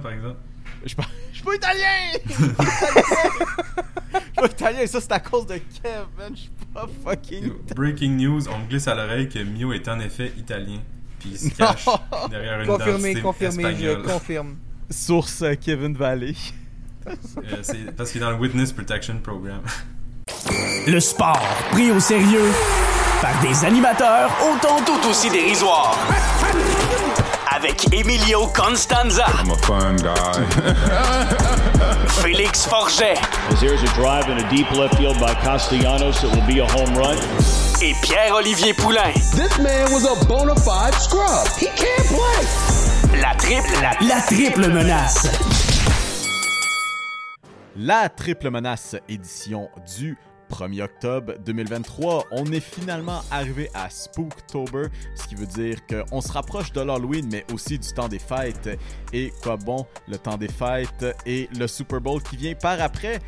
par 0.00 0.12
exemple. 0.12 0.36
Je 0.84 0.88
suis 0.88 0.96
pas, 0.96 1.04
je 1.32 1.36
suis 1.36 1.44
pas 1.44 1.54
italien! 1.54 2.20
Je 4.12 4.18
suis 4.18 4.32
pas 4.36 4.46
italien, 4.46 4.86
ça 4.86 5.00
c'est 5.00 5.12
à 5.12 5.20
cause 5.20 5.46
de 5.46 5.54
Kev, 5.54 6.06
man. 6.18 6.32
Je 6.34 6.40
suis 6.40 6.50
pas 6.74 6.86
fucking 7.04 7.38
italien. 7.44 7.74
Breaking 7.76 8.10
news, 8.16 8.48
on 8.48 8.58
me 8.58 8.66
glisse 8.68 8.88
à 8.88 8.94
l'oreille 8.94 9.28
que 9.28 9.38
Mio 9.40 9.72
est 9.72 9.86
en 9.88 10.00
effet 10.00 10.32
italien. 10.36 10.78
Puis 11.20 11.30
il 11.32 11.38
se 11.38 11.54
cache 11.56 11.84
derrière 12.30 12.60
une 12.60 12.66
Confirmé, 12.66 13.10
identité 13.10 13.20
confirmé, 13.22 13.62
je 13.62 13.68
espagnole. 13.70 14.02
confirme. 14.02 14.56
Source 14.90 15.42
euh, 15.42 15.54
Kevin 15.54 15.94
Valley. 15.96 16.34
Euh, 17.06 17.14
c'est 17.62 17.94
parce 17.96 18.10
qu'il 18.10 18.20
est 18.20 18.24
dans 18.24 18.30
le 18.30 18.36
Witness 18.36 18.72
Protection 18.72 19.18
Program. 19.22 19.60
Le 20.86 21.00
sport 21.00 21.40
pris 21.70 21.90
au 21.90 22.00
sérieux 22.00 22.50
par 23.20 23.40
des 23.40 23.64
animateurs 23.64 24.30
autant 24.52 24.84
tout 24.84 25.08
aussi 25.08 25.30
dérisoires. 25.30 25.96
Avec 27.54 27.92
Emilio 27.92 28.46
Constanza, 28.48 29.26
I'm 29.26 29.50
a 29.50 29.56
fun 29.58 29.96
guy. 29.96 30.14
Félix 32.22 32.66
Forget 32.66 33.18
there's 33.60 33.82
a 33.82 33.94
drive 33.94 34.28
in 34.30 34.38
a 34.38 34.50
deep 34.50 34.70
left 34.72 34.96
field 34.96 35.18
by 35.20 35.34
Castellanos, 35.34 36.24
it 36.24 36.30
will 36.34 36.46
be 36.46 36.60
a 36.60 36.66
home 36.66 36.94
run. 36.96 37.16
et 37.82 37.94
Pierre-Olivier 38.02 38.72
Poulain. 38.74 39.12
This 39.34 39.58
man 39.58 39.92
was 39.92 40.04
a 40.04 40.14
bona 40.26 40.54
fide 40.54 40.94
scrub. 40.94 41.46
He 41.58 41.66
can't 41.66 42.06
play. 42.08 43.20
La 43.20 43.34
triple, 43.34 43.82
la, 43.82 43.92
la 44.00 44.20
triple 44.22 44.68
menace. 44.68 45.28
La 47.76 48.08
triple 48.08 48.50
menace 48.50 48.96
édition 49.08 49.68
du 49.98 50.16
1er 50.52 50.82
octobre 50.82 51.34
2023. 51.44 52.26
On 52.32 52.44
est 52.52 52.60
finalement 52.60 53.22
arrivé 53.30 53.70
à 53.74 53.88
Spooktober, 53.88 54.88
ce 55.14 55.26
qui 55.26 55.34
veut 55.34 55.46
dire 55.46 55.78
qu'on 55.86 56.20
se 56.20 56.30
rapproche 56.30 56.72
de 56.72 56.82
l'Halloween, 56.82 57.26
mais 57.32 57.44
aussi 57.52 57.78
du 57.78 57.88
temps 57.92 58.08
des 58.08 58.18
fêtes. 58.18 58.78
Et 59.12 59.32
quoi 59.42 59.56
bon, 59.56 59.86
le 60.08 60.18
temps 60.18 60.36
des 60.36 60.48
fêtes 60.48 61.06
et 61.24 61.48
le 61.58 61.66
Super 61.66 62.00
Bowl 62.00 62.22
qui 62.22 62.36
vient 62.36 62.54
par 62.54 62.80
après. 62.80 63.20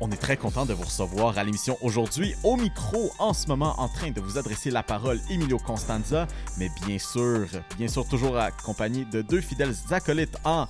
On 0.00 0.10
est 0.10 0.16
très 0.16 0.36
content 0.36 0.66
de 0.66 0.72
vous 0.72 0.84
recevoir 0.84 1.38
à 1.38 1.44
l'émission 1.44 1.76
aujourd'hui. 1.80 2.34
Au 2.42 2.56
micro, 2.56 3.12
en 3.18 3.32
ce 3.32 3.46
moment, 3.46 3.74
en 3.78 3.88
train 3.88 4.10
de 4.10 4.20
vous 4.20 4.38
adresser 4.38 4.70
la 4.70 4.82
parole, 4.82 5.20
Emilio 5.30 5.58
Constanza, 5.58 6.26
mais 6.58 6.70
bien 6.86 6.98
sûr, 6.98 7.46
bien 7.76 7.88
sûr, 7.88 8.06
toujours 8.08 8.36
accompagné 8.36 9.04
de 9.04 9.22
deux 9.22 9.40
fidèles 9.40 9.74
acolytes 9.90 10.36
en 10.44 10.66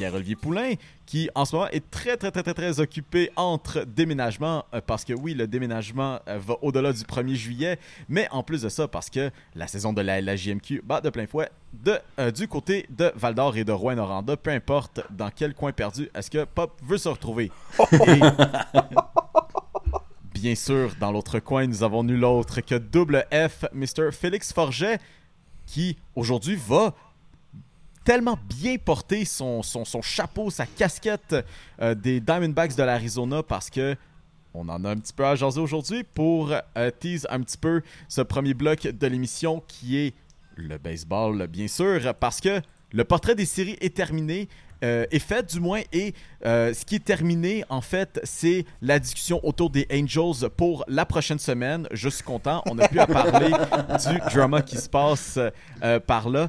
Pierre-Olivier 0.00 0.34
Poulain, 0.36 0.72
qui 1.04 1.28
en 1.34 1.44
ce 1.44 1.54
moment 1.54 1.68
est 1.68 1.90
très, 1.90 2.16
très, 2.16 2.30
très, 2.30 2.42
très, 2.42 2.54
très 2.54 2.80
occupé 2.80 3.30
entre 3.36 3.84
déménagements, 3.84 4.64
euh, 4.72 4.80
parce 4.80 5.04
que 5.04 5.12
oui, 5.12 5.34
le 5.34 5.46
déménagement 5.46 6.20
euh, 6.26 6.38
va 6.38 6.54
au-delà 6.62 6.94
du 6.94 7.02
1er 7.02 7.34
juillet, 7.34 7.78
mais 8.08 8.26
en 8.30 8.42
plus 8.42 8.62
de 8.62 8.70
ça, 8.70 8.88
parce 8.88 9.10
que 9.10 9.30
la 9.54 9.66
saison 9.66 9.92
de 9.92 10.00
la, 10.00 10.22
la 10.22 10.36
JMQ 10.36 10.80
bat 10.86 11.02
de 11.02 11.10
plein 11.10 11.26
fouet 11.26 11.50
de, 11.84 11.98
euh, 12.18 12.30
du 12.30 12.48
côté 12.48 12.86
de 12.88 13.12
Val 13.14 13.34
d'Or 13.34 13.58
et 13.58 13.64
de 13.64 13.72
Rouen-Noranda, 13.72 14.38
peu 14.38 14.48
importe 14.52 15.02
dans 15.10 15.28
quel 15.28 15.52
coin 15.52 15.72
perdu, 15.72 16.08
est-ce 16.14 16.30
que 16.30 16.44
Pop 16.44 16.72
veut 16.82 16.96
se 16.96 17.10
retrouver. 17.10 17.50
Et- 17.92 17.92
Bien 20.32 20.54
sûr, 20.54 20.94
dans 20.98 21.12
l'autre 21.12 21.40
coin, 21.40 21.66
nous 21.66 21.82
avons 21.82 22.04
nul 22.04 22.24
autre 22.24 22.62
que 22.62 22.76
double 22.76 23.26
F, 23.30 23.66
Mr. 23.74 24.12
Félix 24.12 24.50
Forget, 24.54 24.98
qui 25.66 25.98
aujourd'hui 26.16 26.56
va 26.56 26.94
tellement 28.10 28.40
bien 28.48 28.76
porter 28.76 29.24
son, 29.24 29.62
son, 29.62 29.84
son 29.84 30.02
chapeau, 30.02 30.50
sa 30.50 30.66
casquette 30.66 31.36
euh, 31.80 31.94
des 31.94 32.18
Diamondbacks 32.18 32.74
de 32.74 32.82
l'Arizona 32.82 33.44
parce 33.44 33.70
que 33.70 33.94
on 34.52 34.68
en 34.68 34.84
a 34.84 34.90
un 34.90 34.96
petit 34.96 35.12
peu 35.12 35.24
à 35.24 35.36
jaser 35.36 35.60
aujourd'hui 35.60 36.02
pour 36.02 36.52
euh, 36.52 36.90
tease 36.90 37.24
un 37.30 37.40
petit 37.40 37.56
peu 37.56 37.82
ce 38.08 38.20
premier 38.20 38.52
bloc 38.52 38.80
de 38.80 39.06
l'émission 39.06 39.62
qui 39.68 39.96
est 39.96 40.14
le 40.56 40.76
baseball, 40.76 41.46
bien 41.46 41.68
sûr, 41.68 42.12
parce 42.18 42.40
que 42.40 42.60
le 42.90 43.04
portrait 43.04 43.36
des 43.36 43.46
séries 43.46 43.76
est 43.80 43.94
terminé. 43.94 44.48
euh, 44.82 45.06
est 45.10 45.18
fait 45.18 45.52
du 45.52 45.60
moins 45.60 45.82
et 45.92 46.14
euh, 46.46 46.72
ce 46.72 46.84
qui 46.84 46.96
est 46.96 47.04
terminé 47.04 47.64
en 47.68 47.82
fait 47.82 48.18
c'est 48.24 48.64
la 48.80 48.98
discussion 48.98 49.38
autour 49.42 49.68
des 49.70 49.86
Angels 49.92 50.48
pour 50.56 50.84
la 50.88 51.04
prochaine 51.04 51.38
semaine 51.38 51.86
je 51.92 52.08
suis 52.08 52.24
content 52.24 52.62
on 52.66 52.78
a 52.78 52.88
pu 52.88 52.98
à 52.98 53.06
parler 53.06 53.50
du 54.08 54.18
drama 54.32 54.62
qui 54.62 54.78
se 54.78 54.88
passe 54.88 55.38
euh, 55.82 56.00
par 56.00 56.30
là 56.30 56.48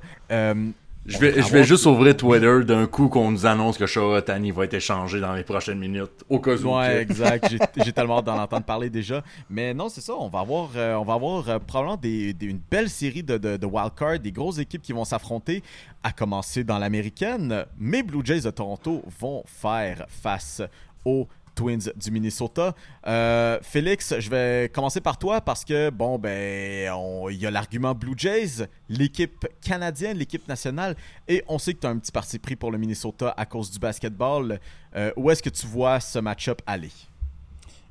Je 1.06 1.18
vais, 1.18 1.32
va 1.32 1.42
je 1.42 1.52
vais 1.52 1.64
juste 1.64 1.86
ouvrir 1.88 2.16
Twitter 2.16 2.64
d'un 2.64 2.86
coup 2.86 3.10
qu'on 3.10 3.32
nous 3.32 3.46
annonce 3.48 3.78
que 3.78 3.88
Shohei 3.88 4.18
Ohtani 4.18 4.52
va 4.52 4.66
être 4.66 4.76
échangé 4.76 5.20
dans 5.20 5.34
les 5.34 5.44
prochaines 5.44 5.80
minutes. 5.80 6.12
Au 6.30 6.40
cas 6.40 6.56
où. 6.56 6.76
Ouais, 6.78 7.02
exact. 7.02 7.48
J'ai- 7.50 7.58
J'ai 7.86 7.92
tellement 7.92 8.20
hâte 8.20 8.26
d'en 8.26 8.38
entendre 8.38 8.64
parler 8.66 8.90
déjà. 8.92 9.24
Mais 9.50 9.74
non, 9.74 9.90
c'est 9.90 10.02
ça. 10.02 10.14
On 10.16 10.30
va 10.30 10.40
avoir, 10.42 10.70
euh, 10.76 10.94
on 10.96 11.04
va 11.04 11.14
avoir 11.16 11.50
euh, 11.50 11.58
probablement 11.60 11.98
des, 11.98 12.34
des- 12.34 12.46
une 12.46 12.60
belle 12.70 12.90
série 12.90 13.24
de, 13.24 13.38
de, 13.40 13.58
de 13.58 13.66
wildcards, 13.66 14.20
des 14.20 14.32
grosses 14.32 14.60
équipes 14.60 14.84
qui 14.84 14.94
vont 14.94 15.04
s'affronter, 15.06 15.64
à 16.04 16.12
commencer 16.12 16.64
dans 16.64 16.78
l'américaine. 16.78 17.66
Mes 17.80 18.04
Blue 18.04 18.22
Jays 18.24 18.42
de 18.42 18.52
Toronto 18.52 19.02
vont 19.20 19.44
faire 19.48 20.06
face 20.08 20.62
aux 21.04 21.28
Twins 21.56 21.92
du 21.96 22.12
Minnesota. 22.12 22.74
Euh, 23.08 23.60
Félix, 23.62 24.14
je 24.20 24.30
vais 24.30 24.70
commencer 24.70 25.02
par 25.02 25.18
toi 25.18 25.42
parce 25.42 25.66
que, 25.66 25.90
bon, 25.90 26.18
ben, 26.18 26.92
il 27.30 27.38
y 27.38 27.46
a 27.46 27.52
l'argument 27.52 27.94
Blue 27.94 28.14
Jays, 28.16 28.68
l'équipe 28.90 29.48
canadienne, 29.62 30.18
l'équipe 30.18 30.48
nationale, 30.48 30.96
et 31.28 31.44
on 31.48 31.58
sait 31.58 31.74
que 31.74 31.80
tu 31.80 31.88
as 31.88 31.90
un 31.90 31.98
petit 31.98 32.12
parti 32.12 32.40
pris 32.40 32.56
pour 32.56 32.72
le 32.72 32.78
Minnesota 32.78 33.34
à 33.38 33.46
cause 33.46 33.72
du 33.72 33.80
basketball. 33.80 34.60
Euh, 34.96 35.12
où 35.16 35.30
est-ce 35.30 35.44
que 35.44 35.50
tu 35.50 35.66
vois 35.68 36.00
ce 36.00 36.20
match-up 36.20 36.62
aller? 36.66 36.92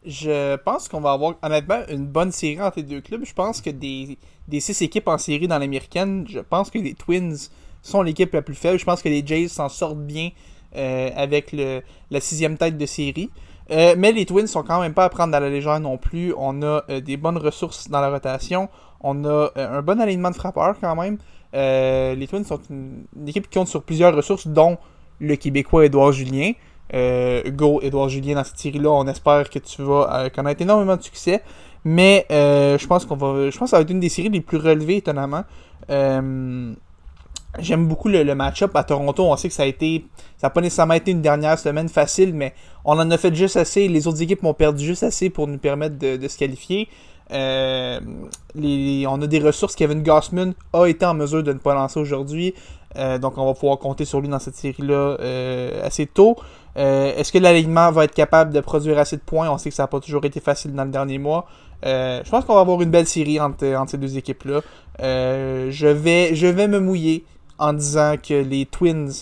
Je 0.04 0.56
pense 0.56 0.88
qu'on 0.88 1.00
va 1.00 1.12
avoir 1.12 1.34
honnêtement 1.42 1.82
une 1.88 2.06
bonne 2.06 2.32
série 2.32 2.60
entre 2.60 2.78
les 2.78 2.84
deux 2.84 3.00
clubs. 3.00 3.24
Je 3.24 3.34
pense 3.34 3.60
que 3.60 3.70
des, 3.70 4.16
six 4.58 4.80
équipes 4.82 5.08
en 5.08 5.18
série 5.18 5.46
dans 5.46 5.58
l'américaine, 5.58 6.26
je 6.28 6.40
pense 6.40 6.70
que 6.70 6.78
les 6.78 6.94
Twins 6.94 7.36
sont 7.82 8.02
l'équipe 8.02 8.32
la 8.32 8.42
plus 8.42 8.54
faible. 8.54 8.78
Je 8.78 8.84
pense 8.84 9.02
que 9.02 9.08
les 9.08 9.26
Jays 9.26 9.48
s'en 9.48 9.68
sortent 9.68 9.98
bien 9.98 10.30
euh, 10.74 11.10
avec 11.14 11.52
la 11.52 12.20
sixième 12.20 12.56
tête 12.56 12.78
de 12.78 12.86
série. 12.86 13.30
Euh, 13.70 13.94
mais 13.96 14.12
les 14.12 14.26
Twins 14.26 14.46
sont 14.46 14.62
quand 14.62 14.80
même 14.80 14.94
pas 14.94 15.04
à 15.04 15.08
prendre 15.08 15.34
à 15.34 15.40
la 15.40 15.48
légère 15.48 15.78
non 15.80 15.96
plus. 15.96 16.34
On 16.36 16.62
a 16.62 16.82
euh, 16.90 17.00
des 17.00 17.16
bonnes 17.16 17.38
ressources 17.38 17.88
dans 17.88 18.00
la 18.00 18.10
rotation. 18.10 18.68
On 19.00 19.24
a 19.24 19.28
euh, 19.28 19.50
un 19.56 19.82
bon 19.82 20.00
alignement 20.00 20.30
de 20.30 20.36
frappeurs 20.36 20.74
quand 20.80 20.96
même. 20.96 21.18
Les 21.52 22.26
Twins 22.28 22.44
sont 22.44 22.60
une, 22.68 23.06
équipe 23.26 23.48
qui 23.48 23.58
compte 23.58 23.68
sur 23.68 23.82
plusieurs 23.82 24.14
ressources, 24.14 24.46
dont 24.46 24.78
le 25.20 25.36
Québécois 25.36 25.86
Édouard 25.86 26.12
Julien. 26.12 26.52
Go, 26.92 27.80
Édouard 27.82 28.08
Julien, 28.08 28.34
dans 28.34 28.44
cette 28.44 28.58
série-là, 28.58 28.90
on 28.90 29.06
espère 29.06 29.48
que 29.48 29.58
tu 29.60 29.82
vas 29.82 30.28
connaître 30.30 30.62
énormément 30.62 30.96
de 30.96 31.02
succès. 31.02 31.42
Mais 31.84 32.26
je 32.30 32.86
pense 32.86 33.04
qu'on 33.04 33.16
va. 33.16 33.50
Je 33.50 33.58
pense 33.58 33.66
que 33.66 33.70
ça 33.70 33.76
va 33.76 33.82
être 33.82 33.90
une 33.90 34.00
des 34.00 34.08
séries 34.08 34.28
les 34.28 34.40
plus 34.40 34.58
relevées, 34.58 34.96
étonnamment. 34.96 35.44
J'aime 37.58 37.88
beaucoup 37.88 38.08
le, 38.08 38.34
match-up 38.34 38.76
à 38.76 38.84
Toronto. 38.84 39.24
On 39.24 39.36
sait 39.36 39.48
que 39.48 39.54
ça 39.54 39.64
a 39.64 39.66
été. 39.66 40.06
Ça 40.36 40.46
n'a 40.46 40.50
pas 40.50 40.60
nécessairement 40.60 40.94
été 40.94 41.10
une 41.10 41.20
dernière 41.20 41.58
semaine 41.58 41.88
facile, 41.88 42.32
mais 42.32 42.54
on 42.84 42.92
en 42.92 43.10
a 43.10 43.18
fait 43.18 43.34
juste 43.34 43.56
assez. 43.56 43.88
Les 43.88 44.06
autres 44.06 44.22
équipes 44.22 44.42
m'ont 44.42 44.54
perdu 44.54 44.84
juste 44.84 45.02
assez 45.02 45.30
pour 45.30 45.48
nous 45.48 45.58
permettre 45.58 45.98
de, 45.98 46.28
se 46.28 46.38
qualifier. 46.38 46.88
Euh, 47.32 48.00
on 48.54 49.22
a 49.22 49.26
des 49.26 49.40
ressources. 49.40 49.74
Kevin 49.74 50.02
Gossman 50.02 50.54
a 50.72 50.86
été 50.86 51.04
en 51.04 51.14
mesure 51.14 51.42
de 51.42 51.52
ne 51.52 51.58
pas 51.58 51.74
lancer 51.74 51.98
aujourd'hui. 51.98 52.54
Euh, 52.96 53.18
donc 53.18 53.38
on 53.38 53.46
va 53.46 53.54
pouvoir 53.54 53.78
compter 53.78 54.04
sur 54.04 54.20
lui 54.20 54.28
dans 54.28 54.40
cette 54.40 54.56
série-là 54.56 55.16
euh, 55.20 55.84
assez 55.86 56.06
tôt. 56.06 56.36
Est-ce 56.76 57.32
que 57.32 57.38
l'alignement 57.38 57.90
va 57.90 58.04
être 58.04 58.14
capable 58.14 58.52
de 58.52 58.60
produire 58.60 58.98
assez 58.98 59.16
de 59.16 59.22
points? 59.22 59.50
On 59.50 59.58
sait 59.58 59.70
que 59.70 59.74
ça 59.74 59.82
n'a 59.82 59.86
pas 59.88 60.00
toujours 60.00 60.24
été 60.24 60.38
facile 60.40 60.72
dans 60.72 60.84
le 60.84 60.90
dernier 60.90 61.18
mois. 61.18 61.46
Je 61.82 62.30
pense 62.30 62.44
qu'on 62.44 62.54
va 62.54 62.60
avoir 62.60 62.80
une 62.80 62.90
belle 62.90 63.08
série 63.08 63.40
entre, 63.40 63.66
entre 63.74 63.90
ces 63.90 63.98
deux 63.98 64.16
équipes-là. 64.16 64.60
Je, 65.00 65.86
vais, 65.88 66.34
je 66.36 66.46
vais 66.46 66.68
me 66.68 66.78
mouiller 66.78 67.24
en 67.60 67.72
disant 67.72 68.16
que 68.16 68.34
les 68.34 68.66
Twins 68.66 69.12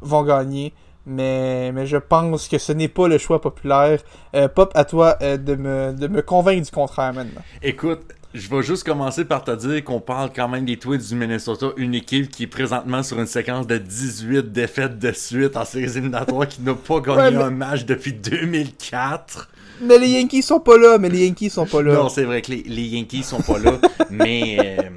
vont 0.00 0.22
gagner. 0.22 0.72
Mais, 1.04 1.72
mais 1.72 1.86
je 1.86 1.96
pense 1.96 2.48
que 2.48 2.58
ce 2.58 2.72
n'est 2.72 2.88
pas 2.88 3.08
le 3.08 3.16
choix 3.18 3.40
populaire. 3.40 4.00
Euh, 4.34 4.46
Pop, 4.48 4.72
à 4.74 4.84
toi 4.84 5.16
euh, 5.22 5.36
de, 5.38 5.54
me, 5.54 5.92
de 5.92 6.06
me 6.06 6.20
convaincre 6.22 6.64
du 6.66 6.70
contraire 6.70 7.14
maintenant. 7.14 7.40
Écoute, 7.62 8.00
je 8.34 8.46
vais 8.50 8.62
juste 8.62 8.84
commencer 8.84 9.24
par 9.24 9.42
te 9.42 9.50
dire 9.52 9.82
qu'on 9.84 10.00
parle 10.00 10.30
quand 10.36 10.48
même 10.48 10.66
des 10.66 10.76
Twins 10.76 10.98
du 10.98 11.14
Minnesota, 11.14 11.68
une 11.78 11.94
équipe 11.94 12.28
qui 12.30 12.42
est 12.42 12.46
présentement 12.46 13.02
sur 13.02 13.18
une 13.18 13.26
séquence 13.26 13.66
de 13.66 13.78
18 13.78 14.52
défaites 14.52 14.98
de 14.98 15.12
suite 15.12 15.56
en 15.56 15.64
séries 15.64 15.84
éliminatoires, 15.96 16.46
qui 16.46 16.60
n'a 16.60 16.74
pas 16.74 17.00
gagné 17.00 17.18
Ouais, 17.22 17.30
mais- 17.30 17.42
un 17.42 17.50
match 17.50 17.86
depuis 17.86 18.12
2004. 18.12 19.48
Mais 19.80 19.96
les 19.98 20.08
Yankees 20.08 20.42
sont 20.42 20.60
pas 20.60 20.76
là, 20.76 20.98
mais 20.98 21.08
les 21.08 21.26
Yankees 21.26 21.50
sont 21.50 21.64
pas 21.66 21.80
là. 21.82 21.94
Non, 21.94 22.08
c'est 22.08 22.24
vrai 22.24 22.42
que 22.42 22.50
les, 22.50 22.64
les 22.64 22.82
Yankees 22.82 23.22
sont 23.22 23.40
pas 23.40 23.58
là, 23.58 23.78
mais 24.10 24.56
euh, 24.78 24.88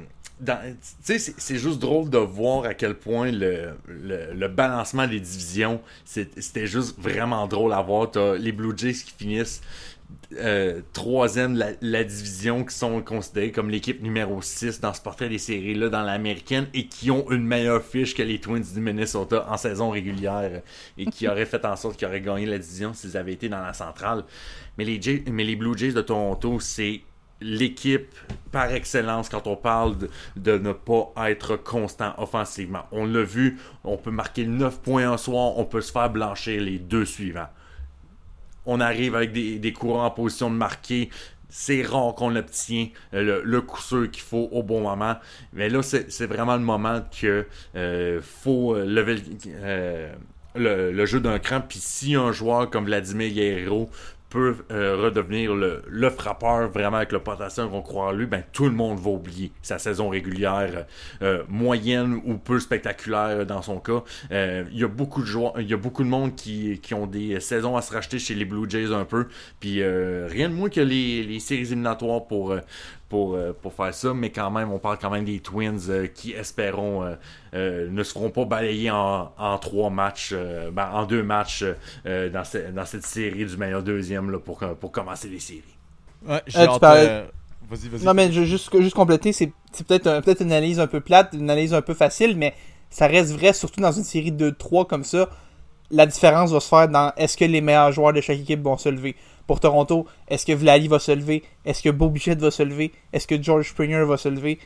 sais, 1.02 1.18
c'est- 1.18 1.56
juste 1.58 1.78
drôle 1.78 2.10
de 2.10 2.18
voir 2.18 2.64
à 2.64 2.74
quel 2.74 2.94
point 2.94 3.30
le, 3.30 3.70
le, 3.86 4.32
le 4.34 4.48
balancement 4.48 5.06
des 5.06 5.20
divisions, 5.20 5.80
c'est- 6.04 6.40
c'était 6.40 6.66
juste 6.66 6.98
vraiment 6.98 7.46
drôle 7.46 7.72
à 7.72 7.82
voir. 7.82 8.10
T'as 8.10 8.36
les 8.36 8.52
Blue 8.52 8.72
Jays 8.76 8.92
qui 8.94 9.12
finissent 9.16 9.60
euh, 10.38 10.80
troisième 10.92 11.54
de 11.54 11.58
la, 11.60 11.66
la 11.80 12.04
division, 12.04 12.64
qui 12.64 12.74
sont 12.74 13.00
considérés 13.02 13.50
comme 13.52 13.70
l'équipe 13.70 14.02
numéro 14.02 14.40
6 14.42 14.80
dans 14.80 14.92
ce 14.94 15.00
portrait 15.00 15.28
des 15.28 15.38
séries-là 15.38 15.88
dans 15.88 16.02
l'américaine 16.02 16.66
et 16.74 16.86
qui 16.86 17.10
ont 17.10 17.30
une 17.30 17.44
meilleure 17.46 17.82
fiche 17.82 18.14
que 18.14 18.22
les 18.22 18.38
Twins 18.40 18.64
du 18.74 18.80
Minnesota 18.80 19.46
en 19.50 19.56
saison 19.56 19.90
régulière 19.90 20.62
et 20.98 21.06
qui 21.06 21.28
auraient 21.28 21.46
fait 21.46 21.64
en 21.64 21.76
sorte 21.76 21.96
qu'ils 21.98 22.08
auraient 22.08 22.20
gagné 22.20 22.46
la 22.46 22.58
division 22.58 22.92
s'ils 22.94 23.16
avaient 23.16 23.32
été 23.34 23.48
dans 23.48 23.60
la 23.62 23.72
centrale. 23.74 24.24
Mais 24.78 24.84
les, 24.84 25.00
Jay- 25.00 25.24
mais 25.30 25.44
les 25.44 25.56
Blue 25.56 25.76
Jays 25.76 25.92
de 25.92 26.02
Toronto, 26.02 26.60
c'est 26.60 27.00
l'équipe 27.42 28.06
par 28.52 28.72
excellence 28.72 29.28
quand 29.28 29.46
on 29.46 29.56
parle 29.56 29.96
de, 30.36 30.58
ne 30.58 30.72
pas 30.72 31.12
être 31.28 31.56
constant 31.56 32.14
offensivement. 32.18 32.84
On 32.92 33.06
l'a 33.06 33.22
vu, 33.22 33.58
on 33.82 33.96
peut 33.96 34.10
marquer 34.10 34.46
9 34.46 34.80
points 34.80 35.10
un 35.10 35.16
soir, 35.16 35.58
on 35.58 35.64
peut 35.64 35.80
se 35.80 35.90
faire 35.90 36.10
blanchir 36.10 36.60
les 36.60 36.78
deux 36.78 37.06
suivants. 37.06 37.48
On 38.66 38.80
arrive 38.80 39.16
avec 39.16 39.32
des, 39.32 39.72
courants 39.72 40.06
en 40.06 40.10
position 40.10 40.50
de 40.50 40.54
marquer. 40.54 41.10
C'est 41.48 41.82
rare 41.82 42.14
qu'on 42.14 42.36
obtient 42.36 42.88
le, 43.12 43.60
coup 43.60 43.80
sûr 43.80 44.10
qu'il 44.10 44.22
faut 44.22 44.48
au 44.52 44.62
bon 44.62 44.82
moment. 44.82 45.16
Mais 45.52 45.68
là, 45.68 45.82
c'est 45.82 46.26
vraiment 46.26 46.56
le 46.56 46.62
moment 46.62 47.02
que 47.20 47.46
euh, 47.74 48.20
faut 48.22 48.74
euh, 48.76 48.84
lever 48.84 49.16
le, 49.16 49.22
euh, 49.56 50.12
le 50.92 51.06
jeu 51.06 51.20
d'un 51.20 51.38
cran. 51.38 51.60
Puis 51.60 51.80
si 51.80 52.14
un 52.14 52.32
joueur 52.32 52.70
comme 52.70 52.84
Vladimir 52.84 53.32
Guerrero 53.32 53.90
peut 54.32 54.56
euh, 54.70 54.96
redevenir 54.96 55.54
le, 55.54 56.10
frappeur 56.10 56.68
vraiment 56.70 56.96
avec 56.96 57.12
le 57.12 57.18
potentiel 57.18 57.68
qu'on 57.68 57.82
croit 57.82 58.14
lui, 58.14 58.24
ben 58.24 58.42
tout 58.52 58.64
le 58.64 58.70
monde 58.70 58.98
va 58.98 59.10
oublier 59.10 59.52
sa 59.60 59.78
saison 59.78 60.08
régulière 60.08 60.86
euh, 61.20 61.42
moyenne 61.48 62.18
ou 62.24 62.38
peu 62.38 62.58
spectaculaire 62.58 63.44
dans 63.44 63.60
son 63.60 63.78
cas. 63.78 64.02
Euh, 64.30 64.64
Il 64.72 64.78
y 64.78 64.84
a 64.84 64.88
beaucoup 64.88 65.20
de 65.20 65.26
joueurs, 65.26 65.52
il 65.60 65.68
y 65.68 65.74
a 65.74 65.76
beaucoup 65.76 66.02
de 66.02 66.08
monde 66.08 66.34
qui, 66.34 66.80
qui 66.80 66.94
ont 66.94 67.06
des 67.06 67.40
saisons 67.40 67.76
à 67.76 67.82
se 67.82 67.92
racheter 67.92 68.18
chez 68.18 68.34
les 68.34 68.46
Blue 68.46 68.68
Jays 68.70 68.94
un 68.94 69.04
peu. 69.04 69.26
Puis 69.60 69.84
rien 69.84 70.48
de 70.48 70.54
moins 70.54 70.70
que 70.70 70.80
les, 70.80 71.24
les 71.24 71.38
séries 71.38 71.62
éliminatoires 71.62 72.24
pour 72.26 72.56
pour, 73.12 73.34
euh, 73.34 73.52
pour 73.62 73.74
faire 73.74 73.94
ça, 73.94 74.14
mais 74.14 74.30
quand 74.30 74.50
même, 74.50 74.72
on 74.72 74.78
parle 74.80 74.98
quand 74.98 75.10
même 75.10 75.24
des 75.26 75.40
Twins 75.40 75.78
euh, 75.90 76.06
qui, 76.08 76.32
espérons, 76.32 77.04
euh, 77.04 77.14
euh, 77.54 77.88
ne 77.90 78.02
se 78.02 78.12
feront 78.12 78.30
pas 78.30 78.46
balayer 78.46 78.90
en, 78.90 79.32
en 79.38 79.58
trois 79.58 79.90
matchs, 79.90 80.30
euh, 80.34 80.70
ben, 80.72 80.88
en 80.92 81.04
deux 81.06 81.22
matchs 81.22 81.64
euh, 82.06 82.30
dans, 82.30 82.44
ce- 82.44 82.70
dans 82.72 82.86
cette 82.86 83.06
série 83.06 83.44
du 83.44 83.56
meilleur 83.58 83.82
deuxième 83.82 84.30
là, 84.30 84.38
pour, 84.38 84.58
pour 84.80 84.92
commencer 84.92 85.28
les 85.28 85.40
séries. 85.40 85.62
Ouais, 86.26 86.40
Euh, 86.56 86.68
euh, 86.84 87.26
Vas-y, 87.70 87.88
vas-y. 87.88 88.04
Non, 88.04 88.14
mais 88.14 88.32
je- 88.32 88.44
juste, 88.44 88.70
juste 88.80 88.94
compléter, 88.94 89.32
c'est 89.32 89.52
c'est 89.72 89.86
peut-être 89.86 90.06
un- 90.06 90.20
peut-être 90.22 90.42
une 90.42 90.52
analyse 90.52 90.80
un 90.80 90.86
peu 90.86 91.00
plate, 91.00 91.30
une 91.34 91.50
analyse 91.50 91.74
un 91.74 91.82
peu 91.82 91.94
facile, 91.94 92.36
mais 92.36 92.54
ça 92.90 93.06
reste 93.06 93.32
vrai, 93.32 93.52
surtout 93.52 93.80
dans 93.80 93.92
une 93.92 94.04
série 94.04 94.32
de 94.32 94.36
2-3 94.50 94.86
comme 94.86 95.04
ça. 95.04 95.30
La 95.90 96.06
différence 96.06 96.52
va 96.52 96.60
se 96.60 96.68
faire 96.68 96.88
dans 96.88 97.12
est-ce 97.16 97.36
que 97.36 97.44
les 97.44 97.60
meilleurs 97.60 97.92
joueurs 97.92 98.12
de 98.12 98.20
chaque 98.20 98.38
équipe 98.40 98.62
vont 98.62 98.78
se 98.78 98.88
lever. 98.88 99.16
Pour 99.46 99.60
Toronto, 99.60 100.06
est-ce 100.28 100.46
que 100.46 100.52
Vlali 100.52 100.88
va 100.88 100.98
se 100.98 101.12
lever? 101.12 101.42
Est-ce 101.64 101.82
que 101.82 101.90
Beau 101.90 102.08
Bichette 102.08 102.40
va 102.40 102.50
se 102.50 102.62
lever? 102.62 102.92
Est-ce 103.12 103.26
que 103.26 103.40
George 103.42 103.68
Springer 103.70 104.04
va 104.04 104.16
se 104.16 104.28
lever? 104.28 104.58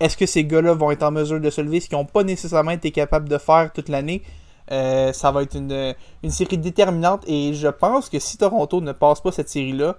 Est-ce 0.00 0.16
que 0.16 0.26
ces 0.26 0.44
gars-là 0.44 0.74
vont 0.74 0.90
être 0.90 1.02
en 1.02 1.10
mesure 1.10 1.40
de 1.40 1.50
se 1.50 1.60
lever, 1.60 1.80
ce 1.80 1.88
qu'ils 1.88 1.98
n'ont 1.98 2.04
pas 2.04 2.22
nécessairement 2.22 2.70
été 2.70 2.90
capables 2.92 3.28
de 3.28 3.38
faire 3.38 3.72
toute 3.72 3.88
l'année? 3.88 4.22
Euh, 4.70 5.12
Ça 5.12 5.32
va 5.32 5.42
être 5.42 5.56
une, 5.56 5.94
une 6.22 6.30
série 6.30 6.58
déterminante 6.58 7.24
et 7.26 7.54
je 7.54 7.68
pense 7.68 8.08
que 8.08 8.18
si 8.18 8.36
Toronto 8.36 8.80
ne 8.80 8.92
passe 8.92 9.20
pas 9.20 9.32
cette 9.32 9.48
série-là, 9.48 9.96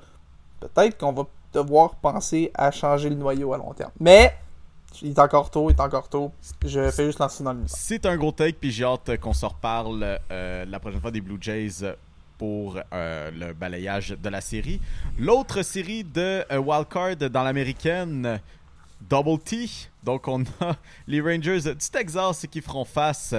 peut-être 0.60 0.98
qu'on 0.98 1.12
va 1.12 1.24
devoir 1.54 1.96
penser 1.96 2.52
à 2.54 2.72
changer 2.72 3.10
le 3.10 3.16
noyau 3.16 3.54
à 3.54 3.58
long 3.58 3.74
terme. 3.74 3.92
Mais, 4.00 4.36
il 5.02 5.10
est 5.10 5.20
encore 5.20 5.50
tôt, 5.50 5.70
il 5.70 5.75
est 5.75 5.82
encore 5.82 6.08
tôt. 6.08 6.32
Je 6.66 6.92
fais 6.92 7.06
juste 7.06 7.20
lancer 7.20 7.44
dans 7.44 7.54
le 7.54 7.64
C'est 7.66 8.06
un 8.06 8.16
gros 8.16 8.32
take, 8.32 8.58
puis 8.60 8.72
j'ai 8.72 8.84
hâte 8.86 9.18
qu'on 9.20 9.34
s'en 9.34 9.50
reparle 9.50 10.20
euh, 10.32 10.66
la 10.66 10.80
prochaine 10.80 11.02
fois 11.02 11.12
des 11.12 11.22
Blue 11.22 11.38
Jays 11.42 11.84
pour 12.39 12.80
euh, 12.94 13.31
le 13.31 13.53
balayage 13.53 14.09
de 14.12 14.30
la 14.30 14.41
série. 14.41 14.80
L'autre 15.19 15.62
série 15.62 16.03
de 16.03 16.44
euh, 16.51 16.57
Wildcard 16.57 17.18
dans 17.18 17.44
l'américaine, 17.44 18.39
Double 19.07 19.38
T. 19.39 19.69
Donc 20.03 20.27
on 20.27 20.41
a 20.62 20.75
les 21.07 21.21
Rangers 21.21 21.62
du 21.62 21.89
Texas 21.91 22.47
qui 22.50 22.62
feront 22.62 22.86
face 22.86 23.36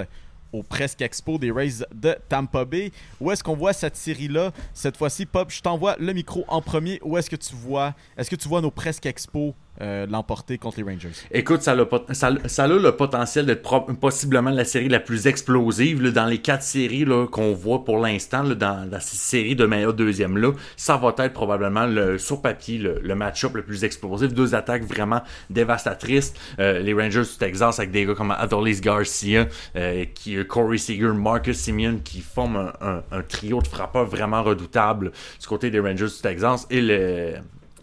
au 0.53 0.63
presque 0.63 1.01
expo 1.01 1.37
des 1.37 1.51
Rays 1.51 1.83
de 1.93 2.15
Tampa 2.29 2.63
Bay. 2.63 2.91
Où 3.19 3.31
est-ce 3.31 3.43
qu'on 3.43 3.55
voit 3.55 3.73
cette 3.73 3.95
série-là? 3.95 4.51
Cette 4.73 4.97
fois-ci, 4.97 5.25
Pop, 5.25 5.49
je 5.49 5.61
t'envoie 5.61 5.95
le 5.97 6.13
micro 6.13 6.45
en 6.47 6.61
premier. 6.61 6.99
Où 7.03 7.17
est-ce 7.17 7.29
que 7.29 7.35
tu 7.35 7.55
vois 7.55 7.95
Est-ce 8.17 8.29
que 8.29 8.35
tu 8.35 8.47
vois 8.47 8.61
nos 8.61 8.71
presque 8.71 9.05
expo 9.05 9.55
euh, 9.81 10.05
l'emporter 10.07 10.57
contre 10.57 10.77
les 10.77 10.83
Rangers 10.83 11.09
Écoute, 11.31 11.61
ça 11.61 11.71
a 11.71 11.75
le, 11.75 11.87
ça, 12.11 12.31
ça 12.45 12.67
potentiel 12.91 13.45
d'être 13.45 13.85
possiblement 13.99 14.49
la 14.51 14.65
série 14.65 14.89
la 14.89 14.99
plus 14.99 15.27
explosive 15.27 16.11
dans 16.11 16.25
les 16.25 16.37
quatre 16.39 16.63
séries 16.63 17.05
qu'on 17.31 17.53
voit 17.53 17.83
pour 17.83 17.97
l'instant, 17.97 18.43
dans, 18.43 18.89
dans 18.89 18.99
ces 18.99 19.17
séries 19.17 19.55
de 19.55 19.65
meilleur 19.65 19.93
deuxième 19.93 20.37
là. 20.37 20.51
Ça 20.77 20.97
va 20.97 21.13
être 21.17 21.33
probablement 21.33 21.85
le, 21.85 22.17
sur 22.17 22.41
papier 22.41 22.77
le, 22.77 23.15
match-up 23.15 23.55
le 23.55 23.63
plus 23.63 23.83
explosif. 23.83 24.33
Deux 24.33 24.55
attaques 24.55 24.83
vraiment 24.83 25.21
dévastatrices. 25.49 26.33
Euh, 26.59 26.79
les 26.79 26.93
Rangers 26.93 27.21
du 27.23 27.37
Texas 27.37 27.79
avec 27.79 27.91
des 27.91 28.05
gars 28.05 28.15
comme 28.15 28.31
Adolis 28.31 28.81
Garcia, 28.81 29.47
euh, 29.75 30.05
qui, 30.13 30.37
Corey 30.45 30.77
Seager, 30.77 31.13
Marcus 31.13 31.57
Simeon 31.57 31.99
qui 32.03 32.21
forment 32.21 32.71
un 32.81 33.21
trio 33.27 33.61
de 33.61 33.67
frappeurs 33.67 34.05
vraiment 34.05 34.43
redoutable 34.43 35.11
du 35.39 35.47
côté 35.47 35.69
des 35.69 35.79
Rangers 35.79 36.07
du 36.07 36.21
Texas 36.21 36.67
et 36.69 36.81
le 36.81 37.33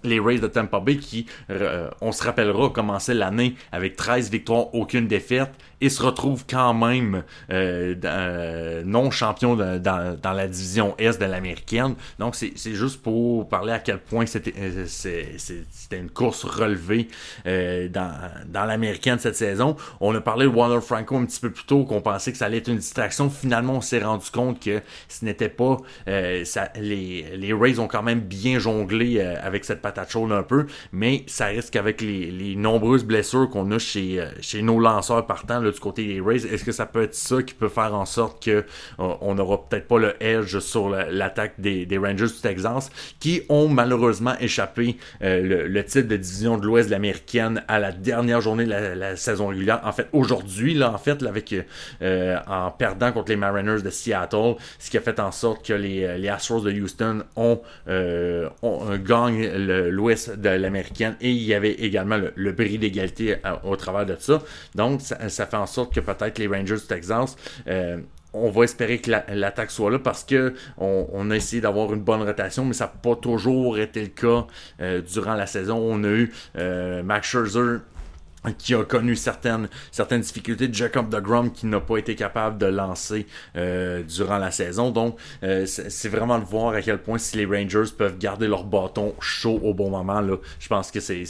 les 0.04 0.20
Rays 0.20 0.38
de 0.38 0.46
Tampa 0.46 0.80
Bay 0.80 0.96
qui, 0.96 1.26
euh, 1.50 1.88
on 2.00 2.12
se 2.12 2.22
rappellera, 2.24 2.70
commençaient 2.70 3.14
l'année 3.14 3.54
avec 3.72 3.96
13 3.96 4.30
victoires, 4.30 4.74
aucune 4.74 5.06
défaite, 5.06 5.50
et 5.80 5.88
se 5.88 6.02
retrouvent 6.02 6.44
quand 6.48 6.74
même 6.74 7.22
euh, 7.50 7.94
euh, 8.04 8.82
non 8.84 9.10
champions 9.10 9.54
de- 9.56 9.78
dans, 9.78 10.18
dans 10.20 10.32
la 10.32 10.48
division 10.48 10.94
Est 10.98 11.20
de 11.20 11.24
l'américaine. 11.24 11.94
Donc 12.18 12.34
c'est 12.34 12.74
juste 12.74 13.02
pour 13.02 13.48
parler 13.48 13.72
à 13.72 13.78
quel 13.78 13.98
point 13.98 14.26
c'était 14.26 14.54
euh, 14.58 14.86
une 15.92 16.10
course 16.10 16.44
relevée 16.44 17.08
euh, 17.46 17.88
dans, 17.88 18.12
dans 18.48 18.64
l'américaine 18.64 19.18
cette 19.18 19.36
saison. 19.36 19.76
On 20.00 20.14
a 20.14 20.20
parlé 20.20 20.46
de 20.46 20.50
Waller 20.50 20.80
Franco 20.80 21.16
un 21.16 21.24
petit 21.26 21.40
peu 21.40 21.50
plus 21.50 21.64
tôt, 21.64 21.84
qu'on 21.84 22.00
pensait 22.00 22.32
que 22.32 22.38
ça 22.38 22.46
allait 22.46 22.58
être 22.58 22.68
une 22.68 22.78
distraction. 22.78 23.30
Finalement, 23.30 23.74
on 23.74 23.80
s'est 23.80 24.02
rendu 24.02 24.30
compte 24.30 24.60
que 24.60 24.80
ce 25.08 25.24
n'était 25.24 25.48
pas... 25.48 25.76
ça, 26.44 26.68
les, 26.80 27.36
les 27.36 27.52
Rays 27.52 27.78
ont 27.78 27.88
quand 27.88 28.02
même 28.02 28.20
bien 28.20 28.58
jonglé 28.58 29.20
avec 29.20 29.64
cette 29.64 29.80
patate 29.80 30.10
chaude 30.10 30.32
un 30.32 30.42
peu, 30.42 30.66
mais 30.92 31.24
ça 31.26 31.46
risque 31.46 31.76
avec 31.76 32.00
les, 32.00 32.30
les 32.30 32.56
nombreuses 32.56 33.04
blessures 33.04 33.48
qu'on 33.48 33.70
a 33.70 33.78
chez, 33.78 34.24
chez 34.40 34.62
nos 34.62 34.80
lanceurs 34.80 35.26
partants 35.26 35.60
du 35.70 35.80
côté 35.80 36.04
des 36.06 36.20
Rays. 36.20 36.46
Est-ce 36.46 36.64
que 36.64 36.72
ça 36.72 36.86
peut 36.86 37.02
être 37.02 37.14
ça 37.14 37.42
qui 37.42 37.54
peut 37.54 37.68
faire 37.68 37.94
en 37.94 38.04
sorte 38.04 38.42
que 38.44 38.50
euh, 38.50 38.62
on 38.98 39.34
n'aura 39.34 39.68
peut-être 39.68 39.86
pas 39.88 39.98
le 39.98 40.14
edge 40.22 40.58
sur 40.58 40.88
la- 40.88 41.10
l'attaque 41.10 41.54
des, 41.58 41.86
Rangers 41.98 42.26
du 42.26 42.40
Texas, 42.40 42.90
qui 43.20 43.42
ont 43.48 43.68
malheureusement 43.68 44.34
échappé 44.40 44.96
euh, 45.22 45.68
le, 45.68 45.84
titre 45.84 46.08
de 46.08 46.16
division 46.16 46.58
de 46.58 46.64
l'Ouest 46.66 46.88
de 46.88 46.92
l'américaine 46.92 47.62
à 47.68 47.78
la 47.78 47.92
dernière 47.92 48.40
journée 48.40 48.64
de 48.64 48.70
la, 48.70 49.16
saison 49.16 49.48
régulière. 49.48 49.80
En 49.84 49.92
fait, 49.92 50.08
aujourd'hui, 50.12 50.74
là, 50.74 50.92
en 50.92 50.98
fait, 50.98 51.22
là, 51.22 51.30
avec 51.30 51.54
euh, 52.02 52.36
en 52.46 52.70
perdant 52.70 53.10
contre 53.12 53.30
les 53.30 53.36
Mariners 53.36 53.82
de 53.82 53.90
Seattle, 53.90 54.54
ce 54.78 54.90
qui 54.90 54.96
a 54.96 55.00
fait 55.00 55.18
en 55.20 55.32
sorte 55.32 55.66
que 55.66 55.72
les, 55.72 56.28
Astros 56.28 56.60
de 56.62 56.70
Houston 56.72 57.22
ont, 57.36 57.60
euh, 57.88 58.48
ont 58.62 58.96
gagné 58.96 59.50
le- 59.58 59.90
l'Ouest 59.90 60.38
de 60.38 60.48
l'américaine 60.50 61.16
et 61.20 61.30
il 61.30 61.42
y 61.42 61.54
avait 61.54 61.72
également 61.72 62.18
le, 62.34 62.52
bris 62.52 62.78
d'égalité 62.78 63.36
au 63.64 63.76
travers 63.76 64.06
de 64.06 64.16
ça. 64.18 64.42
Donc, 64.74 65.00
ça, 65.00 65.28
ça 65.28 65.46
fait 65.46 65.56
en 65.58 65.66
sorte 65.66 65.94
que 65.94 66.00
peut-être 66.00 66.38
les 66.38 66.46
Rangers 66.46 66.76
du 66.76 66.86
Texas 66.86 67.36
euh, 67.66 67.98
on 68.34 68.50
va 68.50 68.64
espérer 68.64 68.98
que 68.98 69.10
la- 69.10 69.24
l'attaque 69.34 69.70
soit 69.70 69.90
là 69.90 69.98
parce 69.98 70.22
que 70.22 70.52
on, 70.76 71.06
on 71.12 71.30
a 71.30 71.36
essayé 71.36 71.62
d'avoir 71.62 71.92
une 71.94 72.00
bonne 72.02 72.22
rotation, 72.22 72.64
mais 72.66 72.74
ça 72.74 72.84
n'a 72.84 72.92
pas 73.02 73.16
toujours 73.16 73.78
été 73.78 74.02
le 74.02 74.08
cas 74.08 74.46
euh, 74.82 75.00
durant 75.00 75.34
la 75.34 75.46
saison. 75.46 75.78
On 75.78 76.04
a 76.04 76.08
eu 76.08 76.32
euh, 76.58 77.02
Max 77.02 77.26
Scherzer 77.26 77.78
qui 78.56 78.74
a 78.74 78.84
connu 78.84 79.16
certaines, 79.16 79.68
certaines 79.90 80.20
difficultés, 80.20 80.68
Jacob 80.72 81.08
DeGrom 81.08 81.50
qui 81.50 81.66
n'a 81.66 81.80
pas 81.80 81.96
été 81.98 82.14
capable 82.14 82.56
de 82.58 82.66
lancer 82.66 83.26
euh, 83.56 84.02
durant 84.02 84.38
la 84.38 84.50
saison. 84.50 84.90
Donc, 84.90 85.16
euh, 85.42 85.66
c'est 85.66 86.08
vraiment 86.08 86.38
de 86.38 86.44
voir 86.44 86.74
à 86.74 86.82
quel 86.82 86.98
point 86.98 87.18
si 87.18 87.36
les 87.36 87.46
Rangers 87.46 87.90
peuvent 87.96 88.16
garder 88.16 88.46
leur 88.46 88.64
bâton 88.64 89.14
chaud 89.20 89.60
au 89.62 89.74
bon 89.74 89.90
moment. 89.90 90.20
Là, 90.20 90.36
je 90.60 90.68
pense 90.68 90.90
que 90.90 91.00
c'est- 91.00 91.24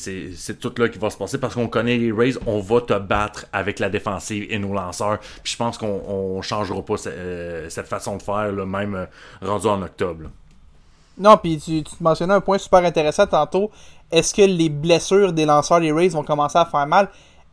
tout 0.61 0.73
là 0.79 0.89
qui 0.89 0.99
va 0.99 1.11
se 1.11 1.17
passer 1.17 1.39
parce 1.39 1.55
qu'on 1.55 1.69
connaît 1.69 1.97
les 1.97 2.13
Rays, 2.13 2.35
on 2.47 2.61
va 2.61 2.81
te 2.83 2.99
battre 2.99 3.47
avec 3.53 3.79
la 3.79 3.89
défensive 3.89 4.47
et 4.51 4.59
nos 4.59 4.75
lanceurs. 4.75 5.19
Puis 5.43 5.53
je 5.53 5.57
pense 5.57 5.79
qu'on 5.79 6.03
on 6.07 6.43
changera 6.43 6.85
pas 6.85 6.95
euh, 7.07 7.69
cette 7.71 7.87
façon 7.89 8.17
de 8.17 8.23
faire, 8.23 8.53
même 8.67 9.07
rendu 9.41 9.67
en 9.67 9.81
octobre. 9.83 10.25
Non, 11.19 11.37
puis 11.37 11.59
tu, 11.59 11.83
tu 11.83 11.97
te 11.97 12.03
mentionnais 12.03 12.35
un 12.35 12.41
point 12.41 12.59
super 12.59 12.85
intéressant 12.85 13.27
tantôt. 13.27 13.71
Est-ce 14.11 14.35
que 14.35 14.43
les 14.43 14.69
blessures 14.69 15.33
des 15.33 15.45
lanceurs 15.45 15.81
des 15.81 15.93
Rays 15.93 16.09
vont 16.09 16.25
commencer 16.25 16.59
à 16.59 16.65
faire 16.65 16.87
mal? 16.87 17.09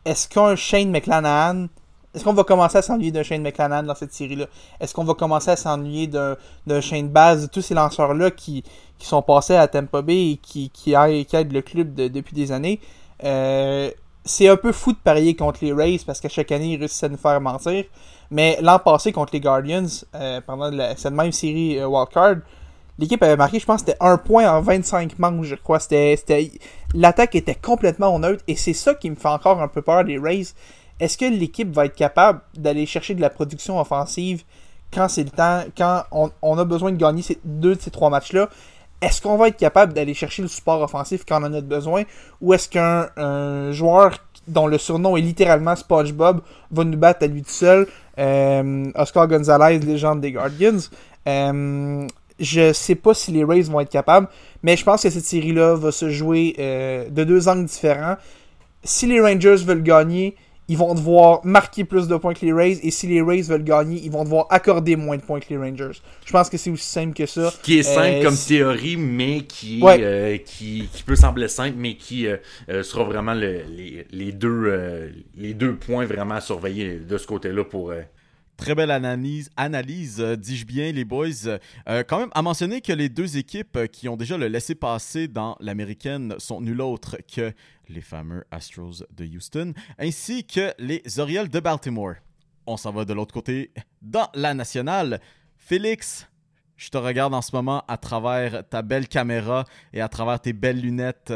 Est-ce 0.06 0.28
qu'un 0.28 0.56
Shane 0.56 0.92
McClanahan... 0.92 1.68
Est-ce 2.14 2.24
qu'on 2.24 2.34
va 2.34 2.46
commencer 2.46 2.78
à 2.78 2.82
s'ennuyer 2.82 3.12
d'un 3.12 3.24
Shane 3.24 3.42
McClanahan 3.42 3.84
dans 3.84 3.94
cette 3.94 4.14
série-là? 4.14 4.46
Est-ce 4.80 4.94
qu'on 4.94 5.04
va 5.04 5.16
commencer 5.16 5.52
à 5.52 5.58
s'ennuyer 5.58 6.08
d'un, 6.08 6.38
Shane 6.80 7.10
Baz, 7.10 7.42
de 7.42 7.48
tous 7.48 7.62
ces 7.62 7.74
lanceurs-là 7.74 8.32
qui, 8.32 8.64
qui 8.98 9.06
sont 9.06 9.22
passés 9.22 9.58
à 9.58 9.68
Tampa 9.68 10.02
Bay 10.02 10.32
et 10.32 10.38
qui, 10.38 10.70
qui, 10.70 10.94
aident, 10.94 11.52
le 11.52 11.62
club 11.62 11.94
de- 11.94 12.08
depuis 12.08 12.34
des 12.34 12.54
années? 12.54 12.80
Euh, 13.26 13.92
c'est 14.24 14.48
un 14.48 14.56
peu 14.56 14.72
fou 14.72 14.94
de 14.94 14.98
parier 14.98 15.36
contre 15.36 15.60
les 15.62 15.74
Rays 15.74 16.00
parce 16.06 16.22
qu'à 16.22 16.30
chaque 16.30 16.54
année, 16.54 16.74
ils 16.74 16.80
réussissent 16.80 17.04
à 17.04 17.10
nous 17.10 17.18
faire 17.18 17.42
mentir. 17.42 17.84
Mais 18.32 18.58
l'an 18.62 18.80
passé, 18.80 19.12
contre 19.12 19.34
les 19.34 19.42
Guardians, 19.42 19.86
euh, 20.16 20.40
pendant 20.40 20.72
cette 20.96 21.14
même 21.14 21.34
série 21.34 21.80
euh, 21.80 21.88
Wildcard, 21.88 22.38
L'équipe 22.98 23.22
avait 23.22 23.36
marqué, 23.36 23.60
je 23.60 23.66
pense, 23.66 23.82
c'était 23.82 23.98
un 24.00 24.18
point 24.18 24.50
en 24.50 24.62
25 24.62 25.20
manches, 25.20 25.48
je 25.48 25.56
crois. 25.56 25.80
C'était, 25.80 26.52
l'attaque 26.94 27.36
était 27.36 27.56
complètement 27.56 28.18
neutre 28.20 28.44
et 28.48 28.56
c'est 28.56 28.74
ça 28.74 28.94
qui 28.94 29.10
me 29.10 29.16
fait 29.16 29.28
encore 29.28 29.62
un 29.62 29.68
peu 29.68 29.82
peur 29.82 30.06
des 30.06 30.18
Rays. 30.18 30.46
Est-ce 31.00 31.18
que 31.18 31.26
l'équipe 31.26 31.74
va 31.74 31.86
être 31.86 31.96
capable 31.96 32.40
d'aller 32.56 32.86
chercher 32.86 33.14
de 33.16 33.22
la 33.22 33.30
production 33.30 33.80
offensive 33.80 34.44
quand 34.94 35.10
c'est 35.10 35.24
le 35.24 35.30
temps, 35.30 35.64
quand 35.78 36.04
on, 36.42 36.58
a 36.58 36.64
besoin 36.64 36.92
de 36.92 36.98
gagner 36.98 37.22
ces 37.22 37.38
deux 37.44 37.76
de 37.76 37.82
ces 37.82 37.92
trois 37.92 38.10
matchs-là? 38.10 38.50
est-ce 39.02 39.22
qu'on 39.22 39.38
va 39.38 39.50
être 39.50 39.58
capable 39.58 39.94
d'aller 39.94 40.14
chercher 40.14 40.42
le 40.42 40.48
support 40.48 40.82
offensif 40.82 41.26
quand 41.28 41.42
on 41.42 41.46
en 41.46 41.54
a 41.54 41.62
besoin? 41.62 42.04
Ou 42.42 42.54
est-ce 42.54 42.70
qu'un 42.70 43.10
un 43.18 43.72
joueur 43.72 44.18
dont 44.48 44.68
le 44.68 44.78
surnom 44.78 45.18
est 45.18 45.22
littéralement 45.22 45.76
SpongeBob 45.76 46.42
va 46.72 46.84
nous 46.84 46.98
battre 46.98 47.24
à 47.24 47.28
lui 47.28 47.44
tout 47.44 47.50
seul? 47.50 47.88
Euh, 48.18 48.86
Oscar 48.96 49.28
Gonzalez, 49.28 49.80
légende 49.80 50.22
des 50.22 50.32
Guardians. 50.32 50.80
Euh, 51.28 52.08
je 52.40 52.74
sais 52.74 52.96
pas 52.96 53.14
si 53.14 53.32
les 53.32 53.44
Rays 53.44 53.62
vont 53.64 53.80
être 53.80 53.90
capables, 53.92 54.28
mais 54.64 54.76
je 54.78 54.84
pense 54.84 55.04
que 55.04 55.10
cette 55.10 55.26
série-là 55.26 55.76
va 55.76 55.92
se 55.92 56.10
jouer 56.10 56.56
euh, 56.60 57.10
de 57.10 57.24
deux 57.24 57.48
angles 57.48 57.66
différents. 57.66 58.18
Si 58.84 59.08
les 59.08 59.20
Rangers 59.22 59.56
veulent 59.66 59.84
gagner, 59.84 60.36
ils 60.68 60.78
vont 60.78 60.96
devoir 60.96 61.46
marquer 61.46 61.84
plus 61.84 62.08
de 62.08 62.16
points 62.18 62.34
que 62.34 62.44
les 62.44 62.52
Rays, 62.52 62.80
et 62.82 62.90
si 62.90 63.06
les 63.06 63.22
Rays 63.22 63.44
veulent 63.44 63.64
gagner, 63.64 64.02
ils 64.04 64.10
vont 64.12 64.24
devoir 64.24 64.48
accorder 64.50 64.96
moins 64.96 65.16
de 65.16 65.22
points 65.22 65.40
que 65.40 65.46
les 65.50 65.58
Rangers. 65.58 66.00
Je 66.26 66.32
pense 66.32 66.50
que 66.50 66.58
c'est 66.58 66.72
aussi 66.72 66.88
simple 66.88 67.14
que 67.14 67.28
ça. 67.28 67.54
Qui 67.62 67.78
est 67.80 67.84
simple 67.84 68.08
Euh, 68.20 68.24
comme 68.24 68.34
si- 68.36 68.48
théorie, 68.50 68.98
mais 68.98 69.42
qui, 69.42 69.80
Ouais. 69.84 69.98
euh, 70.02 70.38
qui, 70.38 70.90
qui 70.92 71.04
peut 71.04 71.16
sembler 71.16 71.48
simple, 71.48 71.76
mais 71.78 71.96
qui 71.96 72.26
euh, 72.28 72.38
sera 72.82 73.04
vraiment 73.04 73.36
le- 73.36 73.62
les, 73.70 74.08
les 74.12 74.32
deux, 74.32 75.14
les 75.38 75.54
deux 75.54 75.76
points 75.76 76.06
vraiment 76.08 76.36
à 76.36 76.42
surveiller 76.42 76.96
de 76.98 77.18
ce 77.18 77.28
côté-là 77.28 77.64
pour. 77.64 77.94
Très 78.58 78.74
belle 78.74 78.92
analyse, 78.92 79.50
analyse 79.58 80.22
euh, 80.22 80.38
dis-je 80.38 80.66
bien, 80.66 80.92
les 80.92 81.04
boys. 81.04 81.48
Euh, 81.48 82.04
quand 82.08 82.20
même, 82.20 82.30
à 82.34 82.42
mentionner 82.42 82.80
que 82.80 82.94
les 82.94 83.10
deux 83.10 83.38
équipes 83.38 83.76
euh, 83.76 83.88
qui 83.88 84.08
ont 84.08 84.16
déjà 84.16 84.38
le 84.38 84.48
laissé 84.48 84.76
passer 84.76 85.28
dans 85.28 85.58
l'américaine 85.60 86.36
sont 86.38 86.62
nul 86.62 86.80
autre 86.80 87.18
que 87.34 87.52
les 87.90 88.02
fameux 88.02 88.46
Astros 88.52 89.04
de 89.12 89.26
Houston, 89.26 89.74
ainsi 90.00 90.46
que 90.46 90.74
les 90.80 91.20
Orioles 91.20 91.50
de 91.50 91.60
Baltimore. 91.60 92.16
On 92.66 92.78
s'en 92.78 92.94
va 92.94 93.04
de 93.04 93.14
l'autre 93.14 93.34
côté 93.34 93.72
dans 94.02 94.30
la 94.34 94.54
nationale. 94.54 95.20
Félix, 95.58 96.28
je 96.78 96.90
te 96.90 96.98
regarde 96.98 97.34
en 97.34 97.42
ce 97.42 97.54
moment 97.54 97.84
à 97.88 97.98
travers 97.98 98.68
ta 98.70 98.82
belle 98.82 99.08
caméra 99.10 99.66
et 99.94 100.00
à 100.00 100.08
travers 100.08 100.40
tes 100.40 100.54
belles 100.54 100.80
lunettes. 100.80 101.34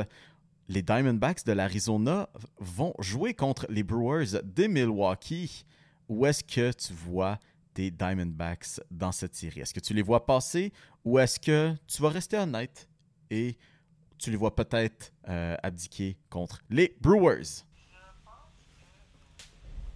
Les 0.70 0.84
Diamondbacks 0.84 1.46
de 1.46 1.52
l'Arizona 1.52 2.30
vont 2.60 2.94
jouer 3.00 3.34
contre 3.34 3.66
les 3.70 3.84
Brewers 3.84 4.42
de 4.44 4.68
Milwaukee. 4.68 5.66
Où 6.10 6.26
est-ce 6.26 6.44
que 6.44 6.72
tu 6.72 6.92
vois 6.92 7.38
tes 7.76 7.92
Diamondbacks 7.92 8.82
dans 8.90 9.12
cette 9.12 9.36
série? 9.36 9.62
Est-ce 9.62 9.76
que 9.76 9.80
tu 9.80 9.94
les 9.94 10.02
vois 10.02 10.26
passer 10.26 10.74
ou 11.06 11.20
est-ce 11.20 11.40
que 11.40 11.76
tu 11.88 12.02
vas 12.02 12.10
rester 12.10 12.38
honnête 12.38 12.90
et 13.30 13.56
tu 14.18 14.32
les 14.32 14.36
vois 14.36 14.56
peut-être 14.56 15.14
euh, 15.30 15.56
abdiquer 15.62 16.18
contre 16.32 16.62
les 16.72 16.98
Brewers? 17.00 17.64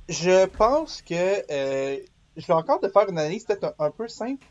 Je 0.07 0.45
pense 0.45 1.01
que 1.01 1.51
euh, 1.51 1.97
je 2.37 2.45
vais 2.45 2.53
encore 2.53 2.79
te 2.79 2.89
faire 2.89 3.09
une 3.09 3.17
analyse 3.17 3.43
peut-être 3.45 3.73
un, 3.79 3.89
peu 3.89 4.07
simple. 4.07 4.45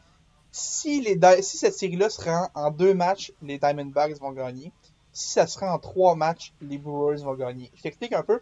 Si 0.50 1.04
cette 1.42 1.74
série-là 1.74 2.10
se 2.10 2.22
rend 2.22 2.48
en 2.54 2.72
deux 2.72 2.92
matchs, 2.92 3.32
les 3.40 3.58
Diamondbacks 3.58 4.18
vont 4.18 4.32
gagner. 4.32 4.72
Si 5.12 5.30
ça 5.30 5.46
se 5.46 5.58
rend 5.58 5.72
en 5.72 5.78
trois 5.78 6.16
matchs, 6.16 6.52
les 6.60 6.78
Brewers 6.78 7.22
vont 7.22 7.34
gagner. 7.34 7.70
Je 7.76 7.82
t'explique 7.82 8.12
un 8.14 8.22
peu. 8.22 8.40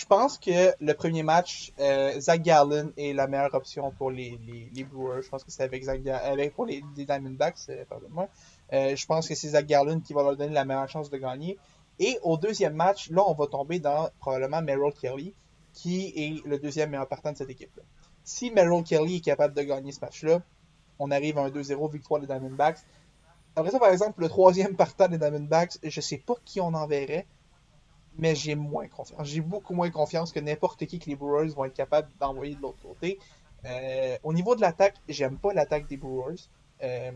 Je 0.00 0.06
pense 0.06 0.38
que 0.38 0.74
le 0.80 0.94
premier 0.94 1.22
match, 1.22 1.74
euh, 1.78 2.18
Zach 2.18 2.40
Gallen 2.40 2.90
est 2.96 3.12
la 3.12 3.26
meilleure 3.26 3.52
option 3.52 3.90
pour 3.90 4.10
les, 4.10 4.38
Brewers. 4.90 5.20
Je 5.20 5.28
pense 5.28 5.44
que 5.44 5.50
c'est 5.50 5.62
avec 5.62 5.84
Zach 5.84 6.02
Ga- 6.02 6.16
avec 6.16 6.54
pour 6.54 6.64
les, 6.64 6.82
Diamondbacks, 6.96 7.58
euh, 7.68 7.84
pardonne-moi. 7.84 8.26
Euh, 8.72 8.96
je 8.96 9.06
pense 9.06 9.28
que 9.28 9.34
c'est 9.34 9.50
Zach 9.50 9.66
Gallen 9.66 10.00
qui 10.00 10.14
va 10.14 10.22
leur 10.22 10.38
donner 10.38 10.54
la 10.54 10.64
meilleure 10.64 10.88
chance 10.88 11.10
de 11.10 11.18
gagner. 11.18 11.58
Et 11.98 12.18
au 12.22 12.38
deuxième 12.38 12.72
match, 12.72 13.10
là, 13.10 13.22
on 13.26 13.34
va 13.34 13.46
tomber 13.46 13.78
dans 13.78 14.08
probablement 14.20 14.62
Merrill 14.62 14.94
Kelly, 14.98 15.34
qui 15.74 16.14
est 16.16 16.46
le 16.46 16.58
deuxième 16.58 16.88
meilleur 16.88 17.06
partant 17.06 17.32
de 17.32 17.36
cette 17.36 17.50
équipe-là. 17.50 17.82
Si 18.24 18.50
Merrill 18.50 18.82
Kelly 18.84 19.16
est 19.16 19.20
capable 19.20 19.52
de 19.52 19.62
gagner 19.64 19.92
ce 19.92 20.00
match-là, 20.00 20.40
on 20.98 21.10
arrive 21.10 21.36
à 21.36 21.42
un 21.42 21.50
2-0 21.50 21.92
victoire 21.92 22.22
des 22.22 22.26
Diamondbacks. 22.26 22.78
Après 23.54 23.70
ça, 23.70 23.78
par 23.78 23.90
exemple, 23.90 24.22
le 24.22 24.30
troisième 24.30 24.76
partant 24.76 25.08
des 25.08 25.18
Diamondbacks, 25.18 25.76
je 25.82 26.00
sais 26.00 26.16
pas 26.16 26.36
qui 26.46 26.58
on 26.58 26.72
enverrait, 26.72 27.26
mais 28.18 28.34
j'ai 28.34 28.54
moins 28.54 28.88
confiance. 28.88 29.26
J'ai 29.26 29.40
beaucoup 29.40 29.74
moins 29.74 29.90
confiance 29.90 30.32
que 30.32 30.40
n'importe 30.40 30.84
qui 30.86 30.98
que 30.98 31.08
les 31.08 31.16
Brewers 31.16 31.48
vont 31.48 31.64
être 31.64 31.74
capables 31.74 32.08
d'envoyer 32.18 32.54
de 32.54 32.60
l'autre 32.60 32.82
côté. 32.82 33.18
Euh, 33.64 34.16
au 34.22 34.32
niveau 34.32 34.56
de 34.56 34.60
l'attaque, 34.60 34.96
j'aime 35.08 35.38
pas 35.38 35.52
l'attaque 35.52 35.86
des 35.88 35.96
Brewers. 35.96 36.48
Euh, 36.82 37.10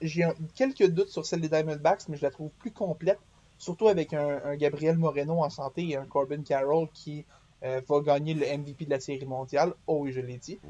j'ai 0.00 0.26
quelques 0.54 0.86
doutes 0.88 1.08
sur 1.08 1.26
celle 1.26 1.40
des 1.40 1.48
Diamondbacks, 1.48 2.08
mais 2.08 2.16
je 2.16 2.22
la 2.22 2.30
trouve 2.30 2.50
plus 2.50 2.70
complète, 2.70 3.18
surtout 3.58 3.88
avec 3.88 4.12
un, 4.12 4.40
un 4.44 4.56
Gabriel 4.56 4.96
Moreno 4.96 5.42
en 5.42 5.50
santé 5.50 5.88
et 5.88 5.96
un 5.96 6.06
Corbin 6.06 6.42
Carroll 6.42 6.88
qui 6.92 7.24
euh, 7.64 7.80
va 7.88 8.00
gagner 8.00 8.34
le 8.34 8.46
MVP 8.58 8.84
de 8.84 8.90
la 8.90 9.00
Série 9.00 9.26
mondiale. 9.26 9.74
Oh 9.86 10.00
oui, 10.02 10.12
je 10.12 10.20
l'ai 10.20 10.38
dit. 10.38 10.60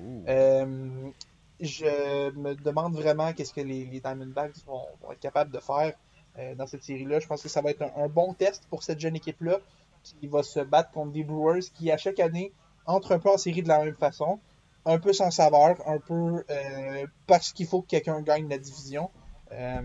Je 1.60 2.30
me 2.36 2.54
demande 2.54 2.94
vraiment 2.94 3.32
qu'est-ce 3.32 3.52
que 3.52 3.60
les, 3.60 3.84
les 3.84 4.00
Diamondbacks 4.00 4.64
vont, 4.64 4.86
vont 5.02 5.10
être 5.10 5.18
capables 5.18 5.50
de 5.50 5.58
faire 5.58 5.94
euh, 6.38 6.54
dans 6.54 6.66
cette 6.66 6.82
série-là. 6.82 7.20
Je 7.20 7.26
pense 7.26 7.42
que 7.42 7.48
ça 7.48 7.62
va 7.62 7.70
être 7.70 7.82
un, 7.96 8.08
bon 8.08 8.34
test 8.34 8.64
pour 8.70 8.82
cette 8.82 9.00
jeune 9.00 9.16
équipe-là 9.16 9.58
qui 10.02 10.26
va 10.26 10.42
se 10.42 10.60
battre 10.60 10.90
contre 10.90 11.12
des 11.12 11.24
Brewers 11.24 11.62
qui, 11.74 11.90
à 11.90 11.96
chaque 11.96 12.20
année, 12.20 12.52
entrent 12.86 13.12
un 13.12 13.18
peu 13.18 13.30
en 13.30 13.38
série 13.38 13.62
de 13.62 13.68
la 13.68 13.84
même 13.84 13.96
façon, 13.96 14.38
un 14.84 14.98
peu 14.98 15.12
sans 15.12 15.30
saveur, 15.30 15.76
un 15.86 15.98
peu 15.98 16.44
euh, 16.48 17.06
parce 17.26 17.52
qu'il 17.52 17.66
faut 17.66 17.82
que 17.82 17.88
quelqu'un 17.88 18.22
gagne 18.22 18.48
la 18.48 18.58
division. 18.58 19.10
Euh, 19.52 19.82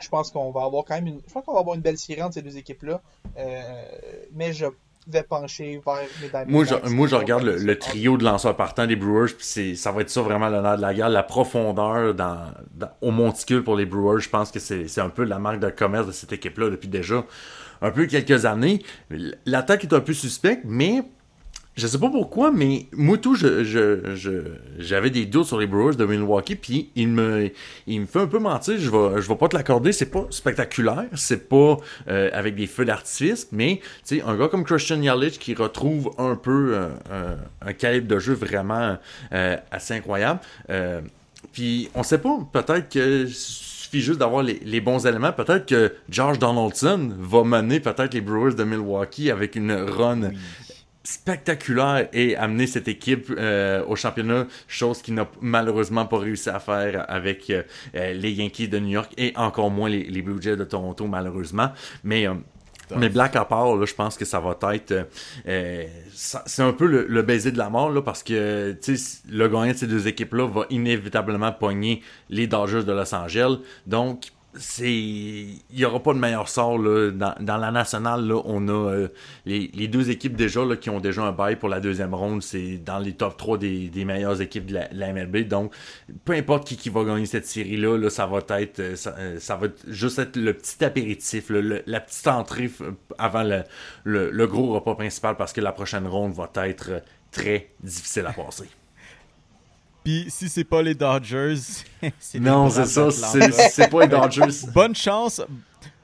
je 0.00 0.08
pense 0.08 0.30
qu'on 0.30 0.50
va 0.50 0.64
avoir 0.64 0.84
quand 0.84 0.94
même 0.94 1.06
une, 1.06 1.20
je 1.26 1.32
pense 1.32 1.44
qu'on 1.44 1.52
va 1.52 1.60
avoir 1.60 1.76
une 1.76 1.82
belle 1.82 1.98
série 1.98 2.22
entre 2.22 2.34
ces 2.34 2.42
deux 2.42 2.56
équipes-là, 2.56 3.02
mais 4.32 4.52
je 4.52 4.66
vais 5.06 5.22
pencher 5.22 5.80
vers. 5.84 6.46
Moi, 6.46 6.64
je, 6.64 6.74
moi, 6.90 7.06
je 7.06 7.14
regarde 7.14 7.42
le, 7.44 7.78
trio 7.78 8.16
de 8.16 8.24
lanceurs 8.24 8.56
partants 8.56 8.86
des 8.86 8.96
Brewers, 8.96 9.28
puis 9.36 9.44
c'est, 9.46 9.74
ça 9.74 9.92
va 9.92 10.02
être 10.02 10.10
ça 10.10 10.22
vraiment 10.22 10.48
l'honneur 10.48 10.76
de 10.76 10.82
la 10.82 10.94
guerre. 10.94 11.08
La 11.08 11.22
profondeur 11.22 12.14
dans, 12.14 12.38
dans- 12.74 12.90
au 13.00 13.10
monticule 13.10 13.64
pour 13.64 13.76
les 13.76 13.86
Brewers, 13.86 14.20
je 14.20 14.28
pense 14.28 14.50
que 14.50 14.58
c'est, 14.60 14.88
c'est 14.88 15.00
un 15.00 15.08
peu 15.08 15.24
la 15.24 15.38
marque 15.38 15.60
de 15.60 15.70
commerce 15.70 16.06
de 16.06 16.12
cette 16.12 16.32
équipe-là 16.32 16.70
depuis 16.70 16.88
déjà 16.88 17.24
un 17.80 17.90
peu 17.90 18.06
quelques 18.06 18.44
années. 18.46 18.82
L'attaque 19.44 19.84
est 19.84 19.92
un 19.92 20.00
peu 20.00 20.12
suspecte, 20.12 20.62
mais 20.64 21.02
je 21.74 21.86
sais 21.86 21.98
pas 21.98 22.10
pourquoi, 22.10 22.52
mais 22.52 22.86
moi 22.92 23.16
tout, 23.16 23.34
je, 23.34 24.12
j'avais 24.78 25.08
des 25.08 25.24
doutes 25.24 25.46
sur 25.46 25.58
les 25.58 25.66
Brewers 25.66 25.96
de 25.96 26.04
Milwaukee, 26.04 26.54
puis 26.54 26.90
il 26.96 27.08
me, 27.08 27.50
fait 27.86 28.18
un 28.18 28.26
peu 28.26 28.38
mentir. 28.38 28.78
Je 28.78 28.90
vais, 28.90 29.20
vais 29.20 29.36
pas 29.36 29.48
te 29.48 29.56
l'accorder, 29.56 29.92
c'est 29.92 30.10
pas 30.10 30.26
spectaculaire, 30.28 31.06
c'est 31.14 31.48
pas 31.48 31.78
euh, 32.08 32.28
avec 32.34 32.56
des 32.56 32.66
feux 32.66 32.84
d'artifice, 32.84 33.48
mais 33.52 33.80
tu 34.06 34.20
un 34.20 34.36
gars 34.36 34.48
comme 34.48 34.64
Christian 34.64 35.00
Yelich 35.00 35.38
qui 35.38 35.54
retrouve 35.54 36.10
un 36.18 36.36
peu 36.36 36.74
euh, 36.74 37.36
un, 37.62 37.72
calibre 37.72 38.06
de 38.06 38.18
jeu 38.18 38.34
vraiment 38.34 38.98
euh, 39.32 39.56
assez 39.70 39.94
incroyable. 39.94 40.40
Puis 41.52 41.88
on 41.94 42.02
sait 42.02 42.18
pas, 42.18 42.38
peut-être 42.52 42.90
que 42.90 43.26
suffit 43.26 44.00
juste 44.00 44.18
d'avoir 44.18 44.42
les, 44.42 44.60
les 44.64 44.80
bons 44.80 45.06
éléments. 45.06 45.32
Peut-être 45.32 45.66
que 45.66 45.92
George 46.08 46.38
Donaldson 46.38 47.12
va 47.18 47.44
mener 47.44 47.80
peut-être 47.80 48.14
les 48.14 48.20
Brewers 48.20 48.54
de 48.54 48.64
Milwaukee 48.64 49.30
avec 49.30 49.56
une 49.56 49.72
run 49.72 50.30
spectaculaire 51.04 52.08
et 52.12 52.36
amener 52.36 52.66
cette 52.66 52.88
équipe 52.88 53.26
euh, 53.30 53.84
au 53.86 53.96
championnat, 53.96 54.46
chose 54.68 55.02
qu'il 55.02 55.14
n'a 55.14 55.28
malheureusement 55.40 56.06
pas 56.06 56.18
réussi 56.18 56.48
à 56.48 56.60
faire 56.60 57.04
avec 57.08 57.50
euh, 57.50 57.62
euh, 57.94 58.12
les 58.12 58.32
Yankees 58.32 58.68
de 58.68 58.78
New 58.78 58.90
York 58.90 59.12
et 59.16 59.32
encore 59.36 59.70
moins 59.70 59.88
les, 59.88 60.04
les 60.04 60.22
Blue 60.22 60.40
Jays 60.40 60.56
de 60.56 60.64
Toronto 60.64 61.06
malheureusement. 61.06 61.72
Mais 62.04 62.26
euh, 62.26 62.34
mais 62.94 63.08
Black 63.08 63.36
à 63.36 63.46
part, 63.46 63.74
là, 63.76 63.86
je 63.86 63.94
pense 63.94 64.18
que 64.18 64.26
ça 64.26 64.38
va 64.38 64.54
être. 64.74 64.92
euh, 65.48 65.86
c'est 66.12 66.62
un 66.62 66.74
peu 66.74 66.86
le, 66.86 67.06
le 67.08 67.22
baiser 67.22 67.50
de 67.50 67.56
la 67.56 67.70
mort, 67.70 67.90
là, 67.90 68.02
parce 68.02 68.22
que 68.22 68.76
le 69.30 69.48
gagnant 69.48 69.72
de 69.72 69.76
ces 69.76 69.86
deux 69.86 70.06
équipes-là 70.08 70.46
va 70.46 70.66
inévitablement 70.68 71.52
pogner 71.52 72.02
les 72.28 72.46
Dodgers 72.46 72.84
de 72.84 72.92
Los 72.92 73.14
Angeles. 73.14 73.60
Donc, 73.86 74.26
c'est 74.54 74.92
il 74.92 75.62
y 75.70 75.84
aura 75.84 76.02
pas 76.02 76.12
de 76.12 76.18
meilleur 76.18 76.48
sort 76.48 76.78
là. 76.78 77.10
Dans, 77.10 77.56
la 77.56 77.70
nationale 77.70 78.26
là 78.26 78.40
on 78.44 78.68
a 78.68 78.72
euh, 78.72 79.08
les, 79.46 79.88
deux 79.88 80.10
équipes 80.10 80.36
déjà 80.36 80.64
là, 80.64 80.76
qui 80.76 80.90
ont 80.90 81.00
déjà 81.00 81.22
un 81.22 81.32
bail 81.32 81.56
pour 81.56 81.68
la 81.68 81.80
deuxième 81.80 82.14
ronde 82.14 82.42
c'est 82.42 82.76
dans 82.78 82.98
les 82.98 83.14
top 83.14 83.36
3 83.36 83.58
des, 83.58 84.04
meilleures 84.04 84.40
équipes 84.42 84.66
de 84.66 84.74
la, 84.74 84.88
de 84.88 85.12
MLB 85.12 85.48
donc 85.48 85.74
peu 86.24 86.34
importe 86.34 86.66
qui, 86.66 86.76
qui 86.76 86.90
va 86.90 87.04
gagner 87.04 87.26
cette 87.26 87.46
série 87.46 87.76
là, 87.76 87.96
là 87.96 88.10
ça 88.10 88.26
va 88.26 88.40
être 88.60 88.80
euh, 88.80 88.96
ça, 88.96 89.14
euh, 89.18 89.38
ça 89.38 89.56
va 89.56 89.68
juste 89.86 90.18
être 90.18 90.36
le 90.36 90.52
petit 90.52 90.84
apéritif 90.84 91.48
le- 91.48 91.82
la 91.86 92.00
petite 92.00 92.28
entrée 92.28 92.70
avant 93.18 93.42
le, 93.44 93.62
le, 94.04 94.30
le 94.30 94.46
gros 94.46 94.74
repas 94.74 94.94
principal 94.94 95.36
parce 95.36 95.52
que 95.52 95.60
la 95.60 95.72
prochaine 95.72 96.06
ronde 96.06 96.34
va 96.34 96.50
être 96.66 97.02
très 97.30 97.70
difficile 97.82 98.26
à 98.26 98.32
passer 98.32 98.68
Puis 100.04 100.26
si 100.28 100.48
c'est 100.48 100.64
pas 100.64 100.82
les 100.82 100.94
Dodgers, 100.94 101.56
c'est 102.18 102.40
non 102.40 102.68
c'est 102.70 102.86
ça 102.86 103.10
c'est 103.10 103.88
pas 103.90 104.00
les 104.02 104.08
Dodgers 104.08 104.66
Bonne 104.74 104.94
chance. 104.94 105.40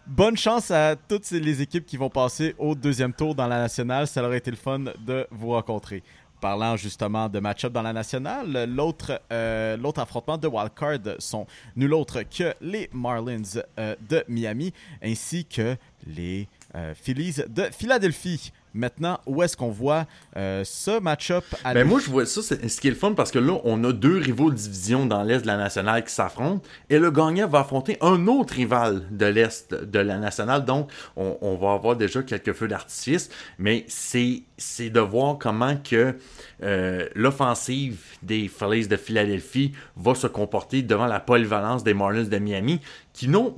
Bonne 0.07 0.39
chance 0.39 0.71
à 0.71 0.97
toutes 0.97 1.31
les 1.33 1.61
équipes 1.61 1.85
qui 1.85 1.99
vont 1.99 2.09
passer 2.09 2.55
au 2.57 2.75
deuxième 2.75 3.13
tour 3.13 3.35
dans 3.35 3.47
la 3.47 3.59
nationale. 3.59 4.07
Ça 4.07 4.25
aurait 4.25 4.39
été 4.39 4.51
le 4.51 4.57
fun 4.57 4.79
de 4.79 5.27
vous 5.31 5.51
rencontrer. 5.51 6.03
Parlant 6.41 6.77
justement 6.77 7.29
de 7.29 7.41
match-up 7.41 7.73
dans 7.73 7.83
la 7.83 7.93
nationale, 7.93 8.65
l'autre 8.73 9.21
euh, 9.33 9.77
l'autre 9.77 10.01
affrontement 10.01 10.39
de 10.39 10.47
wildcard 10.47 10.99
sont 11.19 11.47
nul 11.75 11.93
autre 11.93 12.23
que 12.23 12.55
les 12.61 12.89
Marlins 12.93 13.43
euh, 13.79 13.97
de 14.09 14.25
Miami 14.29 14.73
ainsi 15.03 15.45
que 15.45 15.77
les 16.07 16.49
euh, 16.77 16.95
Phillies 16.95 17.43
de 17.49 17.65
Philadelphie. 17.65 18.53
Maintenant, 18.79 19.19
où 19.27 19.43
est-ce 19.43 19.57
qu'on 19.57 19.71
voit 19.71 20.07
euh, 20.37 20.63
ce 20.65 21.01
match-up 21.01 21.45
Ben 21.65 21.83
moi, 21.83 21.99
je 21.99 22.09
vois 22.09 22.27
ça, 22.27 22.43
c'est 22.43 22.69
ce 22.69 22.81
qui 22.81 22.87
est 22.87 22.93
le 22.93 22.97
fun 22.97 23.13
parce 23.13 23.33
que 23.33 23.41
là, 23.41 23.59
on 23.65 23.83
a 23.83 23.93
deux 23.93 24.19
rivaux 24.19 24.51
de 24.51 24.55
division 24.55 25.05
dans 25.05 25.25
l'Est 25.25 25.43
de 25.43 25.49
la 25.49 25.57
nationale 25.57 26.05
qui 26.05 26.15
s'affrontent 26.15 26.63
et 26.89 27.01
le 27.01 27.11
gagnant 27.11 27.49
va 27.49 27.59
affronter 27.61 27.99
un 28.01 28.29
autre 28.29 28.55
rival 28.55 29.03
de 29.11 29.27
l'Est 29.27 29.75
de 29.75 29.99
la 29.99 30.19
nationale. 30.19 30.65
Donc, 30.65 30.93
on, 31.17 31.57
va 31.57 31.73
avoir 31.73 31.97
déjà 31.97 32.23
quelques 32.23 32.53
feux 32.53 32.69
d'artifice, 32.69 33.31
mais 33.59 33.85
c'est 33.89 34.43
c'est 34.57 34.91
de 34.91 35.01
voir 35.01 35.39
comment 35.39 35.77
que 35.77 36.15
euh, 36.63 37.09
l'offensive 37.17 38.01
des 38.23 38.47
Phillies 38.47 38.87
de 38.87 38.97
Philadelphie 38.97 39.73
va 39.97 40.15
se 40.15 40.29
comporter 40.29 40.83
devant 40.83 41.07
la 41.07 41.19
polyvalence 41.19 41.83
des 41.83 41.95
Marlins 41.95 42.25
de 42.25 42.39
Miami, 42.39 42.81
qui 43.13 43.27
n'ont 43.27 43.57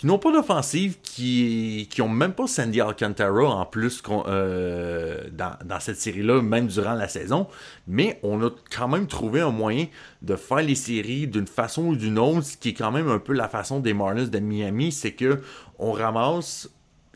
qui 0.00 0.06
n'ont 0.06 0.18
pas 0.18 0.32
d'offensive, 0.32 0.96
qui 1.02 1.86
qui 1.90 2.00
ont 2.00 2.08
même 2.08 2.32
pas 2.32 2.46
Sandy 2.46 2.80
Alcantara 2.80 3.44
en 3.44 3.66
plus 3.66 4.02
euh, 4.08 5.28
dans, 5.30 5.78
cette 5.78 6.00
série-là, 6.00 6.40
même 6.40 6.68
durant 6.68 6.94
la 6.94 7.06
saison. 7.06 7.46
Mais 7.86 8.18
on 8.22 8.42
a 8.42 8.48
quand 8.74 8.88
même 8.88 9.06
trouvé 9.06 9.42
un 9.42 9.50
moyen 9.50 9.88
de 10.22 10.36
faire 10.36 10.62
les 10.62 10.74
séries 10.74 11.26
d'une 11.26 11.46
façon 11.46 11.88
ou 11.88 11.96
d'une 11.96 12.18
autre, 12.18 12.44
ce 12.44 12.56
qui 12.56 12.70
est 12.70 12.72
quand 12.72 12.90
même 12.90 13.10
un 13.10 13.18
peu 13.18 13.34
la 13.34 13.46
façon 13.46 13.78
des 13.78 13.92
Marlins 13.92 14.24
de 14.24 14.38
Miami, 14.38 14.90
c'est 14.90 15.12
que 15.12 15.42
on 15.78 15.92
ramasse 15.92 16.70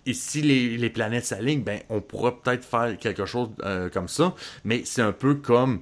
et 0.05 0.12
si 0.12 0.43
les, 0.43 0.76
les 0.76 0.91
planètes 0.91 1.25
s'alignent, 1.25 1.62
ben, 1.62 1.81
on 1.88 2.03
pourra 2.03 2.38
peut-être 2.38 2.67
faire 2.67 2.99
quelque 2.99 3.25
chose 3.25 3.49
euh, 3.62 3.88
comme 3.88 4.09
ça. 4.09 4.35
Mais 4.64 4.83
c'est 4.85 5.00
un 5.00 5.12
peu 5.12 5.37
comme 5.37 5.81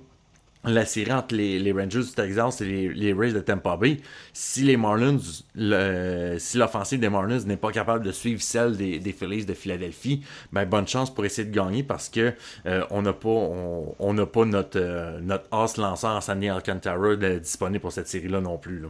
la 0.64 0.86
série 0.86 1.12
entre 1.12 1.34
les, 1.34 1.58
les 1.58 1.72
Rangers 1.72 2.02
du 2.02 2.12
Texas 2.12 2.60
et 2.60 2.64
les, 2.64 2.88
les, 2.88 3.12
Rays 3.12 3.32
de 3.32 3.40
Tampa 3.40 3.76
Bay. 3.76 3.98
Si 4.32 4.62
les 4.62 4.76
Marlins, 4.76 5.18
le, 5.54 6.36
si 6.38 6.56
l'offensive 6.56 7.00
des 7.00 7.08
Marlins 7.08 7.44
n'est 7.46 7.56
pas 7.56 7.72
capable 7.72 8.04
de 8.04 8.12
suivre 8.12 8.40
celle 8.40 8.76
des, 8.76 9.00
des 9.00 9.12
Phillies 9.12 9.44
de 9.44 9.54
Philadelphie, 9.54 10.22
ben 10.52 10.64
bonne 10.64 10.86
chance 10.86 11.12
pour 11.12 11.24
essayer 11.24 11.48
de 11.48 11.54
gagner 11.54 11.82
parce 11.82 12.08
que 12.08 12.32
euh, 12.66 12.84
on 12.90 13.02
n'a 13.02 13.12
pas 13.12 13.28
on 13.28 14.14
n'a 14.14 14.26
pas 14.26 14.44
notre 14.44 14.78
euh, 14.78 15.18
notre 15.20 15.46
as 15.50 15.76
lanceur 15.78 16.10
en 16.10 16.20
Sandy 16.20 16.48
Alcantara 16.48 17.16
disponible 17.16 17.80
pour 17.80 17.92
cette 17.92 18.08
série 18.08 18.28
là 18.28 18.40
non 18.40 18.58
plus 18.58 18.78
là. 18.78 18.88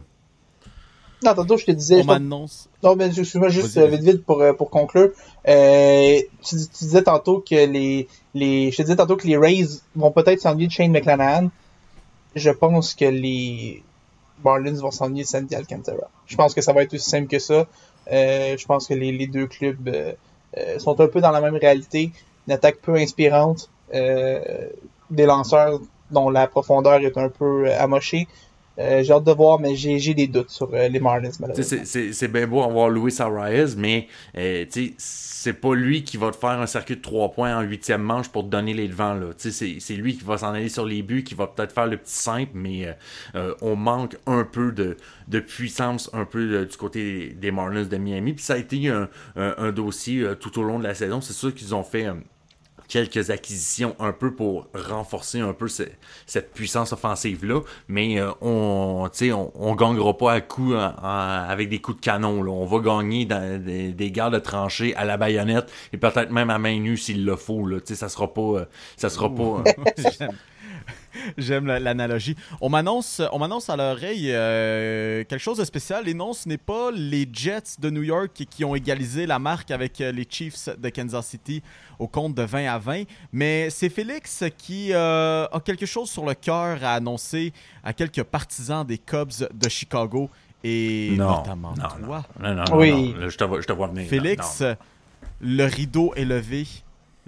Non, 1.23 1.33
tantôt, 1.33 1.55
je 1.55 1.65
te 1.65 1.71
disais. 1.71 2.01
On 2.01 2.05
m'annonce. 2.05 2.67
Non, 2.83 2.97
mais 2.97 3.07
excuse-moi, 3.07 3.47
juste 3.47 3.79
vite, 3.79 4.01
vite 4.01 4.25
pour, 4.25 4.43
pour 4.57 4.69
conclure. 4.69 5.11
Euh, 5.47 6.19
tu, 6.43 6.55
tu, 6.57 6.83
disais 6.83 7.03
tantôt 7.03 7.39
que 7.39 7.55
les, 7.55 8.09
les. 8.33 8.71
Je 8.71 8.77
te 8.77 8.81
disais 8.81 8.97
tantôt 8.97 9.15
que 9.15 9.25
les 9.25 9.37
Rays 9.37 9.67
vont 9.95 10.11
peut-être 10.11 10.41
s'ennuyer 10.41 10.67
de 10.67 10.73
Shane 10.73 10.91
McClanahan. 10.91 11.49
Je 12.35 12.49
pense 12.49 12.93
que 12.93 13.05
les 13.05 13.83
Marlins 14.43 14.79
vont 14.79 14.91
s'ennuyer 14.91 15.23
de 15.23 15.27
Sandy 15.27 15.55
Alcantara. 15.55 16.09
Je 16.25 16.35
pense 16.35 16.53
que 16.53 16.61
ça 16.61 16.73
va 16.73 16.83
être 16.83 16.93
aussi 16.93 17.09
simple 17.09 17.27
que 17.27 17.39
ça. 17.39 17.67
Euh, 18.11 18.57
je 18.57 18.65
pense 18.65 18.87
que 18.87 18.93
les, 18.93 19.27
deux 19.27 19.47
clubs 19.47 19.87
euh, 19.87 20.79
sont 20.79 20.99
un 20.99 21.07
peu 21.07 21.21
dans 21.21 21.31
la 21.31 21.41
même 21.41 21.55
réalité. 21.55 22.11
Une 22.47 22.53
attaque 22.53 22.77
peu 22.77 22.95
inspirante. 22.95 23.69
des 23.91 25.25
lanceurs 25.25 25.79
dont 26.11 26.29
la 26.29 26.47
profondeur 26.47 26.95
est 26.95 27.17
un 27.17 27.29
peu 27.29 27.71
amochée. 27.73 28.27
Euh, 28.79 29.03
j'ai 29.03 29.13
hâte 29.13 29.23
de 29.23 29.31
voir, 29.31 29.59
mais 29.59 29.75
j'ai 29.75 30.13
des 30.13 30.27
doutes 30.27 30.49
sur 30.49 30.73
euh, 30.73 30.87
les 30.87 30.99
Marlins, 30.99 31.29
malheureusement. 31.39 31.81
C'est 31.85 32.27
bien 32.31 32.47
beau 32.47 32.63
avoir 32.63 32.89
Luis 32.89 33.15
Arias, 33.19 33.75
mais 33.77 34.07
euh, 34.35 34.65
c'est 34.97 35.53
pas 35.53 35.75
lui 35.75 36.03
qui 36.03 36.17
va 36.17 36.31
te 36.31 36.37
faire 36.37 36.59
un 36.59 36.65
circuit 36.65 36.95
de 36.95 37.01
3 37.01 37.33
points 37.33 37.55
en 37.55 37.61
huitième 37.61 38.01
manche 38.01 38.29
pour 38.29 38.43
te 38.43 38.49
donner 38.49 38.73
les 38.73 38.87
devants. 38.87 39.19
C'est 39.37 39.95
lui 39.95 40.17
qui 40.17 40.23
va 40.23 40.37
s'en 40.37 40.53
aller 40.53 40.69
sur 40.69 40.85
les 40.85 41.03
buts, 41.03 41.23
qui 41.23 41.35
va 41.35 41.47
peut-être 41.47 41.73
faire 41.73 41.85
le 41.87 41.97
petit 41.97 42.15
simple, 42.15 42.51
mais 42.55 42.87
euh, 43.35 43.53
on 43.61 43.75
manque 43.75 44.17
un 44.25 44.43
peu 44.43 44.71
de, 44.71 44.97
de 45.27 45.39
puissance 45.39 46.09
un 46.13 46.25
peu 46.25 46.65
du 46.65 46.77
côté 46.77 47.35
des 47.39 47.51
Marlins 47.51 47.85
de 47.85 47.97
Miami. 47.97 48.33
Puis 48.33 48.43
ça 48.43 48.53
a 48.53 48.57
été 48.57 48.87
un, 48.87 49.07
un, 49.35 49.53
un 49.57 49.71
dossier 49.71 50.25
tout 50.39 50.57
au 50.59 50.63
long 50.63 50.79
de 50.79 50.83
la 50.83 50.95
saison. 50.95 51.21
C'est 51.21 51.33
sûr 51.33 51.53
qu'ils 51.53 51.75
ont 51.75 51.83
fait 51.83 52.07
quelques 52.93 53.31
acquisitions 53.31 53.95
un 53.97 54.11
peu 54.11 54.35
pour 54.35 54.67
renforcer 54.75 55.39
un 55.39 55.53
peu 55.53 55.67
cette 55.67 56.53
puissance 56.53 56.93
offensive-là, 56.93 57.61
mais 57.87 58.19
euh, 58.19 58.29
on 58.39 59.09
on, 59.09 59.51
on 59.55 59.73
gagnera 59.73 60.15
pas 60.15 60.33
à 60.33 60.41
coup 60.41 60.75
avec 60.75 61.69
des 61.69 61.79
coups 61.79 61.97
de 61.97 62.05
canon. 62.05 62.43
Là. 62.43 62.51
On 62.51 62.67
va 62.67 62.77
gagner 62.77 63.25
dans 63.25 63.59
des, 63.59 63.93
des 63.93 64.11
gardes 64.11 64.35
de 64.35 64.39
tranchées 64.39 64.93
à 64.95 65.05
la 65.05 65.17
baïonnette 65.17 65.71
et 65.91 65.97
peut-être 65.97 66.29
même 66.29 66.51
à 66.51 66.59
main 66.59 66.77
nue 66.77 66.97
s'il 66.97 67.25
le 67.25 67.35
faut. 67.35 67.65
Là. 67.65 67.79
Ça 67.83 68.09
sera 68.09 68.31
pas. 68.31 68.41
Euh, 68.41 68.65
ça 68.95 69.09
sera 69.09 69.33
pas. 69.33 69.63
J'aime 71.37 71.65
l'analogie. 71.67 72.35
On 72.61 72.69
m'annonce, 72.69 73.21
on 73.31 73.39
m'annonce 73.39 73.69
à 73.69 73.75
l'oreille 73.75 74.27
euh, 74.29 75.23
quelque 75.23 75.41
chose 75.41 75.57
de 75.57 75.65
spécial. 75.65 76.07
Et 76.07 76.13
non, 76.13 76.33
ce 76.33 76.47
n'est 76.47 76.57
pas 76.57 76.91
les 76.91 77.27
Jets 77.31 77.79
de 77.79 77.89
New 77.89 78.03
York 78.03 78.31
qui, 78.49 78.63
ont 78.63 78.75
égalisé 78.75 79.25
la 79.25 79.39
marque 79.39 79.71
avec 79.71 79.99
euh, 79.99 80.11
les 80.11 80.25
Chiefs 80.29 80.69
de 80.77 80.89
Kansas 80.89 81.27
City 81.27 81.61
au 81.99 82.07
compte 82.07 82.33
de 82.33 82.43
20 82.43 82.67
à 82.67 82.77
20, 82.77 83.03
mais 83.31 83.69
c'est 83.69 83.89
Félix 83.89 84.43
qui 84.57 84.93
euh, 84.93 85.45
a 85.51 85.59
quelque 85.59 85.85
chose 85.85 86.09
sur 86.09 86.25
le 86.25 86.33
cœur 86.33 86.83
à 86.83 86.95
annoncer 86.95 87.53
à 87.83 87.93
quelques 87.93 88.23
partisans 88.23 88.85
des 88.85 88.97
Cubs 88.97 89.47
de 89.53 89.69
Chicago 89.69 90.29
et 90.63 91.13
notamment 91.17 91.73
toi. 91.73 92.23
Non, 92.39 92.55
non, 92.55 92.63
oui. 92.73 93.13
je, 93.27 93.37
te 93.37 93.43
vois, 93.43 93.61
je 93.61 93.67
te 93.67 93.73
vois 93.73 93.87
venir. 93.87 94.07
Félix, 94.07 94.63
le 95.41 95.65
rideau 95.65 96.13
est 96.15 96.25
levé, 96.25 96.65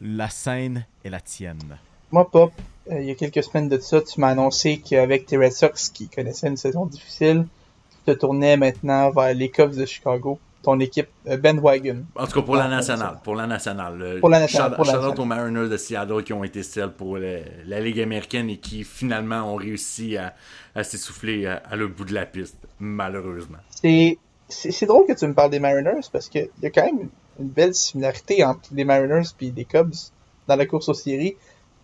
la 0.01 0.29
scène 0.29 0.85
est 1.03 1.09
la 1.09 1.19
tienne. 1.19 1.77
Moi, 2.11 2.29
Pop, 2.29 2.51
euh, 2.91 2.99
il 2.99 3.07
y 3.07 3.11
a 3.11 3.15
quelques 3.15 3.43
semaines 3.43 3.69
de 3.69 3.79
ça, 3.79 4.01
tu 4.01 4.19
m'as 4.19 4.29
annoncé 4.29 4.77
qu'avec 4.77 5.25
tes 5.25 5.37
Red 5.37 5.51
Sox 5.51 5.89
qui 5.93 6.07
connaissaient 6.07 6.47
une 6.47 6.57
saison 6.57 6.85
difficile, 6.85 7.47
tu 7.91 8.13
te 8.13 8.17
tournais 8.17 8.57
maintenant 8.57 9.09
vers 9.11 9.33
les 9.33 9.49
Cubs 9.49 9.75
de 9.75 9.85
Chicago, 9.85 10.39
ton 10.61 10.79
équipe 10.79 11.09
euh, 11.27 11.37
Ben 11.37 11.59
Wagon. 11.59 12.05
En 12.15 12.27
tout 12.27 12.39
cas 12.39 12.41
pour 12.41 12.55
la 12.55 12.67
nationale, 12.67 13.19
pour 13.23 13.35
la 13.35 13.47
nationale. 13.47 14.19
Pour 14.19 14.29
la 14.29 14.39
nationale. 14.39 14.75
Pour 14.75 14.85
la 14.85 15.09
aux 15.09 15.25
Mariners 15.25 15.69
de 15.69 15.77
Seattle 15.77 16.23
qui 16.23 16.33
ont 16.33 16.43
été 16.43 16.63
celles 16.63 16.91
pour 16.91 17.17
la 17.17 17.79
Ligue 17.81 18.01
américaine 18.01 18.49
et 18.49 18.57
qui 18.57 18.83
finalement 18.83 19.53
ont 19.53 19.55
réussi 19.55 20.17
à, 20.17 20.33
s'essouffler 20.83 21.47
à, 21.47 21.61
à, 21.69 21.75
le 21.75 21.87
bout 21.87 22.05
de 22.05 22.13
la 22.13 22.25
piste, 22.25 22.57
malheureusement. 22.79 23.59
C'est 23.69 24.17
c'est 24.47 24.85
drôle 24.85 25.07
que 25.07 25.13
tu 25.13 25.25
me 25.25 25.33
parles 25.33 25.49
des 25.49 25.59
Mariners 25.59 26.07
parce 26.11 26.29
qu'il 26.29 26.49
y 26.61 26.65
a 26.65 26.69
quand 26.69 26.85
même 26.85 27.09
une 27.39 27.47
belle 27.47 27.73
similarité 27.73 28.43
entre 28.43 28.69
les 28.73 28.83
Mariners 28.83 29.27
et 29.41 29.51
les 29.51 29.65
Cubs 29.65 29.93
dans 30.47 30.55
la 30.55 30.65
course 30.65 30.89
aux 30.89 30.93
séries. 30.93 31.35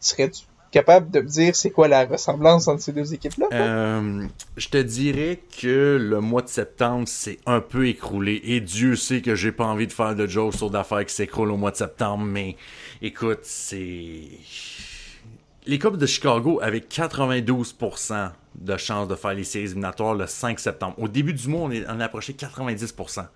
Serais-tu 0.01 0.43
capable 0.71 1.11
de 1.11 1.19
me 1.19 1.27
dire 1.27 1.55
c'est 1.55 1.69
quoi 1.69 1.87
la 1.87 2.05
ressemblance 2.05 2.67
entre 2.67 2.81
ces 2.81 2.93
deux 2.93 3.13
équipes-là? 3.13 3.47
Euh, 3.53 4.25
je 4.57 4.69
te 4.69 4.77
dirais 4.77 5.39
que 5.61 5.97
le 6.01 6.21
mois 6.21 6.41
de 6.41 6.47
septembre 6.47 7.07
s'est 7.07 7.39
un 7.45 7.59
peu 7.59 7.87
écroulé. 7.87 8.41
Et 8.43 8.61
Dieu 8.61 8.95
sait 8.95 9.21
que 9.21 9.35
j'ai 9.35 9.51
pas 9.51 9.65
envie 9.65 9.87
de 9.87 9.93
faire 9.93 10.15
de 10.15 10.25
jokes 10.25 10.55
sur 10.55 10.69
d'affaires 10.69 11.05
qui 11.05 11.13
s'écroulent 11.13 11.51
au 11.51 11.57
mois 11.57 11.71
de 11.71 11.75
septembre. 11.75 12.23
Mais 12.23 12.55
écoute, 13.01 13.41
c'est. 13.43 14.23
Les 15.67 15.77
Cubs 15.77 15.97
de 15.97 16.05
Chicago 16.07 16.59
avaient 16.63 16.79
92% 16.79 18.31
de 18.55 18.77
chances 18.77 19.07
de 19.07 19.15
faire 19.15 19.35
les 19.35 19.43
séries 19.43 19.65
éliminatoires 19.65 20.15
le 20.15 20.25
5 20.25 20.59
septembre. 20.59 20.95
Au 20.97 21.07
début 21.07 21.33
du 21.33 21.47
mois, 21.47 21.61
on, 21.61 21.71
est, 21.71 21.85
on 21.87 21.99
a 21.99 22.05
approché 22.05 22.33
90% 22.33 23.27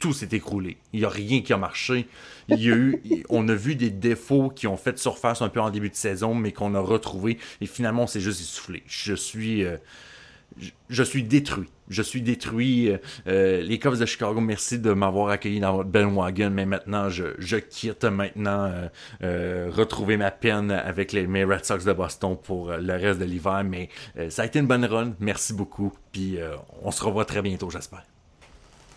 tout 0.00 0.12
s'est 0.14 0.30
écroulé. 0.32 0.78
Il 0.92 1.00
n'y 1.00 1.06
a 1.06 1.10
rien 1.10 1.42
qui 1.42 1.52
a 1.52 1.58
marché. 1.58 2.08
Il 2.48 2.60
y 2.60 2.72
a 2.72 2.74
eu, 2.74 3.00
on 3.28 3.48
a 3.48 3.54
vu 3.54 3.76
des 3.76 3.90
défauts 3.90 4.48
qui 4.48 4.66
ont 4.66 4.76
fait 4.76 4.98
surface 4.98 5.42
un 5.42 5.48
peu 5.48 5.60
en 5.60 5.70
début 5.70 5.90
de 5.90 5.94
saison, 5.94 6.34
mais 6.34 6.50
qu'on 6.50 6.74
a 6.74 6.80
retrouvé. 6.80 7.38
Et 7.60 7.66
finalement, 7.66 8.04
on 8.04 8.06
s'est 8.08 8.20
juste 8.20 8.40
essoufflé. 8.40 8.82
Je 8.86 9.12
suis, 9.14 9.62
euh, 9.62 9.76
je, 10.88 11.02
suis 11.02 11.22
détruit. 11.22 11.68
Je 11.90 12.00
suis 12.00 12.22
détruit. 12.22 12.90
Euh, 13.26 13.60
les 13.60 13.78
Cubs 13.78 13.98
de 13.98 14.06
Chicago, 14.06 14.40
merci 14.40 14.78
de 14.78 14.92
m'avoir 14.94 15.28
accueilli 15.28 15.60
dans 15.60 15.76
votre 15.76 15.90
bandwagon, 15.90 16.48
mais 16.48 16.64
maintenant, 16.64 17.10
je, 17.10 17.34
je 17.38 17.58
quitte 17.58 18.04
maintenant 18.04 18.72
euh, 19.22 19.70
retrouver 19.70 20.16
ma 20.16 20.30
peine 20.30 20.70
avec 20.70 21.12
les, 21.12 21.26
mes 21.26 21.44
Red 21.44 21.66
Sox 21.66 21.84
de 21.84 21.92
Boston 21.92 22.38
pour 22.42 22.72
le 22.72 22.92
reste 22.94 23.20
de 23.20 23.26
l'hiver. 23.26 23.64
Mais 23.64 23.90
ça 24.30 24.42
a 24.42 24.46
été 24.46 24.60
une 24.60 24.66
bonne 24.66 24.86
run. 24.86 25.12
Merci 25.20 25.52
beaucoup. 25.52 25.92
Puis 26.10 26.38
on 26.82 26.90
se 26.90 27.04
revoit 27.04 27.26
très 27.26 27.42
bientôt, 27.42 27.68
j'espère. 27.68 28.09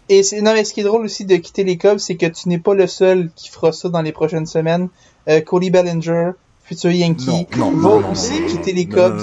Et 0.10 0.24
c'est, 0.24 0.42
non, 0.42 0.54
mais 0.54 0.66
ce 0.66 0.74
qui 0.74 0.82
est 0.82 0.84
drôle 0.84 1.06
aussi 1.06 1.26
de 1.26 1.36
quitter 1.38 1.64
les 1.64 1.78
Cubs, 1.78 2.00
c'est 2.00 2.16
que 2.16 2.26
tu 2.26 2.50
n'es 2.50 2.60
pas 2.60 2.74
le 2.74 2.88
seul 2.88 3.30
qui 3.36 3.50
fera 3.50 3.72
ça 3.72 3.90
dans 3.90 4.02
les 4.02 4.12
prochaines 4.12 4.46
semaines. 4.46 4.90
Euh, 5.30 5.42
Cody 5.42 5.70
Bellinger, 5.70 6.32
futur 6.64 6.92
Yankee, 6.92 7.48
va 7.52 7.90
aussi 8.12 8.46
quitter 8.46 8.74
les 8.74 8.86
Cubs. 8.86 9.22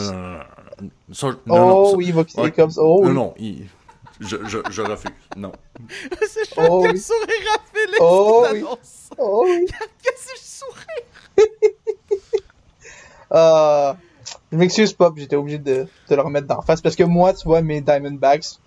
oh 1.49 1.93
oui, 1.97 2.07
il 2.09 2.15
va 2.15 2.25
quitter 2.25 2.43
les 2.45 2.53
Cubs. 2.53 2.73
Oh, 2.79 3.03
non, 3.05 3.13
non, 3.13 3.35
je, 4.21 4.37
je, 4.47 4.59
je, 4.71 4.83
refuse. 4.83 5.11
Non. 5.37 5.53
c'est 6.29 6.43
oh, 6.59 6.87
le 6.87 6.97
sourire 6.97 7.55
à 7.55 7.59
Philippe 7.73 7.97
oh, 8.01 8.47
oui. 8.53 8.65
Oh 9.17 9.47
oui. 9.47 9.67
Qu'est-ce 10.03 10.27
que 10.27 10.33
je 10.37 10.43
sourire? 10.43 11.05
uh, 13.95 13.97
je 14.53 14.57
m'excuse, 14.59 14.93
Pop, 14.93 15.15
j'étais 15.17 15.37
obligé 15.37 15.59
de 15.59 15.87
te 16.07 16.15
le 16.15 16.21
remettre 16.21 16.47
d'en 16.47 16.61
face 16.61 16.83
parce 16.83 16.97
que 16.97 17.05
moi, 17.05 17.33
tu 17.33 17.49
vois, 17.49 17.63
mes 17.63 17.81
Diamondbacks, 17.81 18.59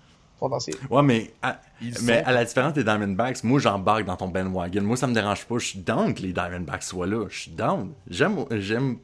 Ouais, 0.90 1.02
mais, 1.02 1.32
à, 1.42 1.60
mais 2.02 2.22
à 2.24 2.32
la 2.32 2.44
différence 2.44 2.72
des 2.74 2.84
Diamondbacks, 2.84 3.42
moi 3.44 3.60
j'embarque 3.60 4.04
dans 4.04 4.16
ton 4.16 4.28
bandwagon. 4.28 4.82
Moi 4.82 4.96
ça 4.96 5.06
me 5.06 5.14
dérange 5.14 5.44
pas. 5.44 5.58
Je 5.58 5.66
suis 5.66 5.78
down 5.78 6.14
que 6.14 6.22
les 6.22 6.32
Diamondbacks 6.32 6.82
soient 6.82 7.06
là. 7.06 7.26
Je 7.28 7.38
suis 7.38 7.50
down. 7.50 7.92
J'aime, 8.08 8.44
j'aime 8.50 8.98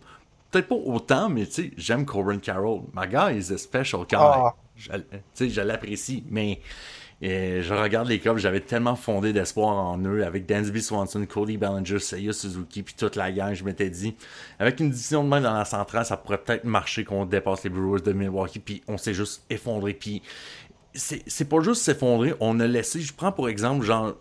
peut-être 0.51 0.69
pas 0.69 0.75
autant, 0.75 1.29
mais 1.29 1.47
tu 1.47 1.53
sais, 1.53 1.71
j'aime 1.77 2.05
Corbin 2.05 2.39
Carroll. 2.39 2.83
My 2.95 3.07
guy 3.07 3.39
is 3.39 3.53
a 3.53 3.59
special 3.59 4.03
guy. 4.09 4.17
Ah. 4.17 4.55
Tu 4.77 4.91
sais, 5.35 5.49
je 5.51 5.61
l'apprécie. 5.61 6.25
Mais 6.31 6.61
Et 7.23 7.61
je 7.61 7.75
regarde 7.75 8.09
les 8.09 8.19
Cubs, 8.19 8.39
j'avais 8.39 8.61
tellement 8.61 8.97
fondé 8.97 9.35
d'espoir 9.35 9.77
en 9.77 9.99
eux, 9.99 10.25
avec 10.25 10.47
Dansby 10.47 10.81
Swanson, 10.81 11.27
Cody 11.27 11.59
Bellinger, 11.59 11.99
Seiya 11.99 12.33
Suzuki, 12.33 12.83
puis 12.83 12.95
toute 12.97 13.15
la 13.15 13.31
gang, 13.31 13.53
je 13.53 13.63
m'étais 13.63 13.91
dit, 13.91 14.17
avec 14.59 14.81
une 14.81 14.91
division 14.91 15.23
de 15.23 15.29
main 15.29 15.43
dans 15.43 15.53
la 15.53 15.67
centrale, 15.67 16.07
ça 16.07 16.17
pourrait 16.17 16.39
peut-être 16.39 16.65
marcher 16.65 17.05
qu'on 17.05 17.27
dépasse 17.27 17.63
les 17.65 17.69
Brewers 17.69 18.01
de 18.01 18.15
Milwaukee, 18.15 18.59
puis 18.59 18.83
on 18.89 18.97
s'est 18.97 19.13
juste 19.13 19.45
effondré, 19.51 19.93
puis 19.93 20.23
c'est 20.95 21.49
pas 21.49 21.61
juste 21.61 21.83
s'effondrer, 21.83 22.35
on 22.41 22.61
a 22.61 22.67
laissé, 22.67 23.01
je 23.01 23.13
prends 23.13 23.33
pour 23.33 23.49
exemple, 23.49 23.85
genre, 23.85 24.15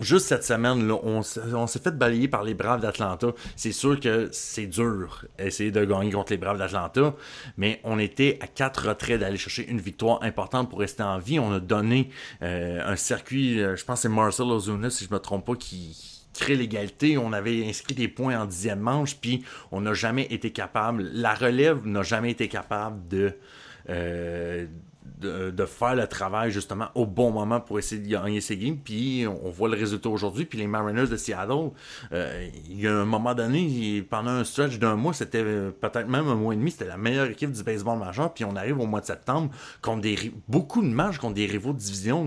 Juste 0.00 0.26
cette 0.26 0.42
semaine, 0.42 0.90
on, 0.90 1.22
s'est 1.22 1.78
fait 1.78 1.96
balayer 1.96 2.26
par 2.26 2.44
les 2.44 2.54
Braves 2.54 2.80
d'Atlanta. 2.80 3.28
C'est 3.56 3.72
sûr 3.72 4.00
que 4.00 4.30
c'est 4.32 4.66
dur 4.66 5.26
essayer 5.38 5.70
de 5.70 5.84
gagner 5.84 6.10
contre 6.10 6.32
les 6.32 6.38
Braves 6.38 6.56
d'Atlanta, 6.56 7.14
mais 7.58 7.78
on 7.84 7.98
était 7.98 8.38
à 8.40 8.46
quatre 8.46 8.88
retraits 8.88 9.20
d'aller 9.20 9.36
chercher 9.36 9.68
une 9.68 9.80
victoire 9.80 10.22
importante 10.22 10.70
pour 10.70 10.80
rester 10.80 11.02
en 11.02 11.18
vie. 11.18 11.38
On 11.38 11.52
a 11.52 11.60
donné 11.60 12.08
euh, 12.42 12.80
un 12.84 12.96
circuit, 12.96 13.60
euh, 13.60 13.76
je 13.76 13.84
pense 13.84 13.98
que 13.98 14.02
c'est 14.02 14.08
Marcel 14.08 14.46
Ozuna, 14.46 14.88
si 14.88 15.04
je 15.04 15.12
me 15.12 15.18
trompe 15.18 15.44
pas, 15.44 15.56
qui, 15.56 16.22
crée 16.32 16.56
l'égalité. 16.56 17.18
On 17.18 17.32
avait 17.32 17.68
inscrit 17.68 17.94
des 17.94 18.08
points 18.08 18.40
en 18.40 18.46
dixième 18.46 18.80
manche, 18.80 19.16
puis 19.16 19.44
on 19.70 19.82
n'a 19.82 19.92
jamais 19.92 20.26
été 20.30 20.50
capable, 20.50 21.10
la 21.12 21.34
relève 21.34 21.86
n'a 21.86 22.02
jamais 22.02 22.30
été 22.30 22.48
capable 22.48 23.06
de... 23.08 23.36
Euh, 23.90 24.66
de, 25.22 25.66
faire 25.66 25.94
le 25.94 26.06
travail 26.06 26.50
justement 26.50 26.88
au 26.94 27.06
bon 27.06 27.30
moment 27.30 27.60
pour 27.60 27.78
essayer 27.78 28.00
de 28.00 28.08
gagner 28.08 28.40
ces 28.40 28.56
games. 28.56 28.76
Puis 28.76 29.26
on 29.26 29.50
voit 29.50 29.68
le 29.68 29.76
résultat 29.76 30.08
aujourd'hui. 30.08 30.44
Puis 30.44 30.58
les 30.58 30.66
Mariners 30.66 31.06
de 31.06 31.16
Seattle, 31.16 31.70
euh, 32.12 32.48
il 32.68 32.80
y 32.80 32.86
a 32.86 32.94
un 32.94 33.04
moment 33.04 33.34
donné, 33.34 34.02
pendant 34.02 34.30
un 34.30 34.44
stretch 34.44 34.78
d'un 34.78 34.96
mois, 34.96 35.12
c'était 35.12 35.42
peut-être 35.44 36.08
même 36.08 36.28
un 36.28 36.34
mois 36.34 36.54
et 36.54 36.56
demi, 36.56 36.70
c'était 36.70 36.86
la 36.86 36.96
meilleure 36.96 37.26
équipe 37.26 37.52
du 37.52 37.62
baseball 37.62 37.98
majeur. 37.98 38.32
Puis 38.34 38.44
on 38.44 38.56
arrive 38.56 38.78
au 38.78 38.86
mois 38.86 39.00
de 39.00 39.06
septembre 39.06 39.50
contre 39.80 40.02
des, 40.02 40.32
beaucoup 40.48 40.82
de 40.82 40.88
matchs 40.88 41.18
contre 41.18 41.34
des 41.34 41.46
rivaux 41.46 41.72
de 41.72 41.78
division. 41.78 42.26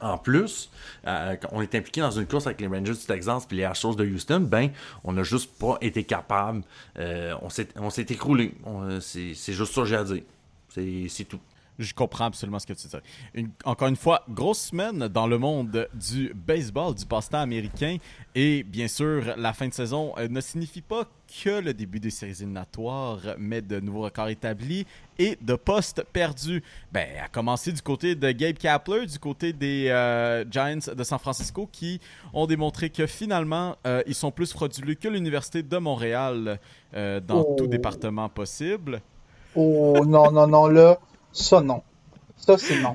en 0.00 0.18
plus, 0.18 0.70
euh, 1.06 1.36
on 1.52 1.62
est 1.62 1.74
impliqué 1.74 2.00
dans 2.00 2.10
une 2.10 2.26
course 2.26 2.46
avec 2.46 2.60
les 2.60 2.66
Rangers 2.66 2.94
du 2.94 3.06
Texas 3.06 3.46
puis 3.46 3.58
les 3.58 3.64
Astros 3.64 3.94
de 3.94 4.04
Houston, 4.04 4.40
ben, 4.40 4.70
on 5.04 5.12
n'a 5.12 5.22
juste 5.22 5.58
pas 5.58 5.78
été 5.80 6.04
capable. 6.04 6.62
Euh, 6.98 7.34
on 7.40 7.90
s'est 7.90 8.06
écroulé. 8.08 8.54
C'est 9.00 9.34
juste 9.52 9.74
ça 9.74 9.82
que 9.82 9.86
j'ai 9.86 9.96
à 9.96 10.04
dire. 10.04 10.22
C'est 11.08 11.24
tout. 11.24 11.40
Je 11.78 11.94
comprends 11.94 12.26
absolument 12.26 12.58
ce 12.58 12.66
que 12.66 12.74
tu 12.74 12.86
dis. 12.86 13.48
encore 13.64 13.88
une 13.88 13.96
fois, 13.96 14.24
grosse 14.28 14.60
semaine 14.66 15.08
dans 15.08 15.26
le 15.26 15.38
monde 15.38 15.88
du 15.94 16.32
baseball, 16.34 16.94
du 16.94 17.06
passe-temps 17.06 17.40
américain. 17.40 17.96
Et 18.34 18.62
bien 18.62 18.88
sûr, 18.88 19.34
la 19.36 19.54
fin 19.54 19.68
de 19.68 19.72
saison 19.72 20.12
euh, 20.18 20.28
ne 20.28 20.40
signifie 20.40 20.82
pas 20.82 21.04
que 21.42 21.60
le 21.60 21.72
début 21.72 21.98
des 21.98 22.10
séries 22.10 22.32
éliminatoires, 22.32 23.20
mais 23.38 23.62
de 23.62 23.80
nouveaux 23.80 24.02
records 24.02 24.28
établis 24.28 24.86
et 25.18 25.38
de 25.40 25.54
postes 25.54 26.04
perdus. 26.12 26.62
Ben, 26.92 27.08
à 27.24 27.28
commencer 27.28 27.72
du 27.72 27.80
côté 27.80 28.14
de 28.14 28.30
Gabe 28.32 28.58
Kapler, 28.58 29.06
du 29.06 29.18
côté 29.18 29.54
des 29.54 29.88
euh, 29.88 30.44
Giants 30.50 30.92
de 30.94 31.04
San 31.04 31.18
Francisco, 31.18 31.68
qui 31.72 32.00
ont 32.34 32.46
démontré 32.46 32.90
que 32.90 33.06
finalement, 33.06 33.76
euh, 33.86 34.02
ils 34.06 34.14
sont 34.14 34.30
plus 34.30 34.52
frauduleux 34.52 34.94
que 34.94 35.08
l'Université 35.08 35.62
de 35.62 35.78
Montréal 35.78 36.58
dans 36.92 37.42
tout 37.56 37.64
oh. 37.64 37.66
département 37.66 38.28
possible. 38.28 39.00
Oh 39.54 40.04
non, 40.06 40.30
non, 40.30 40.46
non, 40.46 40.66
là. 40.66 40.98
Ça, 41.32 41.60
non. 41.60 41.82
Ça, 42.36 42.58
c'est 42.58 42.80
non. 42.80 42.94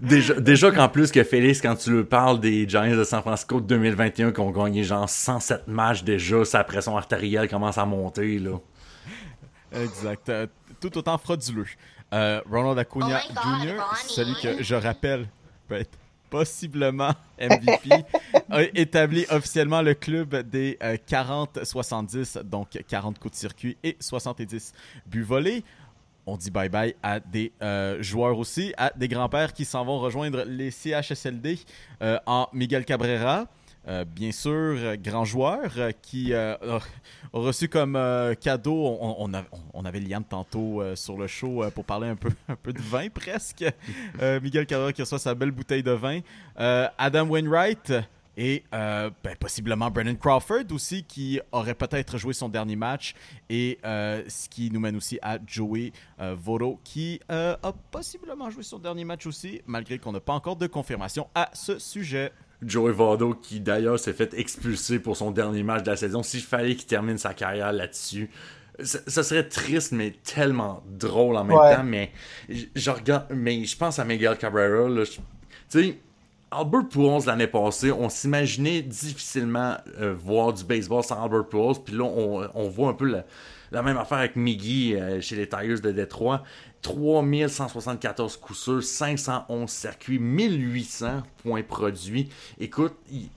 déjà 0.00 0.34
déjà 0.34 0.70
qu'en 0.70 0.88
plus 0.88 1.10
que 1.10 1.24
Félix, 1.24 1.60
quand 1.60 1.74
tu 1.74 1.90
lui 1.90 2.04
parles 2.04 2.38
des 2.38 2.68
Giants 2.68 2.96
de 2.96 3.02
San 3.02 3.20
Francisco 3.20 3.60
de 3.60 3.66
2021 3.66 4.30
qui 4.30 4.40
ont 4.40 4.50
gagné 4.50 4.84
genre 4.84 5.08
107 5.08 5.66
matchs 5.66 6.04
déjà, 6.04 6.44
sa 6.44 6.62
pression 6.62 6.96
artérielle 6.96 7.48
commence 7.48 7.78
à 7.78 7.84
monter, 7.84 8.38
là. 8.38 8.58
Exact. 9.72 10.28
Euh, 10.28 10.46
tout 10.80 10.96
autant 10.98 11.18
frauduleux. 11.18 11.66
Euh, 12.12 12.40
Ronald 12.50 12.78
Acuna 12.78 13.20
oh 13.28 13.32
Jr., 13.32 13.82
celui 14.08 14.34
que 14.40 14.62
je 14.62 14.74
rappelle 14.74 15.28
peut 15.68 15.76
être 15.76 15.96
possiblement 16.28 17.10
MVP, 17.40 18.04
a 18.50 18.62
établi 18.74 19.26
officiellement 19.30 19.82
le 19.82 19.94
club 19.94 20.48
des 20.48 20.78
40-70, 20.80 22.38
euh, 22.38 22.42
donc 22.44 22.78
40 22.88 23.18
coups 23.18 23.32
de 23.32 23.38
circuit 23.38 23.76
et 23.82 23.96
70 23.98 24.72
buts 25.06 25.22
volés 25.22 25.64
on 26.26 26.36
dit 26.36 26.50
bye-bye 26.50 26.94
à 27.02 27.20
des 27.20 27.52
euh, 27.62 28.02
joueurs 28.02 28.38
aussi, 28.38 28.72
à 28.76 28.92
des 28.96 29.08
grands-pères 29.08 29.52
qui 29.52 29.64
s'en 29.64 29.84
vont 29.84 29.98
rejoindre 29.98 30.44
les 30.46 30.70
CHSLD 30.70 31.58
euh, 32.02 32.18
en 32.26 32.48
Miguel 32.52 32.84
Cabrera. 32.84 33.46
Euh, 33.88 34.04
bien 34.04 34.30
sûr, 34.30 34.96
grand 34.98 35.24
joueur 35.24 35.72
qui 36.02 36.34
a 36.34 36.58
reçu 37.32 37.66
comme 37.68 37.98
cadeau, 38.40 38.98
on, 39.00 39.84
avait 39.84 40.00
Liam 40.00 40.22
tantôt 40.22 40.82
sur 40.94 41.16
le 41.16 41.26
show 41.26 41.64
pour 41.74 41.86
parler 41.86 42.08
un 42.08 42.16
peu, 42.16 42.30
un 42.48 42.56
peu 42.56 42.74
de 42.74 42.80
vin 42.80 43.08
presque. 43.08 43.64
Miguel 44.42 44.66
Cabrera 44.66 44.92
qui 44.92 45.00
reçoit 45.00 45.18
sa 45.18 45.34
belle 45.34 45.50
bouteille 45.50 45.82
de 45.82 45.92
vin. 45.92 46.20
Adam 46.56 47.26
Wainwright, 47.28 47.92
et 48.40 48.64
euh, 48.72 49.10
ben, 49.22 49.36
possiblement 49.36 49.90
Brennan 49.90 50.16
Crawford 50.16 50.64
aussi, 50.72 51.04
qui 51.04 51.38
aurait 51.52 51.74
peut-être 51.74 52.16
joué 52.16 52.32
son 52.32 52.48
dernier 52.48 52.74
match. 52.74 53.14
Et 53.50 53.78
euh, 53.84 54.22
ce 54.28 54.48
qui 54.48 54.70
nous 54.70 54.80
mène 54.80 54.96
aussi 54.96 55.18
à 55.20 55.38
Joey 55.46 55.92
euh, 56.20 56.34
Voro, 56.40 56.80
qui 56.82 57.20
a 57.28 57.58
possiblement 57.90 58.48
joué 58.48 58.62
son 58.62 58.78
dernier 58.78 59.04
match 59.04 59.26
aussi, 59.26 59.60
malgré 59.66 59.98
qu'on 59.98 60.12
n'a 60.12 60.20
pas 60.20 60.32
encore 60.32 60.56
de 60.56 60.66
confirmation 60.66 61.28
à 61.34 61.50
ce 61.52 61.78
sujet. 61.78 62.32
Joey 62.62 62.92
Votto, 62.92 63.34
qui 63.34 63.60
d'ailleurs 63.60 63.98
s'est 63.98 64.14
fait 64.14 64.32
expulser 64.32 65.00
pour 65.00 65.18
son 65.18 65.32
dernier 65.32 65.62
match 65.62 65.82
de 65.82 65.90
la 65.90 65.96
saison. 65.96 66.22
S'il 66.22 66.42
fallait 66.42 66.76
qu'il 66.76 66.86
termine 66.86 67.18
sa 67.18 67.34
carrière 67.34 67.74
là-dessus, 67.74 68.30
ça 68.82 69.22
serait 69.22 69.46
triste, 69.46 69.92
mais 69.92 70.12
tellement 70.12 70.82
drôle 70.86 71.36
en 71.36 71.44
même 71.44 71.58
temps. 71.58 71.84
Mais 71.84 72.10
je, 72.48 72.90
regarde, 72.90 73.26
mais 73.34 73.64
je 73.64 73.76
pense 73.76 73.98
à 73.98 74.04
Miguel 74.06 74.38
Cabrera. 74.38 74.88
Tu 75.04 75.20
sais, 75.68 75.98
Albert 76.52 76.88
Pujols 76.88 77.26
l'année 77.26 77.46
passée, 77.46 77.92
on 77.92 78.08
s'imaginait 78.08 78.82
difficilement 78.82 79.76
euh, 80.00 80.14
voir 80.14 80.52
du 80.52 80.64
baseball 80.64 81.04
sans 81.04 81.22
Albert 81.22 81.46
Pujols. 81.46 81.76
Puis 81.84 81.94
là, 81.94 82.04
on, 82.04 82.68
voit 82.68 82.88
un 82.88 82.94
peu 82.94 83.06
la, 83.70 83.82
même 83.82 83.96
affaire 83.96 84.18
avec 84.18 84.34
Miggy 84.34 84.96
euh, 84.96 85.20
chez 85.20 85.36
les 85.36 85.48
Tigers 85.48 85.80
de 85.80 85.92
Détroit. 85.92 86.42
3174 86.82 88.36
coups 88.38 88.58
sûrs, 88.58 88.82
511 88.82 89.70
circuits, 89.70 90.18
1800 90.18 91.22
points 91.42 91.62
produits. 91.62 92.30
Écoute, 92.58 92.94
il, 93.12 93.28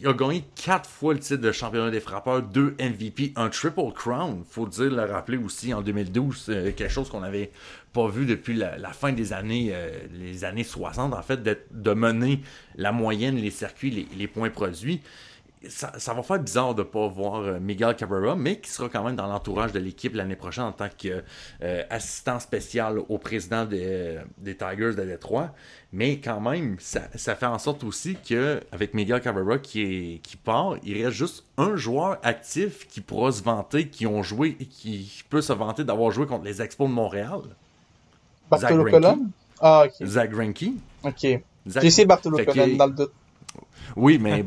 il 0.00 0.06
a 0.06 0.12
gagné 0.12 0.44
quatre 0.54 0.88
fois 0.88 1.12
le 1.12 1.20
titre 1.20 1.40
de 1.40 1.50
championnat 1.50 1.90
des 1.90 2.00
frappeurs, 2.00 2.42
deux 2.42 2.76
MVP, 2.78 3.32
un 3.36 3.48
triple 3.48 3.92
crown. 3.94 4.44
Faut 4.48 4.66
dire 4.66 4.90
le 4.90 5.04
rappeler 5.04 5.38
aussi 5.38 5.74
en 5.74 5.82
2012, 5.82 6.46
quelque 6.76 6.88
chose 6.88 7.08
qu'on 7.08 7.20
n'avait 7.20 7.50
pas 7.92 8.06
vu 8.08 8.24
depuis 8.24 8.54
la, 8.54 8.92
fin 8.92 9.12
des 9.12 9.32
années, 9.32 9.70
euh, 9.72 9.90
les 10.12 10.44
années 10.44 10.64
60 10.64 11.12
en 11.12 11.22
fait, 11.22 11.42
de 11.42 11.92
mener 11.94 12.42
la 12.76 12.92
moyenne, 12.92 13.36
les 13.36 13.50
circuits, 13.50 14.08
les 14.16 14.28
points 14.28 14.50
produits 14.50 15.00
ça, 15.68 16.14
va 16.14 16.22
faire 16.22 16.38
bizarre 16.38 16.74
de 16.74 16.82
ne 16.82 16.86
pas 16.86 17.08
voir 17.08 17.40
euh, 17.40 17.58
Miguel 17.58 17.96
Cabrera, 17.96 18.36
mais 18.36 18.60
qui 18.60 18.70
sera 18.70 18.88
quand 18.88 19.02
même 19.02 19.16
dans 19.16 19.26
l'entourage 19.26 19.72
de 19.72 19.78
l'équipe 19.78 20.14
l'année 20.14 20.36
prochaine 20.36 20.64
en 20.64 20.72
tant 20.72 20.88
qu'assistant 20.88 22.36
euh, 22.36 22.38
spécial 22.38 22.98
au 23.08 23.18
président 23.18 23.64
des, 23.64 24.20
Tigers 24.44 24.94
de 24.94 25.04
Détroit. 25.04 25.50
Mais 25.92 26.18
quand 26.18 26.40
même, 26.40 26.76
ça, 26.78 27.08
fait 27.34 27.46
en 27.46 27.58
sorte 27.58 27.82
aussi 27.82 28.16
qu'avec 28.16 28.94
Miguel 28.94 29.20
Cabrera 29.20 29.58
qui, 29.58 30.20
qui 30.22 30.36
part, 30.36 30.76
il 30.84 31.04
reste 31.04 31.16
juste 31.16 31.44
un 31.56 31.76
joueur 31.76 32.18
actif 32.22 32.86
qui 32.86 33.00
pourra 33.00 33.32
se 33.32 33.42
vanter, 33.42 33.88
qui 33.88 34.06
ont 34.06 34.22
joué, 34.22 34.54
qui 34.54 35.24
peut 35.28 35.40
se 35.40 35.52
vanter 35.52 35.84
d'avoir 35.84 36.10
joué 36.10 36.26
contre 36.26 36.44
les 36.44 36.62
Expos 36.62 36.88
de 36.88 36.94
Montréal. 36.94 37.40
Bartolo 38.50 38.84
Colon? 38.84 39.26
Ah, 39.60 39.84
ok. 39.86 40.06
Zach 40.06 40.30
Greinke. 40.30 40.72
Ok. 41.02 41.20
J'ai 41.22 41.42
essayé 41.86 42.06
Bartolo 42.06 42.38
Colon 42.44 42.76
dans 42.76 42.86
le 42.86 42.92
doute. 42.92 43.12
Oui, 43.96 44.18
mais 44.20 44.44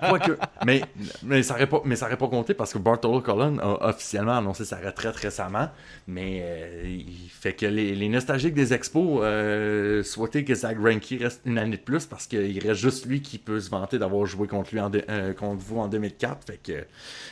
mais, 0.66 0.82
mais 1.22 1.42
ça 1.42 1.54
n'aurait 1.54 1.66
pas, 1.66 1.82
mais 1.84 1.96
ça 1.96 2.08
pas 2.16 2.28
compté 2.28 2.54
parce 2.54 2.72
que 2.72 2.78
Bartolo 2.78 3.20
Colon 3.20 3.58
a 3.58 3.88
officiellement 3.88 4.36
annoncé 4.38 4.64
sa 4.64 4.76
retraite 4.76 5.16
récemment. 5.16 5.68
Mais 6.06 6.40
euh, 6.42 6.82
il 6.86 7.30
fait 7.30 7.54
que 7.54 7.66
les, 7.66 8.08
nostalgiques 8.08 8.54
des 8.54 8.74
expos 8.74 9.20
euh, 9.22 10.02
souhaitaient 10.02 10.44
que 10.44 10.54
Zach 10.54 10.78
Greinke 10.78 11.16
reste 11.20 11.42
une 11.44 11.58
année 11.58 11.76
de 11.76 11.82
plus 11.82 12.06
parce 12.06 12.26
qu'il 12.26 12.58
reste 12.58 12.80
juste 12.80 13.06
lui 13.06 13.22
qui 13.22 13.38
peut 13.38 13.60
se 13.60 13.70
vanter 13.70 13.98
d'avoir 13.98 14.26
joué 14.26 14.48
contre 14.48 14.70
lui 14.72 14.80
en 14.80 14.90
euh, 15.08 15.32
contre 15.34 15.62
vous 15.62 15.78
en 15.78 15.88
2004. 15.88 16.44
Fait 16.44 16.60
que 16.62 16.84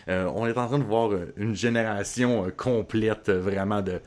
on 0.09 0.47
est 0.47 0.57
en 0.57 0.67
train 0.67 0.79
de 0.79 0.85
voir 0.85 1.11
une 1.37 1.55
génération 1.55 2.47
complète 2.57 3.31
vraiment 3.31 3.83
de 3.83 4.01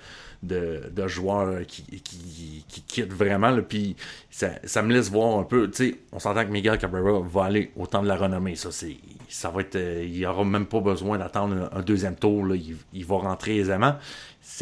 de, 0.43 1.08
joueurs 1.08 1.65
qui, 1.67 1.84
qui, 2.01 2.84
quittent 2.88 3.13
vraiment. 3.13 3.56
Puis 3.62 3.95
ça, 4.30 4.82
me 4.82 4.93
laisse 4.93 5.10
voir 5.10 5.39
un 5.39 5.43
peu. 5.43 5.69
Tu 5.69 5.91
sais, 5.91 5.99
on 6.12 6.19
s'entend 6.19 6.43
que 6.45 6.51
Miguel 6.51 6.77
Cabrera 6.77 7.19
va 7.21 7.45
aller 7.45 7.71
au 7.75 7.88
temps 7.88 8.01
de 8.01 8.08
la 8.08 8.15
renommée. 8.15 8.56
Ça, 8.56 8.71
c'est, 8.71 8.97
ça 9.30 9.49
va 9.49 9.62
être. 9.62 9.75
Euh, 9.75 10.08
il 10.08 10.25
aura 10.25 10.43
même 10.43 10.65
pas 10.65 10.80
besoin 10.80 11.17
d'attendre 11.17 11.69
un, 11.71 11.82
deuxième 11.82 12.15
tour. 12.15 12.45
Il, 12.56 13.06
va 13.06 13.17
rentrer 13.17 13.58
aisément. 13.58 13.95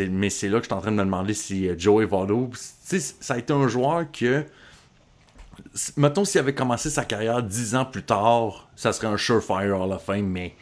mais 0.09 0.29
c'est 0.29 0.49
là 0.49 0.57
que 0.57 0.63
je 0.63 0.69
suis 0.69 0.73
en 0.73 0.81
train 0.81 0.91
de 0.91 0.97
me 0.97 1.03
demander 1.03 1.33
si 1.33 1.67
euh, 1.67 1.75
Joey 1.77 2.05
Votto. 2.05 2.51
Ça 2.53 3.33
a 3.33 3.37
été 3.37 3.53
un 3.53 3.67
joueur 3.67 4.11
que. 4.11 4.45
Mettons 5.97 6.23
s'il 6.23 6.39
avait 6.39 6.55
commencé 6.55 6.89
sa 6.89 7.03
carrière 7.03 7.43
dix 7.43 7.75
ans 7.75 7.83
plus 7.83 8.03
tard, 8.03 8.69
ça 8.77 8.93
serait 8.93 9.07
un 9.07 9.17
surefire 9.17 9.79
Hall 9.79 9.91
of 9.91 10.03
Fame, 10.03 10.25
mais 10.25 10.55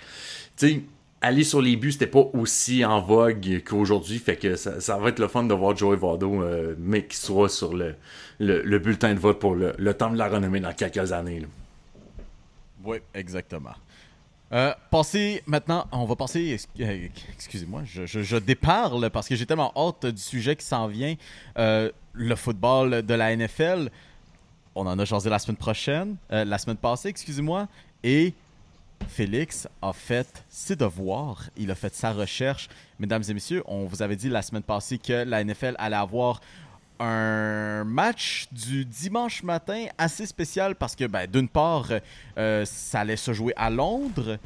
tu 0.57 0.87
aller 1.21 1.43
sur 1.43 1.61
les 1.61 1.75
buts, 1.75 1.91
c'était 1.91 2.07
pas 2.07 2.25
aussi 2.33 2.85
en 2.85 3.01
vogue 3.01 3.61
qu'aujourd'hui. 3.65 4.19
Fait 4.19 4.35
que 4.35 4.55
ça, 4.55 4.97
va 4.97 5.09
être 5.09 5.19
le 5.19 5.27
fun 5.27 5.43
de 5.43 5.53
voir 5.53 5.75
Joey 5.75 5.97
Vado, 5.97 6.41
euh, 6.41 6.75
mais 6.77 7.05
qui 7.05 7.17
soit 7.17 7.49
sur 7.49 7.73
le, 7.73 7.95
le, 8.39 8.61
le 8.61 8.79
bulletin 8.79 9.13
de 9.13 9.19
vote 9.19 9.39
pour 9.39 9.55
le, 9.55 9.93
temps 9.93 10.11
de 10.11 10.17
la 10.17 10.27
renommée 10.27 10.59
dans 10.59 10.73
quelques 10.73 11.11
années. 11.11 11.45
Oui, 12.83 12.97
exactement. 13.13 13.73
Euh, 14.53 14.73
passer 14.91 15.43
maintenant, 15.45 15.87
on 15.91 16.05
va 16.05 16.15
passer, 16.15 16.57
euh, 16.79 17.07
excusez-moi, 17.33 17.81
je 17.85 18.37
déparle 18.37 19.09
parce 19.09 19.27
que 19.27 19.35
j'ai 19.35 19.45
tellement 19.45 19.73
hâte 19.75 20.05
du 20.05 20.21
sujet 20.21 20.55
qui 20.55 20.65
s'en 20.65 20.87
vient, 20.87 21.15
euh, 21.57 21.91
le 22.13 22.35
football 22.35 23.01
de 23.01 23.13
la 23.13 23.35
NFL. 23.35 23.89
On 24.73 24.85
en 24.87 24.97
a 24.99 25.05
jasé 25.05 25.29
la 25.29 25.39
semaine 25.39 25.57
prochaine, 25.57 26.15
euh, 26.31 26.45
la 26.45 26.57
semaine 26.57 26.77
passée, 26.77 27.09
excusez-moi, 27.09 27.67
et 28.03 28.33
Félix 29.07 29.67
a 29.81 29.93
fait 29.93 30.43
ses 30.49 30.75
devoirs, 30.75 31.49
il 31.57 31.71
a 31.71 31.75
fait 31.75 31.93
sa 31.93 32.13
recherche. 32.13 32.69
Mesdames 32.99 33.23
et 33.27 33.33
messieurs, 33.33 33.63
on 33.65 33.85
vous 33.85 34.01
avait 34.01 34.15
dit 34.15 34.29
la 34.29 34.41
semaine 34.41 34.63
passée 34.63 34.97
que 34.97 35.23
la 35.23 35.43
NFL 35.43 35.75
allait 35.77 35.95
avoir 35.95 36.39
un 36.99 37.83
match 37.83 38.47
du 38.51 38.85
dimanche 38.85 39.43
matin 39.43 39.85
assez 39.97 40.25
spécial 40.25 40.75
parce 40.75 40.95
que, 40.95 41.05
ben, 41.05 41.29
d'une 41.29 41.47
part, 41.47 41.87
euh, 42.37 42.65
ça 42.65 43.01
allait 43.01 43.17
se 43.17 43.33
jouer 43.33 43.53
à 43.55 43.69
Londres. 43.69 44.37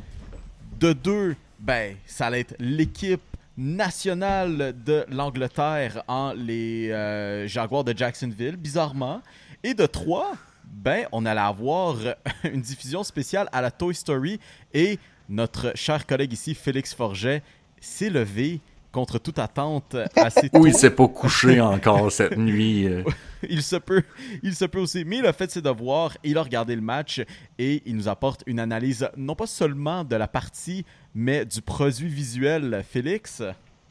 De 0.79 0.93
deux, 0.93 1.35
ben, 1.59 1.95
ça 2.05 2.27
allait 2.27 2.41
être 2.41 2.55
l'équipe 2.59 3.21
nationale 3.57 4.73
de 4.83 5.05
l'Angleterre 5.09 6.03
en 6.07 6.33
les 6.33 6.91
euh, 6.91 7.47
Jaguars 7.47 7.83
de 7.83 7.95
Jacksonville, 7.97 8.55
bizarrement. 8.55 9.21
Et 9.63 9.73
de 9.73 9.85
trois, 9.85 10.33
ben, 10.71 11.05
on 11.11 11.25
allait 11.25 11.39
avoir 11.41 11.95
une 12.43 12.61
diffusion 12.61 13.03
spéciale 13.03 13.49
à 13.51 13.61
la 13.61 13.71
Toy 13.71 13.93
Story 13.93 14.39
et 14.73 14.97
notre 15.29 15.71
cher 15.75 16.05
collègue 16.05 16.33
ici, 16.33 16.55
Félix 16.55 16.93
Forget, 16.93 17.41
s'est 17.79 18.09
levé 18.09 18.59
contre 18.91 19.19
toute 19.19 19.39
attente 19.39 19.95
assez 20.15 20.49
tôt. 20.49 20.59
Oui, 20.61 20.71
il 20.71 20.75
s'est 20.77 20.89
pas 20.89 21.07
couché 21.07 21.61
encore 21.61 22.11
cette 22.11 22.37
nuit. 22.37 22.85
euh. 22.87 23.03
il 23.49 23.63
se 23.63 23.77
peut, 23.77 24.03
il 24.43 24.53
se 24.53 24.65
peut 24.65 24.79
aussi. 24.79 25.05
Mais 25.05 25.19
il 25.19 25.25
a 25.25 25.31
fait 25.31 25.49
ses 25.49 25.61
devoirs, 25.61 26.17
il 26.25 26.37
a 26.37 26.43
regardé 26.43 26.75
le 26.75 26.81
match 26.81 27.21
et 27.57 27.81
il 27.85 27.95
nous 27.95 28.09
apporte 28.09 28.43
une 28.47 28.59
analyse 28.59 29.07
non 29.15 29.35
pas 29.35 29.47
seulement 29.47 30.03
de 30.03 30.15
la 30.17 30.27
partie, 30.27 30.85
mais 31.15 31.45
du 31.45 31.61
produit 31.61 32.09
visuel. 32.09 32.83
Félix, 32.87 33.41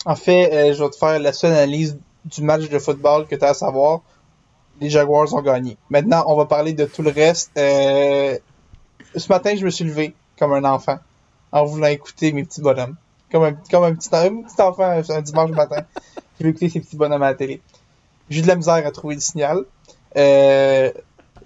En 0.05 0.17
fait, 0.17 0.53
euh, 0.53 0.75
je 0.75 0.83
vais 0.85 0.91
te 0.91 0.97
faire 0.97 1.19
la 1.19 1.33
seule 1.33 1.53
analyse 1.53 1.99
du 2.27 2.43
match 2.43 2.69
de 2.69 2.79
football 2.79 3.27
que 3.27 3.35
tu 3.37 3.45
as 3.45 3.51
à 3.51 3.55
savoir. 3.55 4.03
Les 4.81 4.89
Jaguars 4.89 5.33
ont 5.35 5.43
gagné. 5.43 5.77
Maintenant, 5.91 6.25
on 6.27 6.37
va 6.37 6.47
parler 6.47 6.73
de 6.73 6.87
tout 6.87 7.03
le 7.03 7.11
reste. 7.11 7.51
Euh, 7.59 8.39
ce 9.15 9.29
matin, 9.29 9.55
je 9.55 9.65
me 9.65 9.71
suis 9.71 9.85
levé 9.85 10.15
comme 10.39 10.55
un 10.55 10.65
enfant 10.65 10.99
en 11.53 11.65
voulant 11.65 11.89
écouter 11.89 12.33
mes 12.33 12.45
petits 12.45 12.63
bonhommes. 12.63 12.97
Comme 13.31 13.45
un, 13.45 13.53
comme 13.71 13.85
un, 13.85 13.95
petit, 13.95 14.09
enfant 14.59 14.85
un, 14.85 15.21
dimanche 15.21 15.51
matin 15.51 15.85
veut 16.41 16.49
écouter 16.49 16.71
ses 16.71 16.81
petits 16.81 16.97
bonhommes 16.97 17.23
à 17.23 17.31
la 17.31 17.35
télé. 17.35 17.61
J'ai 18.31 18.39
eu 18.39 18.43
de 18.43 18.49
la 18.49 18.57
misère 18.57 18.87
à 18.87 18.91
trouver 18.91 19.17
le 19.17 19.21
signal. 19.21 19.65
Euh, 20.17 20.91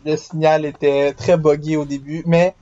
le 0.04 0.16
signal 0.16 0.64
était 0.64 1.12
très 1.12 1.36
buggy 1.36 1.76
au 1.76 1.84
début, 1.84 2.22
mais 2.26 2.54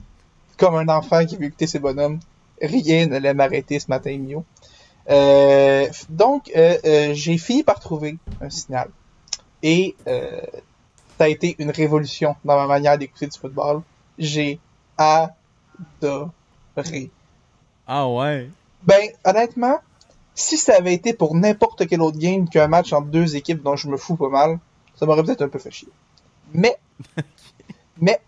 comme 0.56 0.76
un 0.76 0.88
enfant 0.88 1.26
qui 1.26 1.36
veut 1.36 1.44
écouter 1.44 1.66
ses 1.66 1.80
bonhommes, 1.80 2.18
rien 2.62 3.06
n'allait 3.08 3.34
m'arrêter 3.34 3.78
ce 3.78 3.88
matin, 3.88 4.16
Mio. 4.16 4.44
Euh, 5.10 5.86
donc, 6.08 6.50
j'ai 6.54 7.38
fini 7.38 7.62
par 7.62 7.78
trouver 7.78 8.16
un 8.40 8.48
signal. 8.48 8.88
Et 9.62 9.94
euh, 10.06 10.40
ça 11.18 11.24
a 11.24 11.28
été 11.28 11.54
une 11.58 11.70
révolution 11.70 12.36
dans 12.44 12.56
ma 12.56 12.66
manière 12.66 12.98
d'écouter 12.98 13.26
du 13.26 13.38
football. 13.38 13.82
J'ai 14.18 14.58
adoré. 14.98 16.30
ah 17.86 18.08
ouais, 18.08 18.50
Ben, 18.82 19.10
honnêtement, 19.24 19.78
si 20.34 20.56
ça 20.56 20.74
avait 20.76 20.94
été 20.94 21.12
pour 21.12 21.34
n'importe 21.34 21.86
quel 21.86 22.00
autre 22.00 22.18
game 22.18 22.48
qu'un 22.48 22.68
match 22.68 22.92
entre 22.92 23.08
deux 23.08 23.36
équipes 23.36 23.62
dont 23.62 23.76
je 23.76 23.88
me 23.88 23.96
fous 23.96 24.16
pas 24.16 24.28
mal, 24.28 24.58
ça 24.96 25.06
m'aurait 25.06 25.22
peut-être 25.22 25.42
un 25.42 25.48
peu 25.48 25.58
fait 25.58 25.70
chier. 25.70 25.88
Mais, 26.52 26.76
mais, 28.00 28.20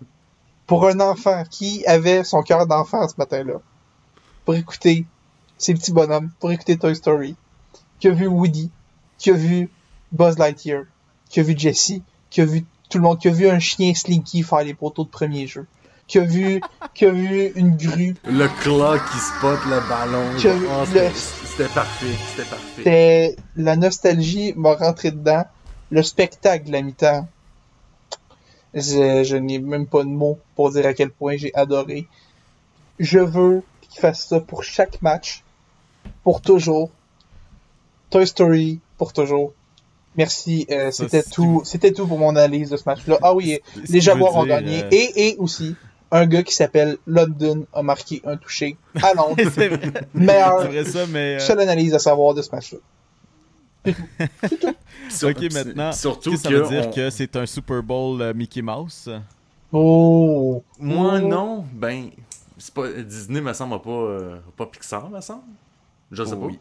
pour 0.66 0.86
un 0.86 1.00
enfant 1.00 1.44
qui 1.50 1.84
avait 1.86 2.24
son 2.24 2.42
cœur 2.42 2.66
d'enfant 2.66 3.06
ce 3.08 3.14
matin-là, 3.18 3.60
pour 4.44 4.54
écouter 4.54 5.06
ces 5.58 5.74
petits 5.74 5.92
bonhommes, 5.92 6.30
pour 6.40 6.52
écouter 6.52 6.76
Toy 6.76 6.94
Story, 6.94 7.36
qui 8.00 8.08
a 8.08 8.12
vu 8.12 8.26
Woody, 8.26 8.70
qui 9.18 9.30
a 9.30 9.34
vu 9.34 9.70
Buzz 10.12 10.38
Lightyear, 10.38 10.84
qui 11.34 11.40
a 11.40 11.42
vu 11.42 11.54
Jesse, 11.58 11.94
qui 12.30 12.42
a 12.42 12.44
vu 12.44 12.64
tout 12.88 12.98
le 12.98 13.02
monde, 13.02 13.18
qui 13.18 13.26
a 13.26 13.32
vu 13.32 13.48
un 13.48 13.58
chien 13.58 13.92
Slinky 13.92 14.44
faire 14.44 14.62
les 14.62 14.72
poteaux 14.72 15.02
de 15.02 15.08
premier 15.08 15.48
jeu, 15.48 15.66
qui 16.06 16.20
a 16.20 16.22
vu, 16.22 16.60
qui 16.94 17.06
a 17.06 17.10
vu 17.10 17.50
une 17.56 17.76
grue, 17.76 18.14
Le 18.24 18.46
claw 18.62 18.94
qui 19.10 19.18
spot 19.18 19.58
le 19.66 19.80
ballon. 19.88 20.22
Oh, 20.28 20.84
le- 20.94 21.10
c'était- 21.12 21.68
parfait. 21.74 22.06
C'était 22.36 22.48
parfait. 22.48 23.36
La 23.56 23.74
nostalgie 23.74 24.52
m'a 24.54 24.74
rentré 24.76 25.10
dedans. 25.10 25.44
Le 25.90 26.04
spectacle 26.04 26.66
de 26.66 26.72
la 26.72 26.82
mi-temps. 26.82 27.26
Je, 28.74 29.24
je 29.24 29.36
n'ai 29.36 29.58
même 29.58 29.86
pas 29.88 30.04
de 30.04 30.08
mots 30.08 30.38
pour 30.54 30.70
dire 30.70 30.86
à 30.86 30.94
quel 30.94 31.10
point 31.10 31.36
j'ai 31.36 31.52
adoré. 31.56 32.06
Je 33.00 33.18
veux 33.18 33.64
qu'ils 33.80 34.00
fassent 34.00 34.28
ça 34.28 34.38
pour 34.38 34.62
chaque 34.62 35.02
match. 35.02 35.42
Pour 36.22 36.40
toujours. 36.40 36.90
Toy 38.10 38.24
Story 38.24 38.78
pour 38.98 39.12
toujours. 39.12 39.52
Merci. 40.16 40.66
euh, 40.70 40.90
c'était 40.90 41.22
tout. 41.22 41.62
C'était 41.64 41.92
tout 41.92 42.06
pour 42.06 42.18
mon 42.18 42.30
analyse 42.36 42.70
de 42.70 42.76
ce 42.76 42.84
match-là. 42.86 43.18
Ah 43.22 43.34
oui, 43.34 43.58
les 43.88 44.00
Jaguars 44.00 44.36
ont 44.36 44.44
gagné. 44.46 44.84
euh, 44.84 44.88
Et, 44.92 45.28
et 45.30 45.36
aussi, 45.38 45.74
un 46.12 46.26
gars 46.26 46.42
qui 46.44 46.54
s'appelle 46.54 46.98
London 47.06 47.66
a 47.72 47.82
marqué 47.82 48.22
un 48.24 48.36
touché 48.36 48.76
à 49.02 49.12
Londres. 49.14 49.34
c'est 49.54 49.68
vrai, 49.68 49.80
Meilleur. 50.14 50.62
c'est 50.62 50.68
vrai 50.68 50.84
ça, 50.84 51.06
mais 51.08 51.36
euh, 51.36 51.38
Seule 51.40 51.60
analyse 51.60 51.94
à 51.94 51.98
savoir 51.98 52.34
de 52.34 52.42
ce 52.42 52.50
match-là. 52.52 52.78
Ok 55.22 55.52
maintenant, 55.52 55.92
Surtout 55.92 56.30
que 56.32 56.36
ça 56.38 56.48
veut 56.50 56.66
dire 56.68 56.86
on- 56.88 56.90
que 56.90 57.10
c'est 57.10 57.36
un 57.36 57.44
Super 57.46 57.82
Bowl 57.82 58.20
euh, 58.22 58.32
Mickey 58.34 58.62
Mouse? 58.62 59.10
Oh! 59.72 60.62
Moi, 60.78 61.14
Oh. 61.22 61.28
non. 61.28 61.64
Ben, 61.72 62.08
c'est 62.56 62.72
pas... 62.72 62.88
Disney, 62.90 63.40
me 63.40 63.52
semble, 63.52 63.74
a 63.74 63.78
pas, 63.78 63.90
euh, 63.90 64.36
pas 64.56 64.66
Pixar, 64.66 65.10
me 65.10 65.20
semble. 65.20 65.42
Je 66.10 66.24
sais 66.24 66.32
Oui. 66.34 66.38
pas. 66.40 66.46
Oui. 66.46 66.58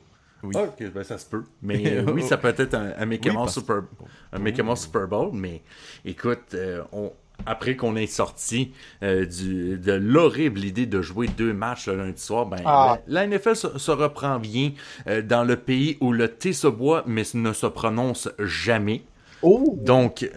Ah, 0.55 0.63
ok, 0.63 0.91
ben 0.93 1.03
ça 1.03 1.17
se 1.17 1.25
peut. 1.25 1.43
Mais 1.61 1.97
euh, 1.97 2.11
oui, 2.11 2.21
ça 2.23 2.37
peut 2.37 2.53
être 2.57 2.73
un, 2.73 2.93
un 2.97 3.05
Mickey 3.05 3.29
Oui, 3.29 3.35
Mouse 3.35 3.45
parce- 3.45 3.53
Super, 3.55 3.83
un 4.31 4.39
Mickey 4.39 4.61
Mouse 4.63 4.81
Super 4.81 5.07
Bowl, 5.07 5.29
mais 5.33 5.61
écoute, 6.05 6.53
euh, 6.53 6.81
on, 6.91 7.11
après 7.45 7.75
qu'on 7.75 7.95
ait 7.95 8.07
sorti 8.07 8.71
euh, 9.03 9.25
du, 9.25 9.77
de 9.77 9.93
l'horrible 9.93 10.59
idée 10.63 10.85
de 10.85 11.01
jouer 11.01 11.27
deux 11.27 11.53
matchs 11.53 11.87
le 11.87 11.95
lundi 11.97 12.21
soir, 12.21 12.45
ben, 12.45 12.61
Ah. 12.65 12.99
la, 13.07 13.25
la 13.25 13.27
NFL 13.37 13.55
se, 13.55 13.77
se 13.79 13.91
reprend 13.91 14.39
bien 14.39 14.71
euh, 15.07 15.21
dans 15.21 15.43
le 15.43 15.55
pays 15.55 15.97
où 16.01 16.11
le 16.11 16.27
thé 16.27 16.53
se 16.53 16.67
boit, 16.67 17.03
mais 17.07 17.23
ne 17.33 17.53
se 17.53 17.65
prononce 17.67 18.29
jamais. 18.39 19.03
Oh! 19.43 19.77
Donc, 19.81 20.29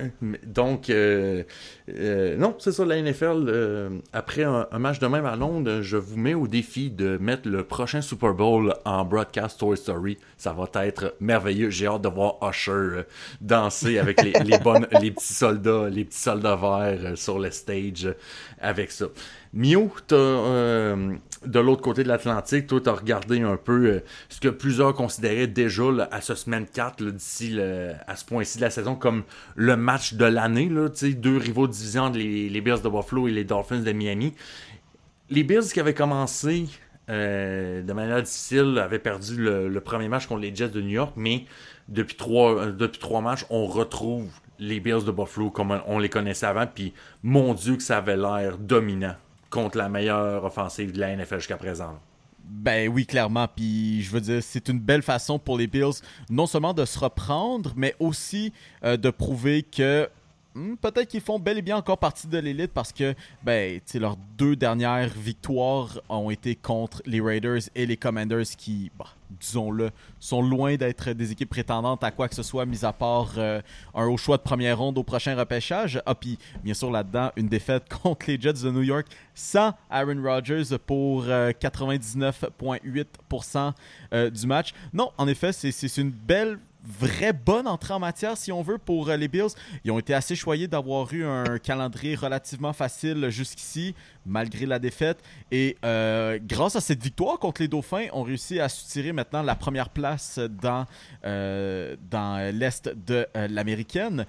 donc 0.44 0.90
euh, 0.90 1.44
euh, 1.88 2.36
non, 2.36 2.56
c'est 2.58 2.72
ça, 2.72 2.84
la 2.84 3.00
NFL. 3.00 3.46
euh, 3.48 3.90
après 4.12 4.42
un, 4.42 4.66
match 4.78 4.98
de 4.98 5.06
même 5.06 5.26
à 5.26 5.36
Londres, 5.36 5.80
je 5.82 5.96
vous 5.96 6.16
mets 6.16 6.34
au 6.34 6.48
défi 6.48 6.90
de 6.90 7.16
mettre 7.18 7.48
le 7.48 7.62
prochain 7.62 8.00
Super 8.00 8.34
Bowl 8.34 8.74
en 8.84 9.04
broadcast 9.04 9.60
Toy 9.60 9.76
Story. 9.76 10.18
Ça 10.36 10.52
va 10.52 10.68
être 10.84 11.14
merveilleux. 11.20 11.70
J'ai 11.70 11.86
hâte 11.86 12.02
de 12.02 12.08
voir 12.08 12.36
Usher 12.42 13.02
danser 13.40 13.98
avec 13.98 14.22
les, 14.22 14.32
les, 14.32 14.58
bonnes, 14.58 14.88
les 15.00 15.12
petits 15.12 15.34
soldats, 15.34 15.88
les 15.88 16.04
petits 16.04 16.18
soldats 16.18 16.56
verts 16.56 17.16
sur 17.16 17.38
le 17.38 17.52
stage 17.52 18.12
avec 18.60 18.90
ça. 18.90 19.06
Mio, 19.52 19.90
t'as, 20.06 20.96
de 21.46 21.60
l'autre 21.60 21.82
côté 21.82 22.02
de 22.02 22.08
l'Atlantique, 22.08 22.66
toi, 22.66 22.80
tu 22.80 22.88
as 22.88 22.92
regardé 22.92 23.40
un 23.40 23.56
peu 23.56 23.86
euh, 23.86 24.00
ce 24.28 24.40
que 24.40 24.48
plusieurs 24.48 24.94
considéraient 24.94 25.46
déjà 25.46 25.84
à 26.10 26.20
ce 26.20 26.34
semaine 26.34 26.66
4, 26.66 27.00
là, 27.00 27.10
d'ici 27.10 27.58
à 28.06 28.16
ce 28.16 28.24
point-ci 28.24 28.58
de 28.58 28.62
la 28.62 28.70
saison, 28.70 28.94
comme 28.94 29.24
le 29.54 29.76
match 29.76 30.14
de 30.14 30.24
l'année. 30.24 30.68
Deux 30.68 31.36
rivaux 31.36 31.66
de 31.66 31.72
division, 31.72 32.10
les, 32.10 32.48
les 32.48 32.60
Bears 32.60 32.80
de 32.80 32.88
Buffalo 32.88 33.28
et 33.28 33.30
les 33.30 33.44
Dolphins 33.44 33.80
de 33.80 33.92
Miami. 33.92 34.34
Les 35.30 35.42
Bills 35.42 35.72
qui 35.72 35.80
avaient 35.80 35.94
commencé 35.94 36.66
euh, 37.08 37.82
de 37.82 37.92
manière 37.92 38.22
difficile 38.22 38.78
avaient 38.82 38.98
perdu 38.98 39.36
le, 39.36 39.68
le 39.68 39.80
premier 39.80 40.08
match 40.08 40.26
contre 40.26 40.40
les 40.40 40.54
Jets 40.54 40.70
de 40.70 40.80
New 40.80 40.90
York, 40.90 41.12
mais 41.16 41.44
depuis 41.88 42.16
trois, 42.16 42.56
euh, 42.56 42.72
depuis 42.72 42.98
trois 42.98 43.20
matchs, 43.20 43.44
on 43.48 43.66
retrouve 43.66 44.28
les 44.58 44.80
Bills 44.80 45.04
de 45.04 45.12
Buffalo 45.12 45.50
comme 45.50 45.80
on 45.86 45.98
les 45.98 46.08
connaissait 46.08 46.46
avant, 46.46 46.66
puis 46.66 46.94
mon 47.22 47.54
Dieu 47.54 47.76
que 47.76 47.82
ça 47.82 47.98
avait 47.98 48.16
l'air 48.16 48.58
dominant 48.58 49.14
contre 49.50 49.78
la 49.78 49.88
meilleure 49.88 50.44
offensive 50.44 50.92
de 50.92 51.00
la 51.00 51.14
NFL 51.16 51.38
jusqu'à 51.38 51.56
présent. 51.56 51.98
Ben 52.46 52.88
oui, 52.88 53.06
clairement. 53.06 53.48
Puis 53.48 54.02
je 54.02 54.10
veux 54.10 54.20
dire, 54.20 54.42
c'est 54.42 54.68
une 54.68 54.78
belle 54.78 55.02
façon 55.02 55.38
pour 55.38 55.58
les 55.58 55.66
Bills 55.66 56.00
non 56.30 56.46
seulement 56.46 56.74
de 56.74 56.84
se 56.84 56.98
reprendre, 56.98 57.72
mais 57.76 57.94
aussi 57.98 58.52
euh, 58.84 58.96
de 58.96 59.10
prouver 59.10 59.64
que 59.64 60.08
hmm, 60.54 60.76
peut-être 60.76 61.08
qu'ils 61.08 61.20
font 61.20 61.40
bel 61.40 61.58
et 61.58 61.62
bien 61.62 61.76
encore 61.76 61.98
partie 61.98 62.28
de 62.28 62.38
l'élite 62.38 62.72
parce 62.72 62.92
que 62.92 63.14
ben, 63.42 63.80
leurs 63.94 64.16
deux 64.38 64.54
dernières 64.54 65.08
victoires 65.08 66.00
ont 66.08 66.30
été 66.30 66.54
contre 66.54 67.02
les 67.04 67.20
Raiders 67.20 67.62
et 67.74 67.84
les 67.84 67.96
Commanders 67.96 68.46
qui, 68.56 68.92
bah, 68.96 69.06
disons-le, 69.30 69.90
sont 70.18 70.42
loin 70.42 70.74
d'être 70.76 71.12
des 71.12 71.30
équipes 71.32 71.50
prétendantes 71.50 72.04
à 72.04 72.10
quoi 72.10 72.28
que 72.28 72.34
ce 72.34 72.42
soit, 72.42 72.66
mis 72.66 72.84
à 72.84 72.92
part 72.92 73.32
euh, 73.38 73.62
un 73.94 74.06
haut 74.06 74.16
choix 74.16 74.36
de 74.36 74.42
première 74.42 74.78
ronde 74.78 74.98
au 74.98 75.02
prochain 75.02 75.34
repêchage. 75.36 76.00
Ah, 76.06 76.14
puis 76.14 76.38
bien 76.62 76.74
sûr 76.74 76.90
là-dedans, 76.90 77.32
une 77.36 77.48
défaite 77.48 77.88
contre 78.02 78.26
les 78.28 78.40
Jets 78.40 78.64
de 78.64 78.70
New 78.70 78.82
York 78.82 79.06
sans 79.34 79.74
Aaron 79.90 80.22
Rodgers 80.22 80.78
pour 80.86 81.24
99,8% 81.24 83.72
euh, 84.12 84.30
du 84.30 84.46
match. 84.46 84.72
Non, 84.92 85.10
en 85.18 85.26
effet, 85.28 85.52
c'est 85.52 85.96
une 85.96 86.10
belle 86.10 86.58
vraie 86.86 87.32
bonne 87.32 87.66
entrée 87.66 87.94
en 87.94 87.98
matière, 87.98 88.36
si 88.36 88.52
on 88.52 88.62
veut, 88.62 88.78
pour 88.78 89.08
euh, 89.08 89.16
les 89.16 89.28
Bills. 89.28 89.48
Ils 89.84 89.90
ont 89.90 89.98
été 89.98 90.14
assez 90.14 90.36
choyés 90.36 90.68
d'avoir 90.68 91.12
eu 91.12 91.24
un 91.24 91.58
calendrier 91.58 92.14
relativement 92.14 92.72
facile 92.72 93.28
jusqu'ici, 93.30 93.94
malgré 94.24 94.66
la 94.66 94.78
défaite. 94.78 95.22
Et 95.50 95.76
euh, 95.84 96.38
grâce 96.42 96.76
à 96.76 96.80
cette 96.80 97.02
victoire 97.02 97.38
contre 97.38 97.62
les 97.62 97.68
Dauphins, 97.68 98.06
on 98.12 98.22
réussit 98.22 98.60
à 98.60 98.68
soutirer 98.68 99.12
maintenant 99.12 99.42
la 99.42 99.54
première 99.54 99.90
place 99.90 100.38
dans, 100.38 100.86
euh, 101.24 101.96
l'Est 102.52 102.88
de 102.88 103.26
l'Américaine. 103.34 104.26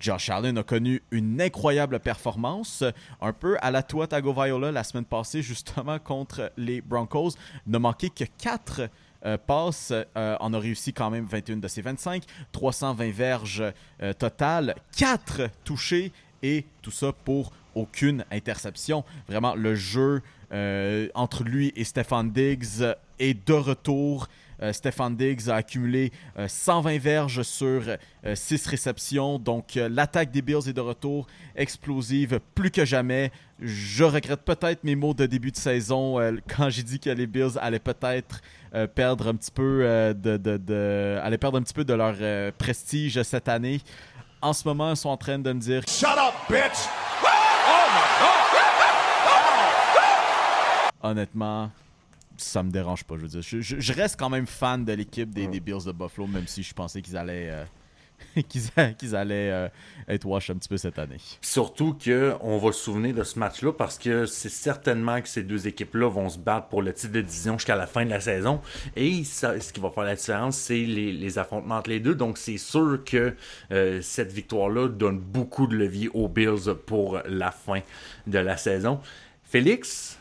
Josh 0.00 0.30
Allen 0.30 0.56
a 0.56 0.62
connu 0.62 1.02
une 1.10 1.40
incroyable 1.40 2.00
performance, 2.00 2.82
un 3.20 3.32
peu 3.34 3.58
à 3.60 3.70
la 3.70 3.82
Tua 3.82 4.06
Tagovailoa 4.06 4.72
la 4.72 4.84
semaine 4.84 5.04
passée, 5.04 5.42
justement 5.42 5.98
contre 5.98 6.50
les 6.56 6.80
Broncos. 6.80 7.32
Ne 7.66 7.78
manqué 7.78 8.08
que 8.08 8.24
4 8.38 8.88
euh, 9.24 9.38
passe 9.38 9.92
euh, 9.92 10.36
en 10.40 10.52
a 10.52 10.58
réussi 10.58 10.92
quand 10.92 11.08
même 11.08 11.26
21 11.26 11.58
de 11.58 11.68
ses 11.68 11.80
25, 11.80 12.24
320 12.50 13.10
verges 13.12 13.62
euh, 14.02 14.12
totales, 14.12 14.74
4 14.96 15.42
touchés 15.62 16.10
et 16.42 16.66
tout 16.82 16.90
ça 16.90 17.12
pour 17.24 17.52
aucune 17.76 18.24
interception. 18.32 19.04
Vraiment, 19.28 19.54
le 19.54 19.74
jeu 19.74 20.22
entre 21.14 21.44
lui 21.44 21.72
et 21.76 21.84
Stefan 21.84 22.30
Diggs 22.30 22.84
est 23.18 23.46
de 23.48 23.54
retour. 23.54 24.28
Stefan 24.72 25.16
Diggs 25.16 25.48
a 25.48 25.54
accumulé 25.54 26.12
120 26.46 26.98
verges 26.98 27.42
sur 27.42 27.84
6 28.34 28.66
réceptions. 28.66 29.38
Donc 29.38 29.76
l'attaque 29.76 30.30
des 30.30 30.42
Bills 30.42 30.68
est 30.68 30.74
de 30.74 30.82
retour, 30.82 31.26
explosive 31.56 32.38
plus 32.54 32.70
que 32.70 32.84
jamais. 32.84 33.32
Je 33.60 34.04
regrette 34.04 34.42
peut-être 34.42 34.84
mes 34.84 34.94
mots 34.94 35.14
de 35.14 35.24
début 35.24 35.52
de 35.52 35.56
saison 35.56 36.18
quand 36.54 36.68
j'ai 36.68 36.82
dit 36.82 37.00
que 37.00 37.08
les 37.08 37.26
Bills 37.26 37.56
allaient 37.58 37.78
peut-être 37.78 38.42
euh, 38.74 38.86
perdre 38.86 39.28
un 39.28 39.34
petit 39.34 39.50
peu 39.50 39.80
euh, 39.82 40.14
de, 40.14 40.38
de, 40.38 41.20
aller 41.22 41.36
perdre 41.36 41.58
un 41.58 41.62
petit 41.62 41.74
peu 41.74 41.84
de 41.84 41.92
leur 41.92 42.14
euh, 42.20 42.50
prestige 42.56 43.22
cette 43.22 43.48
année. 43.48 43.82
En 44.40 44.54
ce 44.54 44.66
moment, 44.66 44.90
ils 44.90 44.96
sont 44.96 45.10
en 45.10 45.16
train 45.18 45.38
de 45.38 45.52
me 45.52 45.60
dire 45.60 45.82
Shut 45.86 46.08
up, 46.08 46.34
bitch! 46.48 46.88
Honnêtement, 51.02 51.70
ça 52.36 52.62
me 52.62 52.70
dérange 52.70 53.04
pas. 53.04 53.16
Je 53.16 53.22
veux 53.22 53.28
dire, 53.28 53.42
je, 53.42 53.92
reste 53.92 54.18
quand 54.18 54.30
même 54.30 54.46
fan 54.46 54.84
de 54.84 54.92
l'équipe 54.92 55.28
des, 55.28 55.48
des, 55.48 55.60
Bills 55.60 55.84
de 55.84 55.92
Buffalo, 55.92 56.26
même 56.26 56.46
si 56.46 56.62
je 56.62 56.72
pensais 56.72 57.02
qu'ils 57.02 57.16
allaient 57.16 57.52
qu'ils 58.48 59.16
allaient 59.16 59.50
euh, 59.50 59.68
être 60.08 60.24
wash 60.26 60.50
un 60.50 60.54
petit 60.54 60.68
peu 60.68 60.76
cette 60.76 60.98
année. 60.98 61.18
Surtout 61.40 61.96
qu'on 62.02 62.58
va 62.58 62.72
se 62.72 62.80
souvenir 62.80 63.14
de 63.14 63.24
ce 63.24 63.38
match-là 63.38 63.72
parce 63.72 63.98
que 63.98 64.26
c'est 64.26 64.48
certainement 64.48 65.20
que 65.20 65.28
ces 65.28 65.42
deux 65.42 65.66
équipes-là 65.66 66.08
vont 66.08 66.28
se 66.28 66.38
battre 66.38 66.68
pour 66.68 66.82
le 66.82 66.92
titre 66.92 67.12
de 67.12 67.20
division 67.20 67.58
jusqu'à 67.58 67.76
la 67.76 67.86
fin 67.86 68.04
de 68.04 68.10
la 68.10 68.20
saison. 68.20 68.60
Et 68.96 69.24
ce 69.24 69.72
qui 69.72 69.80
va 69.80 69.90
faire 69.90 70.04
la 70.04 70.16
différence, 70.16 70.56
c'est 70.56 70.80
les, 70.80 71.38
affrontements 71.38 71.76
entre 71.76 71.90
les 71.90 72.00
deux. 72.00 72.14
Donc 72.14 72.38
c'est 72.38 72.58
sûr 72.58 73.00
que 73.04 73.34
euh, 73.72 74.00
cette 74.02 74.32
victoire-là 74.32 74.88
donne 74.88 75.18
beaucoup 75.18 75.66
de 75.66 75.76
levier 75.76 76.10
aux 76.12 76.28
Bills 76.28 76.74
pour 76.86 77.20
la 77.26 77.50
fin 77.50 77.80
de 78.26 78.38
la 78.38 78.56
saison. 78.56 79.00
Félix, 79.44 80.18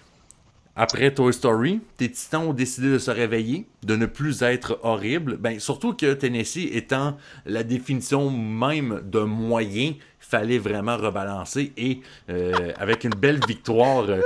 après 0.75 1.13
Toy 1.13 1.33
Story, 1.33 1.81
tes 1.97 2.09
titans 2.09 2.47
ont 2.47 2.53
décidé 2.53 2.89
de 2.89 2.97
se 2.97 3.11
réveiller, 3.11 3.65
de 3.83 3.95
ne 3.95 4.05
plus 4.05 4.41
être 4.41 4.79
horribles. 4.83 5.37
Ben, 5.37 5.59
surtout 5.59 5.93
que 5.93 6.13
Tennessee 6.13 6.69
étant 6.71 7.17
la 7.45 7.63
définition 7.63 8.29
même 8.31 9.01
d'un 9.03 9.25
moyen, 9.25 9.93
fallait 10.31 10.59
vraiment 10.59 10.95
rebalancer. 10.95 11.73
Et 11.75 12.01
euh, 12.29 12.71
avec 12.77 13.03
une 13.03 13.13
belle 13.13 13.39
victoire 13.45 14.05
euh, 14.09 14.21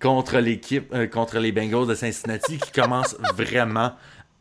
contre 0.00 0.38
l'équipe, 0.38 0.92
euh, 0.94 1.08
contre 1.08 1.38
les 1.38 1.50
Bengals 1.50 1.88
de 1.88 1.94
Cincinnati, 1.94 2.58
qui 2.58 2.70
commence 2.70 3.16
vraiment 3.34 3.92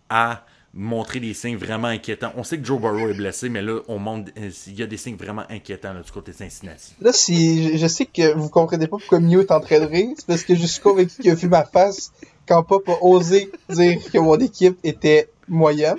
à 0.09 0.45
montrer 0.73 1.19
des 1.19 1.33
signes 1.33 1.57
vraiment 1.57 1.87
inquiétants. 1.87 2.31
On 2.35 2.43
sait 2.43 2.57
que 2.57 2.65
Joe 2.65 2.79
Burrow 2.79 3.09
est 3.09 3.13
blessé, 3.13 3.49
mais 3.49 3.61
là, 3.61 3.79
on 3.87 3.97
montre, 3.97 4.31
euh, 4.37 4.49
il 4.67 4.79
y 4.79 4.83
a 4.83 4.87
des 4.87 4.97
signes 4.97 5.15
vraiment 5.15 5.43
inquiétants 5.49 5.93
du 5.99 6.11
côté 6.11 6.31
de 6.31 6.37
Cincinnati. 6.37 6.93
Là, 7.01 7.11
si 7.11 7.77
je 7.77 7.87
sais 7.87 8.05
que 8.05 8.33
vous 8.35 8.49
comprenez 8.49 8.87
pas 8.87 8.97
pourquoi 8.97 9.19
Mio 9.19 9.41
est 9.41 9.51
en 9.51 9.59
train 9.59 9.79
de 9.79 9.85
rire, 9.85 10.09
c'est 10.15 10.27
parce 10.27 10.43
que 10.43 10.55
je 10.55 10.65
suis 10.65 10.81
convaincu 10.81 11.21
qu'il 11.21 11.31
a 11.31 11.35
vu 11.35 11.47
ma 11.47 11.65
face 11.65 12.11
quand 12.47 12.63
Pop 12.63 12.87
a 12.87 13.03
osé 13.03 13.51
dire 13.69 13.99
que 14.11 14.17
mon 14.19 14.37
équipe 14.37 14.77
était 14.83 15.29
moyenne. 15.47 15.97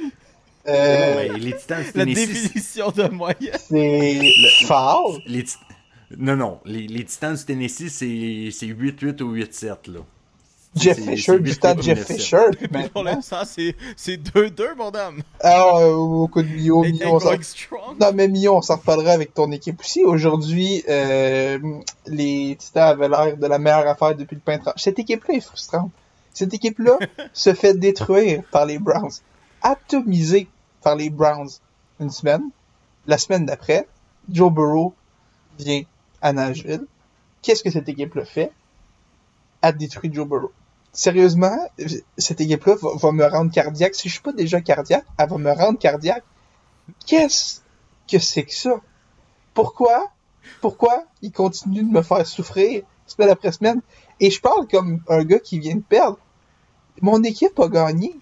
Euh, 0.68 1.37
les 1.38 1.56
Titans 1.56 1.85
La 1.94 2.04
définition 2.04 2.90
de 2.90 3.04
moyenne. 3.09 3.56
C'est 3.68 4.20
fort. 4.66 5.18
Non, 6.18 6.37
non. 6.37 6.61
Les, 6.64 6.87
les 6.87 7.04
Titans 7.04 7.35
du 7.35 7.44
Tennessee, 7.44 7.88
c'est 7.88 8.66
8-8 8.66 9.22
ou 9.22 9.35
8-7, 9.37 9.90
là. 9.92 10.00
Jeff 10.74 10.98
Fisher, 11.00 11.40
du 11.40 11.52
stade 11.52 11.83
Jeff 11.83 12.06
Fisher. 12.06 12.46
Pour 12.92 13.02
l'instant, 13.02 13.42
c'est 13.44 13.74
2-2, 13.98 14.76
mon 14.76 14.90
dame. 14.90 15.22
Ah, 15.40 15.78
euh, 15.78 15.94
au 15.94 16.28
coup 16.28 16.42
de 16.42 16.48
Mio, 16.48 16.83
Mio 16.83 17.18
Non, 18.00 18.12
mais 18.14 18.28
Mio, 18.28 18.56
on 18.56 18.62
s'en 18.62 18.76
reparlera 18.76 19.12
avec 19.12 19.35
ton 19.35 19.50
équipe 19.50 19.80
aussi. 19.80 20.04
Aujourd'hui, 20.04 20.85
euh, 20.88 21.59
les 22.06 22.56
Titans 22.59 22.90
avaient 22.90 23.09
l'air 23.09 23.37
de 23.37 23.46
la 23.46 23.59
meilleure 23.59 23.88
affaire 23.88 24.14
depuis 24.14 24.37
le 24.37 24.40
peintre. 24.40 24.72
Cette 24.76 24.98
équipe-là 24.98 25.35
est 25.35 25.40
frustrante. 25.40 25.90
Cette 26.33 26.54
équipe-là 26.54 26.98
se 27.33 27.52
fait 27.52 27.74
détruire 27.74 28.42
par 28.52 28.64
les 28.66 28.78
Browns. 28.78 29.11
Atomisée 29.62 30.48
par 30.83 30.94
les 30.94 31.11
Browns 31.11 31.50
une 31.98 32.11
semaine. 32.11 32.44
La 33.06 33.18
semaine 33.18 33.44
d'après, 33.44 33.88
Joe 34.30 34.52
Burrow 34.52 34.94
vient 35.59 35.83
à 36.22 36.33
Nashville. 36.33 36.87
Qu'est-ce 37.42 37.64
que 37.64 37.70
cette 37.70 37.88
équipe-là 37.88 38.24
fait? 38.24 38.52
a 39.62 39.72
détruit 39.72 40.11
Joe 40.12 40.26
Burrow 40.26 40.52
sérieusement, 40.92 41.57
cette 42.18 42.40
équipe-là 42.40 42.76
va, 42.81 43.12
me 43.12 43.26
rendre 43.26 43.53
cardiaque. 43.53 43.94
Si 43.94 44.09
je 44.09 44.14
suis 44.14 44.22
pas 44.22 44.33
déjà 44.33 44.61
cardiaque, 44.61 45.05
elle 45.18 45.29
va 45.29 45.38
me 45.38 45.53
rendre 45.53 45.79
cardiaque. 45.79 46.24
Qu'est-ce 47.07 47.61
que 48.11 48.18
c'est 48.18 48.44
que 48.44 48.55
ça? 48.55 48.81
Pourquoi? 49.55 50.11
Pourquoi 50.61 51.05
il 51.22 51.33
continue 51.33 51.83
de 51.83 51.90
me 51.90 52.03
faire 52.03 52.26
souffrir 52.26 52.83
semaine 53.07 53.31
après 53.31 53.53
semaine? 53.53 53.81
Et 54.18 54.31
je 54.31 54.40
parle 54.40 54.66
comme 54.66 55.03
un 55.09 55.24
gars 55.24 55.38
qui 55.38 55.59
vient 55.59 55.76
de 55.76 55.83
perdre. 55.83 56.18
Mon 57.00 57.22
équipe 57.22 57.59
a 57.61 57.68
gagné. 57.68 58.18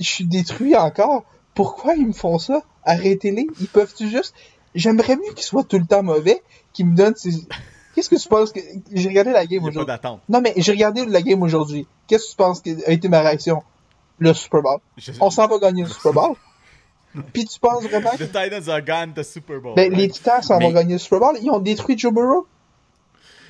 Je 0.00 0.06
suis 0.06 0.26
détruit 0.26 0.76
encore. 0.76 1.24
Pourquoi 1.54 1.94
ils 1.94 2.06
me 2.06 2.12
font 2.12 2.38
ça? 2.38 2.62
Arrêtez-les. 2.84 3.46
Ils 3.60 3.68
peuvent-tu 3.68 4.08
juste... 4.08 4.34
J'aimerais 4.74 5.16
mieux 5.16 5.32
qu'ils 5.34 5.46
soient 5.46 5.64
tout 5.64 5.78
le 5.78 5.86
temps 5.86 6.02
mauvais, 6.02 6.42
qu'ils 6.74 6.86
me 6.86 6.94
donnent 6.94 7.16
ces 7.16 7.32
Qu'est-ce 7.96 8.10
que 8.10 8.16
tu 8.16 8.28
penses 8.28 8.52
que. 8.52 8.60
J'ai 8.92 9.08
regardé 9.08 9.32
la 9.32 9.46
game 9.46 9.64
aujourd'hui. 9.64 9.94
Non, 10.28 10.42
mais 10.42 10.52
j'ai 10.58 10.72
regardé 10.72 11.06
la 11.06 11.22
game 11.22 11.42
aujourd'hui. 11.42 11.86
Qu'est-ce 12.06 12.26
que 12.26 12.30
tu 12.32 12.36
penses 12.36 12.62
a 12.86 12.92
été 12.92 13.08
ma 13.08 13.22
réaction? 13.22 13.62
Le 14.18 14.34
Super 14.34 14.60
Bowl. 14.60 14.80
On 15.18 15.30
s'en 15.30 15.46
va 15.46 15.58
gagner 15.58 15.82
le 15.82 15.88
Super 15.88 16.12
Bowl. 16.12 16.36
Puis 17.32 17.46
tu 17.46 17.58
penses 17.58 17.84
vraiment 17.84 18.10
que. 18.10 18.24
The 18.24 18.26
Titans 18.26 18.68
are 18.68 18.82
gone 18.82 19.14
the 19.14 19.22
Super 19.22 19.60
Bowl. 19.62 19.74
Ben, 19.74 19.90
les 19.94 20.10
Titans 20.10 20.42
s'en 20.42 20.58
vont 20.58 20.72
gagner 20.72 20.92
le 20.92 20.98
Super 20.98 21.20
Bowl. 21.20 21.38
Ils 21.40 21.50
ont 21.50 21.58
détruit 21.58 21.96
Joe 21.96 22.12
Burrow. 22.12 22.46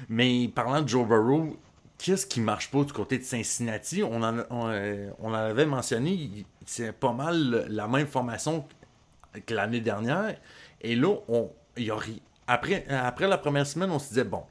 Mais 0.08 0.46
parlant 0.54 0.80
de 0.80 0.88
Joe 0.88 1.04
Burrow, 1.04 1.56
qu'est-ce 1.98 2.24
qui 2.24 2.40
marche 2.40 2.70
pas 2.70 2.84
du 2.84 2.92
côté 2.92 3.18
de 3.18 3.24
Cincinnati? 3.24 4.04
On 4.04 4.22
en, 4.22 4.38
on, 4.50 4.68
euh, 4.68 5.10
on 5.18 5.34
avait 5.34 5.66
mentionné, 5.66 6.30
c'est 6.66 6.92
pas 6.92 7.12
mal 7.12 7.66
la 7.68 7.88
même 7.88 8.06
formation 8.06 8.64
que 9.44 9.54
l'année 9.54 9.80
dernière. 9.80 10.36
Et 10.82 10.94
là, 10.94 11.16
on, 11.26 11.50
il 11.76 11.86
y 11.86 11.90
a, 11.90 11.96
après, 12.46 13.26
la 13.26 13.38
première 13.38 13.66
semaine, 13.66 13.90
on 13.90 13.98
se 13.98 14.08
disait, 14.08 14.24
bon, 14.24 14.42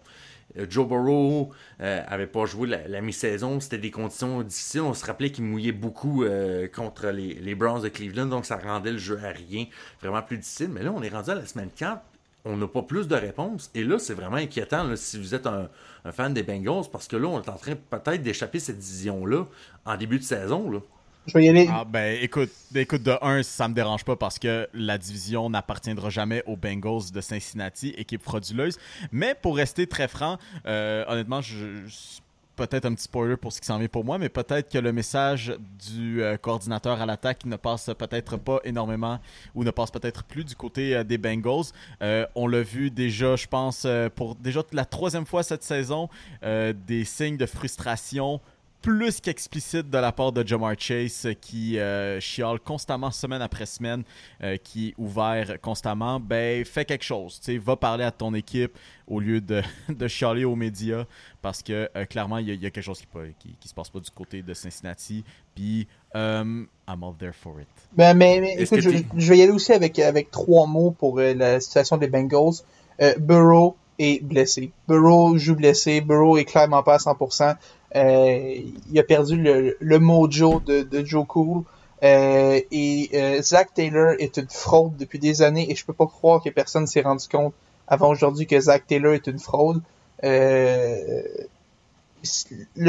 euh, 0.58 0.66
Joe 0.70 0.88
Burrow 0.88 1.52
euh, 1.82 2.02
avait 2.08 2.28
pas 2.28 2.46
joué 2.46 2.68
la, 2.68 3.02
mi-saison, 3.02 3.60
c'était 3.60 3.78
des 3.78 3.92
conditions 3.92 4.42
difficiles. 4.42 4.82
On 4.82 4.94
se 4.94 5.06
rappelait 5.06 5.32
qu'il 5.32 5.44
mouillait 5.44 5.72
beaucoup 5.72 6.24
euh, 6.24 6.68
contre 6.68 7.08
les, 7.08 7.56
Browns 7.56 7.82
de 7.82 7.90
Cleveland, 7.90 8.28
donc 8.28 8.46
ça 8.46 8.58
rendait 8.58 8.92
le 8.92 8.98
jeu 8.98 9.20
à 9.24 9.30
rien, 9.30 9.66
vraiment 10.02 10.22
plus 10.22 10.38
difficile. 10.38 10.70
Mais 10.70 10.84
là, 10.84 10.92
on 10.96 11.02
est 11.02 11.10
rendu 11.10 11.32
à 11.32 11.36
la 11.36 11.46
semaine 11.46 11.70
4, 11.76 12.02
on 12.46 12.58
n'a 12.58 12.68
pas 12.68 12.84
plus 12.84 13.08
de 13.08 13.16
réponses. 13.16 13.72
Et 13.74 13.84
là, 13.84 13.98
c'est 14.00 14.14
vraiment 14.14 14.38
inquiétant 14.38 14.96
si 14.96 15.18
vous 15.18 15.34
êtes 15.34 15.48
un, 15.48 15.70
fan 16.12 16.34
des 16.34 16.44
Bengals, 16.44 16.90
parce 16.92 17.08
que 17.08 17.16
là, 17.16 17.28
on 17.28 17.42
est 17.42 17.50
en 17.50 17.58
train 17.58 17.74
peut-être 17.76 18.22
d'échapper 18.22 18.60
cette 18.60 18.78
division-là 18.78 19.46
en 19.86 19.98
début 19.98 20.20
de 20.20 20.24
saison. 20.24 20.82
Je 21.28 21.34
vais 21.34 21.46
y 21.46 21.50
aller. 21.50 21.68
Ah, 21.72 21.86
ben, 21.86 22.18
écoute, 22.22 22.52
écoute, 22.76 23.02
de 23.02 23.18
un, 23.22 23.42
ça 23.42 23.68
me 23.68 23.74
dérange 23.74 24.04
pas 24.06 24.16
parce 24.16 24.38
que 24.38 24.70
la 24.74 24.98
division 24.98 25.50
n'appartiendra 25.50 26.10
jamais 26.10 26.44
aux 26.46 26.56
Bengals 26.56 27.12
de 27.12 27.22
Cincinnati, 27.22 27.90
équipe 27.98 28.22
frauduleuse. 28.22 28.78
Mais 29.12 29.36
pour 29.40 29.56
rester 29.58 29.88
très 29.88 30.08
franc, 30.08 30.38
euh, 30.68 31.04
honnêtement, 31.08 31.42
je, 31.42 31.82
peut-être 32.56 32.86
un 32.86 32.94
petit 32.94 33.06
spoiler 33.06 33.38
pour 33.38 33.52
ce 33.52 33.60
qui 33.60 33.66
s'en 33.66 33.80
vient 33.80 33.88
pour 33.88 34.06
moi, 34.06 34.20
mais 34.20 34.30
peut-être 34.30 34.72
que 34.72 34.78
le 34.78 34.94
message 34.94 35.58
du 35.90 36.22
euh, 36.22 36.38
coordinateur 36.38 37.02
à 37.02 37.08
l'attaque 37.08 37.44
ne 37.46 37.56
passe 37.56 37.90
peut-être 37.98 38.38
pas 38.38 38.60
énormément 38.64 39.20
ou 39.56 39.64
ne 39.64 39.72
passe 39.72 39.90
peut-être 39.90 40.24
plus 40.24 40.44
du 40.44 40.56
côté 40.56 40.96
euh, 40.96 41.04
des 41.04 41.18
Bengals. 41.18 41.72
On 42.36 42.48
l'a 42.48 42.62
vu 42.62 42.92
déjà, 42.92 43.36
je 43.36 43.48
pense, 43.48 43.88
pour 44.16 44.36
déjà 44.36 44.62
la 44.74 44.86
troisième 44.86 45.26
fois 45.26 45.42
cette 45.42 45.64
saison, 45.64 46.08
des 46.44 47.04
signes 47.04 47.38
de 47.38 47.46
frustration 47.48 48.42
plus 48.86 49.20
qu'explicite 49.20 49.90
de 49.90 49.98
la 49.98 50.12
part 50.12 50.32
de 50.32 50.46
Jamar 50.46 50.76
Chase 50.78 51.26
euh, 51.26 51.34
qui 51.34 51.80
euh, 51.80 52.20
chiale 52.20 52.60
constamment 52.60 53.10
semaine 53.10 53.42
après 53.42 53.66
semaine, 53.66 54.04
euh, 54.44 54.58
qui 54.58 54.90
est 54.90 54.94
ouvert 55.00 55.60
constamment, 55.60 56.20
ben 56.20 56.64
fais 56.64 56.86
quelque 56.86 57.04
chose. 57.04 57.40
Tu 57.40 57.54
sais, 57.54 57.58
va 57.58 57.76
parler 57.76 58.04
à 58.04 58.12
ton 58.12 58.32
équipe 58.36 58.78
au 59.08 59.20
lieu 59.20 59.42
de, 59.42 59.64
de 59.90 60.08
chialer 60.08 60.46
aux 60.46 60.56
médias 60.56 61.06
parce 61.42 61.64
que 61.64 61.90
euh, 61.96 62.06
clairement 62.06 62.38
il 62.38 62.48
y, 62.48 62.52
a- 62.52 62.54
il 62.54 62.62
y 62.62 62.66
a 62.68 62.70
quelque 62.70 62.84
chose 62.84 63.00
qui, 63.02 63.08
qui, 63.40 63.56
qui 63.60 63.68
se 63.68 63.74
passe 63.74 63.90
pas 63.90 64.00
du 64.00 64.12
côté 64.12 64.44
de 64.44 64.54
Cincinnati. 64.54 65.24
Puis 65.56 65.88
I'm 66.14 66.68
all 66.88 67.16
there 67.18 67.34
for 67.34 67.60
it. 67.60 67.68
Ben, 67.98 68.14
mais, 68.16 68.54
écoute, 68.60 68.82
que 68.82 68.82
je, 68.82 69.30
vais 69.32 69.38
y 69.40 69.42
aller 69.42 69.52
aussi 69.52 69.74
avec, 69.74 69.98
avec 69.98 70.30
trois 70.30 70.68
mots 70.68 70.92
pour 70.92 71.18
euh, 71.18 71.34
la 71.34 71.60
situation 71.60 71.98
des 71.98 72.08
Bengals. 72.08 72.62
Euh, 73.02 73.16
Burrow 73.20 73.76
est 74.00 74.24
blessé. 74.24 74.72
Burrow 74.88 75.38
joue 75.38 75.56
blessé. 75.56 76.02
Burrow 76.02 76.38
est 76.38 76.46
clairement 76.46 76.84
pas 76.84 76.96
à 76.96 76.98
100%. 76.98 77.56
Euh, 77.96 78.62
il 78.92 79.00
a 79.00 79.04
perdu 79.04 79.38
le, 79.38 79.78
le 79.80 80.00
mojo 80.00 80.60
de, 80.60 81.06
Joe 81.06 81.26
Cool. 81.28 81.64
Euh, 82.04 82.60
et 82.72 83.10
euh, 83.14 83.42
Zach 83.42 83.74
Taylor 83.74 84.16
est 84.20 84.38
une 84.38 84.50
fraude 84.50 84.98
depuis 84.98 85.18
des 85.18 85.42
années 85.42 85.72
et 85.72 85.76
je 85.76 85.86
peux 85.86 85.94
pas 85.94 86.08
croire 86.08 86.44
que 86.44 86.50
personne 86.50 86.88
s'est 86.88 87.02
rendu 87.02 87.26
compte 87.28 87.54
avant 87.88 88.10
aujourd'hui 88.10 88.46
que 88.48 88.60
Zach 88.60 88.86
Taylor 88.86 89.14
est 89.14 89.28
une 89.28 89.40
fraude. 89.40 89.82
Le 90.22 91.36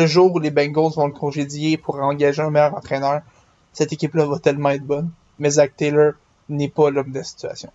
jour 0.06 0.34
où 0.34 0.38
les 0.38 0.50
Bengals 0.50 0.92
vont 0.96 1.06
le 1.06 1.12
congédier 1.12 1.76
pour 1.76 1.96
engager 1.96 2.42
un 2.42 2.50
meilleur 2.50 2.74
entraîneur, 2.74 3.20
cette 3.72 3.92
équipe-là 3.92 4.26
va 4.26 4.38
tellement 4.38 4.70
être 4.70 4.84
bonne. 4.84 5.10
Mais 5.38 5.50
Zach 5.50 5.76
Taylor 5.76 6.14
n'est 6.48 6.68
pas 6.68 6.90
l'homme 6.90 7.10
de 7.10 7.18
la 7.18 7.24
situation. 7.24 7.70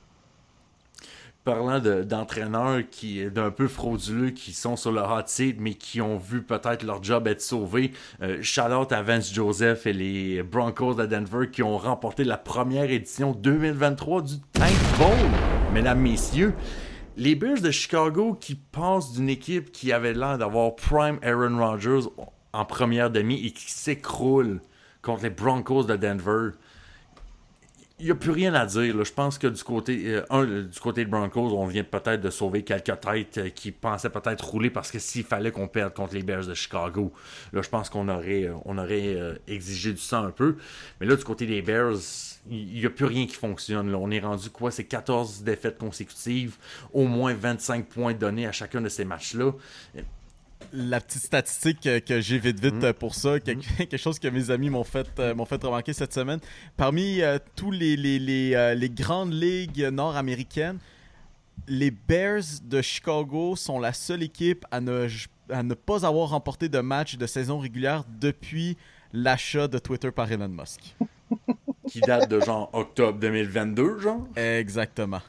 Parlant 1.44 1.80
de- 1.80 2.04
d'entraîneurs 2.04 2.82
qui 2.92 3.26
d'un 3.32 3.50
peu 3.50 3.68
frauduleux 3.68 4.30
qui 4.30 4.54
sont 4.54 4.76
sur 4.76 4.92
le 4.92 5.02
hot 5.02 5.24
seat 5.26 5.58
mais 5.60 5.74
qui 5.74 6.00
ont 6.00 6.18
vu 6.18 6.44
peut-être 6.44 6.84
leur 6.84 7.02
job 7.04 7.28
être 7.28 7.42
sauvé. 7.42 7.94
Euh, 8.22 8.42
out 8.72 8.92
à 8.92 9.02
Vance 9.02 9.34
Joseph 9.34 9.88
et 9.88 9.94
les 9.94 10.44
Broncos 10.44 10.94
de 10.94 11.08
Denver 11.08 11.50
qui 11.52 11.64
ont 11.64 11.78
remporté 11.80 12.24
la 12.26 12.38
première 12.38 12.92
édition 12.92 13.32
2023 13.32 14.22
du 14.22 14.34
Tank 14.54 14.72
Bowl. 15.00 15.18
Mesdames, 15.74 16.00
messieurs, 16.00 16.54
les 17.18 17.34
Bears 17.34 17.62
de 17.62 17.72
Chicago 17.72 18.38
qui 18.40 18.54
passent 18.54 19.14
d'une 19.14 19.30
équipe 19.30 19.72
qui 19.72 19.92
avait 19.92 20.14
l'air 20.14 20.38
d'avoir 20.38 20.76
prime 20.76 21.18
Aaron 21.24 21.58
Rodgers 21.58 22.08
en 22.54 22.66
première 22.66 23.10
demi 23.10 23.44
et 23.48 23.52
qui 23.52 23.72
s'écroule 23.72 24.62
contre 25.02 25.24
les 25.24 25.30
Broncos 25.32 25.86
de 25.86 25.96
Denver 25.96 26.52
il 28.02 28.06
n'y 28.06 28.12
a 28.12 28.16
plus 28.16 28.32
rien 28.32 28.54
à 28.56 28.66
dire. 28.66 29.04
Je 29.04 29.14
pense 29.14 29.38
que 29.38 29.46
du 29.46 29.64
côté, 29.64 30.22
euh, 30.32 30.64
du 30.64 30.80
côté 30.80 31.06
des 31.06 31.10
Broncos, 31.10 31.56
on 31.56 31.66
vient 31.68 31.84
peut-être 31.84 32.20
de 32.20 32.32
sauver 32.32 32.64
quelques 32.64 33.00
têtes 33.00 33.38
euh, 33.38 33.50
qui 33.50 33.72
pensaient 33.72 34.10
peut-être 34.10 34.42
rouler 34.44 34.72
parce 34.72 34.90
que 34.90 34.98
s'il 34.98 35.24
fallait 35.24 35.52
qu'on 35.52 35.68
perde 35.68 35.94
contre 35.94 36.16
les 36.16 36.24
Bears 36.24 36.48
de 36.48 36.56
Chicago, 36.56 37.14
là, 37.54 37.62
je 37.62 37.70
pense 37.70 37.90
qu'on 37.90 38.10
aurait, 38.10 38.50
euh, 38.50 39.36
exigé 39.48 39.92
du 39.92 40.00
sang 40.00 40.24
un 40.24 40.32
peu. 40.32 40.58
Mais 41.00 41.06
là, 41.06 41.16
du 41.16 41.24
côté 41.24 41.46
des 41.46 41.62
Bears, 41.62 42.00
il 42.50 42.74
n'y 42.74 42.86
a 42.86 42.90
plus 42.90 43.06
rien 43.06 43.28
qui 43.28 43.36
fonctionne. 43.36 43.94
On 43.94 44.10
est 44.10 44.20
rendu 44.20 44.50
quoi? 44.50 44.72
C'est 44.72 44.86
14 44.86 45.44
défaites 45.44 45.78
consécutives, 45.78 46.56
au 46.94 47.06
moins 47.06 47.36
25 47.36 47.86
points 47.86 48.14
donnés 48.14 48.48
à 48.48 48.52
chacun 48.52 48.82
de 48.82 48.90
ces 48.90 49.06
matchs-là. 49.06 49.52
La 50.74 51.02
petite 51.02 51.24
statistique 51.24 51.82
que, 51.82 52.00
que 52.00 52.22
j'ai 52.22 52.38
vite 52.40 52.60
vite 52.60 52.84
euh, 52.84 52.94
pour 52.94 53.16
ça, 53.16 53.40
quelque, 53.40 53.66
quelque 53.78 53.98
chose 53.98 54.20
que 54.20 54.28
mes 54.28 54.52
amis 54.52 54.70
m'ont 54.70 54.84
fait, 54.84 55.08
euh, 55.20 55.36
m'ont 55.36 55.46
fait 55.46 55.62
remarquer 55.64 55.94
cette 55.94 56.14
semaine. 56.14 56.40
Parmi 56.78 57.22
euh, 57.22 57.40
tous 57.56 57.72
les, 57.72 57.96
les, 57.98 58.20
les, 58.20 58.56
euh, 58.56 58.74
les 58.74 58.90
grandes 58.90 59.34
ligues 59.34 59.90
nord-américaines, 59.92 60.80
les 61.68 61.92
Bears 61.92 62.44
de 62.64 62.82
Chicago 62.82 63.56
sont 63.56 63.80
la 63.80 63.94
seule 63.94 64.24
équipe 64.24 64.66
à 64.72 64.82
ne, 64.82 65.08
à 65.50 65.64
ne 65.64 65.74
pas 65.74 66.06
avoir 66.06 66.30
remporté 66.30 66.70
de 66.70 66.80
match 66.80 67.18
de 67.18 67.28
saison 67.28 67.60
régulière 67.60 68.04
depuis 68.20 68.78
l'achat 69.14 69.68
de 69.68 69.78
Twitter 69.78 70.12
par 70.12 70.32
Elon 70.32 70.48
Musk. 70.50 70.96
Qui 71.88 72.00
date 72.02 72.30
de 72.30 72.40
genre 72.40 72.70
octobre 72.74 73.20
2022, 73.20 74.00
genre? 74.00 74.26
Exactement. 74.36 75.22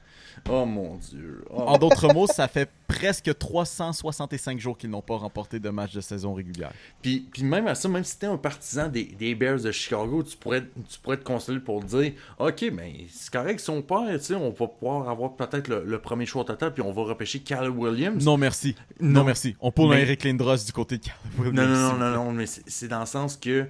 Oh 0.49 0.65
mon 0.65 0.97
dieu. 0.97 1.45
Oh 1.51 1.63
En 1.63 1.79
d'autres 1.79 2.13
mots, 2.13 2.27
ça 2.27 2.49
fait 2.49 2.69
presque 2.93 3.37
365 3.37 4.59
jours 4.61 4.77
qu'ils 4.77 4.91
n'ont 4.91 5.03
pas 5.03 5.17
remporté 5.17 5.59
de 5.59 5.69
match 5.71 5.93
de 5.95 6.01
saison 6.01 6.35
régulière. 6.35 6.73
Puis, 7.01 7.27
puis 7.33 7.43
même 7.45 7.67
à 7.67 7.75
ça, 7.75 7.89
même 7.89 8.05
si 8.05 8.19
t'es 8.19 8.27
un 8.27 8.37
partisan 8.37 8.89
des, 8.89 9.05
des 9.05 9.35
Bears 9.35 9.61
de 9.61 9.73
Chicago, 9.73 10.23
tu 10.23 10.37
pourrais, 10.37 10.63
tu 10.89 10.99
pourrais 11.01 11.17
te 11.17 11.25
consoler 11.25 11.61
pour 11.61 11.83
dire 11.83 12.13
Ok, 12.39 12.65
mais 12.73 13.07
c'est 13.11 13.33
correct 13.33 13.61
si 13.61 13.71
on 13.71 13.83
perd, 13.83 14.21
tu 14.21 14.35
on 14.35 14.51
va 14.51 14.67
pouvoir 14.67 15.09
avoir 15.09 15.35
peut-être 15.35 15.69
le, 15.69 15.85
le 15.85 15.99
premier 16.01 16.27
choix 16.27 16.45
total, 16.45 16.73
puis 16.75 16.83
on 16.83 16.93
va 16.93 17.03
repêcher 17.03 17.41
Cal 17.41 17.71
Williams. 17.71 18.25
Non, 18.25 18.37
merci. 18.37 18.75
Non, 19.01 19.21
Non. 19.21 19.25
merci. 19.25 19.57
On 19.61 19.71
un 19.77 19.89
Mais- 19.89 20.03
Eric 20.03 20.25
Lindros 20.25 20.57
du 20.65 20.73
côté 20.73 20.99
de 20.99 21.05
Calvin 21.05 21.51
Non, 21.53 21.67
non, 21.67 21.69
non, 21.69 21.93
Williams. 21.93 21.99
non, 22.01 22.25
non, 22.27 22.33
mais 22.33 22.47
c'est 22.47 22.89
dans 22.89 23.01
le 23.01 23.07
sens 23.07 23.37
que 23.37 23.67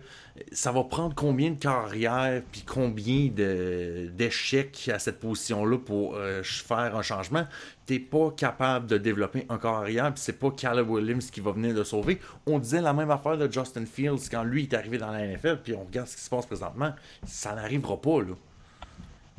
ça 0.50 0.72
va 0.72 0.82
prendre 0.84 1.14
combien 1.14 1.50
de 1.50 1.56
carrières 1.58 2.42
puis 2.50 2.62
combien 2.66 3.28
de- 3.28 4.10
d'échecs 4.16 4.90
à 4.92 4.98
cette 4.98 5.20
position-là 5.20 5.78
pour 5.78 6.16
euh, 6.16 6.42
faire 6.42 6.96
un 6.96 7.02
changement? 7.02 7.46
T'es 7.84 7.98
pas 7.98 8.30
capable 8.30 8.86
de 8.86 8.96
développer 8.96 9.44
un 9.48 9.58
carrière 9.58 10.14
puis 10.14 10.22
c'est 10.22 10.38
pas 10.38 10.50
Caleb 10.52 10.88
Williams 10.88 11.30
qui 11.30 11.40
va 11.40 11.50
venir 11.50 11.74
le 11.74 11.82
sauver. 11.84 12.20
On 12.46 12.58
disait 12.58 12.80
la 12.80 12.92
même 12.92 13.10
affaire 13.10 13.36
de 13.36 13.50
Justin 13.50 13.84
Fields 13.86 14.28
quand 14.30 14.44
lui 14.44 14.62
est 14.64 14.74
arrivé 14.74 14.98
dans 14.98 15.10
la 15.10 15.26
NFL 15.26 15.60
puis 15.64 15.74
on 15.74 15.84
regarde 15.84 16.06
ce 16.08 16.16
qui 16.16 16.22
se 16.22 16.30
passe 16.30 16.46
présentement. 16.46 16.94
Ça 17.26 17.54
n'arrivera 17.54 18.00
pas, 18.00 18.20
là. 18.20 18.34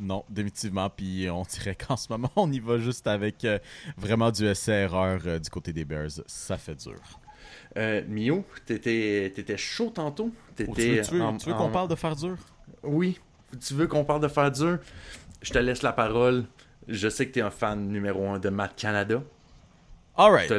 Non, 0.00 0.24
définitivement. 0.28 0.90
Puis 0.90 1.28
on 1.30 1.42
dirait 1.42 1.74
qu'en 1.88 1.96
ce 1.96 2.08
moment, 2.10 2.30
on 2.36 2.50
y 2.52 2.60
va 2.60 2.78
juste 2.78 3.06
avec 3.06 3.44
euh, 3.44 3.58
vraiment 3.96 4.30
du 4.30 4.44
essai-erreur 4.46 5.20
euh, 5.26 5.38
du 5.38 5.48
côté 5.50 5.72
des 5.72 5.84
Bears. 5.84 6.10
Ça 6.26 6.58
fait 6.58 6.74
dur. 6.74 6.98
Euh, 7.76 8.02
Mio, 8.08 8.44
t'étais 8.66 9.32
t'étais 9.34 9.56
chaud 9.56 9.90
tantôt? 9.90 10.30
Oh, 10.68 10.74
tu 10.74 11.00
veux, 11.12 11.22
en- 11.22 11.36
qu'on 11.38 11.70
parle 11.70 11.88
de 11.88 11.94
faire 11.94 12.14
dur? 12.16 12.36
Oui, 12.82 13.18
tu 13.64 13.74
veux 13.74 13.86
qu'on 13.86 14.04
parle 14.04 14.20
de 14.20 14.28
faire 14.28 14.50
dur? 14.50 14.78
Je 15.42 15.52
te 15.52 15.58
laisse 15.58 15.82
la 15.82 15.92
parole. 15.92 16.44
Je 16.88 17.08
sais 17.08 17.26
que 17.26 17.32
tu 17.32 17.38
es 17.38 17.42
un 17.42 17.50
fan 17.50 17.88
numéro 17.88 18.28
un 18.28 18.38
de 18.38 18.48
Matt 18.50 18.74
Canada. 18.76 19.22
Alright. 20.16 20.52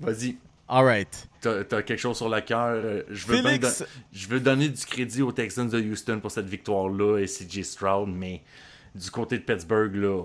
Vas-y, 0.00 0.36
Alright. 0.68 1.28
t'as 1.40 1.60
as 1.60 1.82
quelque 1.82 1.96
chose 1.96 2.16
sur 2.16 2.28
le 2.28 2.40
cœur. 2.40 2.70
Euh, 2.74 3.02
Je 3.10 3.26
veux, 3.26 3.40
bien 3.40 3.50
Félix- 3.52 3.80
don- 3.80 3.86
je 4.12 4.28
veux 4.28 4.40
donner 4.40 4.68
du 4.68 4.84
crédit 4.84 5.22
aux 5.22 5.30
Texans 5.32 5.68
de 5.68 5.80
Houston 5.80 6.18
pour 6.20 6.30
cette 6.30 6.48
victoire-là 6.48 7.18
et 7.18 7.26
CJ 7.26 7.62
Stroud, 7.62 8.08
mais 8.08 8.42
du 8.94 9.10
côté 9.10 9.38
de 9.38 9.42
Pittsburgh, 9.44 9.94
là, 9.94 10.22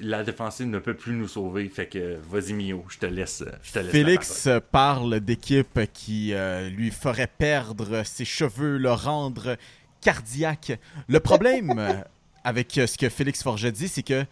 la 0.00 0.22
défensive 0.24 0.68
ne 0.68 0.78
peut 0.78 0.94
plus 0.94 1.12
nous 1.14 1.28
sauver. 1.28 1.68
Fait 1.68 1.86
que 1.86 2.18
vas-y, 2.30 2.52
Mio, 2.54 2.84
je 2.88 2.98
te 2.98 3.06
laisse. 3.06 3.44
Je 3.62 3.72
te 3.72 3.78
laisse 3.78 3.86
la 3.86 3.92
Félix 3.92 4.48
parle 4.70 5.20
d'équipe 5.20 5.80
qui 5.92 6.32
euh, 6.34 6.68
lui 6.70 6.90
ferait 6.90 7.26
perdre 7.38 8.02
ses 8.04 8.24
cheveux, 8.24 8.78
le 8.78 8.92
rendre 8.92 9.56
cardiaque. 10.00 10.78
Le 11.08 11.20
problème 11.20 11.72
avec 12.44 12.76
euh, 12.78 12.86
ce 12.86 12.96
que 12.96 13.08
Félix 13.08 13.42
Forget 13.42 13.72
dit, 13.72 13.88
c'est 13.88 14.02
que 14.02 14.26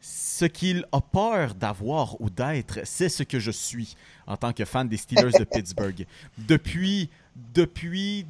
ce 0.00 0.46
qu'il 0.46 0.86
a 0.92 1.00
peur 1.00 1.54
d'avoir 1.54 2.20
ou 2.20 2.30
d'être, 2.30 2.80
c'est 2.84 3.08
ce 3.08 3.22
que 3.22 3.38
je 3.38 3.50
suis 3.50 3.96
en 4.26 4.36
tant 4.36 4.52
que 4.52 4.64
fan 4.64 4.88
des 4.88 4.96
Steelers 4.96 5.38
de 5.38 5.44
Pittsburgh. 5.52 6.06
Depuis, 6.38 7.10
depuis 7.54 8.26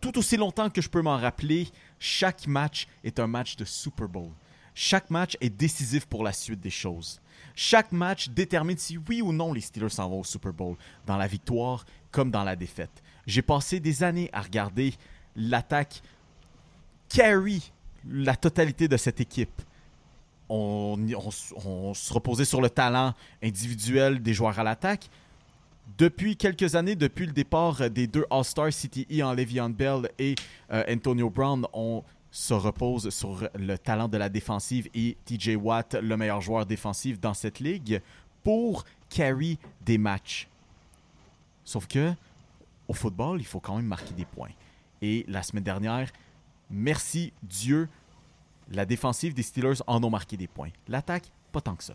tout 0.00 0.16
aussi 0.18 0.36
longtemps 0.36 0.70
que 0.70 0.80
je 0.80 0.88
peux 0.88 1.02
m'en 1.02 1.18
rappeler, 1.18 1.68
chaque 1.98 2.46
match 2.46 2.86
est 3.04 3.20
un 3.20 3.26
match 3.26 3.56
de 3.56 3.64
Super 3.64 4.08
Bowl. 4.08 4.30
Chaque 4.74 5.10
match 5.10 5.36
est 5.40 5.50
décisif 5.50 6.06
pour 6.06 6.24
la 6.24 6.32
suite 6.32 6.60
des 6.60 6.70
choses. 6.70 7.20
Chaque 7.54 7.92
match 7.92 8.30
détermine 8.30 8.78
si 8.78 8.96
oui 8.96 9.20
ou 9.20 9.32
non 9.32 9.52
les 9.52 9.60
Steelers 9.60 9.90
s'en 9.90 10.08
vont 10.08 10.20
au 10.20 10.24
Super 10.24 10.52
Bowl, 10.52 10.76
dans 11.06 11.18
la 11.18 11.26
victoire 11.26 11.84
comme 12.10 12.30
dans 12.30 12.44
la 12.44 12.56
défaite. 12.56 13.02
J'ai 13.26 13.42
passé 13.42 13.80
des 13.80 14.02
années 14.02 14.30
à 14.32 14.40
regarder 14.40 14.94
l'attaque 15.36 16.02
carry 17.08 17.72
la 18.08 18.36
totalité 18.36 18.88
de 18.88 18.96
cette 18.96 19.20
équipe. 19.20 19.62
On, 20.48 20.96
se 21.30 22.12
reposait 22.12 22.44
sur 22.44 22.60
le 22.60 22.68
talent 22.68 23.14
individuel 23.42 24.20
des 24.20 24.34
joueurs 24.34 24.58
à 24.58 24.64
l'attaque. 24.64 25.08
Depuis 25.96 26.36
quelques 26.36 26.74
années, 26.74 26.96
depuis 26.96 27.26
le 27.26 27.32
départ 27.32 27.88
des 27.88 28.06
deux 28.06 28.24
All-Stars 28.30 28.70
CTE 28.70 29.22
en 29.22 29.32
Le'Veon 29.32 29.70
Bell 29.70 30.08
et 30.18 30.34
euh, 30.72 30.82
Antonio 30.88 31.30
Brown, 31.30 31.66
on 31.72 32.02
se 32.30 32.54
repose 32.54 33.10
sur 33.10 33.48
le 33.54 33.76
talent 33.76 34.08
de 34.08 34.16
la 34.16 34.28
défensive 34.28 34.88
et 34.94 35.16
TJ 35.24 35.56
Watt, 35.56 35.94
le 35.94 36.16
meilleur 36.16 36.40
joueur 36.40 36.66
défensif 36.66 37.20
dans 37.20 37.34
cette 37.34 37.60
ligue, 37.60 38.00
pour 38.42 38.84
carry 39.08 39.58
des 39.84 39.98
matchs. 39.98 40.48
Sauf 41.64 41.86
que 41.86 42.12
au 42.88 42.92
football, 42.92 43.40
il 43.40 43.46
faut 43.46 43.60
quand 43.60 43.76
même 43.76 43.86
marquer 43.86 44.14
des 44.14 44.24
points. 44.24 44.50
Et 45.00 45.24
la 45.28 45.42
semaine 45.44 45.62
dernière, 45.62 46.10
merci 46.70 47.32
Dieu, 47.42 47.88
la 48.70 48.86
défensive 48.86 49.34
des 49.34 49.42
Steelers 49.42 49.82
en 49.86 50.02
ont 50.04 50.10
marqué 50.10 50.36
des 50.36 50.46
points. 50.46 50.70
L'attaque, 50.88 51.30
pas 51.52 51.60
tant 51.60 51.74
que 51.74 51.84
ça. 51.84 51.94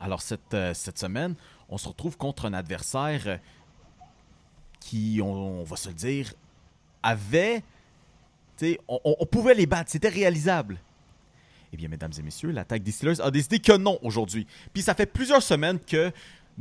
Alors 0.00 0.22
cette, 0.22 0.54
euh, 0.54 0.72
semaine, 0.74 1.34
on 1.68 1.76
se 1.78 1.86
retrouve 1.88 2.16
contre 2.16 2.46
un 2.46 2.54
adversaire 2.54 3.38
qui, 4.80 5.20
on, 5.22 5.62
va 5.64 5.76
se 5.76 5.88
le 5.88 5.94
dire, 5.94 6.32
avait. 7.02 7.62
on- 8.88 9.00
on 9.04 9.26
pouvait 9.26 9.54
les 9.54 9.66
battre, 9.66 9.90
c'était 9.90 10.08
réalisable. 10.08 10.78
Eh 11.72 11.76
bien, 11.76 11.88
mesdames 11.88 12.12
et 12.18 12.22
messieurs, 12.22 12.50
l'attaque 12.50 12.82
des 12.82 12.90
Steelers 12.90 13.20
a 13.20 13.30
décidé 13.30 13.60
que 13.60 13.76
non 13.76 13.98
aujourd'hui. 14.02 14.46
Puis 14.72 14.82
ça 14.82 14.94
fait 14.94 15.06
plusieurs 15.06 15.42
semaines 15.42 15.78
que 15.78 16.10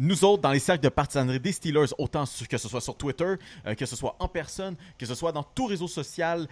nous 0.01 0.23
autres, 0.23 0.41
dans 0.41 0.51
les 0.51 0.59
cercles 0.59 0.83
de 0.83 0.89
partisanerie 0.89 1.41
des 1.41 1.51
Steelers, 1.51 1.93
autant 1.97 2.23
que 2.49 2.57
ce 2.57 2.69
soit 2.69 2.79
sur 2.79 2.95
Twitter, 2.95 3.35
euh, 3.67 3.75
que 3.75 3.85
ce 3.85 3.97
soit 3.97 4.15
en 4.19 4.29
personne, 4.29 4.77
que 4.97 5.05
ce 5.05 5.13
soit 5.13 5.33
dans 5.33 5.43
tout 5.43 5.65
réseau 5.65 5.89
social 5.89 6.47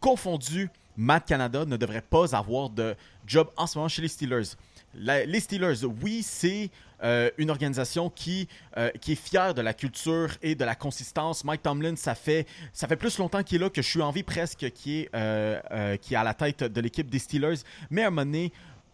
confondu, 0.00 0.68
Matt 0.98 1.26
Canada 1.26 1.64
ne 1.64 1.78
devrait 1.78 2.02
pas 2.02 2.36
avoir 2.36 2.68
de 2.68 2.94
job 3.26 3.48
en 3.56 3.66
ce 3.66 3.78
moment 3.78 3.88
chez 3.88 4.02
les 4.02 4.08
Steelers. 4.08 4.54
Les 4.92 5.40
Steelers, 5.40 5.84
oui, 6.02 6.22
c'est 6.22 6.68
euh, 7.02 7.30
une 7.38 7.48
organisation 7.48 8.10
qui, 8.10 8.48
euh, 8.76 8.90
qui 9.00 9.12
est 9.12 9.14
fière 9.14 9.54
de 9.54 9.62
la 9.62 9.72
culture 9.72 10.32
et 10.42 10.54
de 10.54 10.64
la 10.64 10.74
consistance. 10.74 11.42
Mike 11.44 11.62
Tomlin, 11.62 11.96
ça 11.96 12.14
fait, 12.14 12.46
ça 12.74 12.86
fait 12.86 12.96
plus 12.96 13.16
longtemps 13.16 13.42
qu'il 13.42 13.62
est 13.62 13.64
là 13.64 13.70
que 13.70 13.80
je 13.80 13.88
suis 13.88 14.02
envie 14.02 14.24
presque 14.24 14.70
qu'il 14.72 15.08
est, 15.14 15.98
qui 16.02 16.14
est 16.14 16.18
à 16.18 16.24
la 16.24 16.34
tête 16.34 16.64
de 16.64 16.80
l'équipe 16.82 17.08
des 17.08 17.18
Steelers. 17.18 17.60
Mais 17.88 18.02
à 18.02 18.08
un 18.08 18.10
moment 18.10 18.26
donné, 18.26 18.52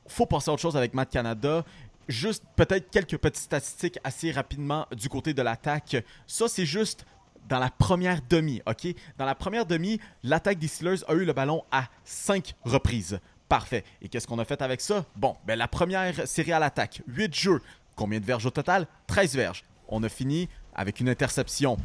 faut 0.09 0.27
passer 0.27 0.51
à 0.51 0.55
autre 0.55 0.63
chose 0.63 0.77
avec 0.77 0.95
Matt 0.95 1.11
Canada. 1.11 1.65
Juste 2.09 2.45
peut-être 2.55 2.91
quelques 2.91 3.19
petites 3.19 3.45
statistiques 3.45 3.99
assez 4.05 4.31
rapidement 4.31 4.87
du 4.93 5.09
côté 5.09 5.35
de 5.35 5.43
l'attaque. 5.43 5.97
Ça, 6.27 6.47
c'est 6.49 6.67
juste 6.67 7.05
dans 7.49 7.59
la 7.59 7.71
première 7.71 8.21
demi, 8.29 8.63
OK? 8.67 8.87
Dans 9.19 9.25
la 9.25 9.35
première 9.35 9.67
demi, 9.67 10.01
l'attaque 10.23 10.59
des 10.59 10.69
Steelers 10.69 11.05
a 11.09 11.15
eu 11.15 11.25
le 11.25 11.33
ballon 11.33 11.65
à 11.71 11.89
5 12.05 12.55
reprises. 12.65 13.19
Parfait. 13.49 13.85
Et 14.03 14.09
qu'est-ce 14.09 14.27
qu'on 14.27 14.39
a 14.39 14.45
fait 14.45 14.63
avec 14.63 14.81
ça? 14.81 15.05
Bon, 15.17 15.37
ben 15.47 15.57
la 15.57 15.69
première 15.69 16.27
série 16.27 16.53
à 16.53 16.59
l'attaque, 16.59 17.03
8 17.07 17.35
jeux. 17.35 17.63
Combien 17.95 18.21
de 18.21 18.25
verges 18.25 18.47
au 18.47 18.51
total? 18.51 18.87
13 19.07 19.35
verges. 19.37 19.65
On 19.89 20.03
a 20.03 20.09
fini 20.09 20.49
avec 20.75 21.01
une 21.01 21.09
interception. 21.09 21.77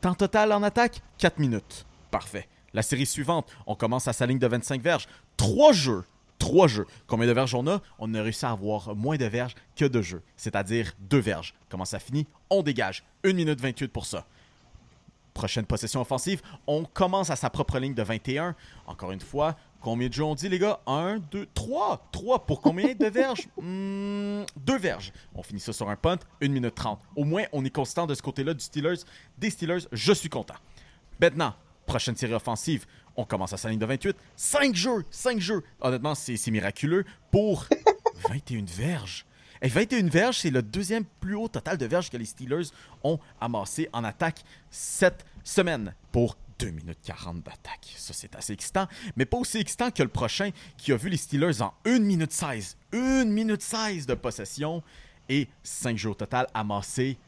Temps 0.00 0.14
total 0.14 0.52
en 0.52 0.62
attaque? 0.62 1.02
4 1.18 1.38
minutes. 1.38 1.86
Parfait. 2.10 2.48
La 2.72 2.82
série 2.82 3.06
suivante, 3.06 3.50
on 3.66 3.74
commence 3.74 4.06
à 4.08 4.12
sa 4.12 4.26
ligne 4.26 4.38
de 4.38 4.46
25 4.46 4.80
verges. 4.80 5.08
3 5.36 5.72
jeux. 5.72 6.04
3 6.48 6.66
jeux. 6.66 6.86
Combien 7.06 7.26
de 7.26 7.32
verges 7.32 7.54
on 7.54 7.66
a? 7.66 7.82
On 7.98 8.14
a 8.14 8.22
réussi 8.22 8.46
à 8.46 8.52
avoir 8.52 8.96
moins 8.96 9.18
de 9.18 9.26
verges 9.26 9.54
que 9.76 9.84
de 9.84 10.00
jeux, 10.00 10.22
c'est-à-dire 10.34 10.92
2 11.00 11.18
verges. 11.18 11.52
Comment 11.68 11.84
ça 11.84 11.98
finit? 11.98 12.26
On 12.48 12.62
dégage. 12.62 13.04
1 13.22 13.34
minute 13.34 13.60
28 13.60 13.88
pour 13.88 14.06
ça. 14.06 14.24
Prochaine 15.34 15.66
possession 15.66 16.00
offensive, 16.00 16.40
on 16.66 16.84
commence 16.84 17.28
à 17.28 17.36
sa 17.36 17.50
propre 17.50 17.78
ligne 17.78 17.92
de 17.92 18.02
21. 18.02 18.56
Encore 18.86 19.12
une 19.12 19.20
fois, 19.20 19.56
combien 19.82 20.08
de 20.08 20.14
jeux 20.14 20.24
on 20.24 20.34
dit, 20.34 20.48
les 20.48 20.58
gars? 20.58 20.80
1, 20.86 21.18
2, 21.30 21.48
3. 21.52 22.08
3 22.12 22.46
pour 22.46 22.62
combien 22.62 22.94
de 22.94 23.06
verges? 23.08 23.46
2 23.58 24.46
verges. 24.78 25.12
On 25.34 25.42
finit 25.42 25.60
ça 25.60 25.74
sur 25.74 25.90
un 25.90 25.96
punt, 25.96 26.16
1 26.42 26.48
minute 26.48 26.74
30. 26.74 26.98
Au 27.14 27.24
moins, 27.24 27.44
on 27.52 27.62
est 27.66 27.70
constant 27.70 28.06
de 28.06 28.14
ce 28.14 28.22
côté-là 28.22 28.54
du 28.54 28.64
Steelers. 28.64 29.00
Des 29.36 29.50
Steelers, 29.50 29.86
je 29.92 30.12
suis 30.14 30.30
content. 30.30 30.56
Maintenant, 31.20 31.52
prochaine 31.84 32.16
série 32.16 32.34
offensive, 32.34 32.86
on 33.18 33.24
commence 33.24 33.52
à 33.52 33.56
sa 33.56 33.68
ligne 33.68 33.80
de 33.80 33.84
28. 33.84 34.16
5 34.36 34.74
jeux, 34.74 35.04
5 35.10 35.40
jeux. 35.40 35.62
Honnêtement, 35.80 36.14
c'est 36.14 36.50
miraculeux 36.50 37.04
pour 37.32 37.66
21 38.30 38.64
verges. 38.64 39.26
Et 39.60 39.66
21 39.68 40.08
verges, 40.08 40.38
c'est 40.38 40.50
le 40.50 40.62
deuxième 40.62 41.04
plus 41.04 41.34
haut 41.34 41.48
total 41.48 41.76
de 41.76 41.84
verges 41.84 42.10
que 42.10 42.16
les 42.16 42.24
Steelers 42.24 42.68
ont 43.02 43.18
amassé 43.40 43.88
en 43.92 44.04
attaque 44.04 44.44
cette 44.70 45.26
semaine 45.42 45.94
pour 46.12 46.36
2 46.60 46.70
minutes 46.70 47.00
40 47.02 47.42
d'attaque. 47.42 47.92
Ça, 47.96 48.12
c'est 48.14 48.36
assez 48.36 48.52
excitant, 48.52 48.86
mais 49.16 49.24
pas 49.24 49.38
aussi 49.38 49.58
excitant 49.58 49.90
que 49.90 50.04
le 50.04 50.08
prochain 50.08 50.50
qui 50.76 50.92
a 50.92 50.96
vu 50.96 51.08
les 51.08 51.16
Steelers 51.16 51.60
en 51.60 51.74
1 51.86 51.98
minute 51.98 52.32
16. 52.32 52.76
1 52.92 53.24
minute 53.24 53.62
16 53.62 54.06
de 54.06 54.14
possession 54.14 54.80
et 55.28 55.48
5 55.64 55.96
jeux 55.96 56.10
au 56.10 56.14
total 56.14 56.46
amassés 56.54 57.18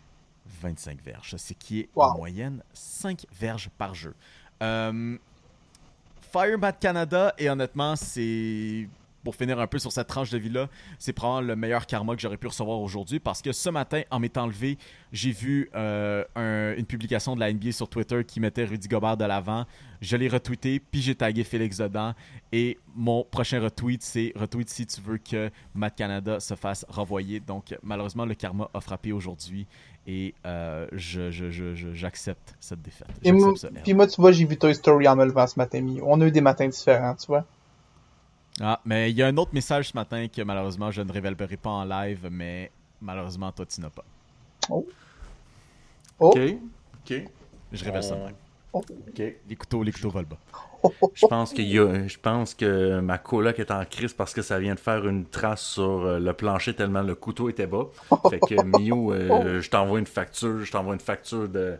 25 0.62 1.02
verges. 1.02 1.36
Ce 1.36 1.52
qui 1.52 1.80
est 1.80 1.88
en 1.96 2.16
moyenne 2.16 2.62
5 2.74 3.26
verges 3.32 3.70
par 3.76 3.96
jeu. 3.96 4.14
Euh, 4.62 5.18
Firebat 6.32 6.72
Canada, 6.72 7.34
et 7.38 7.48
honnêtement, 7.50 7.96
c'est. 7.96 8.88
Pour 9.22 9.34
finir 9.36 9.60
un 9.60 9.66
peu 9.66 9.78
sur 9.78 9.92
cette 9.92 10.06
tranche 10.06 10.30
de 10.30 10.38
vie-là, 10.38 10.70
c'est 10.98 11.12
probablement 11.12 11.48
le 11.48 11.54
meilleur 11.54 11.84
karma 11.86 12.14
que 12.16 12.22
j'aurais 12.22 12.38
pu 12.38 12.46
recevoir 12.46 12.80
aujourd'hui 12.80 13.20
parce 13.20 13.42
que 13.42 13.52
ce 13.52 13.68
matin, 13.68 14.00
en 14.10 14.18
m'étant 14.18 14.46
levé, 14.46 14.78
j'ai 15.12 15.30
vu 15.30 15.68
euh, 15.74 16.24
un- 16.34 16.74
une 16.74 16.86
publication 16.86 17.34
de 17.34 17.40
la 17.40 17.52
NBA 17.52 17.72
sur 17.72 17.86
Twitter 17.86 18.24
qui 18.24 18.40
mettait 18.40 18.64
Rudy 18.64 18.88
Gobert 18.88 19.18
de 19.18 19.26
l'avant. 19.26 19.66
Je 20.00 20.16
l'ai 20.16 20.26
retweeté, 20.26 20.80
puis 20.80 21.02
j'ai 21.02 21.14
tagué 21.14 21.44
Félix 21.44 21.76
dedans. 21.76 22.14
Et 22.50 22.78
mon 22.94 23.22
prochain 23.22 23.60
retweet, 23.60 24.02
c'est 24.02 24.32
retweet 24.36 24.70
si 24.70 24.86
tu 24.86 25.02
veux 25.02 25.18
que 25.18 25.50
Matt 25.74 25.96
Canada 25.96 26.40
se 26.40 26.54
fasse 26.54 26.86
renvoyer. 26.88 27.40
Donc, 27.40 27.76
malheureusement, 27.82 28.24
le 28.24 28.32
karma 28.34 28.70
a 28.72 28.80
frappé 28.80 29.12
aujourd'hui 29.12 29.66
et 30.12 30.34
euh, 30.44 30.86
je- 30.92 31.30
je- 31.30 31.50
je- 31.50 31.74
je- 31.74 31.92
j'accepte 31.94 32.54
cette 32.58 32.82
défaite. 32.82 33.06
Et 33.22 33.30
moi, 33.32 33.50
J'accepte 33.50 33.74
ça. 33.76 33.80
puis 33.82 33.94
moi, 33.94 34.06
tu 34.08 34.20
vois, 34.20 34.32
j'ai 34.32 34.44
vu 34.44 34.56
Toy 34.56 34.74
Story 34.74 35.06
en 35.06 35.14
me 35.16 35.24
levant 35.24 35.46
ce 35.46 35.58
matin. 35.58 35.80
Mio. 35.80 36.02
On 36.06 36.20
a 36.20 36.26
eu 36.26 36.30
des 36.32 36.40
matins 36.40 36.66
différents, 36.68 37.14
tu 37.14 37.26
vois. 37.28 37.44
Ah, 38.60 38.80
mais 38.84 39.10
il 39.10 39.16
y 39.16 39.22
a 39.22 39.26
un 39.28 39.36
autre 39.36 39.52
message 39.54 39.88
ce 39.90 39.96
matin 39.96 40.26
que 40.28 40.42
malheureusement 40.42 40.90
je 40.90 41.00
ne 41.02 41.10
révélerai 41.12 41.56
pas 41.56 41.70
en 41.70 41.84
live, 41.84 42.28
mais 42.30 42.70
malheureusement 43.00 43.50
toi 43.52 43.64
tu 43.64 43.80
n'as 43.80 43.88
pas. 43.90 44.04
Oh. 44.68 44.86
Ok. 46.18 46.38
Ok. 46.38 47.22
Je 47.72 47.84
révèle 47.84 48.02
ça. 48.02 48.16
même. 48.16 48.34
Oh. 48.72 48.82
Ok. 49.08 49.22
Les 49.48 49.56
couteaux, 49.56 49.82
les 49.82 49.92
couteaux 49.92 50.10
volent 50.10 50.28
bas. 50.28 50.38
Je 51.14 51.26
pense 51.26 51.54
je 51.54 52.18
pense 52.18 52.54
que 52.54 53.00
ma 53.00 53.18
coloc 53.18 53.58
est 53.58 53.70
en 53.70 53.84
crise 53.84 54.12
parce 54.12 54.32
que 54.32 54.42
ça 54.42 54.58
vient 54.58 54.74
de 54.74 54.80
faire 54.80 55.06
une 55.06 55.26
trace 55.26 55.62
sur 55.62 56.04
euh, 56.04 56.18
le 56.18 56.32
plancher 56.32 56.74
tellement 56.74 57.02
le 57.02 57.14
couteau 57.14 57.48
était 57.48 57.66
bas. 57.66 57.86
Fait 58.30 58.40
que 58.40 58.78
Mio, 58.78 59.12
euh, 59.12 59.60
je 59.60 59.70
t'envoie 59.70 59.98
une 59.98 60.06
facture, 60.06 60.64
je 60.64 60.70
t'envoie 60.72 60.94
une 60.94 61.00
facture 61.00 61.48
de, 61.48 61.76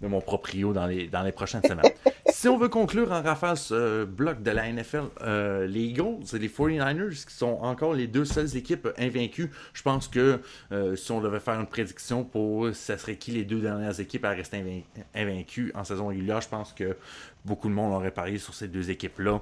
de 0.00 0.06
mon 0.08 0.20
proprio 0.20 0.72
dans 0.72 0.86
les, 0.86 1.06
dans 1.08 1.22
les 1.22 1.32
prochaines 1.32 1.62
semaines. 1.62 1.90
si 2.30 2.48
on 2.48 2.58
veut 2.58 2.68
conclure 2.68 3.12
en 3.12 3.22
rafale 3.22 3.56
ce 3.56 4.04
bloc 4.04 4.42
de 4.42 4.50
la 4.50 4.70
NFL, 4.72 5.04
euh, 5.22 5.66
les 5.66 5.80
Eagles 5.84 6.18
et 6.34 6.38
les 6.38 6.48
49ers 6.48 7.24
qui 7.26 7.34
sont 7.34 7.58
encore 7.62 7.94
les 7.94 8.06
deux 8.06 8.24
seules 8.24 8.56
équipes 8.56 8.88
invaincues, 8.98 9.50
je 9.72 9.82
pense 9.82 10.08
que 10.08 10.40
euh, 10.72 10.96
si 10.96 11.12
on 11.12 11.20
devait 11.20 11.40
faire 11.40 11.58
une 11.60 11.66
prédiction 11.66 12.24
pour 12.24 12.68
ça 12.74 12.98
serait 12.98 13.16
qui 13.16 13.30
les 13.32 13.44
deux 13.44 13.60
dernières 13.60 13.98
équipes 14.00 14.24
à 14.24 14.30
rester 14.30 14.84
invaincues 15.14 15.72
en 15.74 15.84
saison 15.84 16.08
régulière, 16.08 16.40
je 16.40 16.48
pense 16.48 16.72
que 16.72 16.96
beaucoup 17.44 17.68
de 17.68 17.74
monde 17.74 17.92
aurait 17.94 18.10
parié 18.10 18.38
sur 18.38 18.54
ces 18.54 18.68
deux 18.68 18.90
équipes-là. 18.90 19.40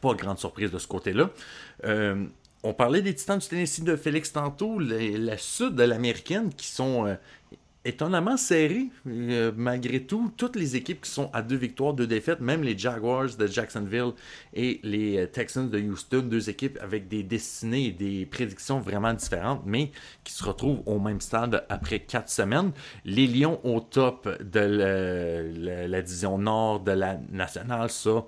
Pas 0.00 0.12
de 0.14 0.18
grande 0.18 0.38
surprise 0.38 0.70
de 0.70 0.78
ce 0.78 0.86
côté-là. 0.86 1.30
Euh, 1.84 2.24
on 2.62 2.72
parlait 2.74 3.02
des 3.02 3.14
Titans 3.14 3.38
du 3.38 3.46
Tennessee 3.46 3.82
de 3.84 3.96
Félix 3.96 4.32
tantôt, 4.32 4.78
les- 4.78 5.18
la 5.18 5.36
sud 5.38 5.74
de 5.74 5.82
l'américaine 5.82 6.50
qui 6.54 6.68
sont 6.68 7.16
étonnamment 7.84 8.36
serrées 8.36 8.88
euh, 9.06 9.52
malgré 9.56 10.00
tout. 10.00 10.32
Toutes 10.36 10.56
les 10.56 10.76
équipes 10.76 11.02
qui 11.02 11.10
sont 11.10 11.30
à 11.32 11.42
deux 11.42 11.56
victoires, 11.56 11.94
deux 11.94 12.06
défaites, 12.06 12.40
même 12.40 12.62
les 12.62 12.76
Jaguars 12.76 13.36
de 13.36 13.46
Jacksonville 13.46 14.12
et 14.54 14.80
les 14.82 15.18
euh, 15.18 15.26
Texans 15.26 15.68
de 15.68 15.78
Houston, 15.80 16.22
deux 16.22 16.48
équipes 16.48 16.78
avec 16.80 17.08
des 17.08 17.22
destinées 17.22 17.86
et 17.86 17.92
des 17.92 18.26
prédictions 18.26 18.80
vraiment 18.80 19.12
différentes, 19.12 19.62
mais 19.66 19.90
qui 20.24 20.32
se 20.32 20.44
retrouvent 20.44 20.82
au 20.86 20.98
même 20.98 21.20
stade 21.20 21.64
après 21.68 22.00
quatre 22.00 22.30
semaines. 22.30 22.72
Les 23.04 23.26
Lions 23.26 23.60
au 23.64 23.80
top 23.80 24.28
de 24.42 24.60
le- 24.60 25.86
la 25.86 26.02
division 26.02 26.38
nord 26.38 26.80
de 26.80 26.92
la 26.92 27.18
nationale, 27.30 27.90
ça, 27.90 28.24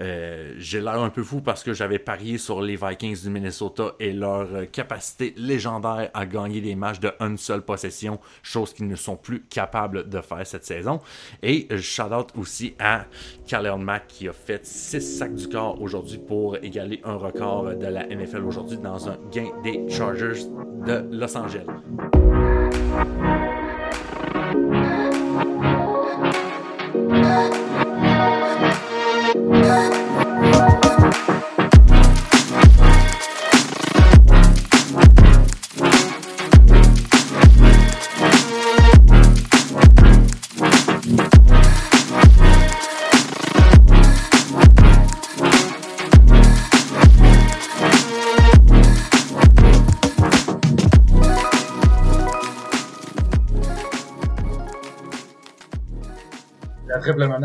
euh, 0.00 0.54
j'ai 0.58 0.80
l'air 0.80 1.00
un 1.00 1.10
peu 1.10 1.22
fou 1.22 1.40
parce 1.40 1.62
que 1.62 1.72
j'avais 1.72 1.98
parié 1.98 2.38
sur 2.38 2.60
les 2.60 2.76
Vikings 2.76 3.22
du 3.22 3.30
Minnesota 3.30 3.94
et 4.00 4.12
leur 4.12 4.54
euh, 4.54 4.64
capacité 4.66 5.34
légendaire 5.36 6.10
à 6.12 6.26
gagner 6.26 6.60
des 6.60 6.74
matchs 6.74 7.00
de 7.00 7.10
une 7.20 7.38
seule 7.38 7.62
possession, 7.62 8.18
chose 8.42 8.72
qu'ils 8.74 8.86
ne 8.88 8.96
sont 8.98 9.16
plus 9.16 9.42
capables 9.42 10.08
de 10.08 10.20
faire 10.20 10.46
cette 10.46 10.64
saison. 10.64 11.00
Et 11.42 11.68
shout 11.78 12.12
out 12.12 12.28
aussi 12.38 12.74
à 12.78 13.06
Khalil 13.46 13.76
Mack 13.78 14.06
qui 14.08 14.28
a 14.28 14.32
fait 14.32 14.64
6 14.64 15.00
sacs 15.00 15.34
du 15.34 15.48
corps 15.48 15.80
aujourd'hui 15.80 16.18
pour 16.18 16.56
égaler 16.56 17.00
un 17.04 17.16
record 17.16 17.74
de 17.74 17.86
la 17.86 18.06
NFL 18.06 18.44
aujourd'hui 18.44 18.78
dans 18.78 19.08
un 19.08 19.16
gain 19.30 19.50
des 19.62 19.88
Chargers 19.88 20.44
de 20.86 21.08
Los 21.10 21.36
Angeles. 21.36 21.66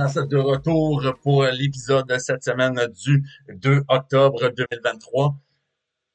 De 0.04 0.38
retour 0.38 1.02
pour 1.22 1.46
l'épisode 1.46 2.10
de 2.10 2.18
cette 2.18 2.44
semaine 2.44 2.78
du 3.06 3.24
2 3.48 3.84
octobre 3.88 4.50
2023. 4.50 5.38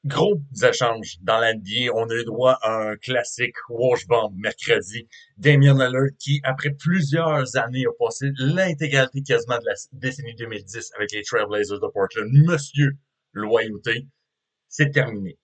Gros 0.05 0.39
échanges 0.63 1.17
dans 1.23 1.39
l'NBA. 1.39 1.91
On 1.95 2.07
a 2.07 2.13
eu 2.13 2.23
droit 2.23 2.59
à 2.61 2.91
un 2.91 2.97
classique 2.97 3.55
wash 3.67 4.05
bomb 4.05 4.31
mercredi. 4.35 5.07
Damien 5.37 5.73
Lillard 5.73 6.11
qui, 6.19 6.39
après 6.43 6.69
plusieurs 6.69 7.57
années, 7.57 7.85
a 7.87 7.91
passé 7.97 8.29
l'intégralité 8.37 9.23
quasiment 9.23 9.57
de 9.57 9.65
la 9.65 9.73
décennie 9.93 10.35
2010 10.35 10.91
avec 10.95 11.11
les 11.11 11.23
Trailblazers 11.23 11.79
de 11.79 11.87
Portland. 11.91 12.29
Monsieur 12.31 12.91
loyauté, 13.33 14.05
c'est 14.67 14.91
terminé. 14.91 15.39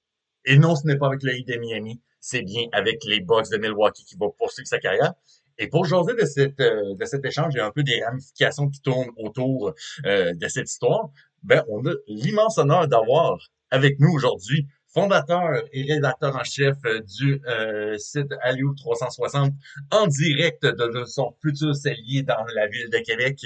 Et 0.46 0.60
non, 0.60 0.76
ce 0.76 0.86
n'est 0.86 0.98
pas 0.98 1.08
avec 1.08 1.24
le 1.24 1.32
de 1.32 1.60
Miami, 1.60 2.00
c'est 2.20 2.44
bien 2.44 2.68
avec 2.74 3.04
les 3.06 3.22
Bucks 3.22 3.50
de 3.52 3.58
Milwaukee 3.58 4.06
qui 4.06 4.16
va 4.18 4.28
poursuivre 4.38 4.68
sa 4.68 4.78
carrière. 4.78 5.16
Et 5.58 5.68
pour 5.68 5.86
jaser 5.86 6.14
de, 6.14 6.26
cette, 6.26 6.60
euh, 6.60 6.96
de 6.96 7.06
cet 7.06 7.26
échange, 7.26 7.56
a 7.56 7.66
un 7.66 7.72
peu 7.72 7.84
des 7.84 8.04
ramifications 8.04 8.70
qui 8.70 8.82
tournent 8.82 9.12
autour 9.18 9.74
euh, 10.06 10.34
de 10.34 10.48
cette 10.48 10.70
histoire. 10.70 11.10
Ben, 11.44 11.64
on 11.70 11.86
a 11.86 11.94
l'immense 12.08 12.58
honneur 12.58 12.88
d'avoir 12.88 13.38
avec 13.72 14.00
nous 14.00 14.12
aujourd'hui 14.12 14.68
fondateur 14.94 15.62
et 15.74 15.94
rédacteur 15.94 16.36
en 16.36 16.44
chef 16.46 16.78
euh, 16.86 17.02
du 17.02 17.42
euh, 17.48 17.98
site 17.98 18.34
Aliou 18.42 18.74
360 18.76 19.52
en 19.92 20.08
direct 20.08 20.66
de, 20.66 21.04
son 21.06 21.36
futur 21.42 21.76
cellier 21.76 22.24
dans 22.24 22.46
la 22.56 22.68
ville 22.68 22.90
de 22.90 22.98
Québec. 23.00 23.46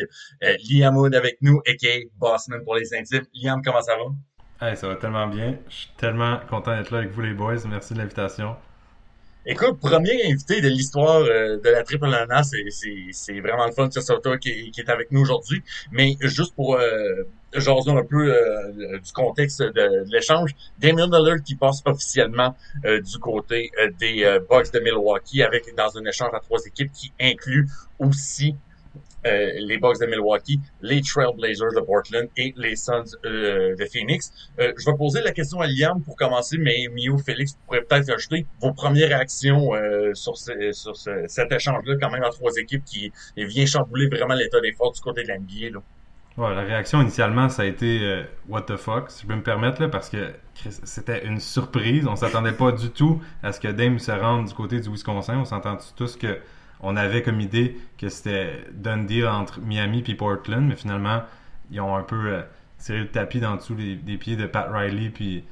Liam 0.69 0.95
Wood 0.95 1.15
avec 1.15 1.37
nous, 1.41 1.59
a.k.a. 1.67 2.05
Bossman 2.17 2.63
pour 2.63 2.75
les 2.75 2.93
intimes. 2.93 3.25
Liam, 3.33 3.61
comment 3.63 3.81
ça 3.81 3.93
va? 3.95 4.67
Hey, 4.67 4.77
ça 4.77 4.87
va 4.87 4.95
tellement 4.95 5.27
bien. 5.27 5.57
Je 5.69 5.75
suis 5.75 5.91
tellement 5.97 6.39
content 6.49 6.75
d'être 6.75 6.91
là 6.91 6.99
avec 6.99 7.11
vous 7.11 7.21
les 7.21 7.33
boys. 7.33 7.55
Merci 7.67 7.93
de 7.93 7.99
l'invitation. 7.99 8.55
Écoute, 9.45 9.79
premier 9.79 10.25
invité 10.25 10.59
de 10.59 10.67
l'histoire 10.67 11.21
euh, 11.21 11.57
de 11.63 11.69
la 11.69 11.83
Triple 11.83 12.09
Nana, 12.09 12.43
c'est 12.43 13.39
vraiment 13.39 13.65
le 13.65 13.71
fun, 13.71 13.87
c'est 13.89 14.21
toi 14.21 14.37
qui, 14.37 14.69
qui, 14.71 14.81
est 14.81 14.89
avec 14.89 15.11
nous 15.11 15.21
aujourd'hui. 15.21 15.63
Mais 15.93 16.17
juste 16.19 16.53
pour 16.55 16.75
euh, 16.75 17.23
jaser 17.53 17.91
un 17.91 18.03
peu 18.03 18.33
euh, 18.33 18.99
du 18.99 19.11
contexte 19.13 19.61
de, 19.61 20.03
l'échange, 20.11 20.51
Damien 20.77 21.05
Lillard 21.05 21.41
qui 21.43 21.55
passe 21.55 21.81
officiellement 21.85 22.53
euh, 22.85 22.99
du 22.99 23.17
côté 23.17 23.71
des 23.97 24.39
Bucks 24.49 24.73
de 24.73 24.79
Milwaukee 24.81 25.41
avec 25.41 25.73
dans 25.75 25.97
un 25.97 26.03
échange 26.05 26.31
à 26.33 26.41
trois 26.41 26.59
équipes 26.65 26.91
qui 26.91 27.13
inclut 27.19 27.69
aussi 27.97 28.55
euh, 29.25 29.51
les 29.59 29.77
Bucks 29.77 29.99
de 29.99 30.05
Milwaukee, 30.05 30.59
les 30.81 31.01
Trailblazers 31.01 31.73
de 31.75 31.81
Portland 31.81 32.27
et 32.37 32.53
les 32.55 32.75
Suns 32.75 33.03
euh, 33.25 33.75
de 33.75 33.85
Phoenix. 33.85 34.31
Euh, 34.59 34.73
je 34.77 34.89
vais 34.89 34.97
poser 34.97 35.21
la 35.21 35.31
question 35.31 35.59
à 35.59 35.67
Liam 35.67 36.01
pour 36.01 36.15
commencer, 36.15 36.57
mais 36.57 36.87
Mio, 36.93 37.17
Félix, 37.17 37.53
vous 37.53 37.59
pourrez 37.65 37.81
peut-être 37.81 38.09
ajouter 38.09 38.45
vos 38.61 38.73
premières 38.73 39.09
réactions 39.09 39.71
sur, 40.13 40.37
sur 40.37 40.95
cet 40.95 41.51
échange-là, 41.51 41.95
quand 42.01 42.09
même, 42.09 42.23
à 42.23 42.29
trois 42.29 42.51
équipes 42.57 42.83
qui 42.85 43.11
vient 43.35 43.65
chambouler 43.65 44.07
vraiment 44.07 44.35
l'état 44.35 44.61
des 44.61 44.71
forces 44.73 44.97
du 44.97 45.01
côté 45.01 45.23
de 45.23 45.29
l'NBA. 45.29 45.69
Là. 45.73 45.81
Ouais, 46.37 46.55
la 46.55 46.61
réaction 46.61 47.01
initialement, 47.01 47.49
ça 47.49 47.63
a 47.63 47.65
été 47.65 48.23
What 48.47 48.63
the 48.63 48.77
fuck, 48.77 49.11
si 49.11 49.23
je 49.23 49.27
peux 49.27 49.35
me 49.35 49.43
permettre, 49.43 49.81
là, 49.81 49.89
parce 49.89 50.09
que 50.09 50.31
c'était 50.83 51.25
une 51.25 51.39
surprise. 51.39 52.07
On 52.07 52.15
s'attendait 52.15 52.53
pas 52.53 52.71
du 52.71 52.89
tout 52.89 53.21
à 53.43 53.51
ce 53.51 53.59
que 53.59 53.67
Dame 53.67 53.99
se 53.99 54.11
rende 54.11 54.47
du 54.47 54.53
côté 54.53 54.79
du 54.79 54.89
Wisconsin. 54.89 55.37
On 55.37 55.45
s'entend 55.45 55.77
tous 55.95 56.15
que 56.15 56.39
on 56.81 56.95
avait 56.95 57.21
comme 57.21 57.41
idée 57.41 57.77
que 57.97 58.09
c'était 58.09 58.63
done 58.73 59.05
deal 59.05 59.27
entre 59.27 59.59
Miami 59.59 60.03
et 60.07 60.15
Portland, 60.15 60.65
mais 60.67 60.75
finalement, 60.75 61.23
ils 61.71 61.81
ont 61.81 61.95
un 61.95 62.03
peu 62.03 62.27
euh, 62.27 62.41
tiré 62.77 62.99
le 62.99 63.07
tapis 63.07 63.39
dans 63.39 63.55
dessous 63.55 63.75
des 63.75 64.17
pieds 64.17 64.35
de 64.35 64.45
Pat 64.45 64.67
Riley 64.71 65.09
puis 65.09 65.43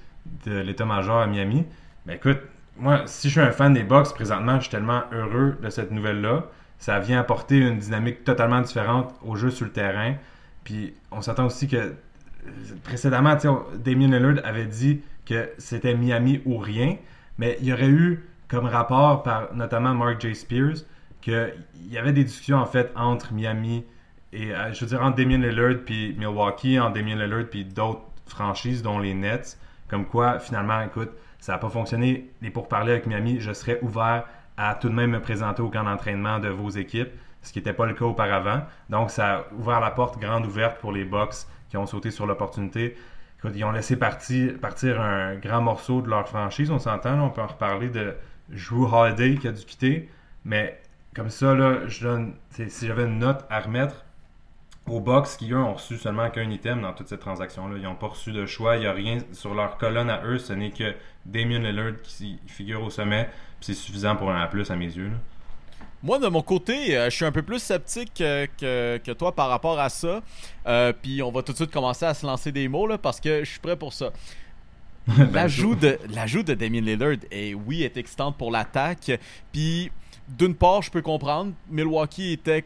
de 0.46 0.60
l'état-major 0.60 1.20
à 1.20 1.28
Miami. 1.28 1.66
Mais 2.06 2.16
écoute, 2.16 2.40
moi, 2.78 3.02
si 3.06 3.30
je 3.30 3.34
suis 3.34 3.42
un 3.42 3.52
fan 3.52 3.74
des 3.74 3.84
Bucks 3.84 4.14
présentement, 4.14 4.56
je 4.56 4.62
suis 4.62 4.70
tellement 4.70 5.04
heureux 5.12 5.58
de 5.62 5.70
cette 5.70 5.92
nouvelle-là. 5.92 6.46
Ça 6.78 7.00
vient 7.00 7.20
apporter 7.20 7.58
une 7.58 7.80
dynamique 7.80 8.24
totalement 8.24 8.62
différente 8.62 9.14
au 9.24 9.36
jeu 9.36 9.50
sur 9.50 9.66
le 9.66 9.72
terrain. 9.72 10.16
Puis 10.64 10.94
on 11.12 11.22
s'attend 11.22 11.46
aussi 11.46 11.68
que 11.68 11.96
précédemment, 12.84 13.36
Damien 13.76 14.08
Lillard 14.08 14.46
avait 14.46 14.66
dit 14.66 15.02
que 15.26 15.50
c'était 15.58 15.96
Miami 15.96 16.42
ou 16.46 16.58
rien, 16.58 16.98
mais 17.38 17.58
il 17.62 17.68
y 17.68 17.74
aurait 17.74 17.90
eu 17.90 18.24
comme 18.48 18.66
rapport 18.66 19.24
par 19.24 19.54
notamment 19.54 19.94
Mark 19.94 20.22
J. 20.22 20.36
Spears 20.36 20.78
qu'il 21.28 21.92
y 21.92 21.98
avait 21.98 22.14
des 22.14 22.24
discussions 22.24 22.58
en 22.58 22.66
fait 22.66 22.90
entre 22.96 23.34
Miami 23.34 23.84
et 24.32 24.54
euh, 24.56 24.72
je 24.72 24.80
veux 24.82 24.88
dire 24.88 25.02
entre 25.02 25.18
Damien 25.18 25.38
Lillard 25.38 25.84
puis 25.86 26.16
Milwaukee, 26.18 26.80
entre 26.80 26.94
Damien 26.94 27.16
Lillard 27.16 27.48
puis 27.52 27.66
d'autres 27.66 28.02
franchises 28.26 28.82
dont 28.82 28.98
les 28.98 29.14
Nets, 29.14 29.60
comme 29.90 30.06
quoi 30.06 30.40
finalement 30.40 30.82
écoute, 30.82 31.10
ça 31.40 31.52
n'a 31.52 31.58
pas 31.58 31.70
fonctionné 31.70 32.32
et 32.42 32.50
pour 32.50 32.70
parler 32.70 32.94
avec 32.94 33.08
Miami, 33.08 33.42
je 33.42 33.52
serais 33.52 33.78
ouvert 33.82 34.24
à 34.56 34.76
tout 34.76 34.88
de 34.88 34.94
même 34.94 35.12
me 35.12 35.22
présenter 35.22 35.62
au 35.62 35.70
camp 35.70 35.84
d'entraînement 35.84 36.40
de 36.40 36.48
vos 36.48 36.70
équipes, 36.70 37.12
ce 37.42 37.52
qui 37.52 37.60
n'était 37.60 37.74
pas 37.74 37.86
le 37.86 37.94
cas 37.94 38.06
auparavant. 38.06 38.62
Donc 38.90 39.12
ça 39.12 39.36
a 39.36 39.46
ouvert 39.54 39.82
la 39.82 39.92
porte 39.92 40.20
grande 40.20 40.46
ouverte 40.46 40.80
pour 40.80 40.94
les 40.94 41.04
Bucks 41.04 41.46
qui 41.70 41.76
ont 41.76 41.86
sauté 41.86 42.10
sur 42.10 42.26
l'opportunité. 42.26 42.96
ils 43.54 43.66
ont 43.66 43.72
laissé 43.72 43.98
partir, 43.98 45.02
un 45.02 45.36
grand 45.36 45.62
morceau 45.62 46.02
de 46.02 46.10
leur 46.10 46.28
franchise, 46.28 46.72
on 46.72 46.80
s'entend, 46.80 47.20
on 47.20 47.30
peut 47.32 47.42
en 47.42 47.48
reparler 47.48 47.90
de 47.90 48.16
Drew 48.48 48.88
Holiday 48.90 49.36
qui 49.36 49.50
a 49.50 49.52
dû 49.52 49.66
quitter, 49.66 50.10
mais 50.46 50.80
comme 51.18 51.30
ça, 51.32 51.56
là, 51.56 51.88
je 51.88 52.04
donne. 52.04 52.34
Si 52.52 52.86
j'avais 52.86 53.06
une 53.06 53.18
note 53.18 53.44
à 53.50 53.60
remettre 53.60 54.06
aux 54.86 55.02
Bucks 55.02 55.36
qui, 55.40 55.52
eux, 55.52 55.58
ont 55.58 55.74
reçu 55.74 55.98
seulement 55.98 56.30
qu'un 56.30 56.50
item 56.52 56.82
dans 56.84 56.94
toute 56.94 57.08
cette 57.08 57.22
transaction-là. 57.22 57.76
Ils 57.78 57.84
n'ont 57.84 57.96
pas 57.96 58.08
reçu 58.08 58.32
de 58.32 58.46
choix. 58.46 58.78
Il 58.78 58.82
n'y 58.82 58.86
a 58.86 58.94
rien 58.94 59.18
sur 59.34 59.56
leur 59.56 59.78
colonne 59.78 60.12
à 60.12 60.24
eux. 60.24 60.38
Ce 60.38 60.54
n'est 60.54 60.70
que 60.70 60.94
Damien 61.26 61.60
Lillard 61.60 62.02
qui 62.04 62.40
figure 62.46 62.84
au 62.84 62.92
sommet. 62.92 63.30
C'est 63.62 63.74
suffisant 63.74 64.16
pour 64.16 64.30
un 64.30 64.40
A 64.40 64.48
plus 64.48 64.70
à 64.70 64.76
mes 64.76 64.86
yeux. 64.86 65.12
Moi, 66.04 66.20
de 66.20 66.28
mon 66.28 66.44
côté, 66.44 66.96
euh, 66.96 67.10
je 67.10 67.16
suis 67.16 67.26
un 67.26 67.32
peu 67.32 67.42
plus 67.42 67.58
sceptique 67.60 68.22
euh, 68.22 68.46
que, 68.60 69.12
toi 69.14 69.34
par 69.34 69.50
rapport 69.50 69.80
à 69.80 69.90
ça. 69.90 70.22
Euh, 70.68 70.94
puis 70.94 71.24
on 71.24 71.32
va 71.32 71.42
tout 71.42 71.52
de 71.52 71.58
suite 71.58 71.72
commencer 71.72 72.06
à 72.06 72.14
se 72.14 72.28
lancer 72.28 72.52
des 72.52 72.68
mots 72.68 72.86
là, 72.86 73.00
parce 73.00 73.20
que 73.20 73.44
je 73.44 73.50
suis 73.50 73.60
prêt 73.60 73.76
pour 73.76 73.94
ça. 73.94 74.12
Ben, 75.08 75.32
l'ajout 75.32 75.74
de 75.74 75.98
l'ajout 76.10 76.44
de 76.44 76.54
Damien 76.54 76.82
Lillard 76.82 77.16
est 77.32 77.54
oui 77.54 77.84
est 77.84 77.98
excitant 77.98 78.34
pour 78.34 78.52
l'attaque. 78.52 79.10
Puis 79.54 79.90
d'une 80.28 80.56
part, 80.56 80.82
je 80.82 80.92
peux 80.92 81.02
comprendre, 81.02 81.54
Milwaukee 81.70 82.34
était 82.34 82.66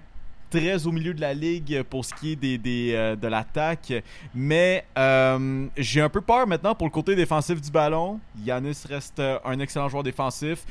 très 0.52 0.86
au 0.86 0.92
milieu 0.92 1.14
de 1.14 1.22
la 1.22 1.34
ligue 1.34 1.82
pour 1.84 2.04
ce 2.04 2.14
qui 2.14 2.34
est 2.34 2.94
euh, 2.94 3.16
de 3.16 3.28
l'attaque. 3.28 3.94
Mais 4.36 4.86
euh, 4.98 5.68
j'ai 5.78 6.02
un 6.02 6.10
peu 6.10 6.22
peur 6.22 6.46
maintenant 6.46 6.76
pour 6.76 6.88
le 6.88 6.92
côté 6.92 7.16
défensif 7.16 7.62
du 7.62 7.72
ballon. 7.72 8.20
Yanis 8.44 8.84
reste 8.88 9.20
un 9.20 9.60
excellent 9.60 9.90
joueur 9.90 10.04
défensif. 10.04 10.66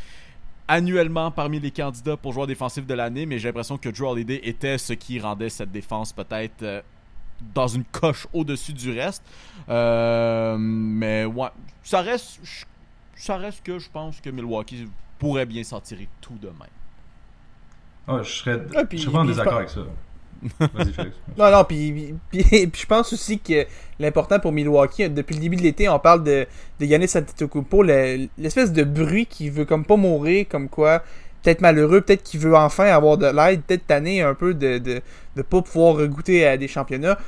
Annuellement 0.68 1.32
parmi 1.32 1.58
les 1.58 1.72
candidats 1.72 2.16
pour 2.16 2.32
joueur 2.32 2.46
défensif 2.46 2.86
de 2.86 2.94
l'année, 2.94 3.26
mais 3.26 3.38
j'ai 3.40 3.48
l'impression 3.48 3.76
que 3.76 3.88
Drew 3.88 4.04
Holiday 4.06 4.40
était 4.44 4.78
ce 4.78 4.92
qui 4.92 5.18
rendait 5.18 5.48
cette 5.48 5.72
défense 5.72 6.12
peut-être 6.12 6.62
euh, 6.62 6.82
dans 7.54 7.66
une 7.66 7.84
coche 7.84 8.28
au-dessus 8.32 8.72
du 8.72 8.92
reste. 8.92 9.24
mais 9.66 11.24
ouais, 11.24 11.48
ça 11.82 12.02
reste, 12.02 12.40
ça 13.16 13.36
reste 13.36 13.64
que 13.64 13.78
je 13.78 13.88
pense 13.90 14.20
que 14.20 14.30
Milwaukee 14.30 14.86
pourrait 15.18 15.46
bien 15.46 15.64
s'en 15.64 15.80
tirer 15.80 16.08
tout 16.20 16.38
de 16.40 16.48
même. 16.48 16.79
Ah, 18.10 18.20
je 18.22 18.30
serais, 18.30 18.60
ah, 18.74 18.82
je 18.90 18.96
serais 18.96 19.12
pas 19.12 19.18
en 19.18 19.24
désaccord 19.24 19.54
avec 19.54 19.68
ça. 19.68 19.80
Vas-y, 20.58 20.92
Félix. 20.92 21.16
non, 21.38 21.50
non, 21.50 21.64
puis, 21.68 22.14
je 22.32 22.86
pense 22.86 23.12
aussi 23.12 23.38
que 23.38 23.66
l'important 23.98 24.40
pour 24.40 24.52
Milwaukee, 24.52 25.08
depuis 25.08 25.34
le 25.34 25.40
début 25.40 25.56
de 25.56 25.62
l'été, 25.62 25.88
on 25.88 25.98
parle 25.98 26.24
de, 26.24 26.46
de 26.80 26.86
Yannis 26.86 27.12
Antetokounmpo, 27.14 27.82
l'espèce 27.82 28.72
de 28.72 28.82
bruit 28.84 29.26
qui 29.26 29.50
veut 29.50 29.64
comme 29.64 29.84
pas 29.84 29.96
mourir, 29.96 30.46
comme 30.48 30.68
quoi, 30.68 31.02
peut-être 31.42 31.60
malheureux, 31.60 32.00
peut-être 32.00 32.22
qu'il 32.22 32.40
veut 32.40 32.56
enfin 32.56 32.86
avoir 32.86 33.18
de 33.18 33.26
l'aide, 33.26 33.62
peut-être 33.62 33.86
tanner 33.86 34.22
un 34.22 34.34
peu 34.34 34.54
de, 34.54 34.78
de, 34.78 35.00
de 35.36 35.42
pas 35.42 35.62
pouvoir 35.62 36.06
goûter 36.06 36.46
à 36.46 36.56
des 36.56 36.68
championnats. 36.68 37.18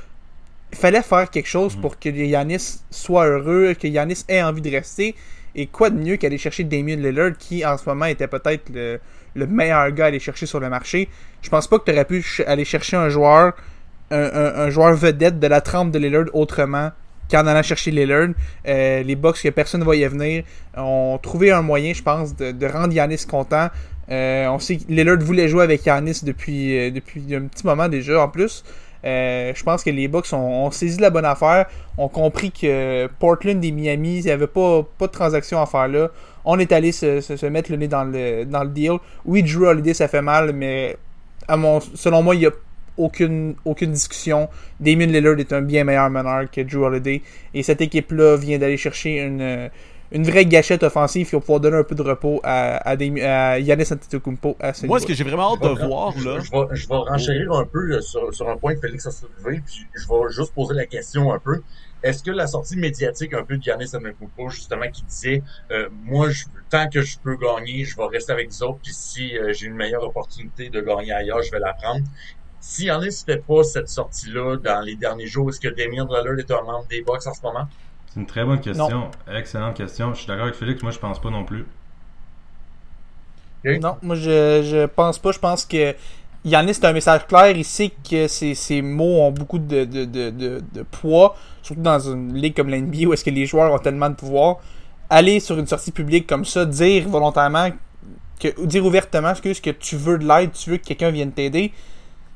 Il 0.73 0.79
fallait 0.79 1.03
faire 1.03 1.29
quelque 1.31 1.49
chose 1.49 1.77
mm. 1.77 1.81
pour 1.81 1.99
que 1.99 2.09
Yanis 2.09 2.81
soit 2.91 3.27
heureux, 3.27 3.75
que 3.75 3.87
Yanis 3.87 4.25
ait 4.29 4.43
envie 4.43 4.63
de 4.63 4.71
rester. 4.71 5.15
Et 5.55 5.67
quoi 5.67 5.91
de 5.91 5.99
mieux 5.99 6.17
qu'aller 6.17 6.39
chercher 6.39 6.65
Damien 6.65 6.97
Lillard, 6.97 7.37
qui 7.39 7.65
en 7.65 7.77
ce 7.77 7.87
moment 7.87 8.07
était 8.07 8.27
peut-être 8.27 8.71
le, 8.71 8.99
le 9.35 9.47
meilleur 9.47 9.91
gars 9.93 10.05
à 10.05 10.09
aller 10.09 10.21
chercher 10.21 10.47
sur 10.47 10.61
le 10.61 10.69
marché. 10.69 11.09
Je 11.43 11.49
pense 11.49 11.67
pas 11.67 11.79
que 11.79 11.85
tu 11.85 11.93
aurais 11.93 12.05
pu 12.05 12.25
aller 12.47 12.65
chercher 12.65 12.97
un 12.97 13.09
joueur, 13.09 13.55
un, 14.11 14.71
joueur 14.71 14.95
vedette 14.95 15.39
de 15.41 15.47
la 15.47 15.61
trempe 15.61 15.91
de 15.91 15.99
Lillard 15.99 16.27
autrement 16.35 16.91
qu'en 17.31 17.47
allant 17.47 17.63
chercher 17.63 17.91
Lillard. 17.91 18.29
Euh, 18.69 19.03
les 19.03 19.17
box 19.17 19.43
que 19.43 19.49
personne 19.49 19.81
ne 19.81 19.85
voyait 19.85 20.09
venir 20.09 20.45
ont 20.77 21.19
trouvé 21.23 21.51
un 21.51 21.63
moyen, 21.63 21.95
je 21.95 22.03
pense, 22.03 22.37
de, 22.37 22.67
rendre 22.67 22.93
Yanis 22.93 23.25
content. 23.29 23.69
Euh, 24.11 24.47
on 24.49 24.59
sait 24.59 24.77
que 24.77 24.85
Lillard 24.89 25.19
voulait 25.19 25.49
jouer 25.49 25.63
avec 25.63 25.87
Yanis 25.87 26.21
depuis, 26.23 26.79
euh, 26.79 26.91
depuis 26.91 27.35
un 27.35 27.47
petit 27.47 27.67
moment 27.67 27.89
déjà 27.89 28.23
en 28.23 28.29
plus. 28.29 28.65
Je 29.05 29.63
pense 29.63 29.83
que 29.83 29.91
les 29.91 30.09
Bucks 30.09 30.33
ont, 30.33 30.71
saisi 30.71 30.99
la 31.01 31.11
bonne 31.11 31.25
affaire, 31.25 31.67
ont 31.99 32.09
compris 32.09 32.51
que 32.53 33.09
Portland 33.19 33.63
et 33.65 33.71
Miami, 33.71 34.19
il 34.19 34.25
n'y 34.25 34.31
avait 34.31 34.47
pas, 34.47 34.85
de 35.01 35.07
transaction 35.07 35.61
à 35.61 35.67
faire 35.67 35.89
là 35.89 36.11
on 36.45 36.59
est 36.59 36.73
allé 36.73 36.93
se, 36.93 37.47
mettre 37.47 37.71
le 37.71 37.77
nez 37.77 37.89
dans 37.89 38.05
le, 38.05 38.69
deal. 38.69 38.99
Oui, 39.25 39.43
Drew 39.43 39.67
Holiday, 39.67 39.95
ça 39.95 40.09
fait 40.09 40.23
mal, 40.23 40.53
mais 40.53 40.97
selon 41.49 42.23
moi, 42.23 42.35
il 42.35 42.41
n'y 42.41 42.47
a 42.47 42.51
aucune, 42.97 43.55
aucune 43.65 43.93
discussion. 43.93 44.49
Damien 44.81 45.07
Lillard 45.07 45.39
est 45.39 45.53
un 45.53 45.63
bien 45.63 45.85
meilleur 45.85 46.11
meneur 46.11 46.51
que 46.51 46.61
Drew 46.61 46.85
Holiday. 46.85 47.23
Et 47.55 47.63
cette 47.63 47.81
équipe-là 47.81 48.37
vient 48.37 48.59
d'aller 48.59 48.77
chercher 48.77 49.23
une, 49.23 49.71
une 50.13 50.25
vraie 50.25 50.45
gâchette 50.47 50.83
offensive 50.83 51.29
qui 51.29 51.35
va 51.35 51.41
pouvoir 51.41 51.61
donner 51.61 51.79
un 51.79 51.85
peu 51.85 51.95
de 51.95 52.03
repos 52.03 52.41
à, 52.45 52.77
à, 52.77 52.91
à 52.93 53.59
Yannis 53.59 53.93
Antetokounmpo. 53.93 54.57
À 54.61 54.73
Moi, 54.85 55.01
ce 55.01 55.07
que 55.07 55.15
j'ai 55.15 55.25
vraiment 55.25 55.55
hâte 55.55 55.63
de 55.63 55.87
voir, 55.87 56.15
là... 56.19 56.39
Je, 56.41 56.51
vais, 56.51 56.77
je 56.77 56.89
vais 56.89 56.97
renchérir 56.97 57.53
un 57.53 57.65
peu 57.65 58.01
sur, 58.01 58.33
sur 58.35 58.49
un 58.49 58.57
point 58.57 58.75
que 58.75 58.81
Félix 58.81 59.07
a 59.07 59.11
soulevé, 59.11 59.63
puis 59.65 59.87
je 59.95 60.07
vais 60.09 60.31
juste 60.31 60.53
poser 60.55 60.75
la 60.75 60.87
question 60.87 61.33
un 61.33 61.39
peu. 61.39 61.63
Est-ce 62.03 62.23
que 62.23 62.33
la 62.33 62.47
sortie 62.47 62.77
médiatique 62.77 63.33
un 63.33 63.45
peu 63.45 63.57
de 63.57 63.63
Giannis 63.63 63.95
Antetokounmpo, 63.95 64.49
justement, 64.51 64.89
qui 64.93 65.03
disait, 65.05 65.43
euh, 65.71 65.89
moi, 66.05 66.31
je, 66.31 66.45
tant 66.69 66.89
que 66.89 67.01
je 67.01 67.19
peux 67.19 67.37
gagner, 67.37 67.85
je 67.85 67.97
vais 67.97 68.07
rester 68.07 68.33
avec 68.33 68.51
vous 68.51 68.63
autres, 68.65 68.81
puis 68.83 68.93
si 68.93 69.39
euh, 69.39 69.53
j'ai 69.53 69.67
une 69.67 69.77
meilleure 69.77 70.03
opportunité 70.03 70.69
de 70.69 70.81
gagner 70.81 71.13
ailleurs, 71.13 71.43
je 71.43 71.51
vais 71.51 71.61
la 71.61 71.73
prendre. 71.75 72.05
Si 72.61 72.87
Giannis 72.87 73.25
fait 73.25 73.45
pas 73.45 73.65
cette 73.65 73.89
sortie-là 73.89 74.57
dans 74.57 74.81
les 74.83 74.95
derniers 74.95 75.27
jours, 75.27 75.51
est-ce 75.51 75.59
que 75.61 75.69
Damien 75.69 76.05
Lillard 76.05 76.39
est 76.39 76.51
un 76.51 76.63
membre 76.63 76.87
des 76.89 77.03
Bucks 77.03 77.27
en 77.27 77.35
ce 77.35 77.43
moment? 77.43 77.67
C'est 78.13 78.21
une 78.21 78.27
très 78.27 78.45
bonne 78.45 78.61
question. 78.61 79.11
Excellente 79.33 79.75
question. 79.75 80.13
Je 80.13 80.19
suis 80.19 80.27
d'accord 80.27 80.45
avec 80.45 80.55
Félix, 80.55 80.83
moi 80.83 80.93
je 80.93 80.99
pense 80.99 81.19
pas 81.19 81.31
non 81.31 81.45
plus. 81.45 81.65
Non, 83.65 83.97
moi 84.03 84.17
je, 84.17 84.63
je 84.63 84.87
pense 84.87 85.19
pas. 85.19 85.33
Je 85.33 85.39
pense 85.39 85.65
que 85.65 85.95
Yannis, 86.45 86.75
c'est 86.75 86.85
un 86.85 86.93
message 86.93 87.27
clair. 87.27 87.57
Il 87.57 87.65
sait 87.65 87.91
que 87.91 88.27
ses, 88.27 88.83
mots 88.83 89.23
ont 89.23 89.31
beaucoup 89.31 89.59
de, 89.59 89.85
de, 89.85 90.05
de, 90.05 90.31
de, 90.31 90.83
poids, 90.83 91.37
surtout 91.63 91.81
dans 91.81 92.01
une 92.01 92.35
ligue 92.35 92.55
comme 92.55 92.69
l'NBA 92.69 93.07
où 93.07 93.15
est-ce 93.15 93.25
que 93.25 93.31
les 93.31 93.47
joueurs 93.47 93.73
ont 93.73 93.79
tellement 93.79 94.11
de 94.11 94.15
pouvoir. 94.15 94.57
Aller 95.09 95.41
sur 95.41 95.59
une 95.59 95.67
sortie 95.67 95.93
publique 95.93 96.27
comme 96.27 96.45
ça, 96.45 96.67
dire 96.67 97.09
volontairement, 97.09 97.71
que, 98.41 98.67
dire 98.67 98.85
ouvertement 98.85 99.35
ce 99.35 99.41
que 99.41 99.71
tu 99.71 99.97
veux 99.97 100.19
de 100.19 100.27
l'aide, 100.27 100.53
tu 100.53 100.71
veux 100.71 100.77
que 100.77 100.85
quelqu'un 100.85 101.11
vienne 101.11 101.33
t'aider, 101.33 101.73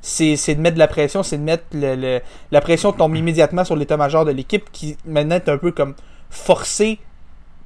c'est 0.07 0.55
de 0.55 0.61
mettre 0.61 0.75
de 0.75 0.79
la 0.79 0.87
pression, 0.87 1.23
c'est 1.23 1.39
de 1.39 1.43
mettre 1.43 1.65
le, 1.73 2.21
la 2.53 2.61
pression 2.61 2.93
tombe 2.93 3.17
immédiatement 3.17 3.65
sur 3.65 3.75
l'état-major 3.75 4.25
de 4.25 4.31
l'équipe 4.31 4.71
qui 4.71 4.97
maintenant 5.05 5.37
est 5.37 5.49
un 5.49 5.59
peu 5.59 5.73
comme 5.73 5.95
forcé 6.31 7.01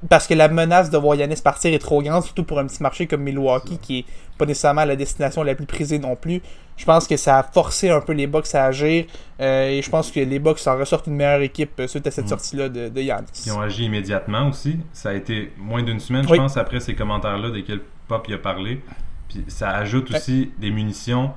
parce 0.09 0.25
que 0.25 0.33
la 0.33 0.47
menace 0.47 0.89
de 0.89 0.97
voir 0.97 1.15
Yanis 1.15 1.41
partir 1.43 1.71
est 1.71 1.79
trop 1.79 2.01
grande, 2.01 2.23
surtout 2.23 2.43
pour 2.43 2.57
un 2.57 2.65
petit 2.65 2.81
marché 2.81 3.05
comme 3.05 3.21
Milwaukee, 3.21 3.77
qui 3.77 3.99
est 3.99 4.05
pas 4.39 4.47
nécessairement 4.47 4.85
la 4.85 4.95
destination 4.95 5.43
la 5.43 5.53
plus 5.53 5.67
prisée 5.67 5.99
non 5.99 6.15
plus. 6.15 6.41
Je 6.77 6.85
pense 6.85 7.07
que 7.07 7.15
ça 7.15 7.37
a 7.37 7.43
forcé 7.43 7.91
un 7.91 8.01
peu 8.01 8.13
les 8.13 8.25
Bucks 8.25 8.55
à 8.55 8.65
agir, 8.65 9.05
euh, 9.39 9.69
et 9.69 9.83
je 9.83 9.89
pense 9.91 10.09
que 10.09 10.19
les 10.19 10.39
Bucks 10.39 10.65
en 10.65 10.75
ressortent 10.75 11.05
une 11.05 11.17
meilleure 11.17 11.41
équipe 11.41 11.79
euh, 11.79 11.85
suite 11.85 12.07
à 12.07 12.11
cette 12.11 12.25
mm. 12.25 12.29
sortie-là 12.29 12.69
de, 12.69 12.89
de 12.89 13.01
Yanis. 13.01 13.27
Ils 13.45 13.51
ont 13.51 13.61
agi 13.61 13.85
immédiatement 13.85 14.49
aussi. 14.49 14.79
Ça 14.91 15.09
a 15.09 15.13
été 15.13 15.53
moins 15.59 15.83
d'une 15.83 15.99
semaine, 15.99 16.27
je 16.27 16.33
pense, 16.33 16.57
après 16.57 16.79
ces 16.79 16.95
commentaires-là, 16.95 17.51
desquels 17.51 17.81
Pop 18.07 18.27
y 18.27 18.33
a 18.33 18.39
parlé. 18.39 18.81
Puis 19.29 19.45
ça 19.47 19.69
ajoute 19.69 20.09
aussi 20.09 20.49
des 20.57 20.71
munitions 20.71 21.31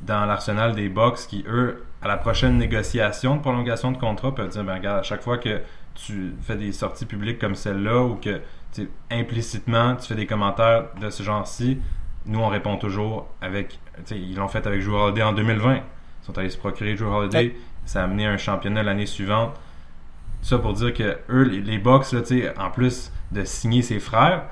dans 0.00 0.24
l'arsenal 0.24 0.74
des 0.74 0.88
Bucks 0.88 1.26
qui, 1.28 1.44
eux, 1.48 1.84
à 2.02 2.08
la 2.08 2.16
prochaine 2.16 2.58
négociation 2.58 3.36
de 3.36 3.40
prolongation 3.40 3.92
de 3.92 3.98
contrat, 3.98 4.34
peuvent 4.34 4.48
dire 4.48 4.64
ben, 4.64 4.74
regarde, 4.74 5.00
à 5.00 5.02
chaque 5.02 5.22
fois 5.22 5.38
que 5.38 5.60
tu 5.94 6.34
fais 6.42 6.56
des 6.56 6.72
sorties 6.72 7.06
publiques 7.06 7.38
comme 7.38 7.54
celle-là 7.54 8.02
ou 8.02 8.14
que 8.16 8.40
implicitement 9.10 9.96
tu 9.96 10.06
fais 10.06 10.14
des 10.14 10.26
commentaires 10.26 10.84
de 11.00 11.10
ce 11.10 11.22
genre-ci, 11.22 11.78
nous 12.26 12.38
on 12.38 12.48
répond 12.48 12.76
toujours 12.76 13.26
avec. 13.40 13.80
Ils 14.10 14.36
l'ont 14.36 14.48
fait 14.48 14.66
avec 14.66 14.80
Joe 14.80 14.94
Holiday 14.94 15.22
en 15.22 15.32
2020. 15.32 15.76
Ils 15.76 15.82
sont 16.22 16.38
allés 16.38 16.50
se 16.50 16.58
procurer 16.58 16.96
Joe 16.96 17.10
Holiday. 17.10 17.56
Ça 17.84 18.02
a 18.02 18.04
amené 18.04 18.26
un 18.26 18.36
championnat 18.36 18.82
l'année 18.82 19.06
suivante. 19.06 19.58
Ça 20.42 20.58
pour 20.58 20.74
dire 20.74 20.92
que 20.94 21.18
eux, 21.30 21.42
les, 21.42 21.60
les 21.60 21.78
là, 21.78 22.52
en 22.58 22.70
plus 22.70 23.10
de 23.32 23.44
signer 23.44 23.82
ses 23.82 23.98
frères, 23.98 24.44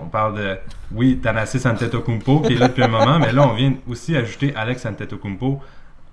on 0.00 0.06
parle 0.06 0.36
de, 0.36 0.58
oui, 0.92 1.18
Thanasis 1.18 1.66
Antetokounmpo 1.66 2.40
qui 2.40 2.54
est 2.54 2.58
là 2.58 2.68
depuis 2.68 2.82
un 2.82 2.88
moment, 2.88 3.18
mais 3.18 3.32
là 3.32 3.48
on 3.48 3.54
vient 3.54 3.74
aussi 3.88 4.16
ajouter 4.16 4.54
Alex 4.54 4.86
Antetokounmpo. 4.86 5.60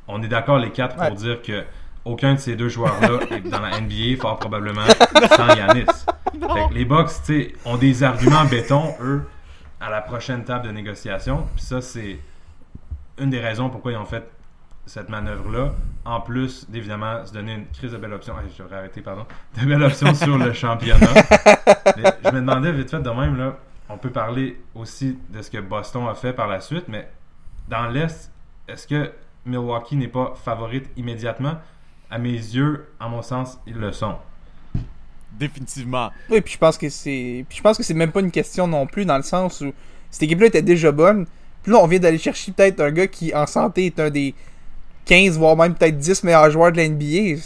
On 0.07 0.22
est 0.24 0.28
d'accord 0.28 0.57
les 0.57 0.72
quatre 0.72 0.95
pour 0.95 1.15
dire 1.15 1.41
que 1.41 1.63
aucun 2.03 2.34
de 2.34 2.39
ces 2.39 2.55
deux 2.55 2.69
joueurs-là 2.69 3.19
est 3.32 3.41
dans 3.41 3.59
la 3.59 3.80
NBA, 3.80 4.19
fort 4.19 4.39
probablement, 4.39 4.86
sans 5.36 5.55
Yanis. 5.55 5.86
les 6.72 6.86
Bucks, 6.86 7.11
ont 7.65 7.78
des 7.78 8.03
arguments 8.03 8.45
béton, 8.45 8.95
eux, 9.01 9.24
à 9.80 9.89
la 9.89 10.01
prochaine 10.01 10.43
table 10.43 10.67
de 10.67 10.72
négociation. 10.72 11.47
Puis 11.55 11.65
ça, 11.65 11.82
c'est 11.82 12.19
une 13.19 13.30
des 13.30 13.39
raisons 13.39 13.69
pourquoi 13.69 13.91
ils 13.91 13.97
ont 13.97 14.05
fait 14.05 14.28
cette 14.91 15.09
manœuvre-là. 15.09 15.73
En 16.05 16.21
plus 16.21 16.69
d'évidemment 16.69 17.25
se 17.25 17.33
donner 17.33 17.53
une 17.53 17.67
crise 17.67 17.91
de 17.91 17.97
belle 17.97 18.13
option. 18.13 18.33
j'aurais 18.57 18.77
arrêté, 18.77 19.01
pardon. 19.01 19.25
De 19.59 19.65
belle 19.65 19.83
option 19.83 20.13
sur 20.13 20.37
le 20.37 20.53
championnat. 20.53 21.13
je 22.25 22.31
me 22.31 22.39
demandais 22.39 22.71
vite 22.71 22.89
fait 22.89 23.01
de 23.01 23.09
même, 23.09 23.37
là, 23.37 23.57
on 23.89 23.97
peut 23.97 24.09
parler 24.09 24.59
aussi 24.75 25.17
de 25.29 25.41
ce 25.41 25.49
que 25.51 25.59
Boston 25.59 26.07
a 26.09 26.15
fait 26.15 26.33
par 26.33 26.47
la 26.47 26.59
suite, 26.59 26.85
mais 26.87 27.09
dans 27.67 27.87
l'Est, 27.87 28.31
est-ce 28.67 28.87
que 28.87 29.11
Milwaukee 29.45 29.95
n'est 29.95 30.07
pas 30.07 30.33
favorite 30.43 30.89
immédiatement? 30.97 31.57
à 32.11 32.17
mes 32.17 32.33
yeux, 32.33 32.89
à 32.99 33.07
mon 33.07 33.21
sens, 33.21 33.57
ils 33.65 33.73
le 33.73 33.93
sont. 33.93 34.15
Définitivement. 35.31 36.11
Oui, 36.29 36.41
puis 36.41 36.53
je 36.53 36.57
pense 36.57 36.77
que 36.77 36.89
c'est. 36.89 37.45
Puis 37.47 37.57
je 37.57 37.63
pense 37.63 37.77
que 37.77 37.83
c'est 37.83 37.93
même 37.93 38.11
pas 38.11 38.19
une 38.19 38.31
question 38.31 38.67
non 38.67 38.85
plus, 38.85 39.05
dans 39.05 39.15
le 39.15 39.23
sens 39.23 39.61
où 39.61 39.73
cette 40.11 40.23
équipe-là 40.23 40.47
était 40.47 40.61
déjà 40.61 40.91
bonne. 40.91 41.25
Puis 41.63 41.71
là, 41.71 41.79
on 41.81 41.87
vient 41.87 41.99
d'aller 41.99 42.17
chercher 42.17 42.51
peut-être 42.51 42.81
un 42.81 42.91
gars 42.91 43.07
qui, 43.07 43.33
en 43.33 43.47
santé, 43.47 43.85
est 43.85 43.99
un 43.99 44.09
des 44.09 44.35
15, 45.06 45.38
voire 45.38 45.56
même 45.58 45.74
peut-être 45.74 45.97
10 45.97 46.24
meilleurs 46.24 46.49
joueurs 46.52 46.72
de 46.72 46.78
la 46.78 46.88
NBA. 46.88 47.39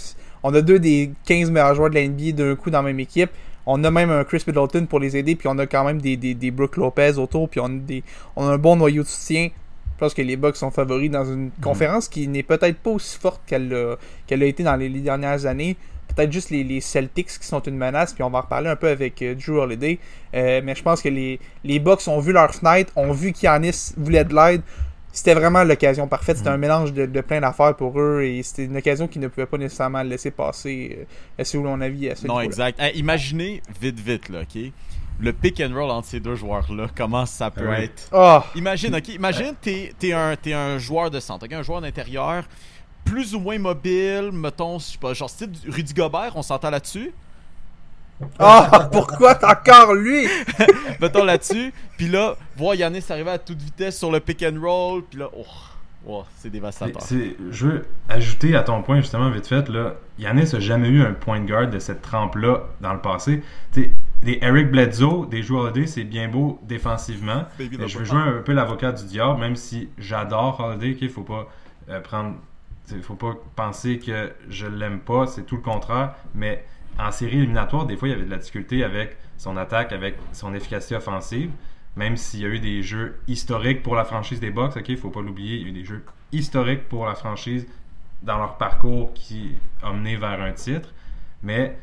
On 0.43 0.53
a 0.53 0.61
deux 0.61 0.79
des 0.79 1.11
15 1.25 1.51
meilleurs 1.51 1.75
joueurs 1.75 1.89
de 1.89 1.95
la 1.95 2.07
NBA 2.07 2.31
d'un 2.33 2.55
coup 2.55 2.69
dans 2.69 2.79
la 2.79 2.89
même 2.89 2.99
équipe. 2.99 3.31
On 3.65 3.83
a 3.83 3.89
même 3.89 4.11
un 4.11 4.23
Chris 4.23 4.43
Middleton 4.45 4.85
pour 4.85 4.99
les 4.99 5.17
aider, 5.17 5.35
puis 5.35 5.47
on 5.47 5.57
a 5.57 5.65
quand 5.65 5.83
même 5.83 5.99
des, 5.99 6.17
des, 6.17 6.35
des 6.35 6.51
Brooke 6.51 6.77
Lopez 6.77 7.17
autour, 7.17 7.49
puis 7.49 7.59
on 7.59 7.65
a, 7.65 7.69
des, 7.69 8.03
on 8.35 8.47
a 8.47 8.51
un 8.51 8.57
bon 8.57 8.75
noyau 8.75 9.01
de 9.01 9.07
soutien. 9.07 9.49
Je 9.95 9.99
pense 9.99 10.13
que 10.13 10.21
les 10.21 10.35
Bucks 10.35 10.57
sont 10.57 10.71
favoris 10.71 11.09
dans 11.09 11.25
une 11.25 11.45
mhm. 11.45 11.51
conférence 11.61 12.09
qui 12.09 12.27
n'est 12.27 12.43
peut-être 12.43 12.77
pas 12.77 12.91
aussi 12.91 13.17
forte 13.17 13.41
qu'elle 13.47 13.73
a, 13.73 13.95
a 14.29 14.45
été 14.45 14.61
dans 14.61 14.75
les, 14.75 14.89
dernières 14.89 15.45
années. 15.45 15.77
Peut-être 16.13 16.31
juste 16.31 16.49
les, 16.49 16.81
Celtics 16.81 17.39
qui 17.39 17.47
sont 17.47 17.61
une 17.61 17.77
menace, 17.77 18.13
puis 18.13 18.21
on 18.21 18.29
va 18.29 18.39
en 18.39 18.41
reparler 18.41 18.69
un 18.69 18.75
peu 18.75 18.89
avec 18.89 19.21
euh, 19.21 19.35
Drew 19.35 19.57
Holiday. 19.57 19.97
Euh, 20.33 20.61
mais 20.63 20.75
je 20.75 20.83
pense 20.83 21.01
que 21.01 21.09
les, 21.09 21.39
les 21.63 21.79
Bucks 21.79 22.07
ont 22.07 22.19
vu 22.19 22.33
leur 22.33 22.53
fenêtre, 22.53 22.91
ont 22.95 23.13
vu 23.13 23.31
qu'Yanis 23.31 23.93
voulait 23.97 24.25
de 24.25 24.35
l'aide. 24.35 24.61
C'était 25.15 25.33
vraiment 25.33 25.63
l'occasion 25.63 26.09
parfaite. 26.09 26.37
C'était 26.37 26.49
mhm. 26.49 26.55
un 26.55 26.59
mélange 26.59 26.93
de, 26.93 27.21
plein 27.21 27.39
d'affaires 27.39 27.73
pour 27.75 27.97
eux 27.99 28.23
et 28.23 28.43
c'était 28.43 28.65
une 28.65 28.75
occasion 28.75 29.07
qu'ils 29.07 29.21
ne 29.21 29.29
pouvaient 29.29 29.45
pas 29.45 29.57
nécessairement 29.57 30.03
laisser 30.03 30.29
passer. 30.29 31.07
Euh, 31.39 31.43
si 31.43 31.55
vous 31.55 31.63
l'on 31.63 31.79
avis 31.79 32.09
à 32.09 32.15
ce 32.15 32.27
Non, 32.27 32.41
exact. 32.41 32.81
imaginez, 32.95 33.61
vite, 33.81 33.99
vite, 33.99 34.29
là, 34.29 34.41
OK? 34.41 34.71
le 35.17 35.31
pick 35.31 35.61
and 35.61 35.73
roll 35.73 35.89
entre 35.91 36.09
ces 36.09 36.19
deux 36.19 36.35
joueurs-là, 36.35 36.87
comment 36.93 37.25
ça 37.25 37.49
peut 37.49 37.71
être? 37.71 38.09
Oh. 38.11 38.39
Imagine, 38.53 38.95
ok, 38.95 39.07
imagine 39.07 39.53
t'es 39.61 39.93
es 40.03 40.11
un, 40.11 40.35
es 40.45 40.51
un 40.51 40.77
joueur 40.77 41.09
de 41.09 41.21
centre, 41.21 41.45
un 41.49 41.63
joueur 41.63 41.79
d'intérieur, 41.79 42.43
plus 43.05 43.33
ou 43.33 43.39
moins 43.39 43.57
mobile, 43.57 44.31
mettons, 44.33 44.77
je 44.77 44.83
sais 44.83 44.97
pas, 44.97 45.13
genre 45.13 45.29
style 45.29 45.51
Rudy 45.69 45.93
Gobert, 45.93 46.33
on 46.35 46.41
s'entend 46.41 46.69
là-dessus? 46.69 47.13
Ah, 48.39 48.69
oh, 48.71 48.77
pourquoi 48.91 49.37
encore 49.43 49.93
lui? 49.93 50.27
Mettons 51.01 51.23
là-dessus, 51.23 51.73
puis 51.97 52.07
là, 52.07 52.35
voir 52.55 52.75
Yannis 52.75 53.05
arriver 53.09 53.31
à 53.31 53.37
toute 53.37 53.61
vitesse 53.61 53.97
sur 53.97 54.11
le 54.11 54.19
pick 54.19 54.43
and 54.43 54.59
roll, 54.61 55.03
puis 55.03 55.19
là, 55.19 55.29
oh, 56.05 56.23
c'est 56.37 56.49
dévastateur. 56.49 57.01
je 57.51 57.67
veux 57.67 57.85
ajouter 58.09 58.55
à 58.55 58.63
ton 58.63 58.81
point 58.83 59.01
justement 59.01 59.29
vite 59.31 59.47
fait 59.47 59.67
là, 59.69 59.95
Yannis 60.19 60.55
a 60.55 60.59
jamais 60.59 60.87
eu 60.87 61.01
un 61.01 61.13
point 61.13 61.39
de 61.39 61.45
garde 61.45 61.71
de 61.71 61.79
cette 61.79 62.01
trempe 62.01 62.35
là 62.35 62.63
dans 62.79 62.93
le 62.93 63.01
passé. 63.01 63.43
sais 63.71 63.91
des 64.23 64.39
Eric 64.41 64.71
Bledsoe, 64.71 65.27
des 65.29 65.43
joueurs 65.43 65.65
Holiday, 65.65 65.85
c'est 65.85 66.03
bien 66.03 66.27
beau 66.27 66.59
défensivement. 66.63 67.45
Mais 67.59 67.87
je 67.87 67.99
veux 67.99 68.05
jouer 68.05 68.19
un 68.19 68.41
peu 68.41 68.53
l'avocat 68.53 68.91
du 68.91 69.05
diable, 69.05 69.39
même 69.39 69.55
si 69.55 69.89
j'adore 69.97 70.59
Holiday, 70.59 70.95
qu'il 70.95 71.09
faut 71.09 71.23
pas 71.23 71.47
euh, 71.89 71.99
prendre. 72.01 72.35
Il 72.91 73.01
faut 73.01 73.15
pas 73.15 73.33
penser 73.55 73.99
que 73.99 74.31
je 74.49 74.67
l'aime 74.67 74.99
pas, 74.99 75.27
c'est 75.27 75.43
tout 75.43 75.55
le 75.55 75.61
contraire. 75.61 76.13
Mais 76.33 76.65
en 76.99 77.11
série 77.11 77.37
éliminatoire, 77.37 77.85
des 77.85 77.97
fois, 77.97 78.07
il 78.07 78.11
y 78.11 78.13
avait 78.13 78.25
de 78.25 78.31
la 78.31 78.37
difficulté 78.37 78.83
avec 78.83 79.17
son 79.37 79.57
attaque, 79.57 79.91
avec 79.91 80.15
son 80.31 80.53
efficacité 80.53 80.95
offensive. 80.95 81.51
Même 81.95 82.17
s'il 82.17 82.41
y 82.41 82.45
a 82.45 82.49
eu 82.49 82.59
des 82.59 82.83
jeux 82.83 83.19
historiques 83.27 83.81
pour 83.81 83.95
la 83.95 84.03
franchise 84.03 84.39
des 84.39 84.51
Bucks, 84.51 84.75
ok, 84.75 84.95
faut 84.97 85.09
pas 85.09 85.21
l'oublier, 85.21 85.57
il 85.57 85.61
y 85.61 85.65
a 85.65 85.67
eu 85.69 85.71
des 85.71 85.85
jeux 85.85 86.03
historiques 86.31 86.89
pour 86.89 87.05
la 87.05 87.15
franchise 87.15 87.67
dans 88.21 88.37
leur 88.37 88.57
parcours 88.57 89.13
qui 89.13 89.55
a 89.81 89.93
mené 89.93 90.17
vers 90.17 90.41
un 90.41 90.51
titre. 90.51 90.93
Mais 91.41 91.77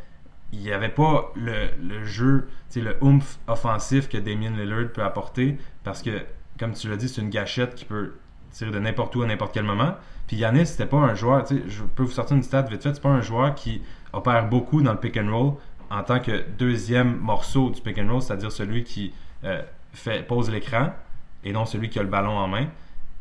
il 0.52 0.60
n'y 0.60 0.72
avait 0.72 0.90
pas 0.90 1.32
le, 1.34 1.70
le 1.82 2.04
jeu, 2.04 2.48
le 2.76 2.96
oomph 3.00 3.38
offensif 3.46 4.08
que 4.08 4.18
Damien 4.18 4.50
Lillard 4.50 4.92
peut 4.92 5.02
apporter 5.02 5.56
parce 5.82 6.02
que, 6.02 6.10
comme 6.58 6.72
tu 6.72 6.88
l'as 6.88 6.96
dit, 6.96 7.08
c'est 7.08 7.22
une 7.22 7.30
gâchette 7.30 7.74
qui 7.74 7.86
peut 7.86 8.14
tirer 8.50 8.70
de 8.70 8.78
n'importe 8.78 9.16
où 9.16 9.22
à 9.22 9.26
n'importe 9.26 9.54
quel 9.54 9.64
moment. 9.64 9.94
Puis 10.26 10.36
Yanis, 10.36 10.66
c'était 10.66 10.86
pas 10.86 10.98
un 10.98 11.14
joueur, 11.14 11.44
je 11.48 11.82
peux 11.82 12.02
vous 12.02 12.10
sortir 12.10 12.36
une 12.36 12.42
stat 12.42 12.62
vite 12.62 12.82
fait, 12.82 12.94
c'est 12.94 13.02
pas 13.02 13.08
un 13.08 13.22
joueur 13.22 13.54
qui 13.54 13.82
opère 14.12 14.48
beaucoup 14.48 14.82
dans 14.82 14.92
le 14.92 14.98
pick 14.98 15.16
and 15.16 15.30
roll 15.30 15.54
en 15.90 16.02
tant 16.02 16.20
que 16.20 16.44
deuxième 16.58 17.18
morceau 17.18 17.70
du 17.70 17.80
pick 17.80 17.98
and 17.98 18.10
roll, 18.10 18.22
c'est-à-dire 18.22 18.52
celui 18.52 18.84
qui 18.84 19.12
euh, 19.44 19.62
pose 20.28 20.50
l'écran 20.50 20.92
et 21.44 21.52
non 21.52 21.66
celui 21.66 21.90
qui 21.90 21.98
a 21.98 22.02
le 22.02 22.08
ballon 22.08 22.36
en 22.36 22.48
main. 22.48 22.66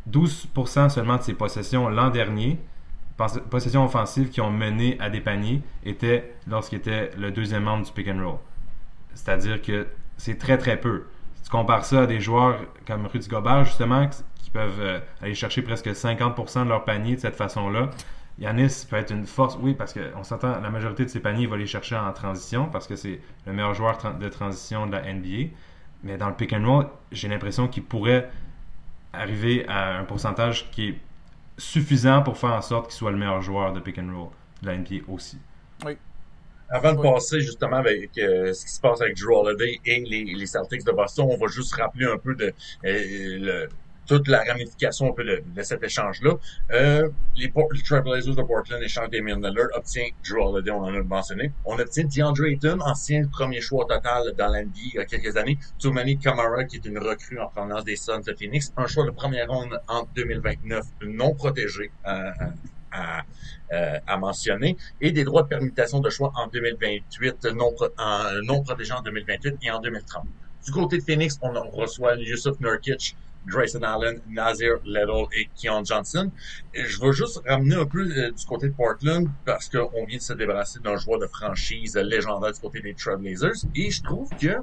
12% 0.10 0.90
seulement 0.90 1.18
de 1.18 1.22
ses 1.22 1.34
possessions 1.34 1.88
l'an 1.90 2.10
dernier 2.10 2.60
possessions 3.50 3.86
offensives 3.86 4.30
qui 4.30 4.42
ont 4.42 4.50
mené 4.50 4.98
à 5.00 5.10
des 5.10 5.22
paniers 5.22 5.62
étaient 5.86 6.34
lorsqu'il 6.48 6.80
était 6.80 7.12
le 7.18 7.32
deuxième 7.32 7.64
membre 7.64 7.86
du 7.86 7.92
pick 7.92 8.08
and 8.08 8.24
roll. 8.24 8.38
C'est-à-dire 9.14 9.62
que 9.62 9.88
c'est 10.18 10.38
très 10.38 10.58
très 10.58 10.78
peu. 10.78 11.06
Si 11.36 11.44
tu 11.44 11.50
compares 11.50 11.86
ça 11.86 12.02
à 12.02 12.06
des 12.06 12.20
joueurs 12.20 12.58
comme 12.88 13.06
Rudy 13.08 13.28
Gobert, 13.28 13.66
justement, 13.66 14.08
qui 14.08 14.50
peuvent 14.52 14.80
euh, 14.80 15.00
aller 15.22 15.36
chercher 15.36 15.62
presque 15.62 15.88
50% 15.88 16.64
de 16.64 16.70
leur 16.70 16.86
panier 16.86 17.16
de 17.16 17.20
cette 17.20 17.36
façon-là, 17.36 17.90
Yanis 18.40 18.86
peut 18.90 18.96
être 18.98 19.12
une 19.12 19.26
force, 19.26 19.58
oui, 19.62 19.74
parce 19.76 19.94
qu'on 19.94 20.24
s'entend, 20.24 20.60
la 20.60 20.70
majorité 20.70 21.06
de 21.06 21.10
ses 21.10 21.20
paniers, 21.20 21.44
il 21.44 21.50
va 21.50 21.58
les 21.58 21.68
chercher 21.68 21.96
en 21.96 22.12
transition, 22.14 22.68
parce 22.70 22.88
que 22.88 22.96
c'est 22.96 23.20
le 23.46 23.54
meilleur 23.54 23.74
joueur 23.74 23.98
de 24.18 24.30
transition 24.30 24.88
de 24.88 24.94
la 24.94 25.02
NBA. 25.14 25.52
Mais 26.04 26.18
dans 26.18 26.30
le 26.30 26.36
pick 26.36 26.54
and 26.54 26.66
roll, 26.66 26.88
j'ai 27.12 27.28
l'impression 27.28 27.68
qu'il 27.68 27.84
pourrait 27.84 28.30
arriver 29.14 29.66
à 29.68 29.98
un 30.00 30.06
pourcentage 30.06 30.72
qui 30.72 30.90
est 30.90 31.00
suffisant 31.58 32.24
pour 32.24 32.38
faire 32.38 32.54
en 32.54 32.62
sorte 32.62 32.88
qu'il 32.90 32.96
soit 32.98 33.12
le 33.12 33.18
meilleur 33.18 33.42
joueur 33.42 33.74
de 33.74 33.80
pick 33.80 33.98
and 34.00 34.12
roll 34.16 34.30
de 34.64 34.68
la 34.68 34.78
NBA 34.78 34.98
aussi. 35.08 35.40
Oui. 35.86 35.98
Avant 36.70 36.94
de 36.94 37.00
passer 37.02 37.42
justement 37.42 37.78
avec 37.78 38.18
euh, 38.18 38.54
ce 38.54 38.66
qui 38.66 38.72
se 38.74 38.82
passe 38.82 39.02
avec 39.02 39.18
Drew 39.18 39.34
Holiday 39.36 39.80
et 39.86 40.02
les, 40.02 40.24
les 40.26 40.46
Celtics 40.48 40.86
de 40.86 40.92
Boston, 40.94 41.28
on 41.30 41.38
va 41.38 41.48
juste 41.48 41.74
rappeler 41.76 42.06
un 42.06 42.18
peu 42.18 42.36
de 42.36 42.46
euh, 42.46 42.54
le- 43.40 43.70
toute 44.12 44.28
la 44.28 44.44
ramification 44.44 45.16
de, 45.18 45.62
cet 45.64 45.82
échange-là. 45.84 46.34
Euh, 46.74 47.10
les, 47.38 47.46
les 47.72 47.82
Trailblazers 47.82 48.36
de 48.36 48.42
Portland 48.42 48.82
échangent 48.84 49.10
Damian 49.10 49.38
Lillard, 49.38 49.70
obtient 49.74 50.04
Drew 50.28 50.42
Holiday, 50.42 50.72
on 50.72 50.84
en 50.84 50.94
a 50.94 51.02
mentionné. 51.02 51.54
On 51.64 51.80
obtient 51.80 52.04
DeAndre 52.14 52.44
Ayton, 52.48 52.80
ancien 52.82 53.26
premier 53.28 53.62
choix 53.62 53.86
total 53.88 54.34
dans 54.38 54.50
l'NBA 54.50 54.80
il 54.94 54.96
y 54.96 55.00
a 55.00 55.06
quelques 55.06 55.38
années. 55.38 55.58
Tumani 55.80 56.18
Kamara, 56.18 56.66
qui 56.66 56.76
est 56.76 56.86
une 56.86 56.98
recrue 57.00 57.40
en 57.40 57.48
provenance 57.48 57.86
des 57.86 57.96
Suns 57.96 58.20
de 58.20 58.34
Phoenix. 58.38 58.74
Un 58.76 58.88
choix 58.88 59.06
de 59.06 59.12
première 59.12 59.48
ronde 59.50 59.80
en 59.88 60.06
2029 60.14 60.84
non 61.04 61.34
protégé 61.34 61.90
euh, 62.06 62.32
à, 62.92 63.22
euh, 63.72 63.98
à 64.06 64.18
mentionner 64.18 64.76
et 65.00 65.14
des 65.14 65.24
droits 65.24 65.44
de 65.44 65.48
permutation 65.48 66.02
de 66.02 66.10
choix 66.10 66.34
en 66.36 66.48
2028, 66.48 67.46
non, 67.56 67.72
pro- 67.72 67.88
en- 67.98 68.42
non 68.44 68.62
protégés 68.62 68.92
en 68.92 69.02
2028 69.02 69.56
et 69.62 69.72
en 69.72 69.80
2030. 69.80 70.26
Du 70.66 70.72
côté 70.74 70.98
de 70.98 71.04
Phoenix, 71.04 71.40
on 71.42 71.54
reçoit 71.70 72.16
Yusuf 72.18 72.60
Nurkic, 72.60 73.16
Grayson 73.46 73.82
Allen, 73.82 74.20
Nazir 74.30 74.76
Little 74.86 75.26
et 75.36 75.50
Keon 75.60 75.84
Johnson. 75.84 76.32
Et 76.74 76.86
je 76.86 77.00
veux 77.02 77.12
juste 77.12 77.42
ramener 77.48 77.76
un 77.76 77.86
peu 77.86 78.02
euh, 78.02 78.32
du 78.32 78.46
côté 78.46 78.70
de 78.70 78.74
Portland 78.74 79.28
parce 79.46 79.70
qu'on 79.70 80.06
vient 80.06 80.18
de 80.18 80.22
se 80.22 80.34
débarrasser 80.34 80.80
d'un 80.80 80.98
joueur 80.98 81.20
de 81.20 81.28
franchise 81.28 81.96
légendaire 81.96 82.54
du 82.54 82.60
côté 82.60 82.82
des 82.82 82.94
Trailblazers 82.94 83.66
et 83.76 83.90
je 83.90 84.04
trouve 84.04 84.30
que 84.40 84.58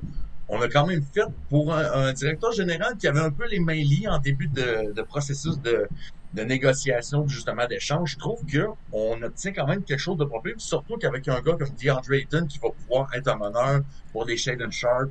on 0.48 0.60
a 0.62 0.68
quand 0.68 0.86
même 0.86 1.02
fait 1.02 1.24
pour 1.50 1.74
un, 1.74 2.12
directeur 2.14 2.52
général 2.52 2.96
qui 2.96 3.06
avait 3.06 3.20
un 3.20 3.30
peu 3.30 3.46
les 3.48 3.60
mains 3.60 3.74
liées 3.74 4.08
en 4.08 4.18
début 4.18 4.48
de, 4.48 5.02
processus 5.02 5.60
de, 5.60 5.86
négociation, 6.34 7.26
justement 7.28 7.66
d'échange, 7.66 8.12
je 8.12 8.18
trouve 8.18 8.44
que 8.46 8.66
on 8.92 9.20
obtient 9.22 9.52
quand 9.52 9.66
même 9.66 9.82
quelque 9.82 9.98
chose 9.98 10.16
de 10.16 10.24
propre, 10.24 10.48
surtout 10.56 10.96
qu'avec 10.96 11.28
un 11.28 11.40
gars 11.40 11.56
comme 11.58 11.68
DeAndre 11.82 12.12
Ayton 12.12 12.46
qui 12.46 12.58
va 12.58 12.70
pouvoir 12.70 13.12
être 13.14 13.28
un 13.28 13.36
meneur 13.36 13.82
pour 14.12 14.24
des 14.24 14.36
Shaden 14.36 14.72
Sharp 14.72 15.10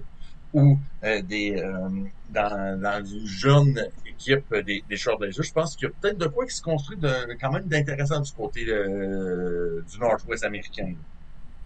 ou 0.58 0.80
euh, 1.04 1.22
des 1.22 1.56
euh, 1.56 1.88
dans, 2.30 2.82
dans 2.82 3.06
une 3.06 3.28
jeune 3.28 3.80
équipe 4.06 4.54
des, 4.66 4.84
des 4.90 4.98
Trailblazers, 4.98 5.44
je 5.44 5.54
pense 5.54 5.76
qu'il 5.76 5.88
y 5.88 5.92
a 5.92 5.94
peut-être 6.02 6.18
de 6.18 6.28
quoi 6.28 6.46
qui 6.46 6.56
se 6.56 6.62
construit 6.62 6.98
de, 6.98 7.34
quand 7.40 7.52
même 7.52 7.66
d'intéressant 7.66 8.20
du 8.20 8.32
côté 8.32 8.66
euh, 8.68 9.84
du 9.90 10.00
Northwest 10.00 10.44
américain. 10.44 10.94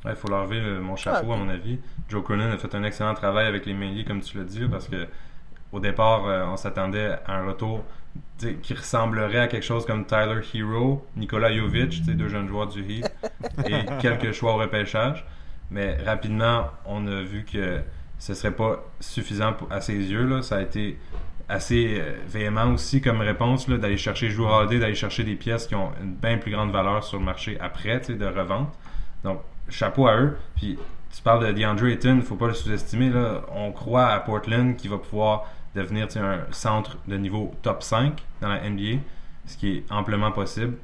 Il 0.03 0.15
faut 0.15 0.27
leur 0.27 0.45
lever 0.45 0.79
mon 0.79 0.95
chapeau, 0.95 1.31
à 1.31 1.37
mon 1.37 1.47
avis. 1.47 1.79
Joe 2.09 2.23
Cronin 2.23 2.51
a 2.51 2.57
fait 2.57 2.73
un 2.73 2.83
excellent 2.83 3.13
travail 3.13 3.45
avec 3.45 3.65
les 3.67 3.73
Méliers, 3.73 4.03
comme 4.03 4.21
tu 4.21 4.37
l'as 4.37 4.43
dit, 4.43 4.67
parce 4.67 4.87
que 4.87 5.07
au 5.71 5.79
départ, 5.79 6.23
on 6.51 6.57
s'attendait 6.57 7.11
à 7.27 7.37
un 7.37 7.45
retour 7.45 7.83
qui 8.63 8.73
ressemblerait 8.73 9.39
à 9.39 9.47
quelque 9.47 9.63
chose 9.63 9.85
comme 9.85 10.05
Tyler 10.05 10.41
Hero, 10.53 11.05
Nikola 11.15 11.55
Jovic, 11.55 12.03
deux 12.03 12.27
jeunes 12.27 12.47
joueurs 12.47 12.67
du 12.67 12.81
Heat, 12.81 13.09
et 13.67 13.85
quelques 14.01 14.31
choix 14.31 14.55
au 14.55 14.57
repêchage. 14.57 15.23
Mais 15.69 15.95
rapidement, 16.03 16.65
on 16.85 17.05
a 17.05 17.21
vu 17.21 17.45
que 17.45 17.81
ce 18.21 18.35
serait 18.35 18.51
pas 18.51 18.85
suffisant 18.99 19.55
à 19.71 19.81
ses 19.81 19.95
yeux. 19.95 20.43
Ça 20.43 20.57
a 20.57 20.61
été 20.61 20.99
assez 21.49 21.99
euh, 21.99 22.13
véhément 22.27 22.71
aussi 22.71 23.01
comme 23.01 23.19
réponse 23.19 23.67
d'aller 23.67 23.97
chercher 23.97 24.29
Drew 24.29 24.45
Holiday, 24.45 24.77
d'aller 24.77 24.93
chercher 24.93 25.23
des 25.23 25.33
pièces 25.33 25.65
qui 25.65 25.73
ont 25.73 25.89
une 25.99 26.13
bien 26.13 26.37
plus 26.37 26.51
grande 26.51 26.71
valeur 26.71 27.03
sur 27.03 27.17
le 27.17 27.25
marché 27.25 27.57
après, 27.59 27.99
de 27.99 28.25
revente. 28.25 28.71
Donc, 29.23 29.41
chapeau 29.69 30.07
à 30.07 30.17
eux. 30.17 30.37
Puis, 30.55 30.77
tu 31.11 31.21
parles 31.23 31.47
de 31.47 31.51
DeAndre 31.51 31.87
Ayton, 31.87 32.17
il 32.17 32.21
faut 32.21 32.35
pas 32.35 32.45
le 32.45 32.53
sous-estimer. 32.53 33.11
On 33.55 33.71
croit 33.71 34.09
à 34.09 34.19
Portland 34.19 34.75
qui 34.75 34.87
va 34.87 34.99
pouvoir 34.99 35.47
devenir 35.73 36.07
un 36.17 36.41
centre 36.51 36.97
de 37.07 37.17
niveau 37.17 37.51
top 37.63 37.81
5 37.81 38.21
dans 38.39 38.49
la 38.49 38.69
NBA, 38.69 38.99
ce 39.47 39.57
qui 39.57 39.77
est 39.77 39.91
amplement 39.91 40.31
possible 40.31 40.75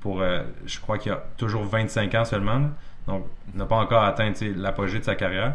pour, 0.00 0.22
euh, 0.22 0.42
je 0.66 0.80
crois 0.80 0.98
qu'il 0.98 1.12
a 1.12 1.22
toujours 1.36 1.62
25 1.62 2.12
ans 2.16 2.24
seulement. 2.24 2.58
là. 2.58 2.70
Donc, 3.06 3.26
il 3.54 3.58
n'a 3.58 3.66
pas 3.66 3.76
encore 3.76 4.02
atteint 4.02 4.32
l'apogée 4.56 4.98
de 4.98 5.04
sa 5.04 5.14
carrière. 5.14 5.54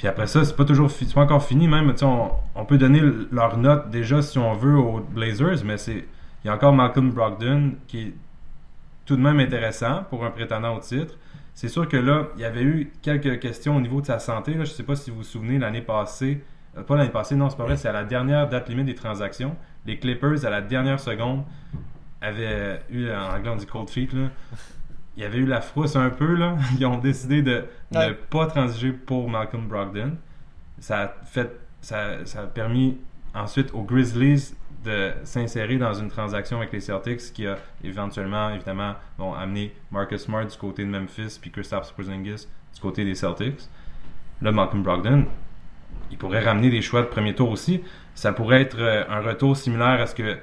Puis 0.00 0.08
après 0.08 0.26
ça, 0.26 0.46
c'est 0.46 0.56
pas 0.56 0.64
toujours 0.64 0.90
c'est 0.90 1.12
pas 1.12 1.20
encore 1.20 1.44
fini 1.44 1.68
même. 1.68 1.92
On, 2.00 2.30
on 2.54 2.64
peut 2.64 2.78
donner 2.78 3.02
leur 3.30 3.58
note 3.58 3.90
déjà 3.90 4.22
si 4.22 4.38
on 4.38 4.54
veut 4.54 4.74
aux 4.74 5.00
Blazers, 5.00 5.62
mais 5.62 5.76
c'est 5.76 6.06
il 6.42 6.46
y 6.46 6.48
a 6.48 6.54
encore 6.54 6.72
Malcolm 6.72 7.10
Brogdon 7.10 7.74
qui 7.86 8.00
est 8.00 8.14
tout 9.04 9.16
de 9.16 9.20
même 9.20 9.38
intéressant 9.40 10.04
pour 10.08 10.24
un 10.24 10.30
prétendant 10.30 10.74
au 10.74 10.80
titre. 10.80 11.18
C'est 11.52 11.68
sûr 11.68 11.86
que 11.86 11.98
là, 11.98 12.28
il 12.36 12.40
y 12.40 12.46
avait 12.46 12.62
eu 12.62 12.90
quelques 13.02 13.40
questions 13.40 13.76
au 13.76 13.80
niveau 13.82 14.00
de 14.00 14.06
sa 14.06 14.18
santé. 14.18 14.56
Je 14.58 14.64
sais 14.64 14.84
pas 14.84 14.96
si 14.96 15.10
vous 15.10 15.18
vous 15.18 15.22
souvenez, 15.22 15.58
l'année 15.58 15.82
passée, 15.82 16.42
euh, 16.78 16.82
pas 16.82 16.96
l'année 16.96 17.10
passée, 17.10 17.36
non, 17.36 17.50
c'est 17.50 17.58
pas 17.58 17.64
vrai, 17.64 17.76
c'est 17.76 17.88
à 17.88 17.92
la 17.92 18.04
dernière 18.04 18.48
date 18.48 18.70
limite 18.70 18.86
des 18.86 18.94
transactions. 18.94 19.54
Les 19.84 19.98
Clippers, 19.98 20.46
à 20.46 20.48
la 20.48 20.62
dernière 20.62 20.98
seconde, 20.98 21.44
avaient 22.22 22.80
eu, 22.88 23.10
en 23.10 23.36
anglais 23.36 23.50
on 23.50 23.56
dit 23.56 23.66
cold 23.66 23.90
feet, 23.90 24.14
là. 24.14 24.30
Il 25.20 25.24
y 25.24 25.26
avait 25.26 25.38
eu 25.38 25.44
la 25.44 25.60
frousse 25.60 25.96
un 25.96 26.08
peu. 26.08 26.34
Là. 26.34 26.56
Ils 26.78 26.86
ont 26.86 26.96
décidé 26.96 27.42
de 27.42 27.64
ne 27.92 28.12
pas 28.12 28.46
transiger 28.46 28.90
pour 28.90 29.28
Malcolm 29.28 29.68
Brogdon. 29.68 30.16
Ça 30.78 31.00
a, 31.02 31.08
fait, 31.26 31.50
ça, 31.82 32.24
ça 32.24 32.40
a 32.40 32.46
permis 32.46 32.96
ensuite 33.34 33.70
aux 33.74 33.82
Grizzlies 33.82 34.54
de 34.82 35.12
s'insérer 35.24 35.76
dans 35.76 35.92
une 35.92 36.08
transaction 36.08 36.56
avec 36.56 36.72
les 36.72 36.80
Celtics 36.80 37.34
qui 37.34 37.46
a 37.46 37.58
éventuellement, 37.84 38.48
évidemment, 38.48 38.94
bon, 39.18 39.34
amené 39.34 39.74
Marcus 39.90 40.22
Smart 40.22 40.46
du 40.46 40.56
côté 40.56 40.84
de 40.84 40.88
Memphis 40.88 41.38
puis 41.38 41.50
Kristaps 41.50 41.92
Porzingis 41.92 42.46
du 42.74 42.80
côté 42.80 43.04
des 43.04 43.14
Celtics. 43.14 43.68
Là, 44.40 44.52
Malcolm 44.52 44.82
Brogdon, 44.82 45.26
il 46.10 46.16
pourrait 46.16 46.42
ramener 46.42 46.70
des 46.70 46.80
choix 46.80 47.02
de 47.02 47.08
premier 47.08 47.34
tour 47.34 47.50
aussi. 47.50 47.82
Ça 48.14 48.32
pourrait 48.32 48.62
être 48.62 48.78
euh, 48.78 49.04
un 49.10 49.20
retour 49.20 49.54
similaire 49.54 50.00
à 50.00 50.06
ce 50.06 50.14
que 50.14 50.38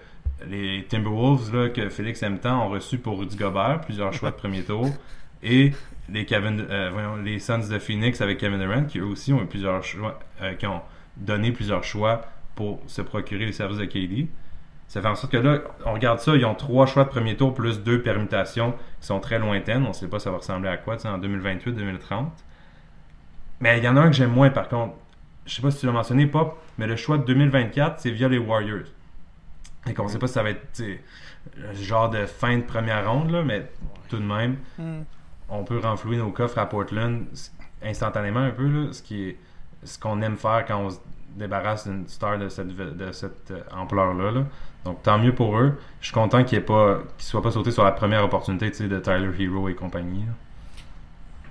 les 0.46 0.86
Timberwolves, 0.86 1.54
là, 1.56 1.70
que 1.70 1.90
Félix 1.90 2.22
aime 2.24 2.40
tant, 2.40 2.66
ont 2.66 2.70
reçu 2.70 2.98
pour 2.98 3.20
Rudy 3.20 3.36
Gobert, 3.36 3.82
plusieurs 3.82 4.14
choix 4.14 4.32
de 4.32 4.36
premier 4.36 4.64
tour. 4.64 4.88
Et 5.44 5.72
les, 6.10 6.26
Kevin, 6.26 6.66
euh, 6.70 6.90
voyons, 6.92 7.18
les 7.18 7.40
Suns 7.40 7.68
de 7.70 7.80
Phoenix 7.80 8.22
avec 8.22 8.40
Kevin 8.40 8.60
Durant, 8.60 8.84
qui 8.86 9.00
eux 9.00 9.06
aussi 9.06 9.34
ont 9.34 9.42
eu 9.42 9.46
plusieurs 9.46 9.84
choix, 9.84 10.20
euh, 10.42 10.54
qui 10.54 10.66
ont 10.68 10.82
donné 11.16 11.52
plusieurs 11.52 11.84
choix 11.84 12.22
pour 12.56 12.82
se 12.88 13.02
procurer 13.02 13.46
les 13.46 13.52
services 13.52 13.78
de 13.78 13.86
KD. 13.86 14.28
Ça 14.88 15.02
fait 15.02 15.08
en 15.08 15.16
sorte 15.16 15.34
que 15.34 15.38
là, 15.38 15.60
on 15.86 15.94
regarde 15.94 16.20
ça, 16.20 16.36
ils 16.36 16.46
ont 16.46 16.56
trois 16.56 16.86
choix 16.86 17.04
de 17.04 17.10
premier 17.10 17.36
tour 17.36 17.54
plus 17.54 17.84
deux 17.84 18.02
permutations 18.02 18.72
qui 19.02 19.08
sont 19.08 19.20
très 19.20 19.38
lointaines. 19.38 19.84
On 19.84 19.90
ne 19.90 19.94
sait 19.94 20.08
pas 20.08 20.20
ça 20.20 20.32
va 20.32 20.38
ressembler 20.38 20.70
à 20.70 20.78
quoi, 20.78 20.96
en 21.06 21.20
2028-2030. 21.20 22.28
Mais 23.60 23.78
il 23.80 23.84
y 23.84 23.88
en 23.88 23.98
a 23.98 24.02
un 24.02 24.08
que 24.08 24.16
j'aime 24.16 24.32
moins 24.32 24.50
par 24.50 24.70
contre. 24.70 24.94
Je 25.46 25.56
sais 25.56 25.62
pas 25.62 25.72
si 25.72 25.80
tu 25.80 25.86
l'as 25.86 25.92
mentionné, 25.92 26.26
Pop, 26.26 26.58
mais 26.78 26.88
le 26.88 26.96
choix 26.96 27.18
de 27.18 27.24
2024, 27.24 28.00
c'est 28.00 28.12
via 28.12 28.28
les 28.30 28.38
Warriors. 28.38 28.88
Et 29.90 29.94
qu'on 29.94 30.08
sait 30.08 30.20
pas 30.20 30.28
si 30.28 30.34
ça 30.34 30.44
va 30.44 30.50
être 30.52 30.84
genre 31.74 32.10
de 32.10 32.26
fin 32.26 32.58
de 32.58 32.64
première 32.64 33.10
ronde, 33.12 33.32
là, 33.32 33.44
mais 33.44 33.70
tout 34.10 34.18
de 34.18 34.24
même, 34.26 34.58
Hmm. 34.78 35.02
on 35.50 35.64
peut 35.64 35.80
renflouer 35.80 36.18
nos 36.18 36.32
coffres 36.32 36.58
à 36.58 36.66
Portland 36.66 37.26
instantanément 37.84 38.40
un 38.42 38.52
peu, 38.52 38.68
là, 38.68 38.92
ce 38.94 39.02
qui 39.02 39.30
est 39.30 39.38
ce 39.84 39.98
qu'on 40.00 40.22
aime 40.22 40.36
faire 40.38 40.66
quand 40.68 40.80
on 40.80 40.90
se 40.90 40.98
débarrasse 41.36 41.88
d'une 41.88 42.08
star 42.08 42.38
de 42.40 42.50
cette, 42.50 42.76
de 42.76 43.12
cette 43.12 43.52
euh, 43.52 43.62
ampleur-là. 43.72 44.32
là. 44.32 44.44
Donc 44.86 45.04
tant 45.04 45.18
mieux 45.20 45.34
pour 45.36 45.58
eux. 45.58 45.78
Je 46.02 46.06
suis 46.08 46.14
content 46.14 46.44
qu'ils 46.44 46.60
ne 46.60 46.66
soient 47.20 47.42
pas 47.42 47.52
sautés 47.52 47.72
sur 47.72 47.84
la 47.84 47.92
première 47.92 48.24
opportunité 48.24 48.70
de 48.88 49.00
Tyler 49.00 49.30
Hero 49.40 49.70
et 49.70 49.76
compagnie. 49.76 50.22
là. 50.26 50.32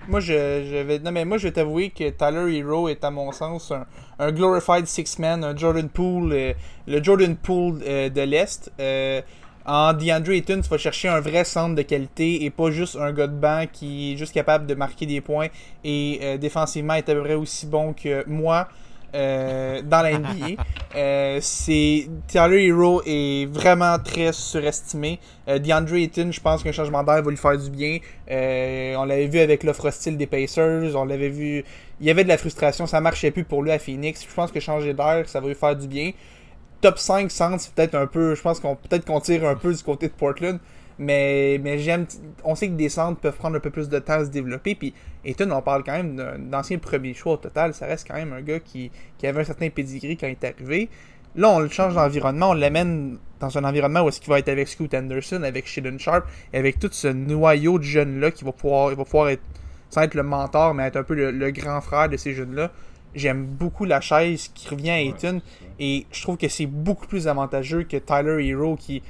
Moi, 0.09 0.21
je, 0.21 0.65
je 0.71 0.77
vais, 0.77 0.99
non, 1.01 1.11
mais 1.11 1.25
moi, 1.25 1.37
je 1.37 1.49
t'avouer 1.49 1.91
que 1.91 2.11
Tyler 2.11 2.59
Hero 2.59 2.89
est, 2.89 3.03
à 3.03 3.11
mon 3.11 3.33
sens, 3.33 3.73
un, 3.73 3.87
un 4.21 4.31
glorified 4.31 4.87
six-man, 4.87 5.43
un 5.43 5.57
Jordan 5.57 5.89
Poole, 5.89 6.33
euh, 6.33 6.53
le 6.87 7.03
Jordan 7.03 7.35
Poole 7.37 7.81
euh, 7.85 8.09
de 8.09 8.21
l'Est. 8.21 8.71
Euh, 8.79 9.21
en 9.65 9.93
DeAndre 9.93 10.31
Ayton, 10.31 10.61
tu 10.63 10.69
vas 10.69 10.79
chercher 10.79 11.09
un 11.09 11.19
vrai 11.19 11.43
centre 11.43 11.75
de 11.75 11.83
qualité 11.83 12.45
et 12.45 12.51
pas 12.51 12.71
juste 12.71 12.95
un 12.95 13.13
gars 13.13 13.27
de 13.27 13.35
banc 13.35 13.65
qui 13.73 14.13
est 14.13 14.17
juste 14.17 14.33
capable 14.33 14.65
de 14.67 14.75
marquer 14.75 15.07
des 15.07 15.21
points 15.21 15.49
et 15.83 16.39
défensivement 16.39 16.95
est 16.95 17.09
à 17.09 17.15
peu 17.15 17.23
près 17.25 17.35
aussi 17.35 17.67
bon 17.67 17.93
que 17.93 18.23
moi. 18.29 18.69
Euh, 19.17 19.81
dans 19.83 20.03
la 20.03 20.19
NBA. 20.19 20.63
Euh, 20.95 21.39
c'est 21.41 22.07
Tyler 22.27 22.67
Hero 22.67 23.03
est 23.07 23.47
vraiment 23.51 23.99
très 23.99 24.33
surestimé. 24.33 25.19
Euh, 25.49 25.59
DeAndre 25.59 25.95
Ayton, 25.95 26.31
je 26.31 26.41
pense 26.41 26.63
qu'un 26.63 26.73
changement 26.73 27.03
d'air 27.03 27.23
va 27.23 27.31
lui 27.31 27.37
faire 27.39 27.57
du 27.57 27.71
bien. 27.71 27.99
On 28.29 29.05
l'avait 29.05 29.27
vu 29.27 29.39
avec 29.39 29.65
l'offre 29.65 29.87
hostile 29.87 30.19
des 30.19 30.27
Pacers, 30.27 30.95
on 30.95 31.05
l'avait 31.07 31.31
vu. 31.31 31.65
Il 32.01 32.07
y 32.07 32.11
avait 32.11 32.25
de 32.25 32.29
la 32.29 32.37
frustration, 32.37 32.87
ça 32.87 33.01
marchait 33.01 33.31
plus 33.31 33.45
pour 33.45 33.63
lui 33.63 33.73
à 33.73 33.79
Phoenix. 33.79 34.27
Je 34.29 34.35
pense 34.35 34.53
que 34.53 34.61
changer 34.61 34.93
d'air, 34.93 35.25
ça 35.27 35.41
va 35.41 35.49
lui 35.49 35.55
faire 35.55 35.75
du 35.75 35.89
bien. 35.89 36.13
Top 36.83 36.99
5 36.99 37.31
centre, 37.31 37.61
c'est 37.61 37.73
peut-être 37.73 37.95
un 37.95 38.07
peu. 38.07 38.35
Je 38.35 38.43
pense 38.43 38.61
qu'on 38.61 38.77
peut-être 38.77 39.07
qu'on 39.07 39.21
tire 39.21 39.47
un 39.49 39.55
peu 39.55 39.73
du 39.73 39.83
côté 39.83 40.09
de 40.09 40.13
Portland. 40.13 40.59
Mais, 40.99 41.61
mais 41.63 41.79
j'aime. 41.79 42.07
On 42.43 42.55
sait 42.55 42.69
que 42.69 42.75
des 42.75 42.89
centres 42.89 43.21
peuvent 43.21 43.37
prendre 43.37 43.57
un 43.57 43.61
peu 43.61 43.71
plus 43.71 43.89
de 43.89 43.99
temps 43.99 44.15
à 44.15 44.25
se 44.25 44.31
développer. 44.31 44.75
Puis 44.75 44.95
Ayton, 45.25 45.51
on 45.51 45.61
parle 45.61 45.85
quand 45.85 45.93
même 45.93 46.49
d'ancien 46.51 46.79
premier 46.79 47.13
choix 47.13 47.35
au 47.35 47.37
total. 47.37 47.75
Ça 47.75 47.87
reste 47.87 48.09
quand 48.09 48.15
même 48.15 48.33
un 48.33 48.41
gars 48.41 48.61
qui, 48.61 48.91
qui 49.19 49.27
avait 49.27 49.43
un 49.43 49.45
certain 49.45 49.69
pedigree 49.69 50.17
quand 50.17 50.27
il 50.27 50.33
est 50.33 50.45
arrivé. 50.45 50.89
Là, 51.35 51.51
on 51.51 51.59
le 51.59 51.69
change 51.69 51.95
d'environnement, 51.95 52.51
on 52.51 52.55
l'amène 52.55 53.19
dans 53.41 53.59
un 53.59 53.65
environnement 53.65 54.01
où 54.01 54.09
est-ce 54.09 54.21
qu'il 54.21 54.31
va 54.31 54.39
être 54.39 54.49
avec 54.49 54.69
Scoot 54.69 54.95
Anderson, 54.95 55.43
avec 55.43 55.67
Shaden 55.67 55.99
Sharp, 55.99 56.25
et 56.55 56.57
avec 56.57 56.79
tout 56.79 56.89
ce 56.91 57.09
noyau 57.09 57.79
de 57.79 57.85
jeunes-là 57.85 58.31
qui 58.31 58.43
va 58.43 58.53
pouvoir, 58.53 58.91
il 58.91 58.97
va 58.97 59.05
pouvoir 59.05 59.29
être, 59.29 59.43
sans 59.91 60.01
être 60.01 60.15
le 60.15 60.23
mentor, 60.23 60.73
mais 60.73 60.85
être 60.85 60.97
un 60.97 61.03
peu 61.03 61.13
le, 61.13 61.31
le 61.31 61.51
grand 61.51 61.83
frère 61.83 62.09
de 62.09 62.17
ces 62.17 62.33
jeunes-là. 62.33 62.71
J'aime 63.15 63.45
beaucoup 63.45 63.85
la 63.85 64.01
chaise 64.01 64.49
qui 64.55 64.67
revient 64.71 64.91
à 64.91 65.01
Ayton, 65.03 65.43
et 65.79 66.07
je 66.11 66.23
trouve 66.23 66.39
que 66.39 66.49
c'est 66.49 66.65
beaucoup 66.65 67.07
plus 67.07 67.29
avantageux 67.29 67.83
que 67.83 67.99
Tyler 67.99 68.43
Hero 68.47 68.77
qui. 68.77 69.03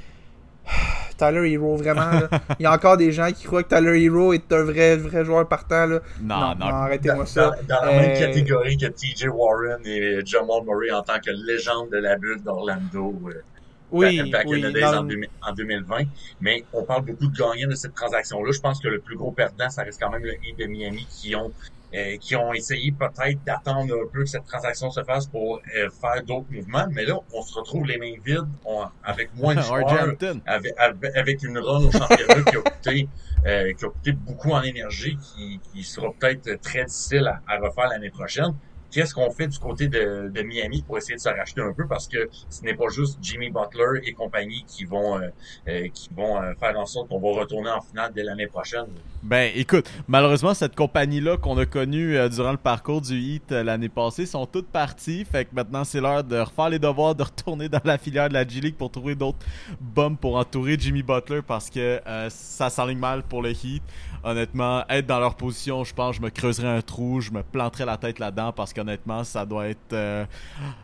Tyler 1.16 1.50
Hero, 1.50 1.76
vraiment. 1.76 2.10
là. 2.10 2.28
Il 2.58 2.64
y 2.64 2.66
a 2.66 2.72
encore 2.72 2.96
des 2.98 3.10
gens 3.10 3.30
qui 3.32 3.44
croient 3.44 3.62
que 3.62 3.74
Tyler 3.74 4.02
Hero 4.04 4.32
est 4.34 4.52
un 4.52 4.62
vrai, 4.64 4.96
vrai 4.96 5.24
joueur 5.24 5.48
partant. 5.48 5.86
Là. 5.86 6.00
Non, 6.20 6.54
non. 6.58 6.66
arrêtez-moi 6.66 7.18
Dans, 7.20 7.26
ça. 7.26 7.52
dans 7.68 7.84
la 7.86 7.92
même 7.92 8.10
Euh, 8.16 8.18
catégorie 8.26 8.76
que 8.76 8.86
TJ 8.86 9.28
Warren 9.32 9.80
et 9.86 10.20
Jamal 10.26 10.62
Murray 10.66 10.90
en 10.92 11.02
tant 11.02 11.18
que 11.18 11.30
légende 11.46 11.90
de 11.90 11.98
la 11.98 12.16
bulle 12.16 12.42
d'Orlando. 12.42 13.14
euh, 13.28 13.42
Oui, 13.90 14.18
back, 14.18 14.30
back 14.32 14.46
in 14.46 14.50
oui. 14.50 14.62
the 14.62 14.72
days 14.72 14.80
dans- 14.80 14.98
en, 14.98 15.02
2000 15.04 15.28
en 15.42 15.52
2020. 15.52 16.04
Mais 16.40 16.64
on 16.72 16.82
parle 16.84 17.04
beaucoup 17.04 17.28
de 17.28 17.36
gagnants 17.36 17.68
de 17.68 17.74
cette 17.74 17.94
transaction-là. 17.94 18.50
Je 18.52 18.60
pense 18.60 18.80
que 18.80 18.88
le 18.88 19.00
plus 19.00 19.16
gros 19.16 19.30
perdant, 19.32 19.70
ça 19.70 19.82
reste 19.82 20.00
quand 20.00 20.10
même 20.10 20.24
le 20.24 20.34
Heat 20.34 20.58
de 20.58 20.66
Miami 20.66 21.06
qui 21.10 21.34
ont 21.36 21.52
euh, 21.94 22.16
qui 22.18 22.34
ont 22.34 22.52
essayé 22.52 22.90
peut-être 22.90 23.42
d'attendre 23.44 23.94
un 23.94 24.08
peu 24.12 24.24
que 24.24 24.28
cette 24.28 24.44
transaction 24.44 24.90
se 24.90 25.04
fasse 25.04 25.26
pour 25.28 25.60
euh, 25.76 25.88
faire 25.88 26.20
d'autres 26.24 26.50
mouvements. 26.50 26.86
Mais 26.90 27.04
là, 27.04 27.14
on 27.32 27.42
se 27.42 27.54
retrouve 27.54 27.86
les 27.86 27.96
mains 27.96 28.16
vides, 28.24 28.40
on- 28.64 28.86
avec 29.04 29.32
moins 29.36 29.54
de 29.54 29.60
joueurs, 29.62 29.86
avec- 30.46 30.74
avec 31.14 31.42
une 31.44 31.58
run 31.58 31.84
au 31.84 31.92
championnat 31.92 32.42
qui 32.42 32.56
a 32.56 32.60
coûté 32.60 33.08
euh, 33.46 33.72
qui 33.72 33.84
a 33.84 33.88
coûté 33.88 34.12
beaucoup 34.12 34.50
en 34.50 34.62
énergie, 34.62 35.16
qui, 35.16 35.60
qui 35.72 35.84
sera 35.84 36.08
peut-être 36.18 36.60
très 36.60 36.84
difficile 36.84 37.28
à, 37.28 37.40
à 37.46 37.58
refaire 37.58 37.88
l'année 37.88 38.10
prochaine. 38.10 38.52
Qu'est-ce 38.96 39.12
qu'on 39.12 39.30
fait 39.30 39.46
du 39.46 39.58
côté 39.58 39.88
de, 39.88 40.42
Miami 40.42 40.80
pour 40.80 40.96
essayer 40.96 41.16
de 41.16 41.20
se 41.20 41.28
racheter 41.28 41.60
un 41.60 41.74
peu? 41.74 41.86
Parce 41.86 42.08
que 42.08 42.30
ce 42.48 42.62
n'est 42.62 42.72
pas 42.72 42.88
juste 42.88 43.18
Jimmy 43.20 43.50
Butler 43.50 44.00
et 44.06 44.14
compagnie 44.14 44.64
qui 44.66 44.86
vont 44.86 45.20
euh, 45.20 45.28
euh, 45.68 45.88
qui 45.92 46.08
vont 46.16 46.40
euh, 46.40 46.54
faire 46.58 46.78
en 46.78 46.86
sorte 46.86 47.10
qu'on 47.10 47.20
va 47.20 47.40
retourner 47.40 47.68
en 47.68 47.82
finale 47.82 48.10
dès 48.14 48.22
l'année 48.22 48.46
prochaine. 48.46 48.86
Ben, 49.22 49.52
écoute, 49.54 49.90
malheureusement, 50.08 50.54
cette 50.54 50.74
compagnie-là 50.74 51.36
qu'on 51.36 51.58
a 51.58 51.66
connue 51.66 52.16
durant 52.30 52.52
le 52.52 52.56
parcours 52.56 53.02
du 53.02 53.18
Heat 53.18 53.50
l'année 53.50 53.90
passée 53.90 54.24
sont 54.24 54.46
toutes 54.46 54.68
parties. 54.68 55.26
Fait 55.26 55.44
que 55.44 55.54
maintenant, 55.54 55.84
c'est 55.84 56.00
l'heure 56.00 56.24
de 56.24 56.38
refaire 56.38 56.70
les 56.70 56.78
devoirs, 56.78 57.14
de 57.14 57.24
retourner 57.24 57.68
dans 57.68 57.82
la 57.84 57.98
filière 57.98 58.30
de 58.30 58.34
la 58.34 58.48
G-League 58.48 58.76
pour 58.76 58.90
trouver 58.90 59.14
d'autres 59.14 59.44
bums 59.78 60.16
pour 60.16 60.36
entourer 60.36 60.76
Jimmy 60.78 61.02
Butler 61.02 61.40
parce 61.46 61.68
que 61.68 62.00
ça 62.30 62.70
s'enligne 62.70 62.98
mal 62.98 63.24
pour 63.24 63.42
le 63.42 63.50
Heat. 63.50 63.82
Honnêtement, 64.28 64.82
être 64.88 65.06
dans 65.06 65.20
leur 65.20 65.36
position, 65.36 65.84
je 65.84 65.94
pense, 65.94 66.16
je 66.16 66.20
me 66.20 66.30
creuserais 66.30 66.66
un 66.78 66.82
trou, 66.82 67.20
je 67.20 67.30
me 67.30 67.44
planterais 67.44 67.84
la 67.86 67.96
tête 67.96 68.18
là-dedans 68.18 68.50
parce 68.50 68.72
qu'honnêtement, 68.72 69.22
ça 69.22 69.46
doit 69.46 69.68
être. 69.68 69.92
euh, 69.92 70.24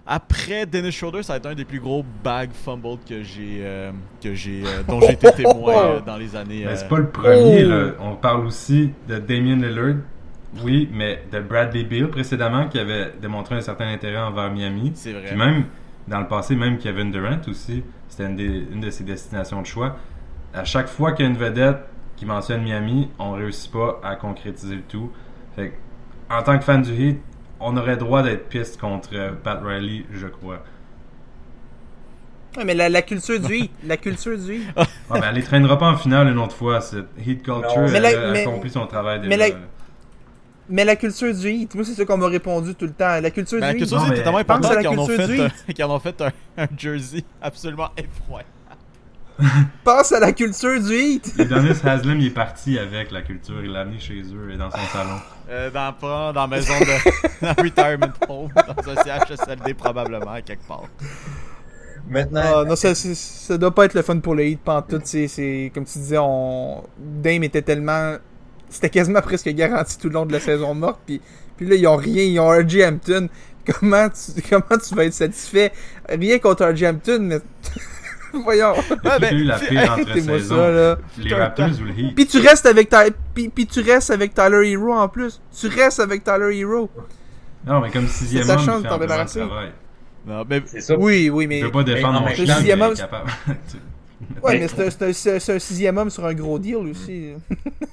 Après 0.07 0.64
Dennis 0.64 0.93
Schroeder, 0.93 1.24
ça 1.24 1.32
va 1.32 1.36
être 1.38 1.47
un 1.47 1.55
des 1.55 1.64
plus 1.64 1.80
gros 1.80 2.05
bag 2.22 2.51
fumbles 2.53 2.99
que 3.09 3.22
j'ai, 3.24 3.59
euh, 3.62 3.90
que 4.22 4.32
j'ai, 4.34 4.62
euh, 4.64 4.82
dont 4.86 5.01
j'ai 5.01 5.12
été 5.14 5.32
témoin 5.32 5.74
euh, 5.76 6.01
dans 6.01 6.16
les 6.16 6.36
années. 6.36 6.62
Mais 6.66 6.76
c'est 6.76 6.88
pas 6.88 6.99
le 6.99 7.09
premier, 7.09 7.64
Oh! 7.64 7.68
là. 7.68 7.86
On 8.01 8.14
parle 8.14 8.47
aussi 8.47 8.93
de 9.09 9.18
Damien 9.18 9.57
Lillard. 9.57 9.97
Oui, 10.62 10.88
mais 10.93 11.24
de 11.32 11.40
Bradley 11.40 11.82
Beal 11.84 12.11
précédemment 12.11 12.68
qui 12.68 12.78
avait 12.78 13.12
démontré 13.20 13.55
un 13.57 13.61
certain 13.62 13.88
intérêt 13.88 14.18
envers 14.18 14.51
Miami. 14.53 14.93
C'est 14.95 15.12
vrai. 15.12 15.24
Puis 15.26 15.36
même, 15.36 15.64
dans 16.07 16.20
le 16.20 16.28
passé, 16.28 16.55
même 16.55 16.76
Kevin 16.78 17.11
Durant 17.11 17.40
aussi, 17.49 17.82
c'était 18.09 18.26
une, 18.26 18.36
des- 18.36 18.66
une 18.70 18.80
de 18.80 18.90
ses 18.90 19.03
destinations 19.03 19.62
de 19.62 19.66
choix. 19.66 19.97
À 20.55 20.64
chaque 20.64 20.88
fois 20.88 21.12
qu'il 21.12 21.24
y 21.24 21.28
a 21.28 21.30
une 21.30 21.38
vedette 21.38 21.78
qui 22.23 22.27
mentionne 22.27 22.62
Miami, 22.62 23.09
on 23.18 23.33
réussit 23.33 23.73
pas 23.73 23.99
à 24.05 24.14
concrétiser 24.14 24.77
le 24.77 24.83
tout. 24.83 25.11
Fait 25.57 25.70
que, 25.70 25.75
en 26.33 26.41
tant 26.45 26.57
que 26.57 26.62
fan 26.62 26.81
du 26.81 26.93
Heat, 26.93 27.18
on 27.59 27.77
aurait 27.77 27.97
droit 27.97 28.23
d'être 28.23 28.49
piste 28.49 28.81
contre 28.81 29.09
euh, 29.14 29.33
Pat 29.33 29.61
Riley, 29.61 30.05
je 30.12 30.29
crois. 30.29 30.62
Ouais, 32.57 32.64
mais 32.64 32.75
la, 32.75 32.89
la 32.89 33.03
culture 33.03 33.41
du 33.41 33.53
Heat, 33.57 33.73
la 33.85 33.97
culture 33.97 34.39
du 34.39 34.55
Heat. 34.55 34.68
Ah, 34.77 34.85
ben, 35.11 35.20
elle 35.31 35.35
les 35.35 35.43
traînera 35.43 35.77
pas 35.77 35.91
en 35.91 35.97
finale 35.97 36.29
une 36.29 36.39
autre 36.39 36.55
fois. 36.55 36.81
Cette 36.81 37.07
Heat 37.18 37.43
Culture, 37.43 37.62
Non. 37.77 37.89
Mais 37.91 37.97
elle 37.97 38.03
la- 38.03 38.29
a 38.29 38.33
mais- 38.33 38.43
accompli 38.43 38.70
son 38.70 38.87
travail 38.87 39.18
déjà. 39.18 39.29
mais 39.29 39.37
la- 39.51 39.57
Mais 40.68 40.85
la 40.85 40.95
culture 40.95 41.35
du 41.35 41.49
Heat, 41.51 41.75
moi 41.75 41.85
c'est 41.85 41.95
ça 41.95 42.05
qu'on 42.05 42.18
m'a 42.18 42.29
répondu 42.29 42.73
tout 42.77 42.85
le 42.87 42.93
temps. 42.93 43.20
La 43.20 43.31
culture 43.33 43.59
Ben, 43.59 43.66
la 43.66 43.73
du 43.73 43.79
culture 43.81 43.99
Heat. 43.99 44.09
Non, 44.11 44.14
c'est 44.14 44.23
tellement 44.23 44.45
pense 44.45 44.57
important 44.59 44.68
à 44.70 44.75
la 44.77 44.81
qu'ils 44.83 44.89
en, 44.91 45.03
ont 45.03 45.07
culture 45.07 45.27
fait, 45.27 45.35
du 45.35 45.41
euh, 45.41 45.49
qu'ils 45.75 45.85
en 45.85 45.91
ont 45.91 45.99
fait 45.99 46.20
un, 46.23 46.31
un 46.57 46.66
jersey 46.79 47.25
absolument 47.43 47.89
effroyable. 47.97 48.49
Pense 49.85 50.12
à 50.12 50.20
la 50.20 50.33
culture 50.33 50.80
du 50.80 50.95
Heat. 50.95 51.35
Et 51.39 51.45
Dennis 51.45 51.78
Haslam, 51.83 52.20
il 52.20 52.26
est 52.26 52.30
parti 52.30 52.78
avec 52.78 53.11
la 53.11 53.22
culture. 53.22 53.62
Il 53.64 53.72
l'a 53.72 53.80
amené 53.80 53.99
chez 53.99 54.22
eux 54.22 54.53
et 54.53 54.57
dans 54.57 54.70
son 54.70 54.87
salon. 54.93 55.18
Euh, 55.51 55.70
dans, 55.70 55.93
pas 55.93 56.33
dans 56.33 56.43
la 56.43 56.47
maison 56.47 56.72
de 56.78 56.87
dans 57.43 57.62
retirement 57.62 58.12
home, 58.28 58.51
dans 58.55 58.91
un 58.91 59.03
CHSLD 59.03 59.74
probablement, 59.74 60.37
quelque 60.45 60.66
part. 60.66 60.85
Maintenant, 62.09 62.43
Ah, 62.45 62.64
non, 62.64 62.76
ça, 62.76 62.95
ça 62.95 63.59
doit 63.59 63.74
pas 63.74 63.85
être 63.87 63.95
le 63.95 64.03
fun 64.03 64.18
pour 64.18 64.35
le 64.35 64.45
Heat 64.47 64.61
pantoute. 64.61 65.07
C'est, 65.07 65.28
c'est, 65.28 65.70
comme 65.74 65.85
tu 65.85 65.99
disais, 65.99 66.18
on... 66.18 66.85
Dame 66.99 67.45
était 67.45 67.62
tellement... 67.62 68.16
C'était 68.68 68.91
quasiment 68.91 69.20
presque 69.20 69.49
garanti 69.51 69.99
tout 69.99 70.09
le 70.09 70.14
long 70.14 70.26
de 70.26 70.33
la 70.33 70.41
saison 70.41 70.74
morte. 70.74 71.01
Puis, 71.07 71.20
puis 71.57 71.66
là, 71.68 71.74
ils 71.74 71.87
ont 71.87 71.97
rien. 71.97 72.22
Ils 72.22 72.41
ont 72.41 72.49
RJ 72.49 72.80
Hampton. 72.83 73.28
Comment 73.66 74.09
tu, 74.09 74.43
comment 74.49 74.80
tu 74.80 74.95
vas 74.95 75.05
être 75.05 75.12
satisfait? 75.12 75.72
Rien 76.09 76.39
contre 76.39 76.64
RJ 76.66 76.85
Hampton, 76.85 77.18
mais... 77.20 77.39
Voyons. 78.45 78.74
Ah, 79.05 79.16
qui 79.16 79.20
ben, 79.20 79.24
a 79.24 79.33
eu 79.33 79.45
la 79.45 79.59
pire 79.59 80.41
ça, 80.41 80.70
là. 80.70 80.99
Les 81.18 81.35
Raptors 81.35 81.80
ou 81.80 81.85
le 81.85 81.99
Heat? 81.99 82.14
Puis 82.14 82.26
tu 82.26 82.39
restes 82.39 82.66
avec 82.66 82.89
Ty- 82.89 83.12
puis, 83.35 83.49
puis 83.49 83.66
tu 83.66 83.80
restes 83.80 84.11
avec 84.11 84.35
Tyler 84.35 84.70
Hero 84.70 84.93
en 84.93 85.09
plus. 85.09 85.41
Tu 85.59 85.68
restes 85.68 86.01
avec 86.01 86.24
Tyler 86.24 86.57
Hero. 86.57 86.91
Non, 87.66 87.80
mais 87.80 87.91
comme 87.91 88.09
sixième 88.09 88.47
ta 88.47 88.55
homme, 88.55 88.64
chance 88.64 88.80
il 88.80 88.85
de 88.85 88.89
t'en 88.89 88.99
débarrasser. 88.99 89.43
Non, 90.26 90.45
mais 90.49 90.62
ça. 90.80 90.97
Oui, 90.97 91.30
oui, 91.30 91.47
mais. 91.47 91.59
Il 91.59 91.64
peut 91.64 91.70
pas 91.72 91.85
défendre 91.85 92.20
en 92.20 92.22
mon 92.22 92.35
chien, 92.35 92.57
mais 92.61 92.95
capable. 92.95 93.30
Ouais, 94.43 94.59
Mais- 94.59 94.66
mais 94.77 95.12
c'est 95.12 95.53
un, 95.53 95.59
sixième 95.59 95.99
homme 95.99 96.11
sur 96.11 96.25
un 96.25 96.35
gros 96.35 96.59
deal 96.59 96.77
aussi. 96.77 97.35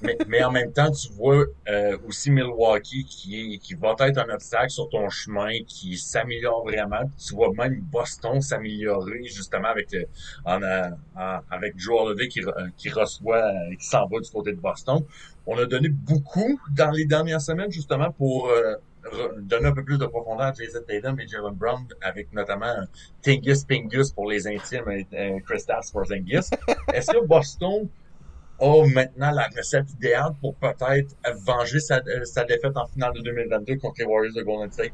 mais, 0.01 0.17
mais 0.27 0.43
en 0.43 0.51
même 0.51 0.71
temps, 0.71 0.89
tu 0.91 1.11
vois 1.13 1.45
euh, 1.67 1.97
aussi 2.07 2.32
Milwaukee 2.32 3.05
qui 3.05 3.53
est 3.55 3.57
qui 3.59 3.75
va 3.75 3.95
être 3.99 4.17
un 4.17 4.30
obstacle 4.34 4.69
sur 4.71 4.89
ton 4.89 5.09
chemin, 5.09 5.49
qui 5.67 5.97
s'améliore 5.97 6.63
vraiment. 6.65 7.01
Tu 7.23 7.36
vois 7.36 7.51
même 7.55 7.82
Boston 7.82 8.41
s'améliorer 8.41 9.23
justement 9.25 9.67
avec 9.67 9.91
le, 9.91 10.05
en, 10.45 10.61
euh, 10.63 10.89
en- 11.15 11.39
avec 11.51 11.73
Joe 11.77 12.01
Holiday 12.01 12.27
qui, 12.27 12.41
re- 12.41 12.71
qui 12.77 12.89
reçoit, 12.89 13.38
euh, 13.45 13.75
qui 13.80 13.86
s'en 13.86 14.07
va 14.07 14.19
du 14.19 14.30
côté 14.30 14.51
de 14.53 14.59
Boston. 14.59 15.03
On 15.45 15.57
a 15.57 15.65
donné 15.65 15.89
beaucoup 15.89 16.59
dans 16.75 16.91
les 16.91 17.05
dernières 17.05 17.41
semaines 17.41 17.71
justement 17.71 18.11
pour 18.11 18.49
euh, 18.49 18.75
donner 19.38 19.68
un 19.68 19.72
peu 19.72 19.84
plus 19.84 19.97
de 19.97 20.05
profondeur 20.05 20.47
à 20.47 20.53
Jason 20.53 20.82
Tatum 20.88 21.20
et 21.20 21.28
Jalen 21.28 21.53
Brown 21.53 21.86
avec 22.01 22.32
notamment 22.34 22.74
Tingus 23.22 23.64
Pingus 23.64 24.12
pour 24.12 24.30
les 24.30 24.47
intimes 24.47 24.89
et 24.89 25.07
euh, 25.14 25.39
Kristaps 25.45 25.91
Porzingis. 25.91 26.49
Est-ce 26.93 27.12
que 27.12 27.26
Boston 27.26 27.88
a 28.60 28.88
maintenant 28.88 29.32
la 29.32 29.47
recette 29.55 29.91
idéale 29.91 30.34
pour 30.41 30.55
peut-être 30.55 31.16
venger 31.45 31.80
sa, 31.80 31.97
euh, 31.97 32.26
sa 32.26 32.43
défaite 32.43 32.76
en 32.76 32.86
finale 32.88 33.14
de 33.14 33.22
2022 33.22 33.78
contre 33.78 33.95
les 33.99 34.05
Warriors 34.05 34.36
de 34.36 34.43
Golden 34.43 34.72
State? 34.72 34.93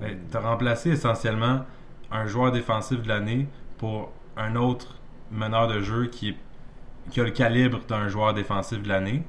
Ben, 0.00 0.18
T'as 0.30 0.40
remplacé 0.40 0.90
essentiellement 0.90 1.64
un 2.10 2.26
joueur 2.26 2.52
défensif 2.52 3.02
de 3.02 3.08
l'année 3.08 3.46
pour 3.78 4.12
un 4.36 4.56
autre 4.56 4.98
meneur 5.30 5.68
de 5.68 5.80
jeu 5.80 6.06
qui 6.08 6.36
a 7.16 7.22
le 7.22 7.30
calibre 7.30 7.80
d'un 7.88 8.08
joueur 8.08 8.34
défensif 8.34 8.82
de 8.82 8.88
l'année. 8.88 9.22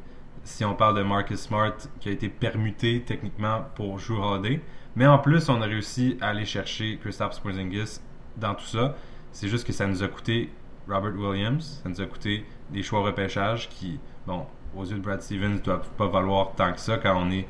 Si 0.43 0.65
on 0.65 0.75
parle 0.75 0.97
de 0.97 1.03
Marcus 1.03 1.39
Smart 1.39 1.73
qui 1.99 2.09
a 2.09 2.11
été 2.11 2.27
permuté 2.29 3.01
techniquement 3.05 3.65
pour 3.75 3.97
Drew 3.97 4.19
Holiday. 4.19 4.61
Mais 4.95 5.07
en 5.07 5.17
plus, 5.17 5.49
on 5.49 5.61
a 5.61 5.65
réussi 5.65 6.17
à 6.21 6.29
aller 6.29 6.45
chercher 6.45 6.97
Kristaps 6.97 7.39
Porzingis 7.39 7.99
dans 8.37 8.53
tout 8.53 8.65
ça. 8.65 8.95
C'est 9.31 9.47
juste 9.47 9.65
que 9.65 9.73
ça 9.73 9.87
nous 9.87 10.03
a 10.03 10.07
coûté 10.07 10.51
Robert 10.87 11.15
Williams, 11.15 11.81
ça 11.81 11.89
nous 11.89 12.01
a 12.01 12.05
coûté 12.05 12.45
des 12.69 12.83
choix 12.83 13.01
repêchage 13.01 13.69
qui, 13.69 13.99
bon, 14.27 14.45
aux 14.75 14.85
yeux 14.85 14.97
de 14.97 15.01
Brad 15.01 15.21
Stevens, 15.21 15.55
ne 15.55 15.59
doivent 15.59 15.89
pas 15.97 16.07
valoir 16.07 16.53
tant 16.55 16.73
que 16.73 16.79
ça 16.79 16.97
quand 16.97 17.15
on 17.15 17.31
est 17.31 17.47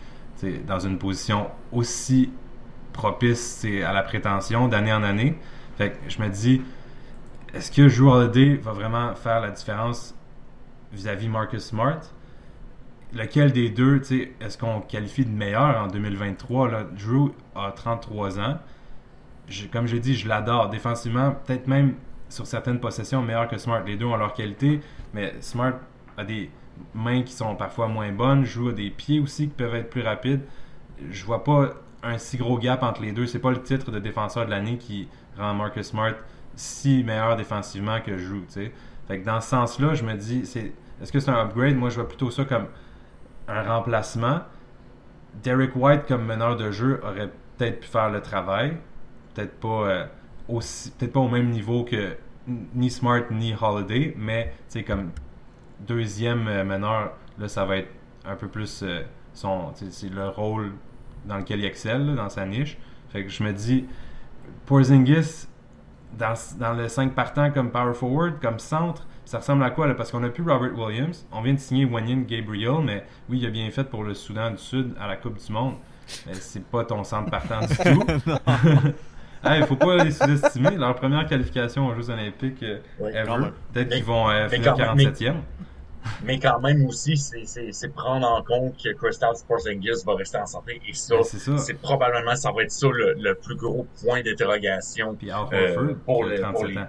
dans 0.66 0.80
une 0.80 0.98
position 0.98 1.50
aussi 1.72 2.32
propice 2.91 3.66
à 3.66 3.91
la 3.91 4.04
prétention 4.04 4.68
d'année 4.68 4.94
en 4.94 5.04
année. 5.04 5.38
Je 5.80 6.22
me 6.22 6.30
dis, 6.30 6.62
est-ce 7.54 7.72
que 7.72 7.82
Drew 7.82 8.10
Holiday 8.10 8.56
va 8.56 8.72
vraiment 8.72 9.16
faire 9.16 9.41
la 9.41 9.52
différence 9.52 10.16
vis-à-vis 10.91 11.28
Marcus 11.28 11.64
Smart? 11.64 12.00
Lequel 13.14 13.51
des 13.51 13.70
deux, 13.70 14.01
est-ce 14.41 14.57
qu'on 14.57 14.82
qualifie 14.82 15.24
de 15.26 15.30
meilleur 15.32 15.78
en 15.84 15.88
2023? 15.88 16.70
Là? 16.72 16.84
Drew 16.84 17.30
a 17.55 17.72
33 17.72 18.39
ans. 18.39 18.57
Je- 19.47 19.68
comme 19.68 19.86
j'ai 19.88 19.99
dit, 19.99 20.16
je 20.16 20.28
l'adore. 20.28 20.70
Défensivement, 20.70 21.32
peut-être 21.45 21.68
même 21.68 21.93
sur 22.30 22.47
certaines 22.47 22.80
possessions 22.80 23.22
meilleur 23.22 23.47
que 23.47 23.57
Smart. 23.57 23.84
Les 23.86 23.97
deux 23.97 24.05
ont 24.05 24.16
leur 24.16 24.34
qualité, 24.34 24.80
mais 25.14 25.36
Smart 25.41 25.74
a 26.18 26.24
des 26.24 26.49
mains 26.95 27.22
qui 27.22 27.34
sont 27.34 27.55
parfois 27.55 27.88
moins 27.88 28.11
bonnes, 28.11 28.45
joue 28.45 28.70
à 28.70 28.74
des 28.74 28.89
pieds 28.89 29.20
aussi 29.20 29.47
qui 29.47 29.53
peuvent 29.53 29.76
être 29.76 29.91
plus 29.91 30.01
rapides. 30.01 30.41
Je 31.11 31.24
vois 31.24 31.43
pas 31.43 31.70
un 32.01 32.18
si 32.18 32.38
gros 32.38 32.57
gap 32.57 32.82
entre 32.82 33.03
les 33.03 33.11
deux. 33.11 33.28
C'est 33.28 33.38
pas 33.39 33.51
le 33.51 33.61
titre 33.61 33.91
de 33.91 33.99
défenseur 33.99 34.45
de 34.45 34.49
l'année 34.49 34.78
qui 34.80 35.07
rend 35.38 35.53
Marcus 35.53 35.88
Smart 35.88 36.14
si 36.55 37.03
meilleur 37.03 37.36
défensivement 37.36 37.99
que 38.01 38.18
sais. 38.47 38.72
Fait 39.07 39.20
que 39.20 39.26
dans 39.26 39.39
ce 39.41 39.49
sens-là, 39.49 39.93
je 39.93 40.03
me 40.03 40.16
dis, 40.16 40.45
c'est 40.45 40.74
est-ce 41.01 41.11
que 41.11 41.20
c'est 41.20 41.32
un 41.32 41.41
upgrade? 41.41 41.76
Moi, 41.76 41.89
je 41.89 41.95
vois 41.95 42.07
plutôt 42.07 42.32
ça 42.32 42.45
comme 42.45 42.68
un 43.48 43.64
remplacement. 43.64 44.41
Derek 45.41 45.76
White 45.76 46.06
comme 46.08 46.26
meneur 46.26 46.56
de 46.56 46.72
jeu 46.72 47.02
aurait 47.04 47.32
peut-être 47.58 47.80
pu 47.82 47.88
faire 47.88 48.10
le 48.10 48.22
travail. 48.22 48.78
Peut-être 49.34 49.60
pas 49.60 49.88
euh, 49.88 50.06
aussi 50.48 50.91
peut-être 50.91 51.14
pas 51.14 51.20
au 51.20 51.30
même 51.30 51.50
niveau 51.50 51.84
que 51.84 52.16
ni 52.76 52.89
Smart 52.89 53.24
ni 53.32 53.54
Holiday, 53.60 54.14
mais 54.18 54.54
sais 54.68 54.84
comme 54.84 55.12
deuxième 55.80 56.48
euh, 56.48 56.64
meneur, 56.64 57.14
là 57.39 57.48
ça 57.48 57.66
va 57.66 57.78
être 57.78 57.91
un 58.26 58.36
peu 58.36 58.48
plus 58.48 58.84
euh, 58.84 59.02
son 59.34 59.72
c'est 59.74 60.10
le 60.10 60.30
rôle 60.30 60.74
dans 61.26 61.38
lequel 61.38 61.60
il 61.60 61.66
excelle 61.66 62.16
dans 62.16 62.30
sa 62.30 62.46
niche. 62.46 62.78
Je 63.14 63.44
me 63.44 63.54
dis 63.54 63.86
Porzingis 64.66 65.48
dans, 66.18 66.34
dans 66.60 66.74
le 66.74 66.88
5 66.88 67.14
partant 67.14 67.52
comme 67.52 67.72
power 67.72 67.94
forward, 67.94 68.39
comme 68.41 68.60
centre, 68.60 69.08
ça 69.34 69.39
ressemble 69.39 69.63
à 69.63 69.71
quoi 69.71 69.88
là? 69.88 69.95
Parce 69.95 70.11
qu'on 70.11 70.23
a 70.23 70.29
plus 70.29 70.43
Robert 70.47 70.77
Williams, 70.77 71.25
on 71.31 71.41
vient 71.41 71.53
de 71.55 71.59
signer 71.59 71.86
Wanyan 71.86 72.21
Gabriel, 72.27 72.84
mais 72.84 73.03
oui, 73.29 73.39
il 73.41 73.47
a 73.47 73.49
bien 73.49 73.71
fait 73.71 73.84
pour 73.84 74.03
le 74.03 74.13
Soudan 74.13 74.51
du 74.51 74.59
Sud 74.59 74.93
à 75.01 75.07
la 75.07 75.15
Coupe 75.15 75.43
du 75.43 75.51
Monde, 75.51 75.73
mais 76.27 76.36
c'est 76.36 76.63
pas 76.63 76.86
ton 76.86 77.03
centre 77.03 77.31
partant 77.31 77.61
du 77.61 77.75
tout. 77.75 78.05
Il 79.45 79.59
ne 79.61 79.65
faut 79.65 79.75
pas 79.75 80.03
les 80.03 80.11
sous-estimer. 80.11 80.77
Leur 80.77 80.93
première 80.95 81.25
qualification 81.25 81.88
aux 81.88 81.95
Jeux 81.95 82.11
Olympiques 82.11 82.61
euh, 82.61 82.77
Oui, 82.99 83.09
ever. 83.11 83.49
Peut-être 83.73 83.89
qu'ils 83.89 84.03
vont 84.03 84.29
euh, 84.29 84.47
finir 84.47 84.75
quand 84.75 84.95
même, 84.95 85.09
47e. 85.09 85.34
Mais 86.23 86.38
quand 86.38 86.59
même 86.59 86.86
aussi, 86.86 87.17
c'est- 87.17 87.93
prendre 87.95 88.27
en 88.27 88.43
compte 88.43 88.75
que 88.81 88.93
Crystal 88.93 89.34
Porzingis 89.47 90.03
va 90.05 90.13
rester 90.13 90.38
en 90.38 90.45
santé. 90.45 90.79
Et 90.88 90.93
ça, 90.93 91.15
Ben, 91.15 91.57
c'est 91.57 91.81
probablement, 91.81 92.36
ça 92.36 92.51
va 92.51 92.61
être 92.61 92.71
ça 92.71 92.88
le, 92.88 93.15
le 93.17 93.34
plus 93.34 93.55
gros 93.55 93.88
point 94.03 94.21
d'interrogation 94.21 95.17
euh, 95.23 95.93
pour, 96.05 96.23
le- 96.23 96.36
pour 96.36 96.41
37 96.51 96.67
les, 96.69 96.77
ans. 96.77 96.88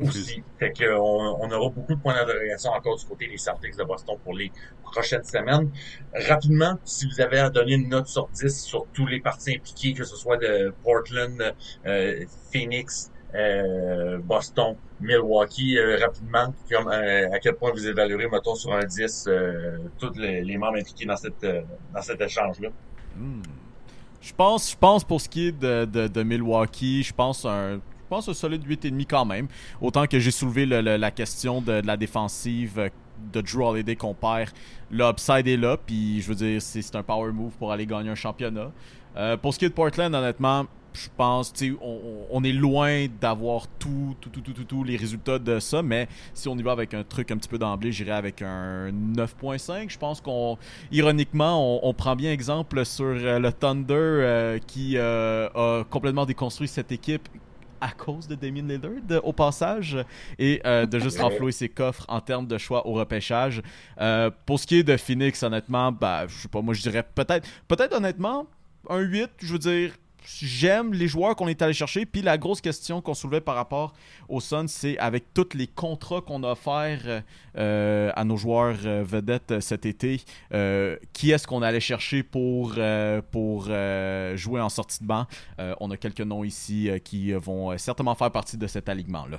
Aussi. 0.00 0.42
Fait 0.58 0.72
que 0.72 0.92
on, 0.96 1.42
on 1.42 1.50
aura 1.50 1.70
beaucoup 1.70 1.94
de 1.94 2.00
points 2.00 2.14
d'interrogation 2.14 2.70
encore 2.70 2.96
du 2.96 3.04
côté 3.04 3.28
des 3.28 3.38
Celtics 3.38 3.76
de 3.76 3.84
Boston 3.84 4.16
pour 4.24 4.34
les 4.34 4.50
prochaines 4.82 5.24
semaines. 5.24 5.70
Rapidement, 6.14 6.78
si 6.84 7.06
vous 7.06 7.20
avez 7.20 7.38
à 7.38 7.50
donner 7.50 7.74
une 7.74 7.88
note 7.88 8.06
sur 8.06 8.28
10 8.28 8.64
sur 8.64 8.86
tous 8.92 9.06
les 9.06 9.20
parties 9.20 9.56
impliqués, 9.56 9.94
que 9.94 10.04
ce 10.04 10.16
soit 10.16 10.36
de 10.36 10.72
Portland, 10.82 11.54
euh, 11.86 12.24
Phoenix, 12.52 13.10
euh, 13.34 14.18
Boston, 14.18 14.76
Milwaukee, 15.00 15.78
euh, 15.78 15.98
rapidement, 16.00 16.52
comme, 16.70 16.88
euh, 16.88 17.32
à 17.32 17.38
quel 17.38 17.54
point 17.54 17.70
vous 17.72 17.86
évaluerez, 17.86 18.28
mettons, 18.28 18.54
sur 18.54 18.72
un 18.72 18.84
10, 18.84 19.26
euh, 19.28 19.78
tous 19.98 20.12
les, 20.16 20.42
les 20.42 20.58
membres 20.58 20.78
impliqués 20.78 21.06
dans, 21.06 21.16
cette, 21.16 21.44
euh, 21.44 21.62
dans 21.94 22.02
cet 22.02 22.20
échange-là? 22.20 22.68
Hmm. 23.16 23.42
Je 24.20 24.34
pense, 24.34 24.72
je 24.72 24.76
pense 24.76 25.04
pour 25.04 25.20
ce 25.20 25.28
qui 25.28 25.48
est 25.48 25.52
de, 25.52 25.84
de, 25.86 26.08
de 26.08 26.22
Milwaukee, 26.22 27.02
je 27.02 27.14
pense 27.14 27.46
un, 27.46 27.80
pense 28.10 28.28
un 28.28 28.34
solide 28.34 28.62
8,5 28.66 29.06
quand 29.08 29.24
même. 29.24 29.48
Autant 29.80 30.06
que 30.06 30.18
j'ai 30.18 30.30
soulevé 30.30 30.66
le- 30.66 30.82
le- 30.82 30.96
la 30.98 31.10
question 31.10 31.62
de, 31.62 31.80
la 31.84 31.96
défensive 31.96 32.78
euh, 32.78 32.88
de 33.32 33.40
Drew 33.40 33.62
Holiday 33.62 33.96
qu'on 33.96 34.14
perd. 34.14 34.50
Le 34.90 35.04
upside 35.08 35.46
est 35.48 35.56
là, 35.56 35.76
puis 35.78 36.20
je 36.20 36.28
veux 36.28 36.34
dire, 36.34 36.60
c'est 36.60 36.94
un 36.96 37.02
power 37.02 37.32
move 37.32 37.52
pour 37.58 37.70
aller 37.72 37.86
gagner 37.86 38.10
un 38.10 38.14
championnat. 38.14 38.70
Euh, 39.16 39.36
pour 39.36 39.52
ce 39.54 39.58
qui 39.58 39.64
est 39.64 39.68
de 39.68 39.74
Portland, 39.74 40.14
honnêtement, 40.14 40.66
je 40.92 41.06
pense, 41.16 41.52
tu 41.52 41.76
on, 41.80 42.26
on- 42.30 42.42
est 42.42 42.52
loin 42.52 43.06
d'avoir 43.20 43.68
tout, 43.78 44.16
tout, 44.20 44.30
tout, 44.30 44.40
tout, 44.64 44.82
les 44.84 44.96
résultats 44.96 45.38
de 45.38 45.60
ça, 45.60 45.82
mais 45.82 46.08
si 46.34 46.48
on 46.48 46.56
y 46.58 46.62
va 46.62 46.72
avec 46.72 46.94
un 46.94 47.04
truc 47.04 47.30
un 47.30 47.36
petit 47.36 47.48
peu 47.48 47.58
d'emblée, 47.58 47.92
j'irais 47.92 48.10
avec 48.12 48.42
un 48.42 48.90
9.5. 48.90 49.88
Je 49.90 49.98
pense 49.98 50.20
qu'on, 50.20 50.58
ironiquement, 50.90 51.86
on, 51.86 51.94
prend 51.94 52.16
bien 52.16 52.32
exemple 52.32 52.84
sur 52.84 53.04
euh, 53.06 53.38
le 53.38 53.52
Thunder 53.52 54.58
qui 54.66 54.98
a 54.98 55.84
complètement 55.90 56.26
déconstruit 56.26 56.66
cette 56.68 56.90
équipe 56.90 57.28
à 57.80 57.90
cause 57.90 58.28
de 58.28 58.34
Damien 58.34 58.62
Lillard 58.62 59.24
au 59.24 59.32
passage 59.32 59.98
et 60.38 60.60
euh, 60.64 60.86
de 60.86 60.98
juste 60.98 61.20
renflouer 61.20 61.52
ses 61.52 61.68
coffres 61.68 62.04
en 62.08 62.20
termes 62.20 62.46
de 62.46 62.58
choix 62.58 62.86
au 62.86 62.92
repêchage. 62.92 63.62
Euh, 64.00 64.30
pour 64.46 64.60
ce 64.60 64.66
qui 64.66 64.76
est 64.76 64.82
de 64.82 64.96
Phoenix, 64.96 65.42
honnêtement, 65.42 65.92
bah, 65.92 66.26
je 66.26 66.34
sais 66.34 66.48
pas, 66.48 66.62
moi 66.62 66.74
je 66.74 66.82
dirais 66.82 67.02
peut-être, 67.02 67.48
peut-être 67.68 67.94
honnêtement, 67.96 68.46
un 68.88 69.00
8, 69.00 69.30
je 69.38 69.52
veux 69.52 69.58
dire, 69.58 69.92
j'aime 70.24 70.92
les 70.92 71.08
joueurs 71.08 71.36
qu'on 71.36 71.48
est 71.48 71.62
allé 71.62 71.72
chercher. 71.72 72.06
Puis 72.06 72.22
la 72.22 72.38
grosse 72.38 72.60
question 72.60 73.00
qu'on 73.00 73.14
soulevait 73.14 73.40
par 73.40 73.54
rapport 73.54 73.92
aux 74.28 74.40
Suns, 74.40 74.68
c'est 74.68 74.98
avec 74.98 75.32
tous 75.34 75.54
les 75.54 75.66
contrats 75.66 76.20
qu'on 76.20 76.42
a 76.42 76.52
offerts 76.52 77.22
euh, 77.56 78.12
à 78.14 78.24
nos 78.24 78.36
joueurs 78.36 78.76
euh, 78.84 79.02
vedettes 79.04 79.60
cet 79.60 79.86
été, 79.86 80.22
euh, 80.52 80.96
qui 81.12 81.30
est-ce 81.30 81.46
qu'on 81.46 81.62
allait 81.62 81.80
chercher 81.80 82.22
pour, 82.22 82.74
pour 83.30 83.64
jouer 84.34 84.60
en 84.60 84.68
sortie 84.68 85.00
de 85.00 85.06
banc? 85.06 85.26
On 85.58 85.90
a 85.90 85.96
quelques 85.96 86.20
noms 86.20 86.44
ici 86.44 86.90
qui 87.04 87.32
vont 87.32 87.76
certainement 87.78 88.14
faire 88.14 88.30
partie 88.30 88.56
de 88.56 88.66
cet 88.66 88.88
alignement-là. 88.88 89.38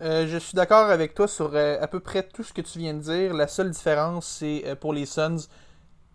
Je 0.00 0.36
suis 0.38 0.54
d'accord 0.54 0.90
avec 0.90 1.14
toi 1.14 1.28
sur 1.28 1.54
à 1.56 1.86
peu 1.86 2.00
près 2.00 2.22
tout 2.22 2.42
ce 2.42 2.52
que 2.52 2.60
tu 2.60 2.78
viens 2.78 2.94
de 2.94 3.00
dire. 3.00 3.34
La 3.34 3.46
seule 3.46 3.70
différence, 3.70 4.26
c'est 4.26 4.76
pour 4.80 4.92
les 4.92 5.06
Suns. 5.06 5.46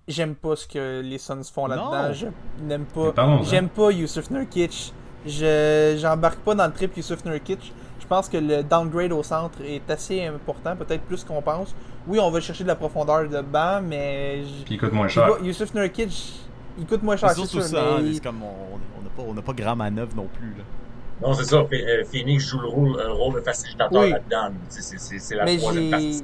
J'aime 0.07 0.35
pas 0.35 0.55
ce 0.55 0.65
que 0.67 1.01
les 1.01 1.17
Suns 1.17 1.43
font 1.53 1.67
là-dedans. 1.67 2.13
Je 2.13 2.27
n'aime 2.63 2.85
pas. 2.85 3.13
J'aime 3.43 3.67
pas 3.69 3.91
Yusuf 3.91 4.29
Nurkic. 4.31 4.93
Je 5.25 5.97
j'embarque 5.99 6.39
pas 6.39 6.55
dans 6.55 6.65
le 6.67 6.71
trip 6.73 6.95
Yusuf 6.95 7.25
Nurkic. 7.25 7.73
Je 7.99 8.05
pense 8.07 8.29
que 8.29 8.37
le 8.37 8.63
downgrade 8.63 9.11
au 9.11 9.21
centre 9.23 9.59
est 9.65 9.89
assez 9.91 10.23
important, 10.25 10.77
peut-être 10.77 11.01
plus 11.03 11.25
qu'on 11.25 11.41
pense. 11.41 11.75
Oui, 12.07 12.19
on 12.21 12.31
va 12.31 12.39
chercher 12.39 12.63
de 12.63 12.69
la 12.69 12.75
profondeur 12.75 13.27
de 13.27 13.41
banc, 13.41 13.81
mais 13.83 14.43
je- 14.45 14.63
Puis 14.63 14.75
il 14.75 14.77
coûte 14.79 14.93
moins 14.93 15.09
cher. 15.09 15.27
pas, 15.27 15.43
Yusuf 15.43 15.73
Nurkic, 15.73 16.33
il 16.79 16.85
coûte 16.85 17.03
moins 17.03 17.17
cher, 17.17 17.31
C'est 17.31 17.45
sûr. 17.45 17.61
ça, 17.63 17.77
hein, 17.77 17.97
mais 18.01 18.13
c'est 18.13 18.23
comme 18.23 18.41
on 18.43 18.47
on 18.97 19.01
n'a 19.03 19.09
pas, 19.09 19.23
on 19.29 19.33
n'a 19.33 19.41
pas 19.41 19.51
grand 19.51 19.75
manœuvre 19.75 20.15
non 20.15 20.27
plus. 20.31 20.51
Là. 20.57 20.63
Non, 21.27 21.33
c'est 21.33 21.43
ça. 21.43 21.57
Euh, 21.57 22.03
Phoenix 22.09 22.45
joue 22.47 22.59
le 22.61 22.67
rôle, 22.67 23.01
un 23.01 23.11
rôle 23.11 23.35
de 23.35 23.41
facilitateur 23.41 24.01
Oui. 24.01 24.11
là-dedans. 24.11 24.51
C'est- 24.69 24.81
C'est 24.83 24.99
c'est- 24.99 25.19
c'est 25.19 25.35
la 25.35 25.43
Mais 25.43 25.57
troisième 25.57 25.89
partie. 25.89 26.23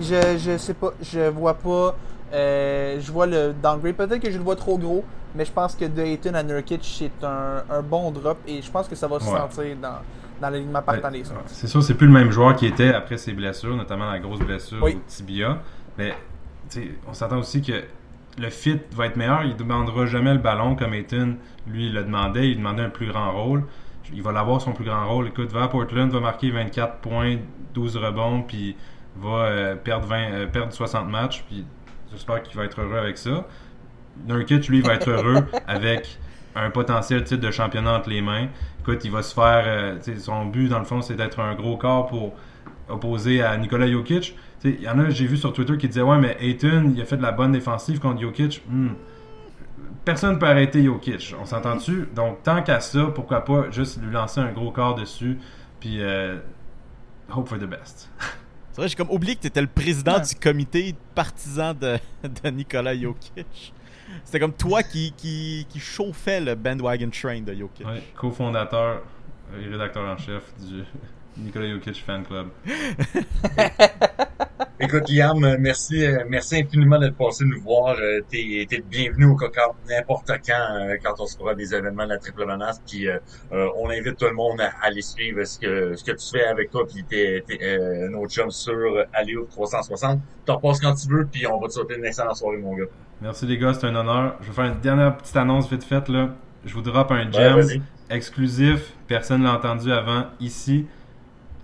Je, 0.00 0.36
je 0.38 0.58
sais 0.58 0.74
pas, 0.74 0.92
je 1.00 1.28
vois 1.30 1.54
pas. 1.54 1.96
Euh, 2.32 2.98
je 3.00 3.12
vois 3.12 3.26
le 3.26 3.52
downgrade. 3.62 3.94
Peut-être 3.94 4.20
que 4.22 4.30
je 4.30 4.38
le 4.38 4.44
vois 4.44 4.56
trop 4.56 4.78
gros, 4.78 5.04
mais 5.34 5.44
je 5.44 5.52
pense 5.52 5.74
que 5.74 5.84
de 5.84 6.00
Ayton 6.02 6.34
à 6.34 6.42
Nurkic, 6.42 6.80
c'est 6.82 7.24
un, 7.24 7.62
un 7.70 7.82
bon 7.82 8.10
drop 8.10 8.38
et 8.46 8.62
je 8.62 8.70
pense 8.70 8.88
que 8.88 8.94
ça 8.96 9.06
va 9.08 9.20
se 9.20 9.24
Ouais. 9.30 9.38
sentir 9.38 9.76
dans, 9.80 9.98
dans 10.40 10.50
l'alignement 10.50 10.82
partant 10.82 11.10
des 11.10 11.24
Suns. 11.24 11.34
C'est 11.46 11.66
sûr, 11.68 11.82
c'est 11.82 11.94
plus 11.94 12.06
le 12.06 12.12
même 12.12 12.30
joueur 12.30 12.56
qui 12.56 12.66
était 12.66 12.92
après 12.92 13.18
ses 13.18 13.32
blessures, 13.32 13.76
notamment 13.76 14.10
la 14.10 14.18
grosse 14.18 14.40
blessure 14.40 14.82
Oui. 14.82 14.96
au 14.96 15.00
tibia. 15.06 15.58
Mais 15.98 16.14
on 17.08 17.12
s'entend 17.14 17.38
aussi 17.38 17.62
que 17.62 17.84
le 18.38 18.50
fit 18.50 18.80
va 18.92 19.06
être 19.06 19.16
meilleur. 19.16 19.42
Il 19.44 19.50
ne 19.50 19.54
demandera 19.58 20.06
jamais 20.06 20.32
le 20.32 20.40
ballon 20.40 20.74
comme 20.74 20.92
Ayton, 20.94 21.36
lui, 21.68 21.88
le 21.90 22.02
demandait. 22.02 22.50
Il 22.50 22.56
demandait 22.58 22.82
un 22.82 22.90
plus 22.90 23.06
grand 23.06 23.30
rôle. 23.32 23.64
Il 24.12 24.22
va 24.22 24.32
l'avoir 24.32 24.60
son 24.60 24.72
plus 24.72 24.84
grand 24.84 25.06
rôle. 25.08 25.28
Écoute, 25.28 25.52
va 25.52 25.62
à 25.64 25.68
Portland, 25.68 26.10
va 26.10 26.20
marquer 26.20 26.50
24 26.50 26.96
points, 26.96 27.36
12 27.74 27.96
rebonds, 27.96 28.42
puis 28.42 28.76
va 29.16 29.44
euh, 29.44 29.76
perdre, 29.76 30.06
20, 30.06 30.16
euh, 30.32 30.46
perdre 30.46 30.72
60 30.72 31.08
matchs. 31.08 31.44
Puis 31.48 31.64
j'espère 32.14 32.42
qu'il 32.42 32.56
va 32.56 32.64
être 32.64 32.80
heureux 32.80 32.98
avec 32.98 33.18
ça. 33.18 33.46
Nurkic, 34.26 34.68
lui, 34.68 34.80
va 34.80 34.94
être 34.94 35.10
heureux 35.10 35.44
avec 35.66 36.18
un 36.54 36.70
potentiel 36.70 37.24
titre 37.24 37.40
de 37.40 37.50
championnat 37.50 37.98
entre 37.98 38.10
les 38.10 38.22
mains. 38.22 38.48
Écoute, 38.80 39.04
il 39.04 39.10
va 39.10 39.22
se 39.22 39.34
faire. 39.34 39.64
euh, 39.66 39.98
son 40.18 40.46
but, 40.46 40.68
dans 40.68 40.78
le 40.78 40.84
fond, 40.84 41.02
c'est 41.02 41.16
d'être 41.16 41.40
un 41.40 41.54
gros 41.54 41.76
corps 41.76 42.06
pour 42.06 42.34
opposer 42.88 43.42
à 43.42 43.56
Nikola 43.56 43.90
Jokic. 43.90 44.36
Il 44.64 44.80
y 44.80 44.88
en 44.88 44.98
a, 44.98 45.10
j'ai 45.10 45.26
vu 45.26 45.36
sur 45.36 45.52
Twitter, 45.52 45.76
qui 45.76 45.88
disaient 45.88 46.02
Ouais, 46.02 46.18
mais 46.18 46.36
Ayton, 46.40 46.92
il 46.94 47.00
a 47.02 47.04
fait 47.04 47.16
de 47.16 47.22
la 47.22 47.32
bonne 47.32 47.52
défensive 47.52 47.98
contre 47.98 48.20
Jokic. 48.20 48.62
Hmm. 48.68 48.90
Personne 50.04 50.34
ne 50.34 50.38
peut 50.38 50.46
arrêter 50.46 50.82
Jokic. 50.84 51.34
On 51.40 51.44
s'entend-tu? 51.44 52.08
Donc, 52.14 52.42
tant 52.42 52.62
qu'à 52.62 52.80
ça, 52.80 53.06
pourquoi 53.14 53.44
pas 53.44 53.70
juste 53.70 54.02
lui 54.02 54.12
lancer 54.12 54.40
un 54.40 54.52
gros 54.52 54.70
corps 54.70 54.94
dessus, 54.94 55.38
puis 55.80 56.00
euh, 56.00 56.36
hope 57.34 57.48
for 57.48 57.58
the 57.58 57.64
best. 57.64 58.10
C'est 58.74 58.80
vrai, 58.80 58.88
j'ai 58.88 58.96
comme 58.96 59.10
oublié 59.10 59.36
que 59.36 59.40
tu 59.42 59.46
étais 59.46 59.60
le 59.60 59.68
président 59.68 60.14
Ouais. 60.16 60.22
du 60.26 60.34
comité 60.34 60.94
partisan 61.14 61.72
de, 61.74 61.96
de 62.42 62.50
Nikola 62.50 62.94
Jokic. 62.98 63.72
C'était 64.24 64.40
comme 64.40 64.52
toi 64.52 64.82
qui, 64.82 65.12
qui, 65.16 65.64
qui 65.68 65.78
chauffait 65.80 66.40
le 66.40 66.54
bandwagon 66.56 67.08
train 67.10 67.40
de 67.40 67.54
Jokic. 67.54 67.86
Ouais, 67.86 68.02
cofondateur 68.16 69.02
et 69.60 69.66
rédacteur 69.68 70.04
en 70.08 70.18
chef 70.18 70.42
du 70.58 70.82
Nikola 71.36 71.68
Jokic 71.68 72.04
Fan 72.04 72.24
Club. 72.24 72.48
Écoute, 74.80 75.08
Liam, 75.08 75.56
merci, 75.58 76.04
euh, 76.04 76.24
merci 76.28 76.56
infiniment 76.60 76.98
d'être 76.98 77.16
passé 77.16 77.44
nous 77.44 77.60
voir. 77.60 77.96
Euh, 77.98 78.20
T'es 78.28 78.66
le 78.70 78.82
bienvenu 78.82 79.26
au 79.26 79.34
COCAR 79.36 79.74
n'importe 79.88 80.30
quand, 80.46 80.76
euh, 80.76 80.96
quand 81.02 81.14
on 81.18 81.26
se 81.26 81.36
fera 81.36 81.54
des 81.54 81.74
événements 81.74 82.04
de 82.04 82.10
la 82.10 82.18
triple 82.18 82.44
menace. 82.44 82.80
Puis 82.86 83.08
euh, 83.08 83.18
on 83.76 83.88
invite 83.90 84.16
tout 84.16 84.26
le 84.26 84.34
monde 84.34 84.60
à, 84.60 84.72
aller 84.82 85.00
suivre 85.02 85.42
ce 85.44 85.58
que 85.58 85.94
ce 85.94 86.04
que 86.04 86.12
tu 86.12 86.38
fais 86.38 86.44
avec 86.44 86.70
toi 86.70 86.86
puis 86.86 87.04
tes, 87.04 87.42
euh, 87.62 88.08
nos 88.10 88.28
chums 88.28 88.50
sur 88.50 89.04
Alio 89.12 89.46
360. 89.50 90.20
T'en 90.44 90.58
passes 90.58 90.80
quand 90.80 90.94
tu 90.94 91.08
veux, 91.08 91.26
puis 91.26 91.46
on 91.46 91.58
va 91.58 91.68
te 91.68 91.72
souhaiter 91.72 91.96
une 91.96 92.04
excellente 92.04 92.36
soirée, 92.36 92.58
mon 92.58 92.74
gars. 92.74 92.84
Merci 93.22 93.46
les 93.46 93.58
gars, 93.58 93.74
c'est 93.74 93.86
un 93.86 93.94
honneur. 93.94 94.36
Je 94.40 94.48
vais 94.48 94.52
faire 94.54 94.66
une 94.66 94.80
dernière 94.80 95.16
petite 95.16 95.36
annonce 95.36 95.70
vite 95.70 95.84
faite 95.84 96.08
là. 96.08 96.30
Je 96.64 96.74
vous 96.74 96.82
drop 96.82 97.10
un 97.10 97.26
Ouais, 97.26 97.62
gem 97.62 97.82
exclusif. 98.10 98.92
Personne 99.06 99.40
ne 99.40 99.46
l'a 99.46 99.54
entendu 99.54 99.92
avant 99.92 100.26
ici. 100.40 100.86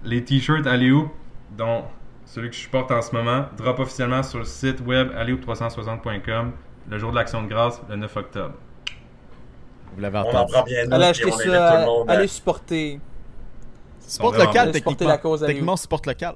Les 0.05 0.25
t-shirts 0.25 0.67
Aléoup, 0.67 1.11
dont 1.57 1.85
celui 2.25 2.51
que 2.51 2.57
je 2.57 2.69
porte 2.69 2.91
en 2.91 3.03
ce 3.03 3.15
moment, 3.15 3.47
drop 3.57 3.79
officiellement 3.81 4.23
sur 4.23 4.39
le 4.39 4.45
site 4.45 4.81
web 4.81 5.11
aléoup360.com 5.17 6.53
le 6.89 6.99
jour 6.99 7.11
de 7.11 7.17
l'action 7.17 7.43
de 7.43 7.49
grâce, 7.49 7.81
le 7.89 7.97
9 7.97 8.17
octobre. 8.17 8.55
Vous 9.95 10.01
l'avez 10.01 10.19
On 10.19 10.23
en 10.23 10.29
entendu. 10.29 10.53
prend 10.53 10.63
bien 10.65 10.91
Allez 10.91 11.05
acheter 11.05 11.31
ça, 11.31 11.87
allez 12.09 12.27
supporter. 12.29 13.01
Support 14.01 14.35
local, 14.39 14.73
techniquement. 14.73 15.09
la 15.09 15.19
cause, 15.19 15.45
allez-y. 15.45 15.55
techniquement, 15.55 15.77
support 15.77 16.03
local. 16.07 16.35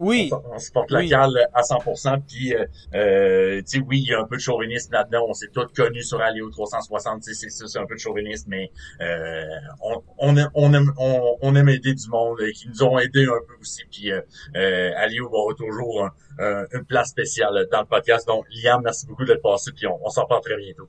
Oui, 0.00 0.30
On, 0.32 0.54
on 0.54 0.58
se 0.58 0.72
porte 0.72 0.90
Oui. 0.92 1.04
local 1.04 1.30
à 1.52 1.60
100%. 1.62 2.22
Puis, 2.26 2.54
euh, 2.54 2.64
euh, 2.94 3.58
tu 3.58 3.78
sais, 3.78 3.84
oui, 3.86 4.00
il 4.00 4.08
y 4.10 4.14
a 4.14 4.20
un 4.20 4.24
peu 4.24 4.36
de 4.36 4.40
chauvinisme 4.40 4.92
là-dedans. 4.92 5.26
On 5.28 5.34
s'est 5.34 5.48
tous 5.52 5.66
connus 5.76 6.04
sur 6.04 6.20
Aléo 6.20 6.50
360. 6.50 7.22
tu 7.22 7.34
sais, 7.34 7.48
C'est 7.48 7.50
ça, 7.50 7.66
c'est 7.68 7.78
un 7.78 7.86
peu 7.86 7.94
de 7.94 8.00
chauvinisme, 8.00 8.48
mais 8.48 8.70
euh, 9.02 9.44
on, 9.82 10.02
on, 10.18 10.36
aime, 10.36 10.48
on, 10.54 10.72
aime, 10.74 10.90
on, 10.98 11.36
on 11.42 11.54
aime 11.54 11.68
aider 11.68 11.94
du 11.94 12.08
monde 12.08 12.40
euh, 12.40 12.50
qui 12.52 12.68
nous 12.68 12.82
ont 12.82 12.98
aidés 12.98 13.24
un 13.26 13.40
peu 13.46 13.54
aussi. 13.60 13.82
Puis, 13.90 14.10
euh, 14.10 14.20
euh, 14.56 14.90
Aléo 14.96 15.28
va 15.30 15.38
avoir 15.38 15.54
toujours 15.54 16.04
un- 16.04 16.12
un- 16.42 16.64
une 16.72 16.84
place 16.86 17.10
spéciale 17.10 17.68
dans 17.70 17.80
le 17.80 17.86
podcast. 17.86 18.26
Donc, 18.26 18.46
Liam, 18.64 18.80
merci 18.82 19.06
beaucoup 19.06 19.26
d'être 19.26 19.42
passé. 19.42 19.70
Puis, 19.76 19.86
on, 19.86 19.98
on 20.02 20.08
s'en 20.08 20.24
parle 20.24 20.40
très 20.42 20.56
bientôt. 20.56 20.88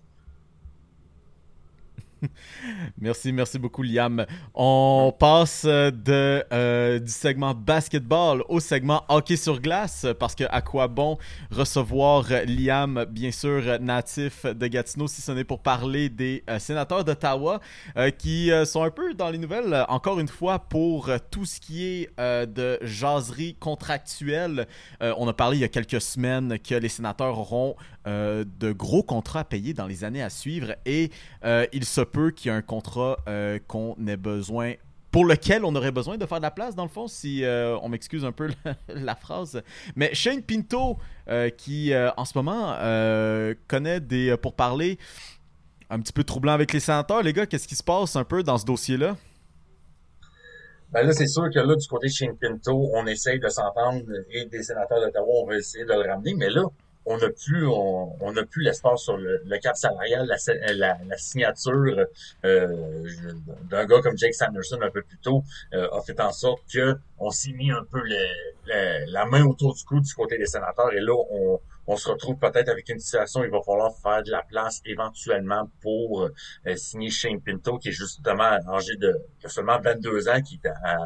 Merci, 3.00 3.32
merci 3.32 3.58
beaucoup, 3.58 3.84
Liam. 3.84 4.26
On 4.54 5.14
passe 5.18 5.66
de, 5.66 6.44
euh, 6.54 7.00
du 7.00 7.12
segment 7.12 7.54
basketball 7.54 8.44
au 8.50 8.60
segment 8.60 9.04
hockey 9.10 9.36
sur 9.36 9.60
glace, 9.60 10.06
parce 10.20 10.36
que 10.36 10.44
à 10.50 10.62
quoi 10.62 10.88
bon 10.88 11.18
recevoir 11.52 12.26
Liam, 12.46 13.06
bien 13.10 13.32
sûr, 13.32 13.80
natif 13.80 14.46
de 14.46 14.68
Gatineau, 14.68 15.08
si 15.08 15.22
ce 15.22 15.32
n'est 15.32 15.44
pour 15.44 15.62
parler 15.62 16.10
des 16.10 16.44
euh, 16.50 16.60
sénateurs 16.60 17.04
d'Ottawa, 17.04 17.60
euh, 17.98 18.10
qui 18.12 18.52
sont 18.66 18.84
un 18.84 18.92
peu 18.92 19.14
dans 19.14 19.30
les 19.30 19.38
nouvelles, 19.38 19.86
encore 19.88 20.20
une 20.20 20.28
fois, 20.28 20.60
pour 20.60 21.10
tout 21.32 21.46
ce 21.46 21.60
qui 21.60 21.86
est 21.86 22.20
de 22.20 22.78
jaserie 22.82 23.56
contractuelle. 23.56 24.68
on 25.00 25.28
a 25.28 25.34
parlé 25.34 25.58
il 25.58 25.62
y 25.62 25.64
a 25.64 25.70
quelques 25.70 26.02
semaines 26.02 26.60
que 26.60 26.76
les 26.76 26.90
sénateurs 26.90 27.38
auront 27.38 27.76
de 28.06 28.72
gros 28.72 29.04
contrats 29.04 29.42
à 29.42 29.44
payer 29.44 29.74
dans 29.74 29.88
les 29.88 30.04
années 30.04 30.24
à 30.24 30.30
suivre, 30.30 30.76
et 30.86 31.12
il 31.44 31.86
se 31.86 32.02
peut 32.02 32.32
qu'il 32.32 32.52
y 32.52 32.54
ait 32.54 32.58
un 32.58 32.62
contrat 32.62 33.18
euh, 33.28 33.60
qu'on 33.68 33.96
ait 34.08 34.18
besoin 34.18 34.74
pour 35.12 35.26
lequel 35.26 35.66
on 35.66 35.76
aurait 35.76 35.92
besoin 35.92 36.18
de 36.18 36.26
faire 36.26 36.38
de 36.38 36.44
la 36.44 36.52
place, 36.52 36.74
dans 36.74 36.84
le 36.84 36.90
fond, 36.90 37.08
si 37.08 37.44
euh, 37.44 37.78
on 37.82 37.90
m'excuse 37.90 38.24
un 38.24 38.32
peu 38.32 38.50
la, 38.88 39.16
phrase. 39.16 39.62
Mais 39.96 40.14
Shane 40.14 40.42
Pinto, 40.42 40.98
euh, 41.28 41.50
qui 41.50 41.92
en 41.96 42.26
ce 42.26 42.38
moment 42.38 42.76
connaît 43.68 44.00
des 44.00 44.36
pourparlers 44.38 44.98
un 45.90 46.00
petit 46.00 46.14
peu 46.14 46.24
troublants 46.24 46.54
avec 46.54 46.72
les 46.72 46.80
sénateurs, 46.80 47.22
les 47.22 47.34
gars, 47.34 47.46
qu'est-ce 47.46 47.68
qui 47.68 47.76
se 47.76 47.84
passe 47.84 48.16
un 48.16 48.24
peu 48.24 48.44
dans 48.44 48.58
ce 48.58 48.66
dossier-là? 48.66 49.18
Ben 50.94 51.04
là, 51.06 51.12
c'est 51.12 51.28
sûr 51.28 51.50
que 51.54 51.60
là, 51.60 51.76
du 51.76 51.88
côté 51.88 52.08
de 52.08 52.14
Shane 52.14 52.38
Pinto, 52.38 52.90
on 52.94 53.06
essaye 53.08 53.40
de 53.40 53.50
s'entendre 53.50 54.04
et 54.30 54.46
des 54.46 54.64
sénateurs 54.64 55.02
d'Ottawa, 55.02 55.44
on 55.44 55.48
va 55.48 55.58
essayer 55.58 55.84
de 55.84 55.92
le 55.92 56.10
ramener, 56.10 56.34
mais 56.34 56.50
là, 56.50 56.64
on 57.06 57.18
n'a 57.18 57.30
plus 57.30 57.66
on, 57.68 58.16
on 58.22 58.36
a 58.38 58.44
plus 58.46 58.64
l'espace 58.64 59.02
sur 59.02 59.18
le, 59.18 59.42
cap 59.62 59.76
salarial, 59.76 60.28
la, 60.28 61.18
signature 61.18 62.06
euh, 62.46 63.08
d'un 63.70 63.86
gars 63.86 64.02
comme 64.02 64.18
Jake 64.18 64.34
Sanderson 64.34 64.80
un 64.82 64.92
peu 64.92 65.02
plus 65.02 65.18
tôt 65.18 65.44
euh, 65.74 65.90
a 65.92 66.02
fait 66.02 66.20
en 66.20 66.32
sorte 66.32 66.62
que 66.72 66.96
on 67.18 67.30
s'est 67.32 67.54
mis 67.54 67.72
un 67.72 67.84
peu 67.84 68.02
la 68.66 69.26
main 69.26 69.44
autour 69.46 69.74
du 69.74 69.84
cou 69.84 70.00
du 70.00 70.14
côté 70.14 70.38
des 70.38 70.46
sénateurs. 70.46 70.92
Et 70.94 71.00
là 71.00 71.14
on, 71.32 71.60
on 71.88 71.98
se 71.98 72.10
retrouve 72.10 72.38
peut-être 72.38 72.70
avec 72.70 72.88
une 72.90 73.00
situation 73.00 73.42
où 73.42 73.44
il 73.44 73.52
va 73.52 73.62
falloir 73.62 73.94
faire 73.96 74.24
de 74.24 74.32
la 74.32 74.44
place 74.44 74.82
éventuellement 74.86 75.70
pour 75.82 76.24
euh, 76.24 76.76
signer 76.76 77.10
Shane 77.10 77.42
Pinto 77.42 77.78
qui 77.80 77.90
est 77.90 77.94
justement 77.94 78.58
âgé 78.70 78.96
de, 78.98 79.18
de 79.44 79.48
seulement 79.48 79.80
22 79.80 80.30
ans 80.30 80.42
qui 80.42 80.60
est 80.64 80.68
à, 80.68 80.98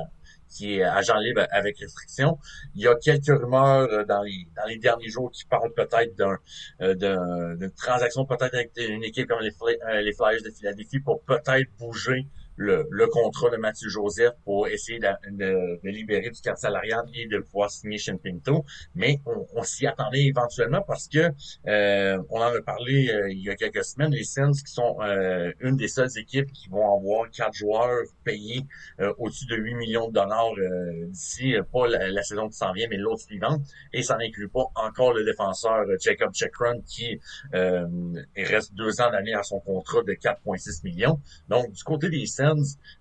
qui 0.49 0.75
est 0.75 0.83
agent 0.83 1.17
libre 1.19 1.45
avec 1.51 1.79
restriction. 1.79 2.37
Il 2.75 2.83
y 2.83 2.87
a 2.87 2.95
quelques 2.95 3.27
rumeurs 3.27 3.89
euh, 3.91 4.05
dans 4.05 4.23
les 4.23 4.47
dans 4.55 4.65
les 4.67 4.77
derniers 4.77 5.09
jours 5.09 5.31
qui 5.31 5.45
parlent 5.45 5.73
peut-être 5.73 6.15
d'un 6.15 6.37
euh, 6.81 7.55
d'une 7.55 7.71
transaction 7.71 8.25
peut-être 8.25 8.53
avec 8.53 8.71
une 8.77 9.03
équipe 9.03 9.27
comme 9.27 9.41
les, 9.41 9.53
euh, 9.61 10.01
les 10.01 10.13
Flyers 10.13 10.41
de 10.43 10.51
Philadelphie 10.51 10.99
pour 10.99 11.21
peut-être 11.23 11.69
bouger 11.77 12.27
le, 12.55 12.87
le, 12.89 13.07
contrat 13.07 13.49
de 13.49 13.57
Mathieu 13.57 13.89
Joseph 13.89 14.33
pour 14.43 14.67
essayer 14.67 14.99
de, 14.99 15.07
de, 15.31 15.79
de, 15.83 15.89
libérer 15.89 16.29
du 16.29 16.41
cap 16.41 16.57
salarial 16.57 17.05
et 17.13 17.27
de 17.27 17.39
pouvoir 17.39 17.69
signer 17.69 17.97
Shin 17.97 18.17
Pinto. 18.17 18.65
Mais 18.95 19.19
on, 19.25 19.45
on 19.55 19.63
s'y 19.63 19.85
attendait 19.87 20.25
éventuellement 20.25 20.81
parce 20.81 21.07
que 21.07 21.31
euh, 21.67 22.21
on 22.29 22.39
en 22.39 22.53
a 22.53 22.61
parlé 22.61 23.09
euh, 23.09 23.31
il 23.31 23.39
y 23.39 23.49
a 23.49 23.55
quelques 23.55 23.83
semaines, 23.83 24.11
les 24.11 24.23
Sens 24.23 24.61
qui 24.61 24.71
sont 24.71 24.97
euh, 25.01 25.51
une 25.59 25.75
des 25.75 25.87
seules 25.87 26.17
équipes 26.17 26.51
qui 26.51 26.69
vont 26.69 26.97
avoir 26.97 27.29
quatre 27.29 27.53
joueurs 27.53 28.03
payés 28.23 28.65
au-dessus 29.17 29.45
de 29.47 29.55
8 29.55 29.75
millions 29.75 30.07
de 30.07 30.13
dollars 30.13 30.53
d'ici, 31.07 31.55
pas 31.71 31.87
la, 31.87 32.23
saison 32.23 32.47
qui 32.49 32.57
s'en 32.57 32.71
vient, 32.71 32.87
mais 32.89 32.97
l'autre 32.97 33.21
suivante. 33.21 33.61
Et 33.93 34.03
ça 34.03 34.17
n'inclut 34.17 34.49
pas 34.49 34.65
encore 34.75 35.13
le 35.13 35.23
défenseur 35.23 35.85
Jacob 35.99 36.33
Chekron 36.33 36.81
qui 36.87 37.19
reste 37.51 38.73
deux 38.73 39.01
ans 39.01 39.11
d'année 39.11 39.33
à 39.33 39.43
son 39.43 39.59
contrat 39.59 40.01
de 40.03 40.13
4,6 40.13 40.83
millions. 40.83 41.19
Donc, 41.49 41.71
du 41.71 41.83
côté 41.83 42.09
des 42.09 42.25
Sens, 42.25 42.44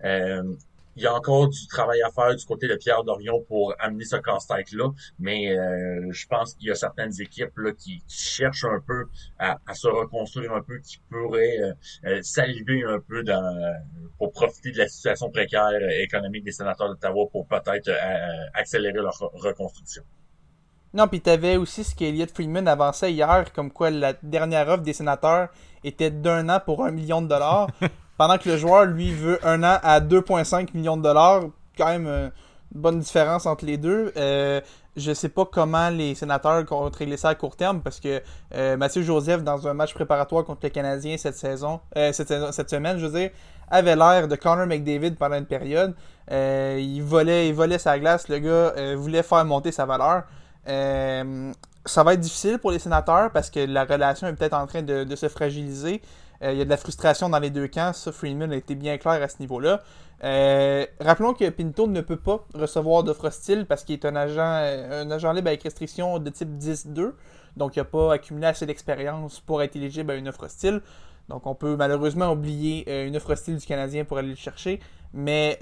euh, 0.04 0.42
il 0.96 1.02
y 1.02 1.06
a 1.06 1.14
encore 1.14 1.48
du 1.48 1.66
travail 1.66 2.00
à 2.02 2.10
faire 2.10 2.36
du 2.36 2.44
côté 2.44 2.68
de 2.68 2.76
Pierre 2.76 3.02
Dorion 3.02 3.42
pour 3.48 3.74
amener 3.80 4.04
ce 4.04 4.14
casse-tête-là, 4.14 4.90
mais 5.18 5.50
euh, 5.50 6.12
je 6.12 6.26
pense 6.28 6.54
qu'il 6.54 6.68
y 6.68 6.70
a 6.70 6.76
certaines 6.76 7.20
équipes 7.20 7.56
là, 7.56 7.72
qui, 7.72 8.00
cherchent 8.08 8.64
un 8.64 8.78
peu 8.78 9.06
à, 9.40 9.56
se 9.74 9.88
reconstruire 9.88 10.52
un 10.52 10.62
peu, 10.62 10.78
qui 10.78 11.00
pourraient 11.10 11.58
euh, 12.04 12.22
saliver 12.22 12.84
un 12.84 13.00
peu 13.00 13.24
dans, 13.24 13.74
pour 14.18 14.30
profiter 14.30 14.70
de 14.70 14.78
la 14.78 14.86
situation 14.86 15.30
précaire 15.30 15.72
économique 15.98 16.44
des 16.44 16.52
sénateurs 16.52 16.88
d'Ottawa 16.88 17.26
pour 17.32 17.46
peut-être 17.46 17.90
accélérer 18.54 19.00
leur 19.00 19.18
reconstruction. 19.18 20.04
Non, 20.94 21.08
puis 21.08 21.20
t'avais 21.20 21.56
aussi 21.56 21.82
ce 21.82 21.92
qu'Eliott 21.92 22.30
Freeman 22.30 22.68
avançait 22.68 23.12
hier, 23.12 23.52
comme 23.52 23.72
quoi 23.72 23.90
la 23.90 24.12
dernière 24.22 24.68
offre 24.68 24.84
des 24.84 24.92
sénateurs 24.92 25.48
était 25.82 26.12
d'un 26.12 26.48
an 26.48 26.60
pour 26.64 26.84
un 26.84 26.92
million 26.92 27.20
de 27.20 27.26
dollars. 27.26 27.68
Pendant 28.16 28.38
que 28.38 28.48
le 28.48 28.56
joueur, 28.56 28.84
lui, 28.84 29.12
veut 29.12 29.38
un 29.44 29.62
an 29.64 29.78
à 29.82 30.00
2,5 30.00 30.68
millions 30.74 30.96
de 30.96 31.02
dollars. 31.02 31.44
Quand 31.76 31.88
même 31.88 32.06
euh, 32.06 32.28
une 32.74 32.80
bonne 32.80 33.00
différence 33.00 33.46
entre 33.46 33.64
les 33.64 33.76
deux. 33.76 34.12
Euh, 34.16 34.60
je 34.96 35.12
sais 35.12 35.28
pas 35.28 35.44
comment 35.44 35.90
les 35.90 36.14
sénateurs 36.14 36.64
vont 36.64 36.88
régler 36.88 37.16
ça 37.16 37.30
à 37.30 37.34
court 37.34 37.56
terme 37.56 37.80
parce 37.80 37.98
que 37.98 38.22
euh, 38.54 38.76
Mathieu 38.76 39.02
Joseph, 39.02 39.42
dans 39.42 39.66
un 39.66 39.74
match 39.74 39.92
préparatoire 39.92 40.44
contre 40.44 40.60
les 40.62 40.70
Canadiens 40.70 41.16
cette 41.16 41.34
saison, 41.34 41.80
cette, 42.12 42.70
semaine, 42.70 42.98
je 42.98 43.06
veux 43.06 43.18
dire, 43.18 43.30
avait 43.68 43.96
l'air 43.96 44.28
de 44.28 44.36
Connor 44.36 44.66
McDavid 44.68 45.16
pendant 45.16 45.36
une 45.36 45.46
période. 45.46 45.96
il 46.30 47.00
volait, 47.00 47.48
il 47.48 47.54
volait 47.54 47.78
sa 47.78 47.98
glace. 47.98 48.28
Le 48.28 48.38
gars 48.38 48.94
voulait 48.94 49.24
faire 49.24 49.44
monter 49.44 49.72
sa 49.72 49.84
valeur. 49.84 50.22
ça 50.64 52.04
va 52.04 52.14
être 52.14 52.20
difficile 52.20 52.60
pour 52.60 52.70
les 52.70 52.78
sénateurs 52.78 53.32
parce 53.32 53.50
que 53.50 53.58
la 53.58 53.84
relation 53.84 54.28
est 54.28 54.34
peut-être 54.34 54.54
en 54.54 54.68
train 54.68 54.82
de 54.82 55.16
se 55.16 55.28
fragiliser. 55.28 56.02
Euh, 56.44 56.52
il 56.52 56.58
y 56.58 56.60
a 56.60 56.64
de 56.64 56.70
la 56.70 56.76
frustration 56.76 57.28
dans 57.28 57.38
les 57.38 57.50
deux 57.50 57.68
camps. 57.68 57.92
Ça, 57.92 58.12
Freeman 58.12 58.52
a 58.52 58.56
été 58.56 58.74
bien 58.74 58.98
clair 58.98 59.22
à 59.22 59.28
ce 59.28 59.36
niveau-là. 59.40 59.82
Euh, 60.22 60.86
rappelons 61.00 61.34
que 61.34 61.48
Pinto 61.50 61.86
ne 61.86 62.00
peut 62.00 62.16
pas 62.16 62.44
recevoir 62.54 63.02
d'offre 63.02 63.26
hostile 63.26 63.66
parce 63.66 63.84
qu'il 63.84 63.94
est 63.94 64.04
un 64.04 64.14
agent, 64.14 64.42
un 64.42 65.10
agent 65.10 65.32
libre 65.32 65.48
avec 65.48 65.62
restriction 65.62 66.18
de 66.18 66.30
type 66.30 66.50
10-2. 66.58 67.12
Donc, 67.56 67.76
il 67.76 67.78
n'a 67.78 67.84
pas 67.84 68.14
accumulé 68.14 68.46
assez 68.46 68.66
d'expérience 68.66 69.40
pour 69.40 69.62
être 69.62 69.76
éligible 69.76 70.10
à 70.10 70.16
une 70.16 70.28
offre 70.28 70.44
hostile. 70.44 70.82
Donc, 71.28 71.46
on 71.46 71.54
peut 71.54 71.76
malheureusement 71.76 72.30
oublier 72.32 72.84
euh, 72.88 73.06
une 73.06 73.16
offre 73.16 73.32
hostile 73.32 73.56
du 73.56 73.64
Canadien 73.64 74.04
pour 74.04 74.18
aller 74.18 74.28
le 74.28 74.34
chercher. 74.34 74.80
Mais 75.14 75.58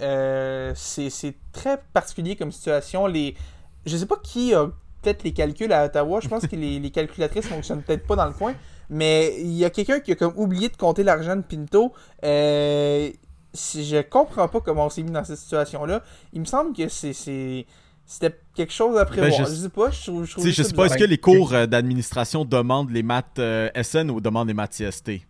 c'est 0.74 1.34
très 1.52 1.80
particulier 1.92 2.34
comme 2.36 2.50
situation. 2.50 3.06
Les... 3.06 3.36
Je 3.84 3.94
ne 3.94 3.98
sais 3.98 4.06
pas 4.06 4.16
qui 4.16 4.54
a 4.54 4.66
peut-être 5.02 5.22
les 5.22 5.32
calculs 5.32 5.72
à 5.72 5.84
Ottawa. 5.84 6.20
Je 6.20 6.28
pense 6.28 6.46
que 6.46 6.56
les, 6.56 6.80
les 6.80 6.90
calculatrices 6.90 7.44
ne 7.44 7.50
fonctionnent 7.50 7.82
peut-être 7.82 8.06
pas 8.06 8.16
dans 8.16 8.26
le 8.26 8.32
coin. 8.32 8.54
Mais 8.90 9.34
il 9.40 9.52
y 9.52 9.64
a 9.64 9.70
quelqu'un 9.70 10.00
qui 10.00 10.12
a 10.12 10.14
comme 10.14 10.34
oublié 10.36 10.68
de 10.68 10.76
compter 10.76 11.02
l'argent 11.02 11.36
de 11.36 11.42
Pinto. 11.42 11.92
Euh, 12.24 13.10
je 13.54 14.02
comprends 14.02 14.48
pas 14.48 14.60
comment 14.60 14.86
on 14.86 14.90
s'est 14.90 15.02
mis 15.02 15.10
dans 15.10 15.24
cette 15.24 15.38
situation-là. 15.38 16.02
Il 16.32 16.40
me 16.40 16.46
semble 16.46 16.74
que 16.74 16.88
c'est 16.88 17.66
c'était 18.04 18.38
quelque 18.54 18.72
chose 18.72 18.98
à 18.98 19.04
prévoir. 19.04 19.30
Ben, 19.30 19.46
je... 19.46 19.54
sais 19.54 19.68
pas, 19.68 19.90
je 19.90 20.02
trouve, 20.02 20.26
je 20.26 20.62
sais 20.62 20.74
pas, 20.74 20.86
est-ce 20.86 20.98
que 20.98 21.04
les 21.04 21.18
cours 21.18 21.54
euh, 21.54 21.66
d'administration 21.66 22.44
demandent 22.44 22.90
les 22.90 23.02
maths 23.02 23.38
euh, 23.38 23.70
SN 23.80 24.10
ou 24.10 24.20
demandent 24.20 24.48
les 24.48 24.54
maths 24.54 24.72
CST? 24.72 25.22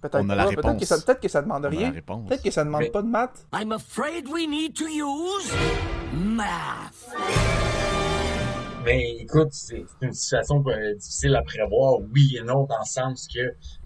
Peut-être 0.00 0.20
On 0.20 0.28
a 0.28 0.36
la 0.36 0.44
réponse. 0.44 0.64
Peut-être 0.64 0.78
que, 0.78 0.86
ça, 0.86 1.00
peut 1.00 1.18
que 1.20 1.28
ça 1.28 1.42
demande 1.42 1.64
rien. 1.64 1.90
Peut-être 1.90 2.42
que 2.42 2.50
ça 2.50 2.64
demande 2.64 2.90
pas 2.92 3.02
de 3.02 3.08
maths. 3.08 3.46
I'm 3.52 3.72
afraid 3.72 4.28
we 4.28 4.46
need 4.46 4.74
to 4.74 4.84
use 4.86 5.52
math. 6.12 7.67
Mais 8.84 9.16
écoute, 9.18 9.48
c'est 9.52 9.84
une 10.00 10.12
situation 10.12 10.64
euh, 10.68 10.94
difficile 10.94 11.34
à 11.36 11.42
prévoir, 11.42 12.00
oui 12.14 12.38
et 12.38 12.42
non, 12.42 12.64
dans 12.64 12.78
le 12.78 12.86
sens 12.86 13.26
que 13.26 13.40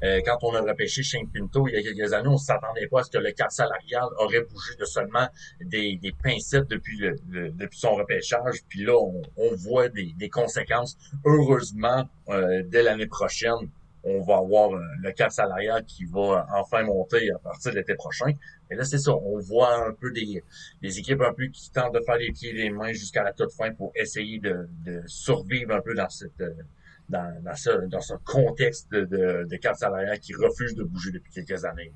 euh, 0.05 0.21
quand 0.25 0.39
on 0.43 0.55
a 0.55 0.61
repêché 0.61 1.03
Shane 1.03 1.29
Pinto 1.33 1.67
il 1.67 1.75
y 1.75 1.77
a 1.79 1.83
quelques 1.83 2.13
années, 2.13 2.29
on 2.29 2.33
ne 2.33 2.37
s'attendait 2.37 2.87
pas 2.89 3.01
à 3.01 3.03
ce 3.05 3.11
que 3.11 3.19
le 3.19 3.33
cap 3.33 3.51
salarial 3.51 4.05
aurait 4.19 4.43
bougé 4.43 4.77
de 4.79 4.85
seulement 4.85 5.27
des, 5.61 5.97
des 5.97 6.13
pincettes 6.13 6.69
depuis, 6.69 6.99
le, 6.99 7.17
depuis 7.51 7.79
son 7.79 7.95
repêchage. 7.95 8.61
Puis 8.69 8.85
là, 8.85 8.97
on, 8.97 9.23
on 9.37 9.55
voit 9.57 9.89
des, 9.89 10.13
des, 10.17 10.29
conséquences. 10.29 10.97
Heureusement, 11.25 12.05
euh, 12.29 12.63
dès 12.67 12.83
l'année 12.83 13.07
prochaine, 13.07 13.71
on 14.05 14.21
va 14.23 14.39
avoir 14.39 14.73
euh, 14.73 14.81
le 15.01 15.13
cap 15.13 15.31
salarial 15.31 15.85
qui 15.85 16.05
va 16.05 16.47
enfin 16.55 16.83
monter 16.83 17.31
à 17.31 17.39
partir 17.39 17.73
de 17.73 17.79
l'été 17.79 17.95
prochain. 17.95 18.33
Et 18.71 18.75
là, 18.75 18.85
c'est 18.85 18.99
ça. 18.99 19.13
On 19.15 19.39
voit 19.39 19.87
un 19.87 19.93
peu 19.93 20.11
des, 20.11 20.43
des, 20.81 20.99
équipes 20.99 21.21
un 21.21 21.33
peu 21.33 21.47
qui 21.47 21.71
tentent 21.71 21.95
de 21.95 22.01
faire 22.01 22.17
les 22.17 22.33
pieds 22.33 22.51
et 22.51 22.55
les 22.55 22.71
mains 22.71 22.93
jusqu'à 22.93 23.23
la 23.23 23.33
toute 23.33 23.53
fin 23.53 23.73
pour 23.73 23.93
essayer 23.95 24.39
de, 24.39 24.69
survivre 25.07 25.75
un 25.75 25.81
peu 25.81 25.95
dans 25.95 26.09
euh, 26.41 27.55
ce, 27.55 28.15
contexte 28.25 28.91
de, 28.91 29.05
de, 29.05 29.47
de 29.49 29.57
cap 29.57 29.77
salarial 29.77 30.19
qui 30.19 30.35
refuse 30.35 30.75
de 30.75 30.83
bouger 30.85 31.13
depuis 31.13 31.33
quelques 31.33 31.65
années. 31.65 31.93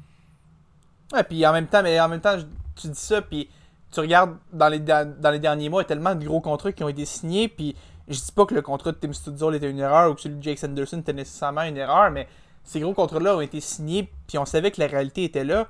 Ouais, 1.12 1.22
puis 1.22 1.46
en 1.46 1.52
même 1.52 1.66
temps, 1.66 1.82
mais 1.82 1.98
en 2.00 2.08
même 2.08 2.20
temps, 2.20 2.36
tu 2.74 2.88
dis 2.88 2.98
ça, 2.98 3.22
puis 3.22 3.48
tu 3.92 4.00
regardes 4.00 4.36
dans 4.52 4.68
les, 4.68 4.80
dans 4.80 5.30
les 5.30 5.38
derniers 5.38 5.68
mois, 5.68 5.82
il 5.82 5.84
y 5.84 5.86
a 5.86 5.88
tellement 5.88 6.14
de 6.14 6.24
gros 6.24 6.40
contrats 6.40 6.72
qui 6.72 6.82
ont 6.84 6.88
été 6.88 7.04
signés, 7.04 7.48
puis 7.48 7.76
je 8.08 8.18
dis 8.18 8.32
pas 8.32 8.46
que 8.46 8.54
le 8.54 8.62
contrat 8.62 8.92
de 8.92 8.96
Tim 8.96 9.12
Studio 9.12 9.52
était 9.52 9.70
une 9.70 9.78
erreur 9.78 10.10
ou 10.10 10.14
que 10.14 10.20
celui 10.20 10.36
de 10.36 10.42
Jake 10.42 10.58
Sanderson 10.58 10.98
était 10.98 11.12
nécessairement 11.12 11.62
une 11.62 11.76
erreur, 11.76 12.10
mais 12.10 12.28
ces 12.64 12.80
gros 12.80 12.94
contrats-là 12.94 13.36
ont 13.36 13.40
été 13.40 13.60
signés, 13.60 14.10
puis 14.26 14.38
on 14.38 14.44
savait 14.44 14.70
que 14.70 14.80
la 14.80 14.86
réalité 14.86 15.24
était 15.24 15.44
là. 15.44 15.66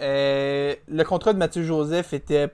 Euh, 0.00 0.74
le 0.86 1.04
contrat 1.04 1.32
de 1.32 1.38
Mathieu 1.38 1.62
Joseph 1.62 2.12
était 2.12 2.52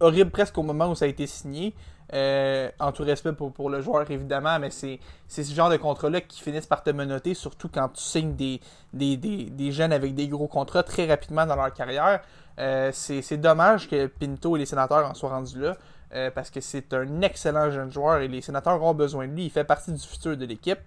horrible 0.00 0.30
presque 0.30 0.56
au 0.58 0.62
moment 0.62 0.88
où 0.88 0.94
ça 0.94 1.04
a 1.04 1.08
été 1.08 1.26
signé. 1.26 1.74
Euh, 2.12 2.68
en 2.80 2.90
tout 2.90 3.04
respect 3.04 3.32
pour, 3.32 3.70
le 3.70 3.82
joueur, 3.82 4.10
évidemment, 4.10 4.58
mais 4.58 4.70
c'est 4.70 4.98
ce 5.28 5.54
genre 5.54 5.70
de 5.70 5.76
contrat-là 5.76 6.20
qui 6.20 6.40
finissent 6.40 6.66
par 6.66 6.82
te 6.82 6.90
menoter, 6.90 7.34
surtout 7.34 7.68
quand 7.68 7.88
tu 7.90 8.02
signes 8.02 8.34
des 8.34 9.72
jeunes 9.72 9.92
avec 9.92 10.16
des 10.16 10.26
gros 10.26 10.48
contrats 10.48 10.82
très 10.82 11.06
rapidement 11.06 11.46
dans 11.46 11.54
leur 11.54 11.72
carrière. 11.72 12.20
Euh, 12.58 12.90
c'est 12.92 13.36
dommage 13.38 13.88
que 13.88 14.06
Pinto 14.06 14.56
et 14.56 14.58
les 14.58 14.66
sénateurs 14.66 15.08
en 15.08 15.14
soient 15.14 15.30
rendus 15.30 15.60
là, 15.60 15.76
euh, 16.14 16.30
parce 16.30 16.50
que 16.50 16.60
c'est 16.60 16.92
un 16.92 17.22
excellent 17.22 17.70
jeune 17.70 17.90
joueur 17.90 18.18
et 18.18 18.28
les 18.28 18.40
sénateurs 18.40 18.82
ont 18.82 18.94
besoin 18.94 19.28
de 19.28 19.32
lui. 19.32 19.44
Il 19.44 19.50
fait 19.50 19.64
partie 19.64 19.92
du 19.92 20.00
futur 20.00 20.36
de 20.36 20.44
l'équipe. 20.44 20.80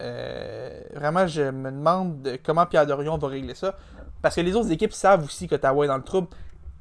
Euh, 0.00 0.80
vraiment, 0.94 1.26
je 1.26 1.42
me 1.42 1.70
demande 1.70 2.38
comment 2.44 2.66
Pierre 2.66 2.86
Dorion 2.86 3.18
va 3.18 3.28
régler 3.28 3.54
ça. 3.54 3.76
Parce 4.22 4.36
que 4.36 4.40
les 4.40 4.54
autres 4.56 4.70
équipes 4.70 4.92
savent 4.92 5.24
aussi 5.24 5.48
que 5.48 5.56
Ottawa 5.56 5.84
est 5.84 5.88
dans 5.88 5.96
le 5.96 6.02
trouble. 6.02 6.28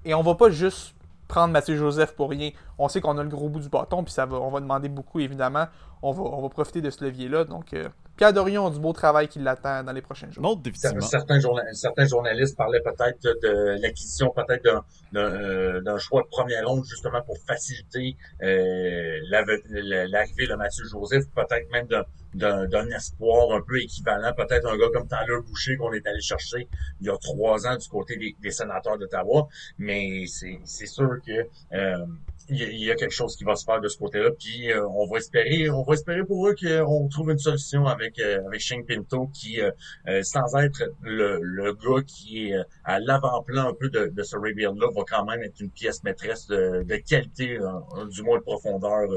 Et 0.06 0.14
on 0.14 0.22
va 0.22 0.36
pas 0.36 0.50
juste 0.50 0.96
prendre 1.28 1.54
Mathieu 1.54 1.76
Joseph 1.76 2.14
pour 2.16 2.30
rien. 2.30 2.52
On 2.78 2.88
sait 2.88 3.02
qu'on 3.02 3.18
a 3.18 3.24
le 3.24 3.30
gros 3.30 3.50
bout 3.50 3.60
du 3.60 3.70
bâton, 3.70 4.04
puis 4.04 4.14
ça 4.14 4.26
va, 4.26 4.38
on 4.38 4.52
va 4.52 4.60
demander 4.60 4.90
beaucoup, 4.90 5.20
évidemment. 5.20 5.68
On 6.02 6.12
va, 6.12 6.24
on 6.24 6.42
va 6.42 6.50
profiter 6.50 6.82
de 6.82 6.90
ce 6.90 7.04
levier-là. 7.04 7.46
Donc, 7.46 7.74
euh, 7.74 7.88
Pierre 8.22 8.34
Dorion 8.34 8.68
a 8.68 8.69
du 8.69 8.80
beau 8.80 8.93
travail 8.93 9.27
qui 9.27 9.39
l'attend 9.39 9.84
dans 9.84 9.93
les 9.93 10.02
prochains 10.03 10.30
jours. 10.30 10.43
Non, 10.43 10.56
définitivement. 10.56 11.02
Certains, 11.02 11.39
journa- 11.39 11.64
certains 11.73 12.06
journalistes 12.06 12.56
parlaient 12.56 12.84
peut-être 12.84 13.23
de 13.41 13.81
l'acquisition 13.81 14.30
peut-être 14.30 14.64
d'un- 14.64 14.85
d'un 15.11 15.22
euh, 15.41 15.81
d'un 15.81 15.98
choix 15.98 16.22
de 16.22 16.27
première 16.27 16.68
ronde 16.68 16.84
justement 16.85 17.23
pour 17.23 17.35
faciliter 17.48 18.15
euh, 18.43 19.18
la- 19.31 19.43
la- 19.69 20.06
l'arrivée 20.07 20.45
de 20.45 20.53
Mathieu 20.53 20.85
Joseph, 20.85 21.23
peut-être 21.35 21.72
même 21.72 21.88
d'un- 21.88 22.06
d'un 22.35 22.68
d'un 22.68 22.88
espoir 22.91 23.53
un 23.57 23.61
peu 23.68 23.81
équivalent, 23.81 24.31
peut-être 24.38 24.68
un 24.68 24.77
gars 24.77 24.89
comme 24.93 25.07
Tyler 25.07 25.39
Boucher 25.48 25.76
qu'on 25.77 25.91
est 25.91 26.06
allé 26.06 26.22
chercher 26.22 26.68
il 26.99 27.07
y 27.07 27.10
a 27.10 27.18
trois 27.18 27.65
ans 27.65 27.76
du 27.76 27.88
côté 27.88 28.18
des, 28.18 28.35
des 28.39 28.52
sénateurs 28.52 28.99
d'Ottawa, 28.99 29.48
mais 29.80 30.26
c'est 30.27 30.60
c'est 30.64 30.85
sûr 30.85 31.10
que 31.26 31.48
euh, 31.76 32.06
il 32.50 32.58
y, 32.58 32.64
a, 32.64 32.68
il 32.70 32.84
y 32.84 32.92
a 32.92 32.96
quelque 32.96 33.14
chose 33.14 33.36
qui 33.36 33.44
va 33.44 33.56
se 33.56 33.66
faire 33.66 33.82
de 33.82 33.88
ce 33.88 33.98
côté-là. 33.98 34.30
Puis 34.38 34.72
euh, 34.72 34.88
on 34.88 35.08
va 35.08 35.18
espérer, 35.18 35.70
on 35.70 35.84
va 35.84 35.94
espérer 35.94 36.24
pour 36.24 36.48
eux 36.48 36.56
qu'on 36.56 37.08
trouve 37.08 37.32
une 37.32 37.38
solution 37.38 37.86
avec 37.86 38.20
euh, 38.20 38.46
avec 38.48 38.60
Shane 38.60 38.86
Pinto 38.86 39.28
qui, 39.34 39.62
euh, 39.62 39.72
euh, 40.08 40.24
sans 40.24 40.56
être 40.58 40.84
le, 41.02 41.40
le 41.42 41.74
gars 41.74 42.04
qui 42.06 42.50
est 42.50 42.56
euh, 42.56 42.64
à 42.84 43.00
l'avant-plan 43.00 43.70
un 43.70 43.74
peu 43.74 43.90
de, 43.90 44.08
de 44.08 44.24
ce 44.24 44.36
rebuild-là, 44.36 44.88
va 44.96 45.02
quand 45.10 45.26
même 45.26 45.42
être 45.44 45.60
une 45.60 45.70
pièce 45.70 46.04
maîtresse 46.04 46.48
de, 46.48 46.84
de 46.84 46.96
qualité, 46.98 47.58
euh, 47.60 48.06
du 48.10 48.24
moins 48.24 48.38
de 48.40 48.44
profondeur 48.44 49.08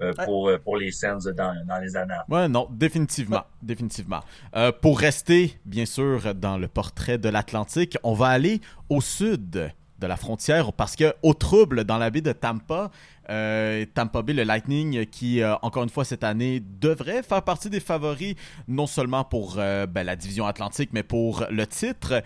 euh, 0.00 0.12
pour 0.24 0.50
pour 0.64 0.76
les 0.76 0.92
Sens 0.92 1.24
dans, 1.24 1.54
dans 1.66 1.78
les 1.78 1.96
années. 1.96 2.14
Ouais, 2.28 2.48
non, 2.48 2.68
définitivement, 2.70 3.44
définitivement. 3.62 4.20
Euh, 4.56 4.72
pour 4.72 4.98
rester, 4.98 5.58
bien 5.64 5.86
sûr, 5.86 6.34
dans 6.34 6.58
le 6.58 6.68
portrait 6.68 7.18
de 7.18 7.28
l'Atlantique, 7.28 7.96
on 8.02 8.14
va 8.14 8.26
aller 8.28 8.60
au 8.88 9.00
sud 9.00 9.70
de 9.98 10.06
la 10.06 10.16
frontière 10.16 10.72
parce 10.72 10.96
que 10.96 11.14
au 11.22 11.34
trouble 11.34 11.84
dans 11.84 11.98
la 11.98 12.10
baie 12.10 12.20
de 12.20 12.32
Tampa, 12.32 12.90
euh, 13.30 13.84
Tampa 13.94 14.22
Bay, 14.22 14.32
le 14.32 14.44
Lightning, 14.44 15.06
qui 15.06 15.42
euh, 15.42 15.54
encore 15.62 15.82
une 15.82 15.90
fois 15.90 16.04
cette 16.04 16.24
année 16.24 16.62
devrait 16.80 17.22
faire 17.22 17.42
partie 17.42 17.70
des 17.70 17.80
favoris, 17.80 18.34
non 18.68 18.86
seulement 18.86 19.24
pour 19.24 19.56
euh, 19.58 19.86
ben, 19.86 20.04
la 20.04 20.16
division 20.16 20.46
Atlantique, 20.46 20.90
mais 20.92 21.02
pour 21.02 21.44
le 21.50 21.66
titre. 21.66 22.22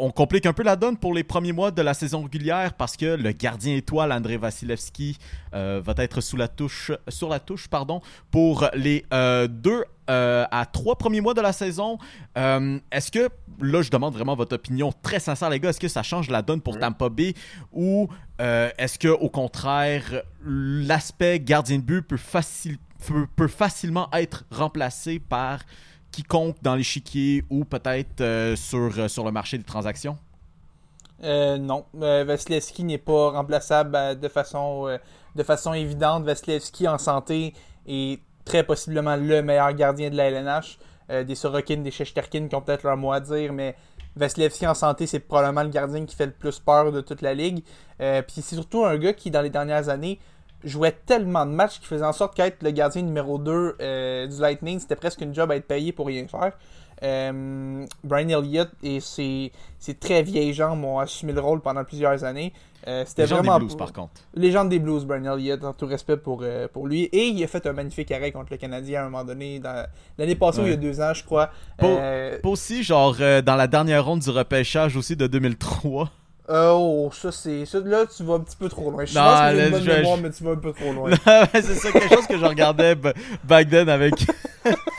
On 0.00 0.12
complique 0.12 0.46
un 0.46 0.52
peu 0.52 0.62
la 0.62 0.76
donne 0.76 0.96
pour 0.96 1.12
les 1.12 1.24
premiers 1.24 1.50
mois 1.52 1.72
de 1.72 1.82
la 1.82 1.92
saison 1.92 2.22
régulière 2.22 2.74
parce 2.74 2.96
que 2.96 3.16
le 3.16 3.32
gardien 3.32 3.74
étoile 3.74 4.12
André 4.12 4.36
Vasilevski 4.36 5.18
euh, 5.54 5.82
va 5.84 5.92
être 5.96 6.20
sous 6.20 6.36
la 6.36 6.46
touche, 6.46 6.92
sur 7.08 7.28
la 7.28 7.40
touche 7.40 7.66
pardon, 7.66 8.00
pour 8.30 8.68
les 8.74 9.04
euh, 9.12 9.48
deux 9.48 9.84
euh, 10.08 10.44
à 10.52 10.66
trois 10.66 10.94
premiers 10.96 11.20
mois 11.20 11.34
de 11.34 11.40
la 11.40 11.52
saison. 11.52 11.98
Est-ce 12.36 13.10
que, 13.10 13.28
là 13.60 13.82
je 13.82 13.90
demande 13.90 14.14
vraiment 14.14 14.36
votre 14.36 14.54
opinion 14.54 14.92
très 15.02 15.18
sincère 15.18 15.50
les 15.50 15.58
gars, 15.58 15.70
est-ce 15.70 15.80
que 15.80 15.88
ça 15.88 16.04
change 16.04 16.30
la 16.30 16.42
donne 16.42 16.60
pour 16.60 16.78
Tampa 16.78 17.08
Bay 17.08 17.34
ou 17.72 18.08
est-ce 18.38 19.00
que 19.00 19.08
au 19.08 19.28
contraire 19.28 20.22
l'aspect 20.44 21.40
gardien 21.40 21.78
de 21.78 21.82
but 21.82 22.02
peut, 22.02 22.16
facil- 22.16 22.78
peut, 23.04 23.26
peut 23.34 23.48
facilement 23.48 24.08
être 24.12 24.44
remplacé 24.52 25.18
par 25.18 25.58
quiconque 26.10 26.56
dans 26.62 26.74
l'échiquier 26.74 27.44
ou 27.50 27.64
peut-être 27.64 28.20
euh, 28.20 28.56
sur, 28.56 28.90
euh, 28.98 29.08
sur 29.08 29.24
le 29.24 29.32
marché 29.32 29.58
des 29.58 29.64
transactions? 29.64 30.16
Euh, 31.24 31.58
non, 31.58 31.84
Vasilevski 31.94 32.84
n'est 32.84 32.98
pas 32.98 33.30
remplaçable 33.30 34.20
de 34.20 34.28
façon 34.28 34.98
de 35.34 35.42
façon 35.42 35.74
évidente. 35.74 36.24
Vasilevski 36.24 36.86
en 36.86 36.98
santé 36.98 37.54
est 37.86 38.20
très 38.44 38.62
possiblement 38.62 39.16
le 39.16 39.42
meilleur 39.42 39.72
gardien 39.72 40.10
de 40.10 40.16
la 40.16 40.30
LNH. 40.30 40.78
Des 41.08 41.34
Sorokin, 41.34 41.78
des 41.78 41.90
Shesterkin 41.90 42.48
qui 42.48 42.54
ont 42.54 42.60
peut-être 42.60 42.82
leur 42.82 42.96
mot 42.96 43.12
à 43.12 43.20
dire, 43.20 43.52
mais 43.52 43.74
Vasilevski 44.14 44.66
en 44.66 44.74
santé, 44.74 45.06
c'est 45.06 45.20
probablement 45.20 45.62
le 45.62 45.70
gardien 45.70 46.04
qui 46.04 46.14
fait 46.14 46.26
le 46.26 46.32
plus 46.32 46.60
peur 46.60 46.92
de 46.92 47.00
toute 47.00 47.22
la 47.22 47.34
ligue. 47.34 47.64
Puis 47.98 48.42
c'est 48.42 48.54
surtout 48.54 48.84
un 48.84 48.96
gars 48.96 49.12
qui, 49.14 49.30
dans 49.32 49.42
les 49.42 49.50
dernières 49.50 49.88
années, 49.88 50.20
jouait 50.64 50.96
tellement 51.06 51.46
de 51.46 51.50
matchs 51.52 51.78
qu'il 51.78 51.86
faisait 51.86 52.04
en 52.04 52.12
sorte 52.12 52.34
qu'être 52.34 52.62
le 52.62 52.70
gardien 52.70 53.02
numéro 53.02 53.38
2 53.38 53.76
euh, 53.80 54.26
du 54.26 54.40
Lightning, 54.40 54.78
c'était 54.80 54.96
presque 54.96 55.20
une 55.20 55.34
job 55.34 55.50
à 55.50 55.56
être 55.56 55.66
payé 55.66 55.92
pour 55.92 56.06
rien 56.06 56.26
faire. 56.26 56.52
Euh, 57.02 57.86
Brian 58.02 58.28
Elliott 58.40 58.70
et 58.82 58.98
ses, 58.98 59.52
ses 59.78 59.94
très 59.94 60.22
vieilles 60.22 60.52
jambes 60.52 60.84
ont 60.84 60.98
assumé 60.98 61.32
le 61.32 61.40
rôle 61.40 61.60
pendant 61.60 61.84
plusieurs 61.84 62.24
années. 62.24 62.52
Euh, 62.88 63.04
c'était 63.06 63.26
gens 63.26 63.36
vraiment 63.36 63.58
des 63.58 63.66
Blues, 63.66 63.76
par 63.76 63.92
contre. 63.92 64.12
Légende 64.34 64.68
des 64.68 64.78
Blues, 64.78 65.04
Brian 65.04 65.36
Elliott, 65.36 65.62
en 65.62 65.72
tout 65.74 65.86
respect 65.86 66.16
pour, 66.16 66.40
euh, 66.42 66.66
pour 66.66 66.86
lui. 66.88 67.04
Et 67.04 67.26
il 67.28 67.44
a 67.44 67.46
fait 67.46 67.64
un 67.66 67.72
magnifique 67.72 68.10
arrêt 68.10 68.32
contre 68.32 68.48
le 68.50 68.56
Canadien 68.56 69.02
à 69.02 69.04
un 69.04 69.10
moment 69.10 69.24
donné, 69.24 69.60
l'année 70.16 70.34
passée 70.34 70.60
ou 70.60 70.64
il 70.64 70.70
y 70.70 70.72
a 70.72 70.74
Ouais. 70.74 70.76
deux 70.80 71.00
ans, 71.00 71.12
je 71.14 71.22
crois. 71.24 71.50
Pas, 71.76 71.86
pas 72.42 72.48
aussi, 72.48 72.82
genre, 72.82 73.14
dans 73.44 73.56
la 73.56 73.66
dernière 73.68 74.04
ronde 74.04 74.20
du 74.20 74.30
repêchage 74.30 74.96
aussi 74.96 75.14
de 75.16 75.26
2003. 75.26 76.10
Euh, 76.50 76.72
oh, 76.72 77.10
ça, 77.12 77.30
c'est. 77.32 77.66
Ça, 77.66 77.80
là, 77.80 78.04
tu 78.06 78.22
vas 78.24 78.34
un 78.34 78.40
petit 78.40 78.56
peu 78.56 78.68
trop 78.68 78.90
loin. 78.90 79.04
Je 79.04 79.14
Non, 79.14 79.20
pense 79.22 79.40
que 79.50 79.56
j'ai 79.56 79.64
une 79.66 79.70
bonne 79.70 79.82
je- 79.82 79.90
mémoire, 79.90 80.16
mais 80.18 80.30
tu 80.30 80.44
vas 80.44 80.50
un 80.52 80.56
peu 80.56 80.72
trop 80.72 80.92
loin. 80.92 81.10
c'est 81.52 81.62
ça, 81.62 81.92
quelque 81.92 82.14
chose 82.14 82.26
que 82.26 82.38
je 82.38 82.44
regardais 82.44 82.94
back 83.44 83.68
then 83.70 83.88
avec 83.88 84.14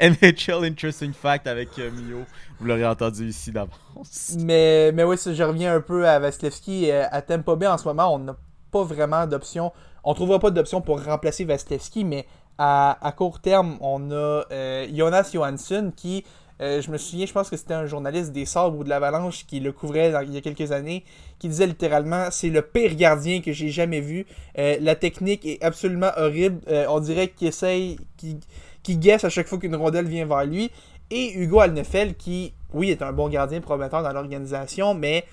NHL 0.00 0.64
Interesting 0.64 1.12
Fact 1.12 1.46
avec 1.46 1.68
euh, 1.78 1.90
Mio. 1.90 2.18
Vous 2.58 2.66
l'aurez 2.66 2.86
entendu 2.86 3.28
ici 3.28 3.52
d'avance. 3.52 4.36
Mais, 4.40 4.92
mais 4.92 5.04
oui, 5.04 5.16
je 5.24 5.42
reviens 5.42 5.74
un 5.76 5.80
peu 5.80 6.06
à 6.08 6.18
Vasilevski. 6.18 6.90
Euh, 6.90 7.04
À 7.10 7.22
Tampa 7.22 7.54
Bay, 7.54 7.66
en 7.66 7.78
ce 7.78 7.84
moment, 7.86 8.14
on 8.14 8.18
n'a 8.18 8.36
pas 8.70 8.82
vraiment 8.82 9.26
d'option. 9.26 9.72
On 10.04 10.10
ne 10.10 10.14
trouvera 10.14 10.38
pas 10.38 10.50
d'option 10.50 10.80
pour 10.80 11.02
remplacer 11.04 11.44
Vasilevski, 11.44 12.04
mais 12.04 12.26
à, 12.58 12.96
à 13.06 13.12
court 13.12 13.40
terme, 13.40 13.76
on 13.80 14.10
a 14.10 14.44
euh, 14.50 14.86
Jonas 14.94 15.30
Johansson 15.32 15.92
qui, 15.94 16.24
euh, 16.60 16.80
je 16.80 16.90
me 16.90 16.96
souviens, 16.96 17.26
je 17.26 17.32
pense 17.32 17.50
que 17.50 17.56
c'était 17.56 17.74
un 17.74 17.86
journaliste 17.86 18.32
des 18.32 18.46
Sabres 18.46 18.78
ou 18.78 18.84
de 18.84 18.88
l'Avalanche 18.88 19.46
qui 19.46 19.60
le 19.60 19.72
couvrait 19.72 20.12
il 20.24 20.32
y 20.32 20.36
a 20.38 20.40
quelques 20.40 20.72
années, 20.72 21.04
qui 21.38 21.48
disait 21.48 21.66
littéralement 21.66 22.28
c'est 22.30 22.48
le 22.48 22.62
pire 22.62 22.94
gardien 22.94 23.40
que 23.40 23.52
j'ai 23.52 23.68
jamais 23.68 24.00
vu. 24.00 24.26
Euh, 24.58 24.76
la 24.80 24.94
technique 24.94 25.44
est 25.44 25.62
absolument 25.62 26.10
horrible. 26.16 26.60
Euh, 26.68 26.86
on 26.88 27.00
dirait 27.00 27.28
qu'il 27.28 27.48
essaye, 27.48 27.98
qu'il 28.16 28.38
qu'il 28.82 29.00
guesse 29.00 29.24
à 29.24 29.28
chaque 29.28 29.48
fois 29.48 29.58
qu'une 29.58 29.74
rondelle 29.74 30.06
vient 30.06 30.26
vers 30.26 30.44
lui. 30.44 30.70
Et 31.10 31.32
Hugo 31.34 31.60
Alnefeld, 31.60 32.16
qui, 32.16 32.54
oui, 32.72 32.90
est 32.90 33.02
un 33.02 33.12
bon 33.12 33.28
gardien 33.28 33.60
prometteur 33.60 34.02
dans 34.02 34.12
l'organisation, 34.12 34.94
mais 34.94 35.24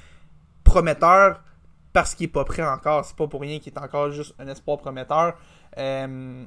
prometteur 0.63 1.41
parce 1.93 2.15
qu'il 2.15 2.25
est 2.25 2.29
pas 2.29 2.43
prêt 2.43 2.63
encore. 2.63 3.05
C'est 3.05 3.15
pas 3.15 3.27
pour 3.27 3.41
rien 3.41 3.59
qu'il 3.59 3.71
est 3.71 3.79
encore 3.79 4.11
juste 4.11 4.33
un 4.39 4.47
espoir 4.47 4.79
prometteur. 4.79 5.35
Euh, 5.77 6.45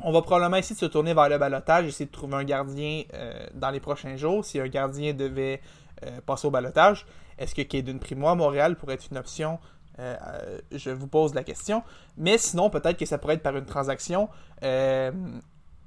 on 0.00 0.12
va 0.12 0.22
probablement 0.22 0.56
essayer 0.56 0.74
de 0.74 0.80
se 0.80 0.86
tourner 0.86 1.14
vers 1.14 1.28
le 1.28 1.38
balotage, 1.38 1.86
essayer 1.86 2.06
de 2.06 2.10
trouver 2.10 2.34
un 2.34 2.44
gardien 2.44 3.02
euh, 3.14 3.46
dans 3.54 3.70
les 3.70 3.80
prochains 3.80 4.16
jours. 4.16 4.44
Si 4.44 4.58
un 4.58 4.68
gardien 4.68 5.14
devait 5.14 5.60
euh, 6.04 6.20
passer 6.24 6.46
au 6.46 6.50
balotage, 6.50 7.06
est-ce 7.38 7.54
que 7.54 7.62
Caden 7.62 7.98
Primo 7.98 8.28
à 8.28 8.34
Montréal 8.34 8.76
pourrait 8.76 8.94
être 8.94 9.06
une 9.10 9.18
option? 9.18 9.58
Euh, 10.00 10.16
Je 10.72 10.90
vous 10.90 11.06
pose 11.06 11.34
la 11.34 11.44
question. 11.44 11.82
Mais 12.16 12.38
sinon, 12.38 12.70
peut-être 12.70 12.96
que 12.98 13.06
ça 13.06 13.18
pourrait 13.18 13.34
être 13.34 13.42
par 13.42 13.56
une 13.56 13.66
transaction. 13.66 14.28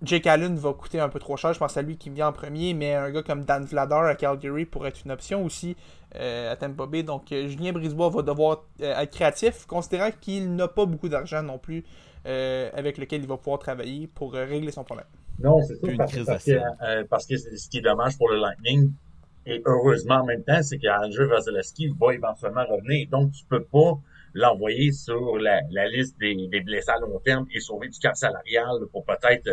Jake 0.03 0.27
Allen 0.27 0.55
va 0.55 0.73
coûter 0.73 0.99
un 0.99 1.09
peu 1.09 1.19
trop 1.19 1.38
cher. 1.38 1.53
Je 1.53 1.59
pense 1.59 1.75
à 1.75 1.81
lui 1.81 1.97
qui 1.97 2.11
vient 2.11 2.27
en 2.27 2.34
premier, 2.34 2.73
mais 2.75 2.93
un 2.93 3.09
gars 3.09 3.23
comme 3.23 3.43
Dan 3.43 3.65
Vladar 3.65 4.05
à 4.05 4.15
Calgary 4.15 4.65
pourrait 4.65 4.89
être 4.89 5.01
une 5.03 5.11
option 5.11 5.43
aussi 5.43 5.75
à 6.13 6.55
Tampa 6.55 6.85
Bay. 6.85 7.03
Donc 7.03 7.23
Julien 7.29 7.71
Brisebois 7.73 8.09
va 8.09 8.21
devoir 8.21 8.63
être 8.79 9.11
créatif, 9.11 9.65
considérant 9.65 10.11
qu'il 10.21 10.55
n'a 10.55 10.67
pas 10.67 10.85
beaucoup 10.85 11.09
d'argent 11.09 11.41
non 11.41 11.57
plus 11.57 11.84
euh, 12.28 12.70
avec 12.74 12.98
lequel 12.98 13.22
il 13.22 13.28
va 13.28 13.38
pouvoir 13.38 13.60
travailler 13.60 14.08
pour 14.08 14.36
euh, 14.36 14.45
régler 14.45 14.72
son 14.72 14.84
problème. 14.84 15.08
Non, 15.40 15.62
c'est 15.62 15.76
ça, 15.76 15.88
Une 15.88 15.98
parce, 15.98 16.12
crise 16.12 16.26
parce 16.26 16.44
que, 16.45 16.52
euh, 16.52 17.04
parce 17.10 17.26
que 17.26 17.38
c'est- 17.38 17.56
ce 17.58 17.70
qui 17.70 17.78
est 17.80 17.82
dommage 17.82 18.18
pour 18.18 18.30
le 18.30 18.38
Lightning, 18.40 18.91
et 19.45 19.62
heureusement 19.66 20.16
en 20.16 20.26
même 20.26 20.44
temps, 20.44 20.62
c'est 20.62 20.78
qu'Andrew 20.78 21.28
Vasilevski 21.30 21.90
va 21.99 22.14
éventuellement 22.14 22.66
revenir. 22.66 23.08
Donc, 23.10 23.32
tu 23.32 23.45
peux 23.45 23.64
pas 23.64 23.99
l'envoyer 24.38 24.91
sur 24.91 25.38
la, 25.38 25.61
la 25.72 25.88
liste 25.88 26.18
des, 26.19 26.35
des 26.47 26.61
blessés 26.61 26.91
à 26.91 26.99
long 26.99 27.19
terme 27.19 27.45
et 27.53 27.59
sauver 27.59 27.89
du 27.89 27.97
cap 27.99 28.15
salarial 28.15 28.77
pour 28.91 29.03
peut-être 29.05 29.49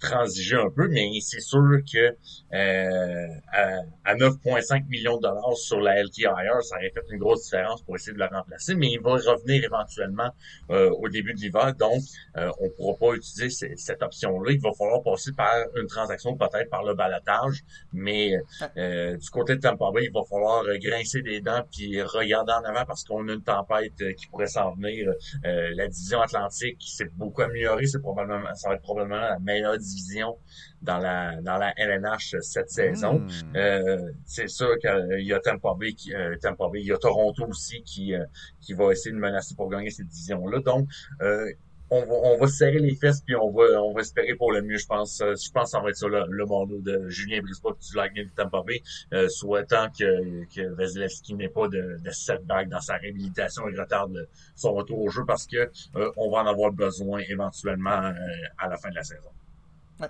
transiger 0.00 0.56
un 0.56 0.70
peu, 0.70 0.88
mais 0.88 1.08
c'est 1.20 1.40
sûr 1.40 1.62
que 1.92 2.14
euh, 2.54 3.26
à, 3.52 3.78
à 4.04 4.14
9,5 4.14 4.86
millions 4.88 5.16
de 5.16 5.22
dollars 5.22 5.56
sur 5.56 5.80
la 5.80 6.02
LTIR, 6.02 6.62
ça 6.62 6.76
aurait 6.76 6.90
fait 6.94 7.00
une 7.10 7.18
grosse 7.18 7.44
différence 7.44 7.82
pour 7.82 7.96
essayer 7.96 8.12
de 8.12 8.18
le 8.18 8.26
remplacer, 8.26 8.74
mais 8.74 8.88
il 8.90 9.00
va 9.00 9.12
revenir 9.12 9.64
éventuellement 9.64 10.30
euh, 10.70 10.90
au 10.90 11.08
début 11.08 11.34
de 11.34 11.40
l'hiver, 11.40 11.74
donc 11.78 12.02
euh, 12.36 12.50
on 12.60 12.68
pourra 12.76 12.98
pas 12.98 13.14
utiliser 13.16 13.50
ce- 13.50 13.74
cette 13.76 14.02
option-là. 14.02 14.52
Il 14.52 14.60
va 14.60 14.70
falloir 14.78 15.02
passer 15.02 15.32
par 15.36 15.52
une 15.76 15.86
transaction, 15.86 16.36
peut-être 16.36 16.70
par 16.70 16.84
le 16.84 16.94
balotage, 16.94 17.62
mais 17.92 18.36
euh, 18.76 19.16
du 19.16 19.30
côté 19.30 19.56
de 19.56 19.60
Tampa 19.60 19.90
Bay, 19.94 20.04
il 20.04 20.12
va 20.12 20.20
falloir 20.28 20.64
grincer 20.78 21.22
des 21.22 21.40
dents 21.40 21.62
puis 21.72 22.02
regarder 22.02 22.52
en 22.52 22.64
avant 22.64 22.84
parce 22.84 23.04
qu'on 23.04 23.26
a 23.28 23.32
une 23.32 23.42
tempête 23.42 23.92
euh, 24.02 24.12
qui 24.12 24.25
qui 24.26 24.30
pourrait 24.30 24.46
s'en 24.46 24.74
venir. 24.74 25.12
Euh, 25.44 25.70
la 25.74 25.88
division 25.88 26.20
Atlantique 26.20 26.82
s'est 26.86 27.10
beaucoup 27.14 27.42
améliorée. 27.42 27.86
C'est 27.86 28.00
probablement, 28.00 28.54
ça 28.54 28.68
va 28.68 28.74
être 28.74 28.82
probablement 28.82 29.20
la 29.20 29.38
meilleure 29.38 29.78
division 29.78 30.36
dans 30.82 30.98
la 30.98 31.40
dans 31.40 31.56
la 31.56 31.72
LNH 31.76 32.36
cette 32.40 32.70
saison. 32.70 33.20
Hmm. 33.20 33.56
Euh, 33.56 34.12
c'est 34.24 34.48
sûr 34.48 34.78
qu'il 34.78 35.24
y 35.24 35.32
a 35.32 35.40
Tampa 35.40 35.74
Bay, 35.78 35.92
qui, 35.92 36.14
euh, 36.14 36.36
Tampa 36.40 36.68
Bay, 36.70 36.80
il 36.80 36.86
y 36.86 36.92
a 36.92 36.98
Toronto 36.98 37.46
aussi 37.48 37.82
qui 37.82 38.14
euh, 38.14 38.24
qui 38.60 38.72
va 38.74 38.92
essayer 38.92 39.14
de 39.14 39.20
menacer 39.20 39.54
pour 39.54 39.68
gagner 39.68 39.90
cette 39.90 40.08
division-là. 40.08 40.60
Donc, 40.60 40.88
euh, 41.22 41.50
on 41.90 42.00
va, 42.00 42.12
on 42.12 42.38
va 42.38 42.46
se 42.48 42.56
serrer 42.56 42.78
les 42.78 42.94
fesses 42.96 43.20
puis 43.20 43.36
on 43.36 43.50
va, 43.50 43.80
on 43.82 43.92
va 43.92 44.00
espérer 44.00 44.34
pour 44.34 44.52
le 44.52 44.62
mieux, 44.62 44.76
je 44.78 44.86
pense. 44.86 45.20
Euh, 45.20 45.34
Je 45.36 45.50
pense 45.52 45.64
que 45.64 45.70
ça 45.70 45.80
va 45.80 45.90
être 45.90 45.96
ça 45.96 46.08
le, 46.08 46.24
le 46.28 46.44
de 46.82 47.08
Julien 47.08 47.40
Brisebois 47.40 47.76
du 47.80 47.96
Lightning 47.96 48.24
de 48.24 48.30
Tampa 48.34 48.62
Bay, 48.66 48.82
euh, 49.12 49.28
souhaitant 49.28 49.88
que, 49.90 50.44
que 50.54 50.74
Vasilevski 50.74 51.34
n'ait 51.34 51.48
pas 51.48 51.68
de, 51.68 51.98
de 52.02 52.10
setback 52.10 52.68
dans 52.68 52.80
sa 52.80 52.96
réhabilitation 52.96 53.68
et 53.68 53.78
retarde 53.78 54.28
son 54.54 54.72
retour 54.74 54.98
au 55.00 55.10
jeu 55.10 55.24
parce 55.26 55.46
que 55.46 55.70
euh, 55.96 56.10
on 56.16 56.30
va 56.30 56.38
en 56.38 56.46
avoir 56.46 56.72
besoin 56.72 57.20
éventuellement 57.28 57.90
euh, 58.02 58.12
à 58.58 58.68
la 58.68 58.76
fin 58.76 58.90
de 58.90 58.94
la 58.96 59.04
saison. 59.04 59.28
Ouais, 60.00 60.08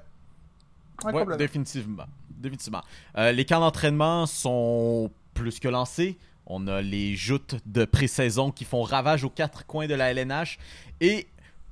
Ouais, 1.13 1.37
définitivement. 1.37 2.07
définitivement. 2.31 2.83
Euh, 3.19 3.33
les 3.33 3.45
camps 3.45 3.61
d'entraînement 3.61 4.25
sont 4.27 5.11
plus 5.35 5.61
que 5.61 5.69
lancés. 5.69 6.17
On 6.47 6.69
a 6.69 6.81
les 6.81 7.17
joutes 7.17 7.57
de 7.67 7.85
pré-saison 7.85 8.51
qui 8.51 8.65
font 8.65 8.83
ravage 8.83 9.25
aux 9.25 9.31
quatre 9.31 9.67
coins 9.67 9.89
de 9.89 9.95
la 9.95 10.11
LNH. 10.13 10.59
Et 11.01 11.27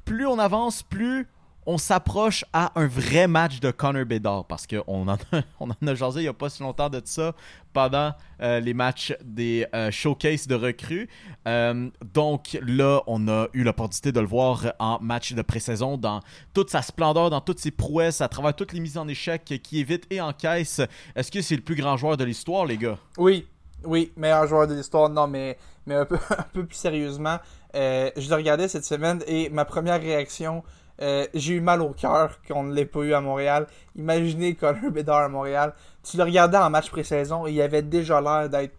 plus 0.05 0.27
on 0.27 0.39
avance, 0.39 0.83
plus 0.83 1.27
on 1.67 1.79
s'approche 1.79 2.45
à 2.53 2.79
un 2.79 2.87
vrai 2.87 3.27
match 3.27 3.59
de 3.61 3.71
Connor 3.71 4.05
Bedard. 4.05 4.45
Parce 4.45 4.67
qu'on 4.67 5.09
en, 5.09 5.15
a- 5.15 5.19
on 5.61 5.71
a 5.71 5.95
jasé 5.95 6.21
il 6.21 6.25
n'y 6.25 6.29
a 6.29 6.35
pas 6.35 6.51
si 6.51 6.63
longtemps 6.63 6.91
de 6.91 7.01
ça 7.05 7.33
pendant 7.73 8.13
euh, 8.43 8.61
les 8.61 8.75
matchs 8.75 9.15
des 9.25 9.67
euh, 9.75 9.91
showcases 9.91 10.47
de 10.47 10.55
recrues. 10.55 11.09
Euh, 11.49 11.89
donc 12.13 12.59
là, 12.63 13.01
on 13.07 13.27
a 13.29 13.49
eu 13.55 13.63
l'opportunité 13.65 14.13
de 14.13 14.21
le 14.21 14.27
voir 14.27 14.75
en 14.79 14.99
match 15.01 15.33
de 15.33 15.41
pré-saison 15.43 15.97
dans 15.97 16.21
toute 16.53 16.69
sa 16.71 16.83
splendeur, 16.83 17.31
dans 17.31 17.41
toutes 17.41 17.59
ses 17.61 17.71
prouesses, 17.71 18.21
à 18.21 18.29
travers 18.29 18.55
toutes 18.55 18.73
les 18.75 18.81
mises 18.81 18.99
en 18.99 19.09
échec 19.09 19.45
qui 19.63 19.81
évite 19.81 20.05
et 20.11 20.21
encaisse. 20.21 20.83
Est-ce 21.17 21.31
que 21.33 21.41
c'est 21.41 21.57
le 21.57 21.63
plus 21.63 21.77
grand 21.77 21.97
joueur 21.97 22.17
de 22.19 22.25
l'histoire, 22.25 22.67
les 22.67 22.77
gars? 22.77 22.99
Oui, 23.17 23.47
oui, 23.85 24.13
meilleur 24.17 24.47
joueur 24.47 24.67
de 24.69 24.75
l'histoire. 24.75 25.09
Non, 25.09 25.27
mais, 25.27 25.57
mais 25.87 25.95
un, 25.95 26.05
peu, 26.05 26.19
un 26.31 26.45
peu 26.53 26.65
plus 26.67 26.77
sérieusement, 26.77 27.39
euh, 27.75 28.11
je 28.17 28.29
le 28.29 28.37
regardais 28.37 28.69
cette 28.69 28.85
semaine 28.85 29.23
et 29.27 29.49
ma 29.51 29.65
première 29.65 30.01
réaction, 30.01 30.63
euh, 31.01 31.27
j'ai 31.35 31.55
eu 31.55 31.61
mal 31.61 31.83
au 31.83 31.91
cœur 31.91 32.41
qu'on 32.47 32.63
ne 32.65 32.75
l'ait 32.75 32.87
pas 32.87 33.01
eu 33.01 33.15
à 33.15 33.21
Montréal. 33.21 33.67
Imaginez 33.97 34.55
Connor 34.55 34.91
Bedard 34.91 35.23
à 35.23 35.29
Montréal. 35.29 35.75
Tu 36.03 36.17
le 36.17 36.23
regardais 36.23 36.59
en 36.59 36.71
match 36.71 36.91
pré-saison 36.91 37.47
et 37.47 37.53
il 37.53 37.61
avait 37.61 37.83
déjà 37.83 38.21
l'air 38.21 38.49
d'être 38.49 38.75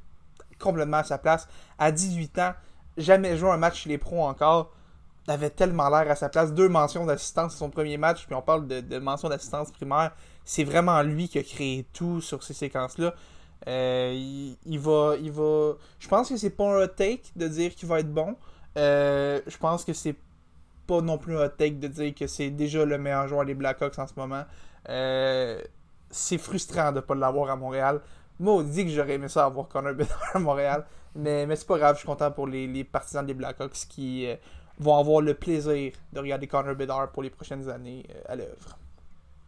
complètement 0.59 0.97
à 0.97 1.03
sa 1.03 1.17
place. 1.17 1.47
À 1.77 1.91
18 1.91 2.39
ans, 2.39 2.53
jamais 2.97 3.38
joué 3.38 3.49
un 3.49 3.57
match 3.57 3.84
chez 3.84 3.89
les 3.89 3.97
pros 3.97 4.23
encore. 4.23 4.72
Il 5.27 5.31
avait 5.31 5.49
tellement 5.49 5.89
l'air 5.89 6.09
à 6.09 6.15
sa 6.15 6.30
place. 6.30 6.53
Deux 6.53 6.69
mentions 6.69 7.05
d'assistance, 7.05 7.55
son 7.55 7.69
premier 7.69 7.97
match, 7.97 8.26
puis 8.26 8.35
on 8.35 8.41
parle 8.41 8.67
de, 8.67 8.80
de 8.80 8.99
mention 8.99 9.27
d'assistance 9.27 9.72
primaire. 9.72 10.11
C'est 10.45 10.63
vraiment 10.63 11.01
lui 11.01 11.27
qui 11.27 11.39
a 11.39 11.43
créé 11.43 11.85
tout 11.91 12.22
sur 12.22 12.43
ces 12.43 12.53
séquences-là. 12.53 13.13
Euh, 13.67 14.13
il, 14.65 14.80
va, 14.80 15.15
il 15.22 15.31
va. 15.31 15.73
Je 15.99 16.07
pense 16.07 16.30
que 16.30 16.38
c'est 16.38 16.51
pas 16.51 16.84
un 16.84 16.88
take 16.88 17.23
de 17.35 17.47
dire 17.47 17.73
qu'il 17.73 17.89
va 17.89 17.99
être 17.99 18.13
bon. 18.13 18.35
Euh, 18.77 19.41
je 19.47 19.57
pense 19.57 19.84
que 19.85 19.93
c'est 19.93 20.15
pas 20.88 21.02
non 21.02 21.18
plus 21.18 21.38
un 21.38 21.49
take 21.49 21.76
de 21.76 21.88
dire 21.88 22.14
que 22.14 22.27
c'est 22.27 22.49
déjà 22.49 22.85
le 22.85 22.97
meilleur 22.97 23.27
joueur 23.27 23.45
des 23.45 23.53
Blackhawks 23.53 23.97
en 23.97 24.07
ce 24.07 24.14
moment. 24.18 24.43
Euh, 24.89 25.61
c'est 26.10 26.38
frustrant 26.38 26.91
de 26.91 26.99
pas 26.99 27.15
l'avoir 27.15 27.49
à 27.49 27.56
Montréal. 27.56 28.02
Moi, 28.39 28.53
on 28.53 28.61
dit 28.61 28.85
que 28.85 28.91
j'aurais 28.91 29.14
aimé 29.14 29.27
ça 29.27 29.45
avoir 29.45 29.68
Connor 29.68 29.93
Bedard 29.93 30.31
à 30.34 30.39
Montréal. 30.39 30.85
Mais, 31.15 31.45
mais 31.45 31.56
c'est 31.56 31.68
pas 31.68 31.77
grave, 31.77 31.95
je 31.95 31.99
suis 31.99 32.07
content 32.07 32.30
pour 32.31 32.47
les, 32.47 32.68
les 32.68 32.84
partisans 32.84 33.26
des 33.26 33.34
Blackhawks 33.34 33.88
qui 33.89 34.27
euh, 34.27 34.35
vont 34.80 34.97
avoir 34.97 35.22
le 35.22 35.34
plaisir 35.34 35.93
de 36.11 36.19
regarder 36.19 36.47
Connor 36.47 36.76
Bedard 36.76 37.11
pour 37.11 37.23
les 37.23 37.30
prochaines 37.30 37.69
années 37.69 38.06
à 38.27 38.35
l'œuvre. 38.35 38.77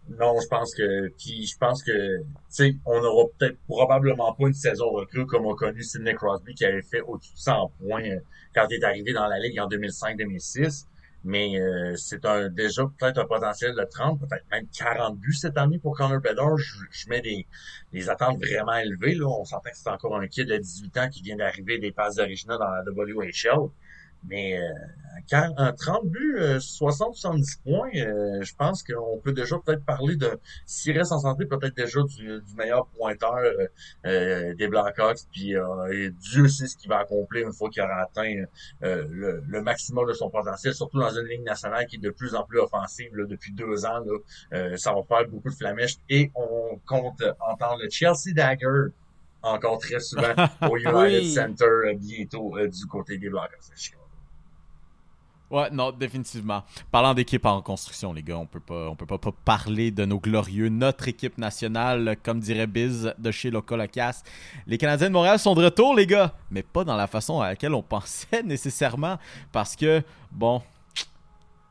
Non, 0.10 0.40
je 0.40 0.48
pense 0.48 0.74
que 0.74 1.10
puis 1.18 1.46
je 1.46 1.58
pense 1.58 1.84
que 1.84 2.20
tu 2.20 2.26
sais, 2.50 2.76
on 2.86 3.04
aura 3.04 3.26
peut-être 3.38 3.58
probablement 3.68 4.34
pas 4.34 4.48
une 4.48 4.54
saison 4.54 4.90
recrue 4.92 5.26
comme 5.26 5.46
a 5.48 5.56
connu 5.56 5.84
Sidney 5.84 6.14
Crosby 6.14 6.54
qui 6.56 6.66
avait 6.66 6.82
fait 6.82 7.02
au-dessus 7.02 7.34
de 7.34 7.40
100 7.40 7.72
points 7.80 8.04
euh, 8.04 8.20
quand 8.56 8.68
il 8.70 8.76
est 8.76 8.86
arrivé 8.86 9.12
dans 9.12 9.28
la 9.28 9.38
ligue 9.40 9.60
en 9.60 9.68
2005-2006. 9.68 10.86
Mais 11.26 11.60
euh, 11.60 11.96
c'est 11.98 12.24
un 12.26 12.48
déjà 12.48 12.84
peut-être 12.98 13.18
un 13.18 13.26
potentiel 13.26 13.76
de 13.76 13.84
30, 13.84 14.20
peut-être 14.20 14.46
même 14.50 14.66
40 14.78 15.18
buts 15.18 15.34
cette 15.34 15.58
année 15.58 15.78
pour 15.78 15.98
Connor 15.98 16.22
Bedard. 16.22 16.58
Je, 16.58 17.10
mets 17.10 17.22
des, 17.22 17.46
des 17.92 18.10
attentes 18.10 18.38
vraiment 18.38 18.78
élevées. 18.78 19.16
Là. 19.16 19.26
On 19.28 19.44
s'entend 19.44 19.70
que 19.70 19.76
c'est 19.76 19.90
encore 19.90 20.16
un 20.16 20.28
kid 20.28 20.48
de 20.48 20.58
18 20.58 20.98
ans 21.00 21.10
qui 21.10 21.22
vient 21.22 21.36
d'arriver 21.36 21.80
des 21.80 21.92
passes 21.92 22.16
d'original 22.16 22.58
dans 22.60 22.70
la 22.70 22.84
WHL. 22.84 23.70
Mais 24.24 24.58
euh, 24.60 24.68
quand, 25.30 25.54
un 25.58 25.72
30 25.74 26.06
buts, 26.08 26.38
euh, 26.40 26.58
60-70 26.60 27.62
points, 27.64 27.90
euh, 27.96 28.42
je 28.42 28.54
pense 28.56 28.84
qu'on 28.84 29.20
peut 29.20 29.32
déjà 29.34 29.58
peut-être 29.60 29.84
parler 29.86 30.16
de, 30.16 30.40
s'il 30.66 30.98
reste 30.98 31.12
en 31.12 31.20
santé, 31.20 31.46
peut-être 31.46 31.76
déjà 31.76 32.02
du, 32.04 32.42
du 32.42 32.56
meilleur 32.56 32.88
pointeur 32.88 33.36
euh, 33.38 33.68
euh, 34.06 34.54
des 34.56 34.68
Blackhawks. 34.68 35.20
Puis 35.32 35.56
euh, 35.56 36.10
Dieu 36.20 36.48
sait 36.48 36.68
ce 36.68 36.76
qu'il 36.78 36.90
va 36.90 37.00
accomplir 37.00 37.46
une 37.48 37.54
fois 37.54 37.70
qu'il 37.70 37.82
aura 37.84 38.02
atteint 38.02 38.44
euh, 38.84 39.06
le, 39.10 39.44
le 39.48 39.62
maximum 39.62 40.08
de 40.08 40.14
son 40.14 40.30
potentiel, 40.30 40.74
surtout 40.74 41.00
dans 41.00 41.12
une 41.12 41.26
ligne 41.28 41.44
nationale 41.44 41.86
qui 41.88 41.96
est 41.98 42.00
de 42.00 42.10
plus 42.10 42.36
en 42.36 42.44
plus 42.44 42.60
offensive 42.60 43.16
là, 43.16 43.26
depuis 43.26 43.54
deux 43.54 43.86
ans. 43.86 44.00
Là, 44.00 44.18
Euh, 44.54 44.78
ça 44.78 44.94
va 44.94 45.04
faire 45.04 45.28
beaucoup 45.30 45.50
de 45.50 45.56
flamèches. 45.56 45.98
Et 46.10 46.32
on 46.36 46.80
compte 46.86 47.24
entendre 47.40 47.80
le 47.82 47.90
Chelsea 47.90 48.34
Dagger 48.34 48.88
encore 49.42 49.78
très 49.80 50.00
souvent 50.00 50.34
au 50.70 50.78
United 50.78 50.94
Oui. 50.96 51.32
Center 51.34 51.66
euh, 51.66 51.94
bientôt 51.96 52.58
euh, 52.58 52.68
du 52.68 52.86
côté 52.88 53.18
des 53.18 53.30
Blackhawks. 53.30 53.70
de 53.72 53.78
Chicago. 53.78 54.04
Ouais, 55.50 55.70
non, 55.72 55.92
définitivement. 55.92 56.64
Parlant 56.92 57.14
d'équipe 57.14 57.46
en 57.46 57.62
construction, 57.62 58.12
les 58.12 58.22
gars, 58.22 58.38
on 58.38 58.46
peut 58.46 58.60
pas, 58.60 58.90
on 58.90 58.96
peut 58.96 59.06
pas, 59.06 59.18
parler 59.46 59.92
de 59.92 60.04
nos 60.04 60.20
glorieux, 60.20 60.68
notre 60.68 61.08
équipe 61.08 61.38
nationale, 61.38 62.18
comme 62.22 62.42
dirait 62.42 62.68
Biz 62.68 63.14
de 63.18 63.32
chez 63.32 63.50
Locolocas. 63.50 64.24
Les 64.66 64.78
Canadiens 64.78 65.08
de 65.08 65.14
Montréal 65.14 65.40
sont 65.40 65.56
de 65.56 65.64
retour, 65.64 65.96
les 65.96 66.06
gars, 66.06 66.34
mais 66.52 66.64
pas 66.64 66.84
dans 66.84 66.98
la 66.98 67.08
façon 67.08 67.40
à 67.40 67.50
laquelle 67.50 67.74
on 67.74 67.82
pensait 67.84 68.44
nécessairement, 68.44 69.18
parce 69.54 69.76
que 69.76 70.04
bon. 70.32 70.62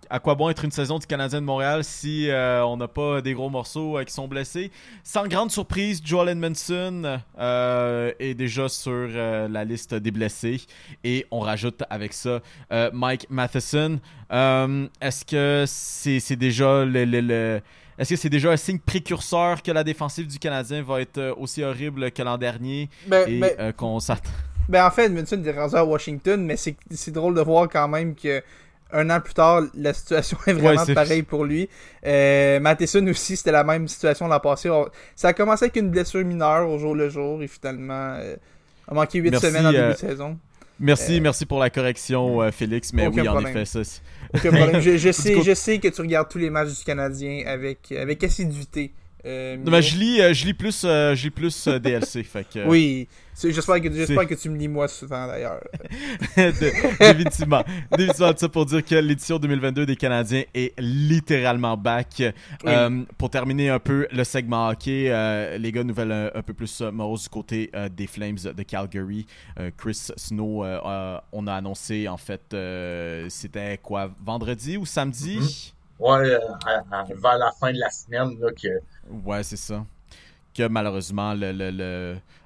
À 0.09 0.19
quoi 0.21 0.35
bon 0.35 0.49
être 0.49 0.65
une 0.65 0.71
saison 0.71 0.99
du 0.99 1.07
Canadien 1.07 1.41
de 1.41 1.47
Montréal 1.47 1.83
si 1.83 2.31
euh, 2.31 2.65
on 2.65 2.77
n'a 2.77 2.89
pas 2.89 3.21
des 3.21 3.33
gros 3.35 3.51
morceaux 3.51 3.99
euh, 3.99 4.05
qui 4.05 4.13
sont 4.13 4.29
blessés? 4.29 4.71
Sans 5.03 5.27
grande 5.27 5.51
surprise, 5.51 6.01
Joel 6.05 6.29
Edmondson 6.29 7.19
euh, 7.39 8.13
est 8.21 8.35
déjà 8.35 8.69
sur 8.69 9.09
la 9.09 9.65
liste 9.65 9.95
des 9.95 10.11
blessés. 10.11 10.61
Et 11.03 11.27
on 11.31 11.41
rajoute 11.41 11.83
avec 11.91 12.13
ça 12.13 12.41
Mike 12.93 13.27
Matheson. 13.31 13.99
Est-ce 14.31 15.25
que 15.25 15.65
c'est 15.67 16.37
déjà 16.37 16.85
le, 16.85 17.05
le- 17.05 17.21
le- 17.21 17.61
Est-ce 17.99 18.11
que 18.11 18.17
c'est 18.17 18.29
déjà 18.31 18.51
un 18.53 18.57
signe 18.57 18.79
précurseur 18.79 19.63
que 19.63 19.71
la 19.73 19.83
défensive 19.85 20.27
du 20.27 20.39
Canadien 20.39 20.83
va 20.83 21.01
être 21.01 21.35
aussi 21.39 21.63
horrible 21.63 22.11
que 22.13 22.23
l'an 22.23 22.39
dernier 22.39 22.89
Ben, 23.07 23.29
et 23.29 23.41
ben, 23.41 23.73
qu'on 23.73 23.99
s'attend 24.01 24.31
Ben 24.69 24.85
en 24.87 24.91
fait, 24.91 25.07
Edmondson 25.07 25.43
est 25.45 25.53
rendu 25.53 25.75
à 25.77 25.85
Washington, 25.85 26.45
mais 26.45 26.57
c'est 26.57 26.77
c'est 26.91 27.13
drôle 27.13 27.35
de 27.35 27.41
voir 27.41 27.69
quand 27.69 27.89
même 27.89 28.15
que 28.15 28.43
un 28.97 29.11
an 29.11 29.21
plus 29.21 29.35
tard, 29.35 29.63
la 29.75 29.93
situation 29.93 30.39
est 30.47 30.53
vraiment 30.53 30.83
Ouais, 30.85 30.95
pareille 30.95 31.23
pour 31.23 31.45
lui. 31.45 31.69
Euh, 32.07 32.59
Matheson 32.61 33.07
aussi, 33.09 33.37
c'était 33.37 33.53
la 33.53 33.65
même 33.65 33.87
situation 33.89 34.27
l'an 34.29 34.41
passé. 34.41 34.71
On- 34.71 34.89
Ça 35.15 35.29
a 35.29 35.33
commencé 35.33 35.65
avec 35.67 35.77
une 35.77 35.91
blessure 35.91 36.25
mineure 36.25 36.69
au 36.69 36.79
jour 36.79 36.95
le 36.95 37.09
jour 37.09 37.43
et 37.43 37.49
finalement 37.49 38.15
euh, 38.19 38.37
a 38.89 38.95
manqué 38.95 39.19
8 39.19 39.31
Merci, 39.31 39.47
semaines 39.47 39.67
en 39.67 39.71
début 39.73 39.83
euh, 39.85 39.93
de 39.93 39.99
saison. 39.99 40.39
Merci, 40.79 41.21
merci 41.23 41.47
pour 41.47 41.59
la 41.59 41.71
correction, 41.71 42.43
euh, 42.43 42.51
Félix. 42.51 42.93
Mais 42.93 43.07
oui, 43.07 43.27
en 43.29 43.41
effet, 43.47 43.65
ça. 43.65 43.83
c'est- 43.83 44.03
Aucun 44.35 44.51
problème. 44.53 44.81
Je, 44.81 45.11
sais, 45.13 45.43
je 45.43 45.55
sais 45.55 45.79
que 45.79 45.89
tu 45.89 46.01
regardes 46.03 46.29
tous 46.29 46.39
les 46.39 46.51
matchs 46.51 46.79
du 46.79 46.85
Canadien 46.85 47.45
avec, 47.47 47.93
avec 47.93 48.23
assiduité. 48.25 48.93
Euh, 49.27 49.57
Non, 49.57 49.73
mais 49.73 49.83
je 49.83 49.97
lis, 49.99 50.21
euh, 50.21 50.33
je 50.33 50.47
lis 50.47 50.55
plus, 50.55 50.83
euh, 50.85 51.15
je 51.17 51.25
lis 51.25 51.31
plus 51.31 51.67
DLC. 51.67 52.23
fait 52.23 52.45
que, 52.49 52.65
Oui, 52.67 53.09
C'est- 53.35 53.51
j'espère 53.53 53.81
que, 53.81 53.93
j'espère 53.93 54.27
que 54.27 54.35
tu 54.35 54.49
me 54.49 54.57
lis 54.57 54.69
moi 54.69 54.87
souvent 54.87 55.27
d'ailleurs. 55.27 55.61
De- 56.37 56.99
définitivement. 57.01 57.65
Définitivement, 57.91 58.33
tout 58.33 58.39
ça 58.39 58.49
pour 58.49 58.67
dire 58.67 58.85
que 58.85 58.95
l'édition 58.95 59.39
2022 59.39 59.85
des 59.85 59.97
Canadiens 59.97 60.45
est 60.55 60.73
littéralement 60.79 61.77
back. 61.77 62.23
Euh, 62.67 63.03
pour 63.19 63.31
terminer 63.31 63.71
un 63.71 63.79
peu 63.81 64.07
le 64.13 64.23
segment 64.25 64.69
hockey, 64.69 65.07
euh, 65.11 65.59
les 65.59 65.73
gars, 65.73 65.83
nouvelle 65.85 66.13
un, 66.13 66.31
un 66.35 66.43
peu 66.43 66.55
plus 66.55 66.81
euh, 66.81 66.93
morose 66.93 67.25
du 67.25 67.29
côté 67.29 67.71
euh, 67.75 67.89
des 67.89 68.07
Flames 68.07 68.39
de 68.57 68.63
Calgary. 68.63 69.27
Euh, 69.59 69.71
Chris 69.77 70.09
Snow, 70.17 70.65
euh, 70.65 70.79
euh, 70.85 71.19
on 71.33 71.47
a 71.49 71.55
annoncé 71.55 72.07
en 72.09 72.17
fait, 72.17 72.43
euh, 72.55 73.27
c'était 73.29 73.79
quoi, 73.83 74.11
vendredi 74.25 74.77
ou 74.77 74.87
samedi? 74.87 75.73
Ouais, 75.99 76.19
euh, 76.31 76.39
à- 76.67 77.01
à- 77.01 77.05
vers 77.05 77.39
la 77.39 77.51
fin 77.59 77.73
de 77.73 77.79
la 77.79 77.89
semaine, 77.91 78.39
là, 78.39 78.51
que 78.53 78.69
Ouais, 79.25 79.43
c'est 79.43 79.57
ça. 79.57 79.85
Que 80.55 80.67
malheureusement 80.69 81.35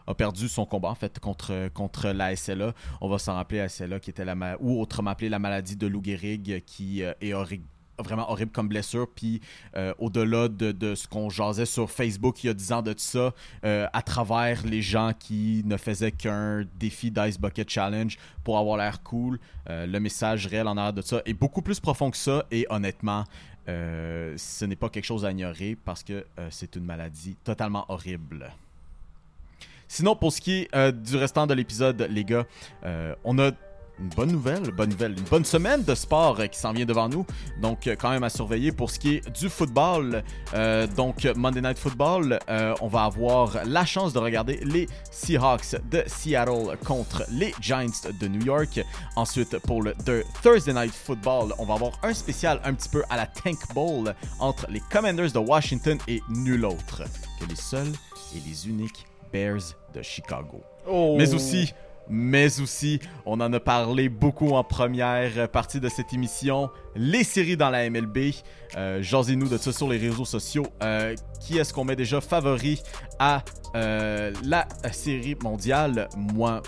a 0.07 0.15
perdu 0.15 0.49
son 0.49 0.66
combat 0.66 0.89
en 0.89 0.95
fait 0.97 1.19
contre, 1.20 1.69
contre 1.73 2.09
la 2.09 2.35
SLA. 2.35 2.74
On 3.01 3.09
va 3.09 3.19
s'en 3.19 3.35
rappeler 3.35 3.59
la 3.59 3.69
SLA 3.69 4.01
qui 4.01 4.11
était 4.11 4.24
la 4.24 4.57
ou 4.61 4.81
autrement 4.81 5.11
appelée 5.11 5.28
la 5.28 5.39
maladie 5.39 5.77
de 5.77 5.87
Lou 5.87 6.03
Gehrig 6.03 6.62
qui 6.66 7.05
euh, 7.05 7.12
est 7.20 7.32
ori- 7.35 7.62
vraiment 8.01 8.28
horrible 8.28 8.51
comme 8.51 8.66
blessure. 8.66 9.07
Puis 9.15 9.41
euh, 9.77 9.95
au-delà 9.99 10.49
de, 10.49 10.95
ce 10.97 11.07
qu'on 11.07 11.31
jasait 11.31 11.66
sur 11.66 11.89
Facebook 11.89 12.43
il 12.43 12.49
y 12.49 12.51
a 12.51 12.55
10 12.55 12.73
ans 12.73 12.82
de 12.82 12.93
tout 12.93 12.99
ça, 12.99 13.32
euh, 13.65 13.87
à 13.93 14.03
travers 14.03 14.66
les 14.66 14.82
gens 14.82 15.12
qui 15.16 15.62
ne 15.65 15.77
faisaient 15.77 16.11
qu'un 16.11 16.65
défi 16.81 17.12
d'Ice 17.12 17.39
Bucket 17.39 17.70
Challenge 17.70 18.16
pour 18.43 18.59
avoir 18.59 18.77
l'air 18.78 19.03
cool, 19.05 19.39
le 19.69 19.99
message 20.01 20.49
réel 20.49 20.66
en 20.66 20.77
arrière 20.77 20.93
de 20.95 21.03
ça 21.03 21.23
est 21.24 21.35
beaucoup 21.35 21.62
plus 21.62 21.78
profond 21.78 22.11
que 22.11 22.16
ça. 22.16 22.45
Et 22.51 22.66
honnêtement, 22.70 23.24
euh, 23.71 24.35
ce 24.37 24.65
n'est 24.65 24.77
pas 24.77 24.89
quelque 24.89 25.05
chose 25.05 25.25
à 25.25 25.31
ignorer 25.31 25.77
parce 25.85 26.03
que 26.03 26.25
euh, 26.39 26.49
c'est 26.51 26.75
une 26.77 26.85
maladie 26.85 27.37
totalement 27.45 27.85
horrible. 27.89 28.51
Sinon, 29.87 30.17
pour 30.17 30.33
ce 30.33 30.41
qui 30.41 30.53
est 30.53 30.75
euh, 30.75 30.93
du 30.93 31.17
restant 31.17 31.47
de 31.47 31.55
l'épisode, 31.55 32.07
les 32.11 32.25
gars, 32.25 32.47
on 33.25 33.39
a 33.39 33.53
une 34.01 34.09
bonne 34.09 34.33
nouvelle, 34.33 34.71
bonne 34.71 34.91
nouvelle, 34.91 35.13
une 35.13 35.25
bonne 35.25 35.45
semaine 35.45 35.83
de 35.85 35.95
sport 35.95 36.41
euh, 36.41 36.47
qui 36.47 36.59
s'en 36.59 36.73
vient 36.73 36.87
devant 36.87 37.09
nous. 37.09 37.27
Donc, 37.61 37.87
euh, 37.87 37.97
quand 37.99 38.11
même 38.11 38.25
à 38.25 38.31
surveiller 38.31 38.73
pour 38.73 38.91
ce 38.91 38.99
qui 38.99 39.17
est 39.17 39.31
du 39.39 39.49
football. 39.49 40.23
Euh, 40.55 40.87
donc, 40.87 41.27
Monday 41.37 41.61
Night 41.61 41.79
Football, 41.79 42.39
euh, 42.49 42.75
on 42.81 42.89
va 42.89 43.05
avoir 43.05 43.59
la 43.65 43.85
chance 43.85 44.13
de 44.13 44.19
regarder 44.19 44.61
les 44.65 44.89
Seahawks 45.11 45.77
de 45.91 46.03
Seattle 46.07 46.77
contre 46.85 47.25
les 47.31 47.55
Giants 47.61 47.87
de 48.21 48.29
New 48.29 48.45
York. 48.45 48.81
Ensuite, 49.17 49.59
pour 49.59 49.83
le 49.83 49.95
de 50.07 50.25
Thursday 50.43 50.73
Night 50.73 50.95
Football, 50.95 51.55
on 51.59 51.65
va 51.65 51.75
avoir 51.75 51.93
un 52.03 52.15
spécial 52.15 52.61
un 52.65 52.75
petit 52.75 52.89
peu 52.89 53.03
à 53.11 53.17
la 53.17 53.27
Tank 53.27 53.59
Bowl 53.75 54.15
entre 54.39 54.67
les 54.71 54.81
Commanders 54.91 55.33
de 55.33 55.39
Washington 55.39 55.99
et 56.09 56.21
nul 56.29 56.65
autre 56.65 57.03
que 57.39 57.47
les 57.47 57.57
seuls 57.57 57.93
et 58.35 58.41
les 58.49 58.69
uniques 58.69 59.07
Bears 59.33 59.77
de 59.95 60.03
Chicago. 60.03 60.63
Oh. 60.89 61.17
Mais 61.19 61.35
aussi, 61.35 61.73
mais 62.11 62.61
aussi, 62.61 63.01
on 63.24 63.41
en 63.41 63.53
a 63.53 63.61
parlé 63.61 64.09
beaucoup 64.09 64.51
en 64.51 64.65
première 64.65 65.49
partie 65.49 65.81
de 65.81 65.89
cette 65.89 66.12
émission, 66.12 66.70
les 66.97 67.24
séries 67.24 67.57
dans 67.57 67.70
la 67.70 67.89
MLB. 67.89 68.32
Euh, 68.77 69.03
Jasez-nous 69.03 69.49
de 69.49 69.57
ça 69.57 69.73
sur 69.73 69.89
les 69.89 69.99
réseaux 69.99 70.24
sociaux. 70.24 70.66
Euh, 70.82 71.15
qui 71.41 71.59
est-ce 71.59 71.73
qu'on 71.73 71.85
met 71.85 71.97
déjà 71.97 72.20
favori 72.20 72.82
à 73.19 73.43
euh, 73.77 74.32
la 74.45 74.66
série 74.93 75.37
mondiale? 75.43 76.09
Moi, 76.16 76.62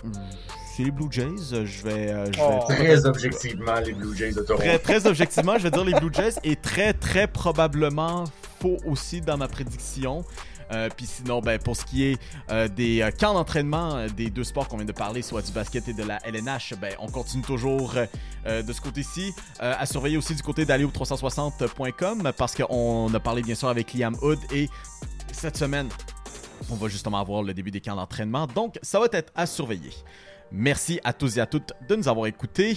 c'est 0.75 0.85
les 0.85 0.91
Blue 0.91 1.09
Jays. 1.11 1.65
Je 1.65 1.83
vais, 1.83 2.11
euh, 2.11 2.25
vais 2.25 2.31
Oh. 2.41 2.65
Très 2.69 3.05
objectivement, 3.07 3.75
les 3.85 3.93
Blue 3.93 4.17
Jays 4.17 4.33
de 4.33 4.41
Toronto. 4.41 4.63
Très, 4.63 4.79
très 4.79 5.07
objectivement, 5.07 5.59
je 5.59 5.65
vais 5.65 5.71
dire 5.71 5.85
les 5.85 5.95
Blue 5.95 6.13
Jays 6.13 6.35
et 6.45 6.57
très, 6.57 6.93
très 6.93 7.27
probablement 7.27 8.25
faux 8.61 8.79
aussi 8.87 9.21
dans 9.21 9.37
ma 9.37 9.49
prédiction. 9.49 10.25
Euh, 10.73 10.89
Puis 10.95 11.07
sinon, 11.07 11.41
ben, 11.41 11.59
pour 11.59 11.77
ce 11.77 11.85
qui 11.85 12.05
est 12.05 12.19
euh, 12.51 12.69
des 12.69 13.03
euh, 13.03 13.11
camps 13.11 13.35
d'entraînement 13.35 14.07
des 14.07 14.31
deux 14.31 14.45
sports 14.45 14.69
qu'on 14.69 14.77
vient 14.77 14.87
de 14.87 14.93
parler, 14.93 15.23
soit 15.23 15.43
du 15.43 15.53
basket 15.53 15.89
et 15.89 15.93
de 15.93 16.03
la 16.03 16.19
LNH, 16.27 16.75
ben, 16.81 16.95
on 16.99 17.09
continue 17.09 17.43
toujours 17.43 17.95
de 18.45 18.73
ce 18.73 18.81
côté-ci. 18.81 19.33
À 19.61 19.87
surveiller 19.87 20.17
aussi 20.17 20.35
du 20.35 20.43
côté 20.43 20.65
d'Alio360.com 20.65 22.33
parce 22.37 22.55
qu'on 22.55 23.13
a 23.13 23.21
parlé 23.21 23.43
bien 23.43 23.55
sûr 23.55 23.69
avec 23.69 23.95
Liam 23.95 24.17
Hood 24.21 24.39
et 24.53 24.69
cette 25.33 25.57
semaine, 25.57 25.89
on 26.71 26.75
va 26.75 26.89
justement 26.89 27.19
avoir 27.19 27.43
le 27.43 27.55
début 27.55 27.71
des 27.71 27.81
camps 27.81 27.97
d'entraînement. 27.97 28.47
Donc, 28.47 28.79
ça 28.83 28.99
va 28.99 29.07
être 29.13 29.33
à 29.35 29.47
surveiller. 29.47 29.91
Merci 30.51 31.01
à 31.05 31.13
tous 31.13 31.39
et 31.39 31.41
à 31.41 31.47
toutes 31.47 31.73
de 31.89 31.97
nous 31.97 32.09
avoir 32.09 32.27
écoutés. 32.27 32.77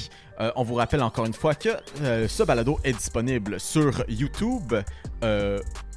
On 0.55 0.63
vous 0.63 0.75
rappelle 0.75 1.01
encore 1.01 1.25
une 1.25 1.33
fois 1.33 1.55
que 1.55 1.69
ce 2.27 2.43
balado 2.43 2.79
est 2.83 2.93
disponible 2.93 3.59
sur 3.59 4.03
YouTube. 4.07 4.73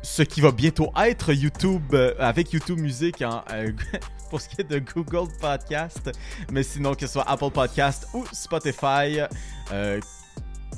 Ce 0.03 0.23
qui 0.23 0.41
va 0.41 0.53
bientôt 0.53 0.93
être 0.97 1.33
YouTube 1.33 1.95
euh, 1.95 2.15
avec 2.19 2.53
YouTube 2.53 2.79
Music 2.79 3.23
en, 3.23 3.43
euh, 3.53 3.73
pour 4.31 4.41
ce 4.41 4.49
qui 4.49 4.61
est 4.61 4.65
de 4.65 4.79
Google 4.79 5.29
Podcast. 5.41 6.11
Mais 6.51 6.63
sinon, 6.63 6.95
que 6.95 7.07
ce 7.07 7.13
soit 7.15 7.29
Apple 7.29 7.51
Podcast 7.51 8.09
ou 8.15 8.25
Spotify, 8.33 9.21
euh, 9.73 10.01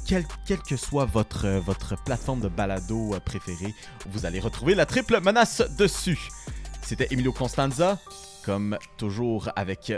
quelle, 0.07 0.25
quelle 0.47 0.63
que 0.63 0.77
soit 0.77 1.05
votre, 1.05 1.49
votre 1.61 2.03
plateforme 2.05 2.41
de 2.41 2.49
balado 2.49 3.15
préférée, 3.25 3.75
vous 4.07 4.27
allez 4.27 4.41
retrouver 4.41 4.75
la 4.75 4.87
triple 4.87 5.21
menace 5.21 5.63
dessus. 5.77 6.19
C'était 6.83 7.09
Emilio 7.11 7.33
Constanza, 7.33 7.99
comme 8.45 8.79
toujours 8.97 9.51
avec 9.55 9.93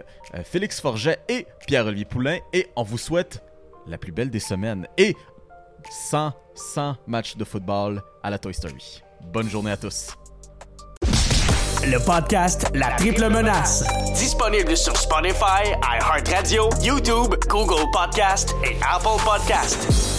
Félix 0.44 0.80
Forget 0.80 1.20
et 1.28 1.46
Pierre-Olivier 1.66 2.04
Poulain, 2.04 2.38
et 2.52 2.68
on 2.76 2.82
vous 2.82 2.98
souhaite 2.98 3.42
la 3.86 3.98
plus 3.98 4.12
belle 4.12 4.30
des 4.30 4.40
semaines 4.40 4.86
et 4.98 5.16
100, 5.90 6.32
100 6.54 6.96
matchs 7.06 7.36
de 7.36 7.44
football 7.44 8.02
à 8.22 8.30
la 8.30 8.38
Toy 8.38 8.52
Story. 8.52 9.02
Bonne 9.30 9.48
journée 9.48 9.70
à 9.70 9.76
tous. 9.76 10.08
Le 11.84 11.98
podcast 12.04 12.70
La 12.74 12.90
Triple 12.92 13.28
Menace. 13.28 13.84
Disponible 14.14 14.76
sur 14.76 14.96
Spotify, 14.96 15.72
iHeartRadio, 15.82 16.68
YouTube, 16.80 17.34
Google 17.48 17.90
Podcast 17.92 18.54
et 18.64 18.76
Apple 18.88 19.20
Podcast. 19.24 20.11